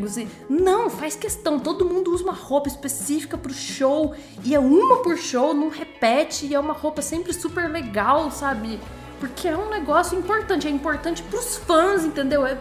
não, 0.49 0.91
faz 0.91 1.15
questão. 1.17 1.59
Todo 1.59 1.85
mundo 1.85 2.13
usa 2.13 2.25
uma 2.25 2.33
roupa 2.33 2.69
específica 2.69 3.37
pro 3.37 3.53
show 3.53 4.15
e 4.45 4.55
é 4.55 4.61
uma 4.61 5.03
por 5.03 5.17
show, 5.17 5.55
não 5.55 5.69
repete 5.69 6.47
e 6.47 6.55
é 6.55 6.61
uma 6.61 6.75
roupa 6.75 7.03
sempre 7.03 7.33
super 7.33 7.71
legal, 7.71 8.31
sabe? 8.31 8.81
Porque 9.19 9.49
é 9.49 9.57
um 9.57 9.69
negócio 9.69 10.19
importante, 10.19 10.67
é 10.67 10.71
importante 10.71 11.23
pros 11.25 11.57
fãs, 11.57 12.05
entendeu? 12.05 12.47
É 12.47 12.59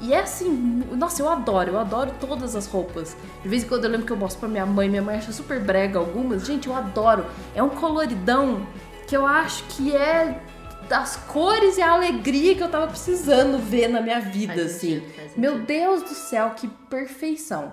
e 0.00 0.12
é 0.12 0.20
assim, 0.20 0.84
nossa, 0.92 1.22
eu 1.22 1.28
adoro, 1.30 1.70
eu 1.70 1.78
adoro 1.78 2.12
todas 2.20 2.54
as 2.54 2.66
roupas. 2.66 3.16
De 3.42 3.48
vez 3.48 3.62
em 3.62 3.66
quando 3.66 3.84
eu 3.84 3.90
lembro 3.90 4.06
que 4.06 4.12
eu 4.12 4.16
mostro 4.16 4.40
pra 4.40 4.48
minha 4.48 4.66
mãe, 4.66 4.86
minha 4.86 5.00
mãe 5.00 5.16
acha 5.16 5.32
super 5.32 5.58
brega 5.58 5.98
algumas. 5.98 6.44
Gente, 6.44 6.68
eu 6.68 6.76
adoro. 6.76 7.24
É 7.54 7.62
um 7.62 7.70
coloridão 7.70 8.66
que 9.06 9.16
eu 9.16 9.24
acho 9.24 9.64
que 9.64 9.96
é 9.96 10.42
das 10.88 11.16
cores 11.16 11.76
e 11.78 11.82
a 11.82 11.92
alegria 11.92 12.54
que 12.54 12.62
eu 12.62 12.68
tava 12.70 12.86
precisando 12.88 13.58
ver 13.58 13.88
na 13.88 14.00
minha 14.00 14.20
vida, 14.20 14.54
Faz 14.54 14.76
assim. 14.76 15.00
sentido, 15.00 15.38
Meu. 15.38 15.60
Deus 15.60 16.02
do 16.02 16.14
céu, 16.14 16.50
que 16.50 16.68
perfeição. 16.68 17.72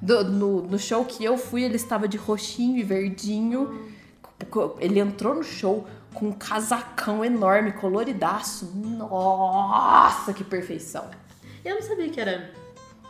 Do- 0.00 0.24
no, 0.24 0.62
no 0.62 0.78
show 0.78 1.04
que 1.04 1.24
eu 1.24 1.36
fui, 1.36 1.62
ele 1.62 1.76
estava 1.76 2.06
de 2.08 2.16
roxinho 2.16 2.76
e 2.78 2.82
verdinho. 2.82 3.88
Ele 4.78 5.00
entrou 5.00 5.34
no 5.34 5.42
show 5.42 5.86
com 6.14 6.28
um 6.28 6.32
casacão 6.32 7.24
enorme, 7.24 7.72
coloridaço. 7.72 8.66
Nossa, 8.74 10.32
que 10.32 10.44
perfeição. 10.44 11.04
Eu 11.64 11.74
não 11.76 11.82
sabia 11.82 12.08
que 12.08 12.20
era, 12.20 12.52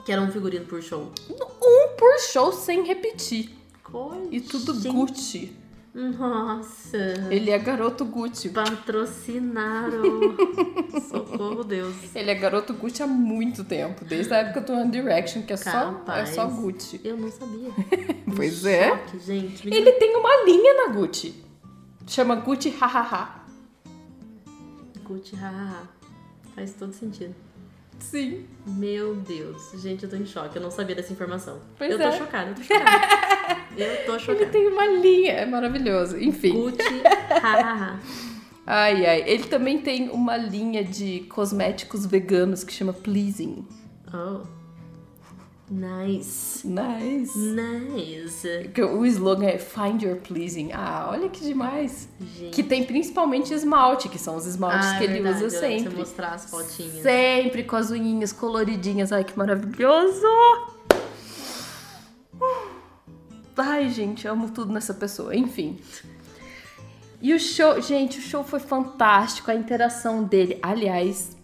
que 0.05 0.11
era 0.13 0.21
um 0.23 0.31
figurino 0.33 0.65
por 0.65 0.83
show. 0.83 1.13
Um 1.31 1.97
por 1.97 2.19
show 2.21 2.53
sem 2.53 2.87
repetir. 2.87 3.57
Coisa. 3.83 4.29
E 4.31 4.41
tudo 4.41 4.75
Gucci. 4.93 5.55
Nossa. 5.95 6.97
Ele 7.31 7.51
é 7.51 7.59
garoto 7.59 8.05
Gucci. 8.05 8.51
Patrocinaram. 8.51 10.37
Socorro, 11.11 11.65
Deus. 11.65 12.15
Ele 12.15 12.31
é 12.31 12.35
garoto 12.35 12.73
Gucci 12.75 13.03
há 13.03 13.07
muito 13.07 13.65
tempo, 13.65 14.05
desde 14.05 14.33
a 14.33 14.39
época 14.39 14.61
do 14.61 14.73
One 14.75 14.91
Direction, 14.91 15.43
que 15.43 15.53
é 15.53 15.57
só, 15.57 15.69
é 15.71 15.73
Capaz. 15.73 16.29
só 16.31 16.47
Gucci. 16.47 17.01
Eu 17.05 17.17
não 17.17 17.31
sabia. 17.31 17.71
Pois 18.37 18.61
Que 18.61 18.69
é. 18.69 18.91
choque, 18.91 19.19
gente. 19.19 19.67
Me 19.69 19.77
Ele 19.77 19.93
tem 19.93 20.15
uma 20.17 20.45
linha 20.45 20.87
na 20.87 20.93
Gucci. 20.93 21.43
Chama 22.07 22.37
Gucci 22.37 22.71
Hahaha. 22.71 23.45
Gucci, 25.03 25.35
hahaha. 25.37 25.89
Faz 26.55 26.75
todo 26.75 26.93
sentido. 26.93 27.35
Sim. 27.99 28.47
Meu 28.67 29.17
Deus. 29.17 29.73
Gente, 29.81 30.05
eu 30.05 30.11
tô 30.11 30.17
em 30.17 30.27
choque. 30.27 30.57
Eu 30.57 30.63
não 30.63 30.71
sabia 30.71 30.95
dessa 30.95 31.13
informação. 31.13 31.61
Pois 31.77 31.91
eu 31.91 32.01
é. 32.01 32.11
tô 32.11 32.17
chocada, 32.17 32.51
eu 32.51 32.55
tô 32.55 32.63
chocada. 32.63 33.07
eu 33.77 34.07
tô 34.07 34.13
Ele 34.13 34.21
chocada. 34.21 34.47
tem 34.47 34.69
uma 34.69 34.87
linha, 34.87 35.33
é 35.33 35.47
maravilhoso. 35.47 36.19
Enfim. 36.19 36.53
Gucci, 36.53 37.03
hahaha. 37.43 38.01
Ai, 38.67 39.07
ai. 39.07 39.25
Ele 39.27 39.45
também 39.45 39.79
tem 39.79 40.11
uma 40.11 40.37
linha 40.37 40.85
de 40.85 41.21
cosméticos 41.31 42.05
veganos 42.07 42.63
que 42.63 42.73
chama 42.73 42.93
Pleasing. 42.93 43.67
Oh. 44.13 44.58
Nice. 45.71 46.67
Nice. 46.67 47.39
Nice. 47.39 48.71
O 48.83 49.05
slogan 49.05 49.47
é 49.47 49.59
Find 49.59 50.03
Your 50.03 50.17
Pleasing. 50.17 50.71
Ah, 50.73 51.09
olha 51.11 51.29
que 51.29 51.41
demais. 51.45 52.09
Gente. 52.39 52.55
Que 52.55 52.63
tem 52.63 52.85
principalmente 52.85 53.53
esmalte, 53.53 54.09
que 54.09 54.19
são 54.19 54.37
os 54.37 54.47
esmaltes 54.47 54.87
Ah, 54.87 54.95
é 54.95 54.99
que 54.99 55.05
ele 55.05 55.21
verdade, 55.21 55.45
usa 55.45 55.61
sempre. 55.61 55.91
Você 55.91 55.97
mostrar 55.97 56.29
as 56.33 56.51
fotinhas. 56.51 57.03
Sempre 57.03 57.65
com 57.65 57.77
as 57.77 57.91
unhinhas 57.91 58.33
coloridinhas. 58.33 59.13
Ai, 59.13 59.25
que 59.25 59.37
maravilhoso! 59.37 60.27
Ai, 63.57 63.91
gente, 63.91 64.27
amo 64.27 64.51
tudo 64.51 64.73
nessa 64.73 64.95
pessoa. 64.95 65.37
Enfim. 65.37 65.79
E 67.21 67.35
o 67.35 67.41
show, 67.41 67.81
gente, 67.83 68.21
o 68.21 68.23
show 68.23 68.45
foi 68.45 68.61
fantástico. 68.61 69.51
A 69.51 69.55
interação 69.55 70.25
dele. 70.25 70.59
Aliás, 70.63 71.37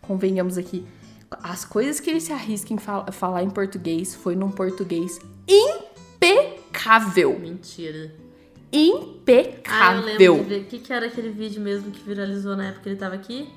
convenhamos 0.00 0.56
aqui, 0.56 0.84
as 1.30 1.64
coisas 1.64 2.00
que 2.00 2.08
ele 2.10 2.20
se 2.20 2.32
arrisca 2.32 2.72
em 2.72 2.78
fal- 2.78 3.06
falar 3.12 3.42
em 3.42 3.50
português 3.50 4.14
foi 4.14 4.34
num 4.34 4.50
português 4.50 5.18
impecável. 5.46 7.38
Mentira. 7.38 8.12
Ah, 8.14 8.76
Impecável. 8.76 10.08
eu 10.20 10.34
lembro 10.34 10.44
de 10.44 10.48
ver. 10.54 10.60
O 10.60 10.64
que, 10.66 10.78
que 10.78 10.92
era 10.92 11.06
aquele 11.06 11.30
vídeo 11.30 11.60
mesmo 11.62 11.90
que 11.90 12.02
viralizou 12.02 12.54
na 12.56 12.66
época 12.68 12.82
que 12.82 12.88
ele 12.90 12.96
tava 12.96 13.14
aqui? 13.14 13.48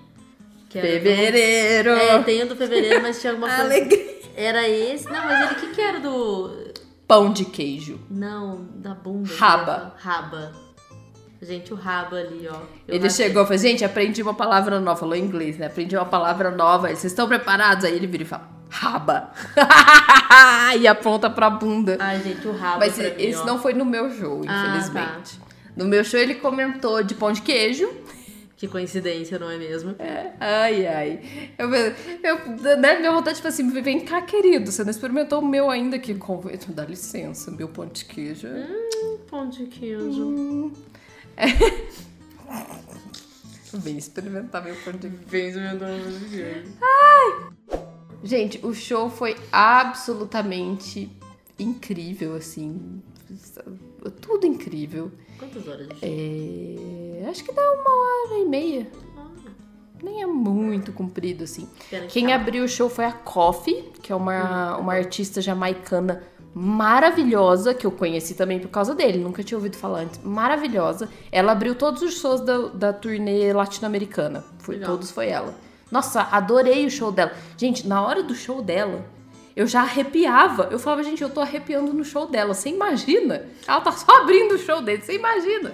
Era- 0.74 0.88
Fevereiro. 0.88 1.90
É, 1.90 2.24
tem 2.24 2.44
o 2.44 2.48
do 2.48 2.56
fevereiro, 2.56 3.02
mas 3.02 3.20
tinha 3.20 3.34
alguma 3.34 3.48
coisa. 3.54 3.64
Alegria. 3.64 4.22
Era 4.38 4.68
esse? 4.70 5.04
Não, 5.06 5.26
mas 5.26 5.52
ele, 5.52 5.52
o 5.52 5.56
que, 5.68 5.76
que 5.76 5.82
era 5.82 6.00
do. 6.00 6.72
Pão 7.06 7.34
de 7.34 7.44
queijo. 7.44 8.00
Não, 8.10 8.66
da 8.76 8.94
bunda. 8.94 9.30
Raba. 9.36 9.94
Raba. 9.98 10.54
Gente, 11.42 11.74
o 11.74 11.76
raba 11.76 12.18
ali, 12.18 12.48
ó. 12.48 12.56
Eu 12.88 12.96
ele 12.96 13.08
achei- 13.08 13.26
chegou 13.26 13.42
e 13.42 13.46
falou, 13.48 13.60
gente, 13.62 13.84
aprendi 13.84 14.22
uma 14.22 14.34
palavra 14.34 14.80
nova. 14.80 15.00
Falou 15.00 15.16
em 15.16 15.24
inglês, 15.24 15.58
né? 15.58 15.66
Aprendi 15.66 15.96
uma 15.96 16.06
palavra 16.06 16.52
nova. 16.52 16.88
Vocês 16.90 17.06
estão 17.06 17.28
preparados? 17.28 17.84
Aí 17.84 17.96
ele 17.96 18.06
vira 18.06 18.22
e 18.24 18.26
fala, 18.28 18.48
raba. 18.70 19.32
e 20.80 20.88
aponta 20.88 21.30
pra 21.30 21.50
bunda. 21.50 21.98
Ai, 22.00 22.22
gente, 22.22 22.48
o 22.48 22.52
raba. 22.56 22.80
Mas 22.80 22.94
pra 22.94 23.04
mim, 23.10 23.16
esse 23.18 23.40
ó. 23.40 23.46
não 23.46 23.60
foi 23.60 23.74
no 23.74 23.84
meu 23.86 24.12
show, 24.12 24.42
Ah, 24.48 24.68
infelizmente. 24.68 25.40
No 25.76 25.86
meu 25.86 26.04
show 26.04 26.20
ele 26.20 26.36
comentou 26.36 27.02
de 27.04 27.16
pão 27.16 27.32
de 27.32 27.42
queijo. 27.42 27.90
Que 28.56 28.68
coincidência, 28.68 29.40
não 29.40 29.50
é 29.50 29.58
mesmo? 29.58 29.96
Ai, 30.40 30.86
ai. 30.86 31.20
Eu, 31.58 31.68
eu, 31.74 32.78
né, 32.78 33.00
minha 33.00 33.12
vontade, 33.12 33.38
tipo 33.38 33.48
assim, 33.48 33.68
vem 33.82 34.02
cá, 34.02 34.22
querido. 34.22 34.72
Você 34.72 34.84
não 34.84 34.92
experimentou 34.92 35.40
o 35.42 35.46
meu 35.46 35.72
ainda 35.72 35.98
que. 35.98 36.16
Dá 36.68 36.86
licença, 36.86 37.50
meu 37.50 37.68
pão 37.68 37.88
de 37.88 38.06
queijo. 38.06 38.48
Pão 39.28 39.50
de 39.50 39.66
queijo. 39.66 40.22
Hum. 40.24 40.72
Vem 43.74 43.98
experimentar 43.98 44.64
meu 44.64 44.76
pão 44.84 44.94
de 44.94 45.10
queijo. 45.10 45.26
Vem 45.28 45.48
experimentar 45.48 45.90
pão 45.90 46.12
de 46.20 46.26
queijo. 46.30 46.74
Gente, 48.24 48.66
o 48.66 48.74
show 48.74 49.10
foi 49.10 49.36
absolutamente 49.52 51.10
incrível, 51.58 52.36
assim. 52.36 53.02
Tudo 54.22 54.46
incrível. 54.46 55.12
Quantas 55.40 55.68
horas 55.68 55.88
de 55.88 55.96
show? 55.96 56.00
É, 56.04 57.26
acho 57.30 57.44
que 57.44 57.52
dá 57.54 57.62
uma 57.62 57.90
hora 57.90 58.40
e 58.42 58.46
meia. 58.46 58.88
Nem 60.04 60.22
é 60.22 60.26
muito 60.26 60.92
comprido, 60.92 61.44
assim. 61.44 61.70
Quem 62.10 62.28
tá- 62.28 62.36
abriu 62.36 62.64
o 62.64 62.68
show 62.68 62.90
foi 62.90 63.06
a 63.06 63.12
Coffee, 63.12 63.84
que 64.02 64.12
é 64.12 64.16
uma, 64.16 64.78
uma 64.78 64.94
artista 64.94 65.40
jamaicana 65.42 66.24
maravilhosa, 66.54 67.74
que 67.74 67.86
eu 67.86 67.92
conheci 67.92 68.34
também 68.34 68.60
por 68.60 68.70
causa 68.70 68.94
dele, 68.94 69.18
nunca 69.18 69.44
tinha 69.44 69.58
ouvido 69.58 69.78
falar 69.78 70.02
antes. 70.02 70.20
Maravilhosa. 70.24 71.10
Ela 71.32 71.54
abriu 71.54 71.76
todos 71.76 72.02
os 72.02 72.20
shows 72.20 72.42
da, 72.42 72.58
da 72.68 72.94
turnê 72.94 73.54
latino-americana. 73.54 74.44
Foi, 74.60 74.80
todos 74.80 75.12
foi 75.12 75.28
ela. 75.28 75.56
Nossa, 75.90 76.22
adorei 76.32 76.86
o 76.86 76.92
show 76.92 77.12
dela. 77.12 77.32
Gente, 77.58 77.88
na 77.88 78.02
hora 78.02 78.24
do 78.24 78.34
show 78.34 78.62
dela, 78.62 79.06
eu 79.56 79.68
já 79.68 79.82
arrepiava. 79.82 80.70
Eu 80.72 80.80
falava, 80.80 81.04
gente, 81.04 81.22
eu 81.22 81.30
tô 81.30 81.42
arrepiando 81.42 81.94
no 81.94 82.04
show 82.04 82.28
dela. 82.28 82.54
Você 82.54 82.70
imagina? 82.70 83.46
Ela 83.68 83.82
tá 83.82 83.92
só 83.92 84.22
abrindo 84.22 84.56
o 84.56 84.58
show 84.58 84.82
dele, 84.82 85.02
você 85.02 85.16
imagina? 85.16 85.74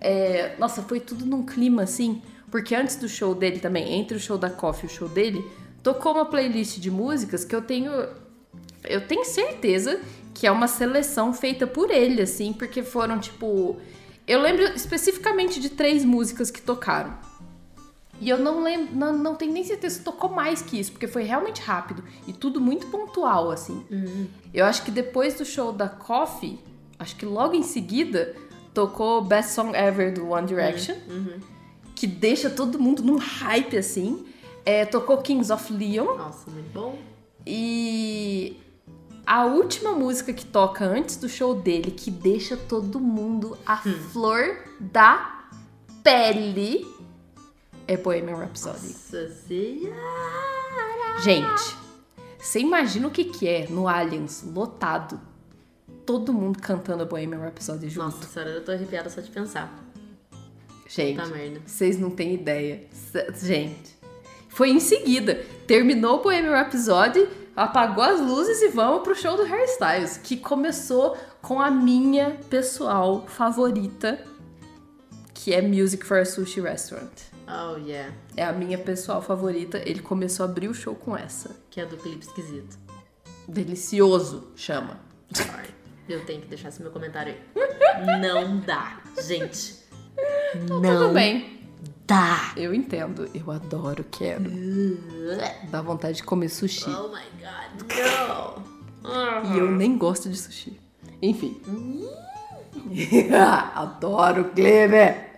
É, 0.00 0.54
nossa, 0.58 0.82
foi 0.82 0.98
tudo 0.98 1.26
num 1.26 1.44
clima 1.44 1.82
assim, 1.82 2.22
porque 2.50 2.74
antes 2.74 2.96
do 2.96 3.08
show 3.08 3.34
dele 3.34 3.60
também, 3.60 3.94
entre 3.94 4.16
o 4.16 4.20
show 4.20 4.38
da 4.38 4.48
Coffee 4.48 4.88
e 4.88 4.92
o 4.92 4.94
show 4.94 5.08
dele, 5.08 5.44
tocou 5.82 6.12
uma 6.12 6.24
playlist 6.24 6.78
de 6.78 6.90
músicas 6.90 7.44
que 7.44 7.54
eu 7.54 7.60
tenho. 7.60 7.92
Eu 8.84 9.06
tenho 9.06 9.24
certeza 9.24 10.00
que 10.34 10.46
é 10.46 10.50
uma 10.50 10.68
seleção 10.68 11.32
feita 11.32 11.66
por 11.66 11.90
ele, 11.90 12.22
assim, 12.22 12.52
porque 12.52 12.82
foram 12.82 13.18
tipo. 13.18 13.76
Eu 14.26 14.40
lembro 14.40 14.62
especificamente 14.74 15.60
de 15.60 15.70
três 15.70 16.04
músicas 16.04 16.50
que 16.50 16.62
tocaram. 16.62 17.18
E 18.20 18.28
eu 18.28 18.38
não 18.38 18.62
lembro, 18.62 18.94
não, 18.94 19.16
não 19.16 19.34
tenho 19.34 19.52
nem 19.52 19.64
certeza 19.64 19.96
se 19.96 20.02
tocou 20.02 20.28
mais 20.30 20.60
que 20.60 20.78
isso, 20.78 20.92
porque 20.92 21.06
foi 21.08 21.22
realmente 21.22 21.62
rápido 21.62 22.04
e 22.28 22.32
tudo 22.32 22.60
muito 22.60 22.86
pontual, 22.88 23.50
assim. 23.50 23.82
Eu 24.52 24.66
acho 24.66 24.82
que 24.84 24.90
depois 24.90 25.34
do 25.34 25.44
show 25.44 25.72
da 25.72 25.88
Coffee, 25.88 26.58
acho 26.98 27.16
que 27.16 27.24
logo 27.24 27.54
em 27.54 27.62
seguida, 27.62 28.36
tocou 28.74 29.22
Best 29.22 29.52
Song 29.52 29.74
Ever 29.74 30.12
do 30.12 30.28
One 30.28 30.46
Direction, 30.46 30.96
que 31.94 32.06
deixa 32.06 32.50
todo 32.50 32.78
mundo 32.78 33.02
num 33.02 33.16
hype, 33.16 33.76
assim. 33.78 34.26
É, 34.66 34.84
tocou 34.84 35.16
Kings 35.18 35.50
of 35.50 35.72
Leon 35.72 36.16
Nossa, 36.16 36.50
muito 36.50 36.70
bom. 36.74 36.98
e 37.46 38.54
a 39.30 39.44
última 39.44 39.92
música 39.92 40.32
que 40.32 40.44
toca 40.44 40.84
antes 40.84 41.16
do 41.16 41.28
show 41.28 41.54
dele, 41.54 41.92
que 41.92 42.10
deixa 42.10 42.56
todo 42.56 42.98
mundo 42.98 43.56
a 43.64 43.76
flor 43.76 44.58
da 44.80 45.44
pele, 46.02 46.84
é 47.86 47.96
Bohemian 47.96 48.34
Rhapsody. 48.34 48.88
Nossa 48.88 49.28
senhora. 49.28 49.94
Gente, 51.22 51.76
você 52.40 52.58
imagina 52.58 53.06
o 53.06 53.10
que, 53.12 53.22
que 53.22 53.46
é 53.46 53.68
no 53.68 53.86
Aliens 53.86 54.42
lotado, 54.42 55.20
todo 56.04 56.32
mundo 56.32 56.60
cantando 56.60 57.04
a 57.04 57.06
Bohemian 57.06 57.38
Rhapsody 57.38 57.88
junto? 57.88 58.16
Nossa 58.16 58.26
senhora, 58.26 58.50
eu 58.50 58.64
tô 58.64 58.72
arrepiada 58.72 59.08
só 59.08 59.20
de 59.20 59.30
pensar. 59.30 59.72
Gente, 60.88 61.22
vocês 61.64 61.96
não 62.00 62.10
têm 62.10 62.34
ideia. 62.34 62.82
Gente, 63.40 63.96
foi 64.48 64.70
em 64.70 64.80
seguida. 64.80 65.36
Terminou 65.68 66.18
o 66.18 66.22
Bohemian 66.24 66.50
Rhapsody, 66.50 67.28
apagou 67.56 68.02
as 68.04 68.20
luzes 68.20 68.62
e 68.62 68.68
vamos 68.68 69.02
pro 69.02 69.14
show 69.14 69.36
do 69.36 69.44
Harry 69.44 69.64
Styles, 69.64 70.16
que 70.18 70.36
começou 70.36 71.16
com 71.42 71.60
a 71.60 71.70
minha 71.70 72.38
pessoal 72.48 73.26
favorita, 73.26 74.24
que 75.34 75.52
é 75.52 75.62
Music 75.62 76.04
for 76.04 76.18
a 76.18 76.24
Sushi 76.24 76.60
Restaurant. 76.60 77.10
Oh, 77.46 77.76
yeah. 77.78 78.14
É 78.36 78.44
a 78.44 78.52
minha 78.52 78.78
pessoal 78.78 79.20
favorita. 79.20 79.78
Ele 79.78 80.00
começou 80.00 80.46
a 80.46 80.48
abrir 80.48 80.68
o 80.68 80.74
show 80.74 80.94
com 80.94 81.16
essa. 81.16 81.56
Que 81.68 81.80
é 81.80 81.86
do 81.86 81.96
clipe 81.96 82.24
esquisito. 82.24 82.78
Delicioso, 83.48 84.52
chama. 84.54 85.00
Sorry. 85.32 85.68
Eu 86.08 86.24
tenho 86.24 86.42
que 86.42 86.48
deixar 86.48 86.68
esse 86.68 86.80
meu 86.80 86.92
comentário 86.92 87.34
aí. 87.34 88.20
Não 88.20 88.60
dá, 88.60 89.00
gente. 89.20 89.80
Não 90.68 90.80
Tudo 90.80 91.12
bem. 91.12 91.59
Dá. 92.10 92.52
Eu 92.56 92.74
entendo. 92.74 93.28
Eu 93.32 93.50
adoro, 93.52 94.04
quero. 94.10 94.50
Dá 95.70 95.80
vontade 95.80 96.16
de 96.16 96.24
comer 96.24 96.48
sushi. 96.48 96.90
Oh 96.90 97.08
my 97.08 97.22
god, 97.38 98.64
no. 99.04 99.54
E 99.54 99.58
eu 99.58 99.70
nem 99.70 99.96
gosto 99.96 100.28
de 100.28 100.36
sushi. 100.36 100.78
Enfim. 101.22 101.60
Adoro 103.74 104.46
Kleber. 104.46 105.30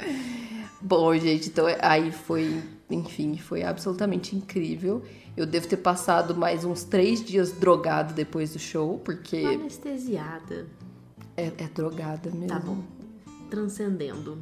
Bom, 0.81 1.15
gente, 1.17 1.49
então 1.49 1.67
aí 1.81 2.11
foi, 2.11 2.63
enfim, 2.91 3.37
foi 3.37 3.63
absolutamente 3.63 4.35
incrível. 4.35 5.03
Eu 5.37 5.47
devo 5.47 5.69
ter 5.69 5.77
passado 5.77 6.35
mais 6.35 6.65
uns 6.65 6.85
três 6.85 7.25
dias 7.25 7.53
drogado 7.53 8.15
depois 8.15 8.53
do 8.53 8.59
show, 8.59 8.99
porque 8.99 9.45
Anestesiada. 9.45 10.67
é, 11.37 11.47
é 11.47 11.69
drogada 11.73 12.31
mesmo. 12.31 12.49
Tá 12.49 12.59
bom. 12.59 12.83
Transcendendo. 13.49 14.39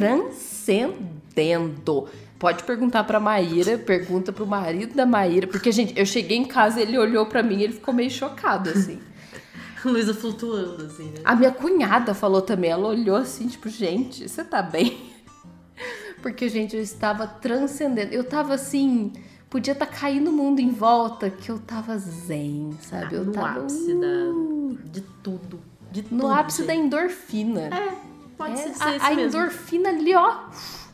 Transcendendo. 0.00 2.08
Pode 2.38 2.64
perguntar 2.64 3.04
pra 3.04 3.18
Maíra, 3.18 3.78
pergunta 3.78 4.32
pro 4.32 4.46
marido 4.46 4.94
da 4.94 5.06
Maíra, 5.06 5.46
porque, 5.46 5.72
gente, 5.72 5.98
eu 5.98 6.04
cheguei 6.04 6.36
em 6.36 6.44
casa, 6.44 6.80
ele 6.80 6.98
olhou 6.98 7.26
pra 7.26 7.42
mim 7.42 7.56
e 7.56 7.64
ele 7.64 7.72
ficou 7.72 7.94
meio 7.94 8.10
chocado, 8.10 8.70
assim. 8.70 9.00
Luísa 9.84 10.12
flutuando, 10.12 10.84
assim, 10.84 11.04
né? 11.04 11.20
A 11.24 11.34
minha 11.34 11.52
cunhada 11.52 12.12
falou 12.12 12.42
também, 12.42 12.70
ela 12.70 12.88
olhou 12.88 13.16
assim, 13.16 13.46
tipo, 13.46 13.68
gente, 13.68 14.28
você 14.28 14.44
tá 14.44 14.60
bem? 14.60 15.12
Porque, 16.20 16.48
gente, 16.48 16.76
eu 16.76 16.82
estava 16.82 17.26
transcendendo. 17.26 18.12
Eu 18.12 18.24
tava 18.24 18.54
assim, 18.54 19.12
podia 19.48 19.72
estar 19.72 19.86
caindo 19.86 20.28
o 20.28 20.32
mundo 20.32 20.60
em 20.60 20.70
volta, 20.70 21.30
que 21.30 21.50
eu 21.50 21.58
tava 21.58 21.96
zen, 21.98 22.76
sabe? 22.80 23.14
Eu 23.14 23.24
no 23.24 23.32
tava 23.32 23.60
ápice 23.60 23.92
uh, 23.92 24.00
da, 24.00 24.90
de 24.90 25.00
tudo. 25.22 25.60
De 25.90 26.02
no 26.02 26.08
tudo, 26.08 26.28
ápice 26.28 26.64
da 26.64 26.74
gente. 26.74 26.86
endorfina. 26.86 27.70
É, 27.74 27.94
pode 28.36 28.52
É, 28.54 28.56
ser, 28.56 28.74
ser 28.74 29.02
a, 29.02 29.06
a 29.08 29.14
endorfina 29.14 29.88
ali, 29.88 30.14
ó, 30.14 30.36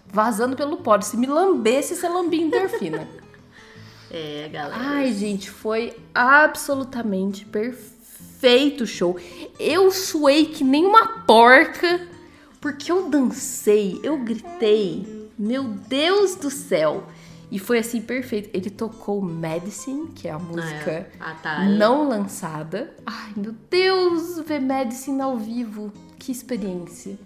vazando 0.06 0.56
pelo 0.56 0.78
pódio. 0.78 1.06
Se 1.06 1.16
me 1.16 1.26
lambesse, 1.26 1.94
você 1.96 2.08
lambia 2.08 2.40
endorfina. 2.42 3.08
É, 4.14 4.46
galera. 4.52 4.76
Ai, 4.78 5.10
gente, 5.14 5.48
foi 5.50 5.96
absolutamente 6.14 7.46
perfeito 7.46 8.84
o 8.84 8.86
show. 8.86 9.16
Eu 9.58 9.90
suei 9.90 10.44
que 10.44 10.62
nem 10.62 10.84
uma 10.84 11.08
porca, 11.22 12.06
porque 12.60 12.92
eu 12.92 13.08
dancei, 13.08 13.98
eu 14.02 14.18
gritei. 14.18 15.30
Meu 15.38 15.64
Deus 15.64 16.34
do 16.34 16.50
céu! 16.50 17.04
E 17.50 17.58
foi 17.58 17.78
assim 17.78 18.02
perfeito. 18.02 18.50
Ele 18.52 18.68
tocou 18.68 19.22
Medicine, 19.22 20.08
que 20.14 20.28
é 20.28 20.32
a 20.32 20.38
música 20.38 21.10
Ah, 21.18 21.34
tá. 21.42 21.64
não 21.64 22.06
lançada. 22.06 22.94
Ai, 23.06 23.32
meu 23.34 23.54
Deus, 23.70 24.38
ver 24.40 24.60
Medicine 24.60 25.22
ao 25.22 25.38
vivo. 25.38 25.90
Que 26.18 26.30
experiência. 26.32 27.18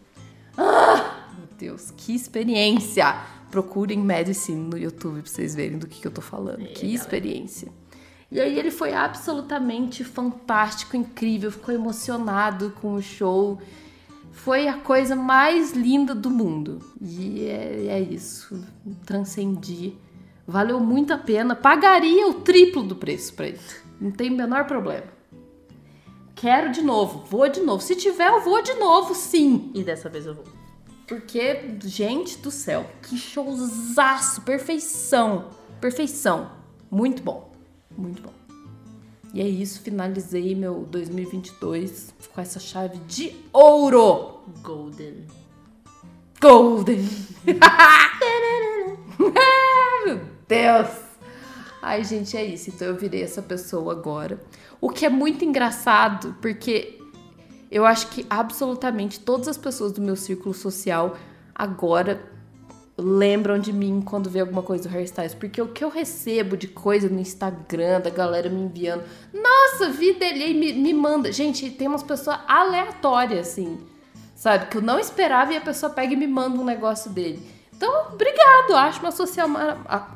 Ah, 0.56 1.28
meu 1.36 1.48
Deus, 1.58 1.92
que 1.96 2.14
experiência. 2.14 3.14
Procurem 3.50 3.98
Medicine 3.98 4.68
no 4.68 4.76
YouTube 4.76 5.22
pra 5.22 5.30
vocês 5.30 5.54
verem 5.54 5.78
do 5.78 5.86
que, 5.86 6.00
que 6.00 6.06
eu 6.06 6.10
tô 6.10 6.20
falando. 6.20 6.66
que 6.66 6.92
experiência. 6.92 7.70
E 8.30 8.40
aí 8.40 8.58
ele 8.58 8.72
foi 8.72 8.92
absolutamente 8.92 10.02
fantástico, 10.02 10.96
incrível, 10.96 11.50
ficou 11.50 11.74
emocionado 11.74 12.72
com 12.80 12.94
o 12.94 13.02
show. 13.02 13.60
Foi 14.32 14.68
a 14.68 14.74
coisa 14.74 15.14
mais 15.14 15.72
linda 15.72 16.14
do 16.14 16.28
mundo. 16.30 16.80
E 17.00 17.46
é, 17.46 17.86
é 17.86 18.00
isso. 18.00 18.62
Transcendi. 19.06 19.94
Valeu 20.46 20.78
muito 20.80 21.12
a 21.12 21.18
pena. 21.18 21.54
Pagaria 21.56 22.28
o 22.28 22.34
triplo 22.34 22.82
do 22.82 22.96
preço 22.96 23.32
pra 23.32 23.46
ele. 23.46 23.60
Não 24.00 24.10
tem 24.10 24.30
o 24.30 24.36
menor 24.36 24.66
problema. 24.66 25.15
Quero 26.36 26.70
de 26.70 26.82
novo, 26.82 27.24
vou 27.30 27.48
de 27.48 27.60
novo. 27.60 27.82
Se 27.82 27.96
tiver, 27.96 28.28
eu 28.28 28.42
vou 28.42 28.62
de 28.62 28.74
novo, 28.74 29.14
sim. 29.14 29.70
E 29.74 29.82
dessa 29.82 30.10
vez 30.10 30.26
eu 30.26 30.34
vou. 30.34 30.44
Porque, 31.08 31.78
gente 31.82 32.36
do 32.38 32.50
céu, 32.50 32.84
que 33.02 33.16
showzaço, 33.16 34.42
perfeição, 34.42 35.48
perfeição. 35.80 36.50
Muito 36.90 37.22
bom, 37.22 37.50
muito 37.96 38.20
bom. 38.20 38.34
E 39.32 39.40
é 39.40 39.48
isso, 39.48 39.80
finalizei 39.80 40.54
meu 40.54 40.86
2022 40.90 42.12
com 42.34 42.40
essa 42.40 42.60
chave 42.60 42.98
de 43.08 43.34
ouro. 43.52 44.40
Golden. 44.62 45.26
Golden. 46.40 47.08
Meu 50.04 50.20
Deus. 50.46 50.88
Ai, 51.82 52.04
gente, 52.04 52.36
é 52.36 52.44
isso. 52.44 52.70
Então 52.70 52.88
eu 52.88 52.96
virei 52.96 53.22
essa 53.22 53.40
pessoa 53.40 53.92
agora. 53.92 54.38
O 54.80 54.90
que 54.90 55.06
é 55.06 55.08
muito 55.08 55.44
engraçado, 55.44 56.36
porque 56.40 56.98
eu 57.70 57.84
acho 57.84 58.08
que 58.08 58.26
absolutamente 58.28 59.18
todas 59.20 59.48
as 59.48 59.56
pessoas 59.56 59.92
do 59.92 60.00
meu 60.00 60.16
círculo 60.16 60.54
social 60.54 61.16
agora 61.54 62.20
lembram 62.98 63.58
de 63.58 63.72
mim 63.72 64.00
quando 64.00 64.30
vê 64.30 64.40
alguma 64.40 64.62
coisa 64.62 64.88
do 64.88 64.94
hairstyles. 64.94 65.34
Porque 65.34 65.60
o 65.60 65.68
que 65.68 65.84
eu 65.84 65.88
recebo 65.90 66.56
de 66.56 66.66
coisa 66.68 67.08
no 67.08 67.20
Instagram, 67.20 68.00
da 68.00 68.10
galera 68.10 68.48
me 68.48 68.60
enviando. 68.62 69.02
Nossa, 69.34 69.90
vi 69.90 70.14
dele 70.14 70.44
aí, 70.44 70.54
me, 70.54 70.72
me 70.72 70.94
manda. 70.94 71.30
Gente, 71.30 71.70
tem 71.70 71.88
umas 71.88 72.02
pessoas 72.02 72.38
aleatórias, 72.48 73.48
assim. 73.48 73.78
Sabe? 74.34 74.66
Que 74.66 74.76
eu 74.78 74.82
não 74.82 74.98
esperava 74.98 75.52
e 75.52 75.56
a 75.56 75.60
pessoa 75.60 75.90
pega 75.92 76.12
e 76.12 76.16
me 76.16 76.26
manda 76.26 76.58
um 76.58 76.64
negócio 76.64 77.10
dele. 77.10 77.40
Então, 77.74 78.08
obrigado. 78.12 78.74
Acho 78.76 79.00
uma 79.00 79.12
social 79.12 79.48
mara- 79.48 79.78
ah, 79.86 80.06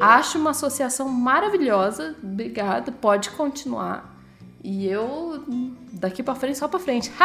Acho 0.00 0.38
uma 0.38 0.50
associação 0.50 1.08
maravilhosa. 1.08 2.16
Obrigada. 2.22 2.90
Pode 2.92 3.30
continuar. 3.30 4.14
E 4.62 4.86
eu, 4.86 5.44
daqui 5.92 6.22
pra 6.22 6.34
frente, 6.34 6.58
só 6.58 6.68
pra 6.68 6.78
frente. 6.80 7.12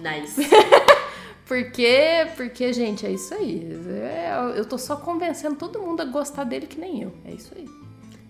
Nice. 0.00 0.40
Porque, 1.46 2.26
porque, 2.36 2.72
gente, 2.72 3.04
é 3.04 3.12
isso 3.12 3.34
aí. 3.34 3.70
É, 4.02 4.32
eu 4.56 4.64
tô 4.64 4.78
só 4.78 4.96
convencendo 4.96 5.56
todo 5.56 5.78
mundo 5.78 6.00
a 6.00 6.04
gostar 6.06 6.44
dele 6.44 6.66
que 6.66 6.80
nem 6.80 7.02
eu. 7.02 7.12
É 7.22 7.32
isso 7.32 7.52
aí. 7.54 7.68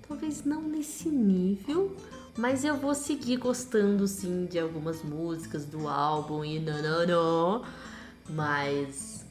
Talvez 0.06 0.44
não 0.44 0.60
nesse 0.62 1.08
nível, 1.08 1.96
mas 2.36 2.64
eu 2.64 2.76
vou 2.76 2.92
seguir 2.92 3.36
gostando 3.36 4.06
sim 4.08 4.46
de 4.46 4.58
algumas 4.58 5.02
músicas 5.04 5.64
do 5.64 5.86
álbum 5.86 6.44
e 6.44 6.58
nananã. 6.58 7.62
Mas 8.28 9.24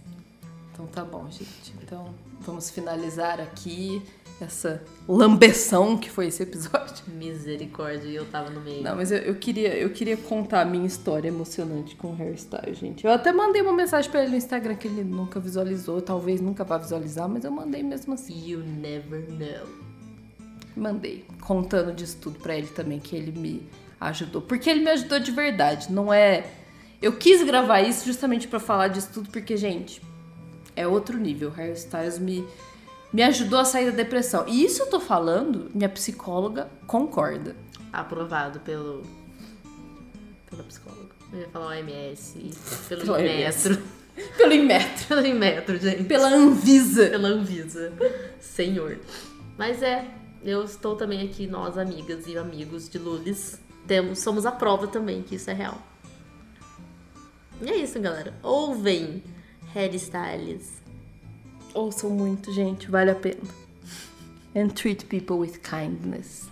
Então 0.72 0.88
tá 0.88 1.04
bom, 1.04 1.30
gente. 1.30 1.74
Então 1.84 2.14
vamos 2.44 2.70
finalizar 2.70 3.40
aqui 3.40 4.02
essa 4.42 4.84
lambeção 5.08 5.98
que 5.98 6.10
foi 6.10 6.28
esse 6.28 6.44
episódio. 6.44 7.06
misericórdia, 7.08 8.10
eu 8.10 8.26
tava 8.26 8.50
no 8.50 8.62
meio. 8.62 8.84
Não, 8.84 8.96
mas 8.96 9.12
eu, 9.12 9.20
eu 9.20 9.36
queria, 9.36 9.76
eu 9.76 9.90
queria 9.90 10.18
contar 10.18 10.62
a 10.62 10.66
minha 10.66 10.86
história 10.86 11.28
emocionante 11.28 11.96
com 11.96 12.10
o 12.10 12.16
hairstyle, 12.16 12.74
gente. 12.74 13.06
Eu 13.06 13.12
até 13.12 13.32
mandei 13.32 13.62
uma 13.62 13.74
mensagem 13.74 14.10
pra 14.10 14.22
ele 14.22 14.32
no 14.32 14.38
Instagram 14.38 14.76
que 14.76 14.88
ele 14.88 15.04
nunca 15.04 15.40
visualizou, 15.40 16.02
talvez 16.02 16.42
nunca 16.42 16.64
vá 16.64 16.78
visualizar, 16.78 17.28
mas 17.28 17.44
eu 17.44 17.52
mandei 17.52 17.84
mesmo 17.84 18.14
assim. 18.14 18.48
You 18.48 18.60
never 18.60 19.30
know. 19.32 19.68
Mandei, 20.76 21.26
contando 21.42 21.94
disso 21.94 22.18
tudo 22.20 22.40
pra 22.40 22.58
ele 22.58 22.68
também, 22.68 23.00
que 23.00 23.16
ele 23.16 23.32
me 23.32 23.68
ajudou. 24.00 24.42
Porque 24.42 24.70
ele 24.70 24.82
me 24.82 24.90
ajudou 24.92 25.20
de 25.20 25.32
verdade, 25.32 25.92
não 25.92 26.12
é. 26.12 26.46
Eu 27.02 27.14
quis 27.14 27.44
gravar 27.44 27.82
isso 27.82 28.06
justamente 28.06 28.48
pra 28.48 28.60
falar 28.60 28.88
disso 28.88 29.10
tudo, 29.14 29.30
porque, 29.30 29.58
gente, 29.58 30.02
é 30.76 30.88
outro 30.88 31.18
nível. 31.18 31.50
Harry 31.52 31.74
Styles 31.74 32.20
me, 32.20 32.48
me 33.12 33.24
ajudou 33.24 33.60
a 33.60 33.66
sair 33.66 33.92
da 33.92 33.98
depressão. 33.98 34.46
E 34.48 34.64
isso 34.64 34.84
eu 34.84 34.90
tô 34.90 35.00
falando, 35.00 35.70
minha 35.74 35.90
psicóloga 35.90 36.70
concorda. 36.88 37.56
Aprovado 37.92 38.60
pelo. 38.62 39.04
pela 40.50 40.64
psicóloga. 40.64 41.14
Eu 41.32 41.40
ia 41.40 41.50
falar 41.50 41.68
OMS 41.68 42.52
pelo 42.88 43.02
Pela 43.02 43.18
OMS. 43.18 43.70
Inmetro. 43.70 44.04
Pelo 44.38 44.54
Inmetro. 44.54 45.08
pelo 45.08 45.26
Inmetro, 45.26 45.80
gente. 45.80 46.04
Pela 46.04 46.30
Anvisa. 46.30 47.10
pela 47.10 47.30
Anvisa. 47.30 47.92
Senhor. 48.40 49.00
Mas 49.58 49.82
é, 49.82 50.08
eu 50.44 50.64
estou 50.64 50.96
também 50.96 51.28
aqui, 51.28 51.48
nós, 51.48 51.80
amigas 51.80 52.28
e 52.28 52.38
amigos 52.38 52.88
de 52.88 53.00
Lulis, 53.00 53.60
temos, 53.88 54.20
somos 54.20 54.46
a 54.46 54.52
prova 54.52 54.86
também 54.86 55.24
que 55.24 55.34
isso 55.34 55.50
é 55.50 55.54
real. 55.54 55.82
E 57.60 57.70
é 57.70 57.78
isso, 57.78 58.00
galera. 58.00 58.34
Ouvem 58.44 59.24
Harry 59.74 59.98
Styles. 59.98 60.82
Ouçam 61.74 62.12
muito, 62.12 62.54
gente, 62.54 62.90
vale 62.90 63.12
a 63.12 63.16
pena. 63.16 63.42
And 64.56 64.70
treat 64.70 65.06
people 65.06 65.38
with 65.38 65.60
kindness. 65.62 66.48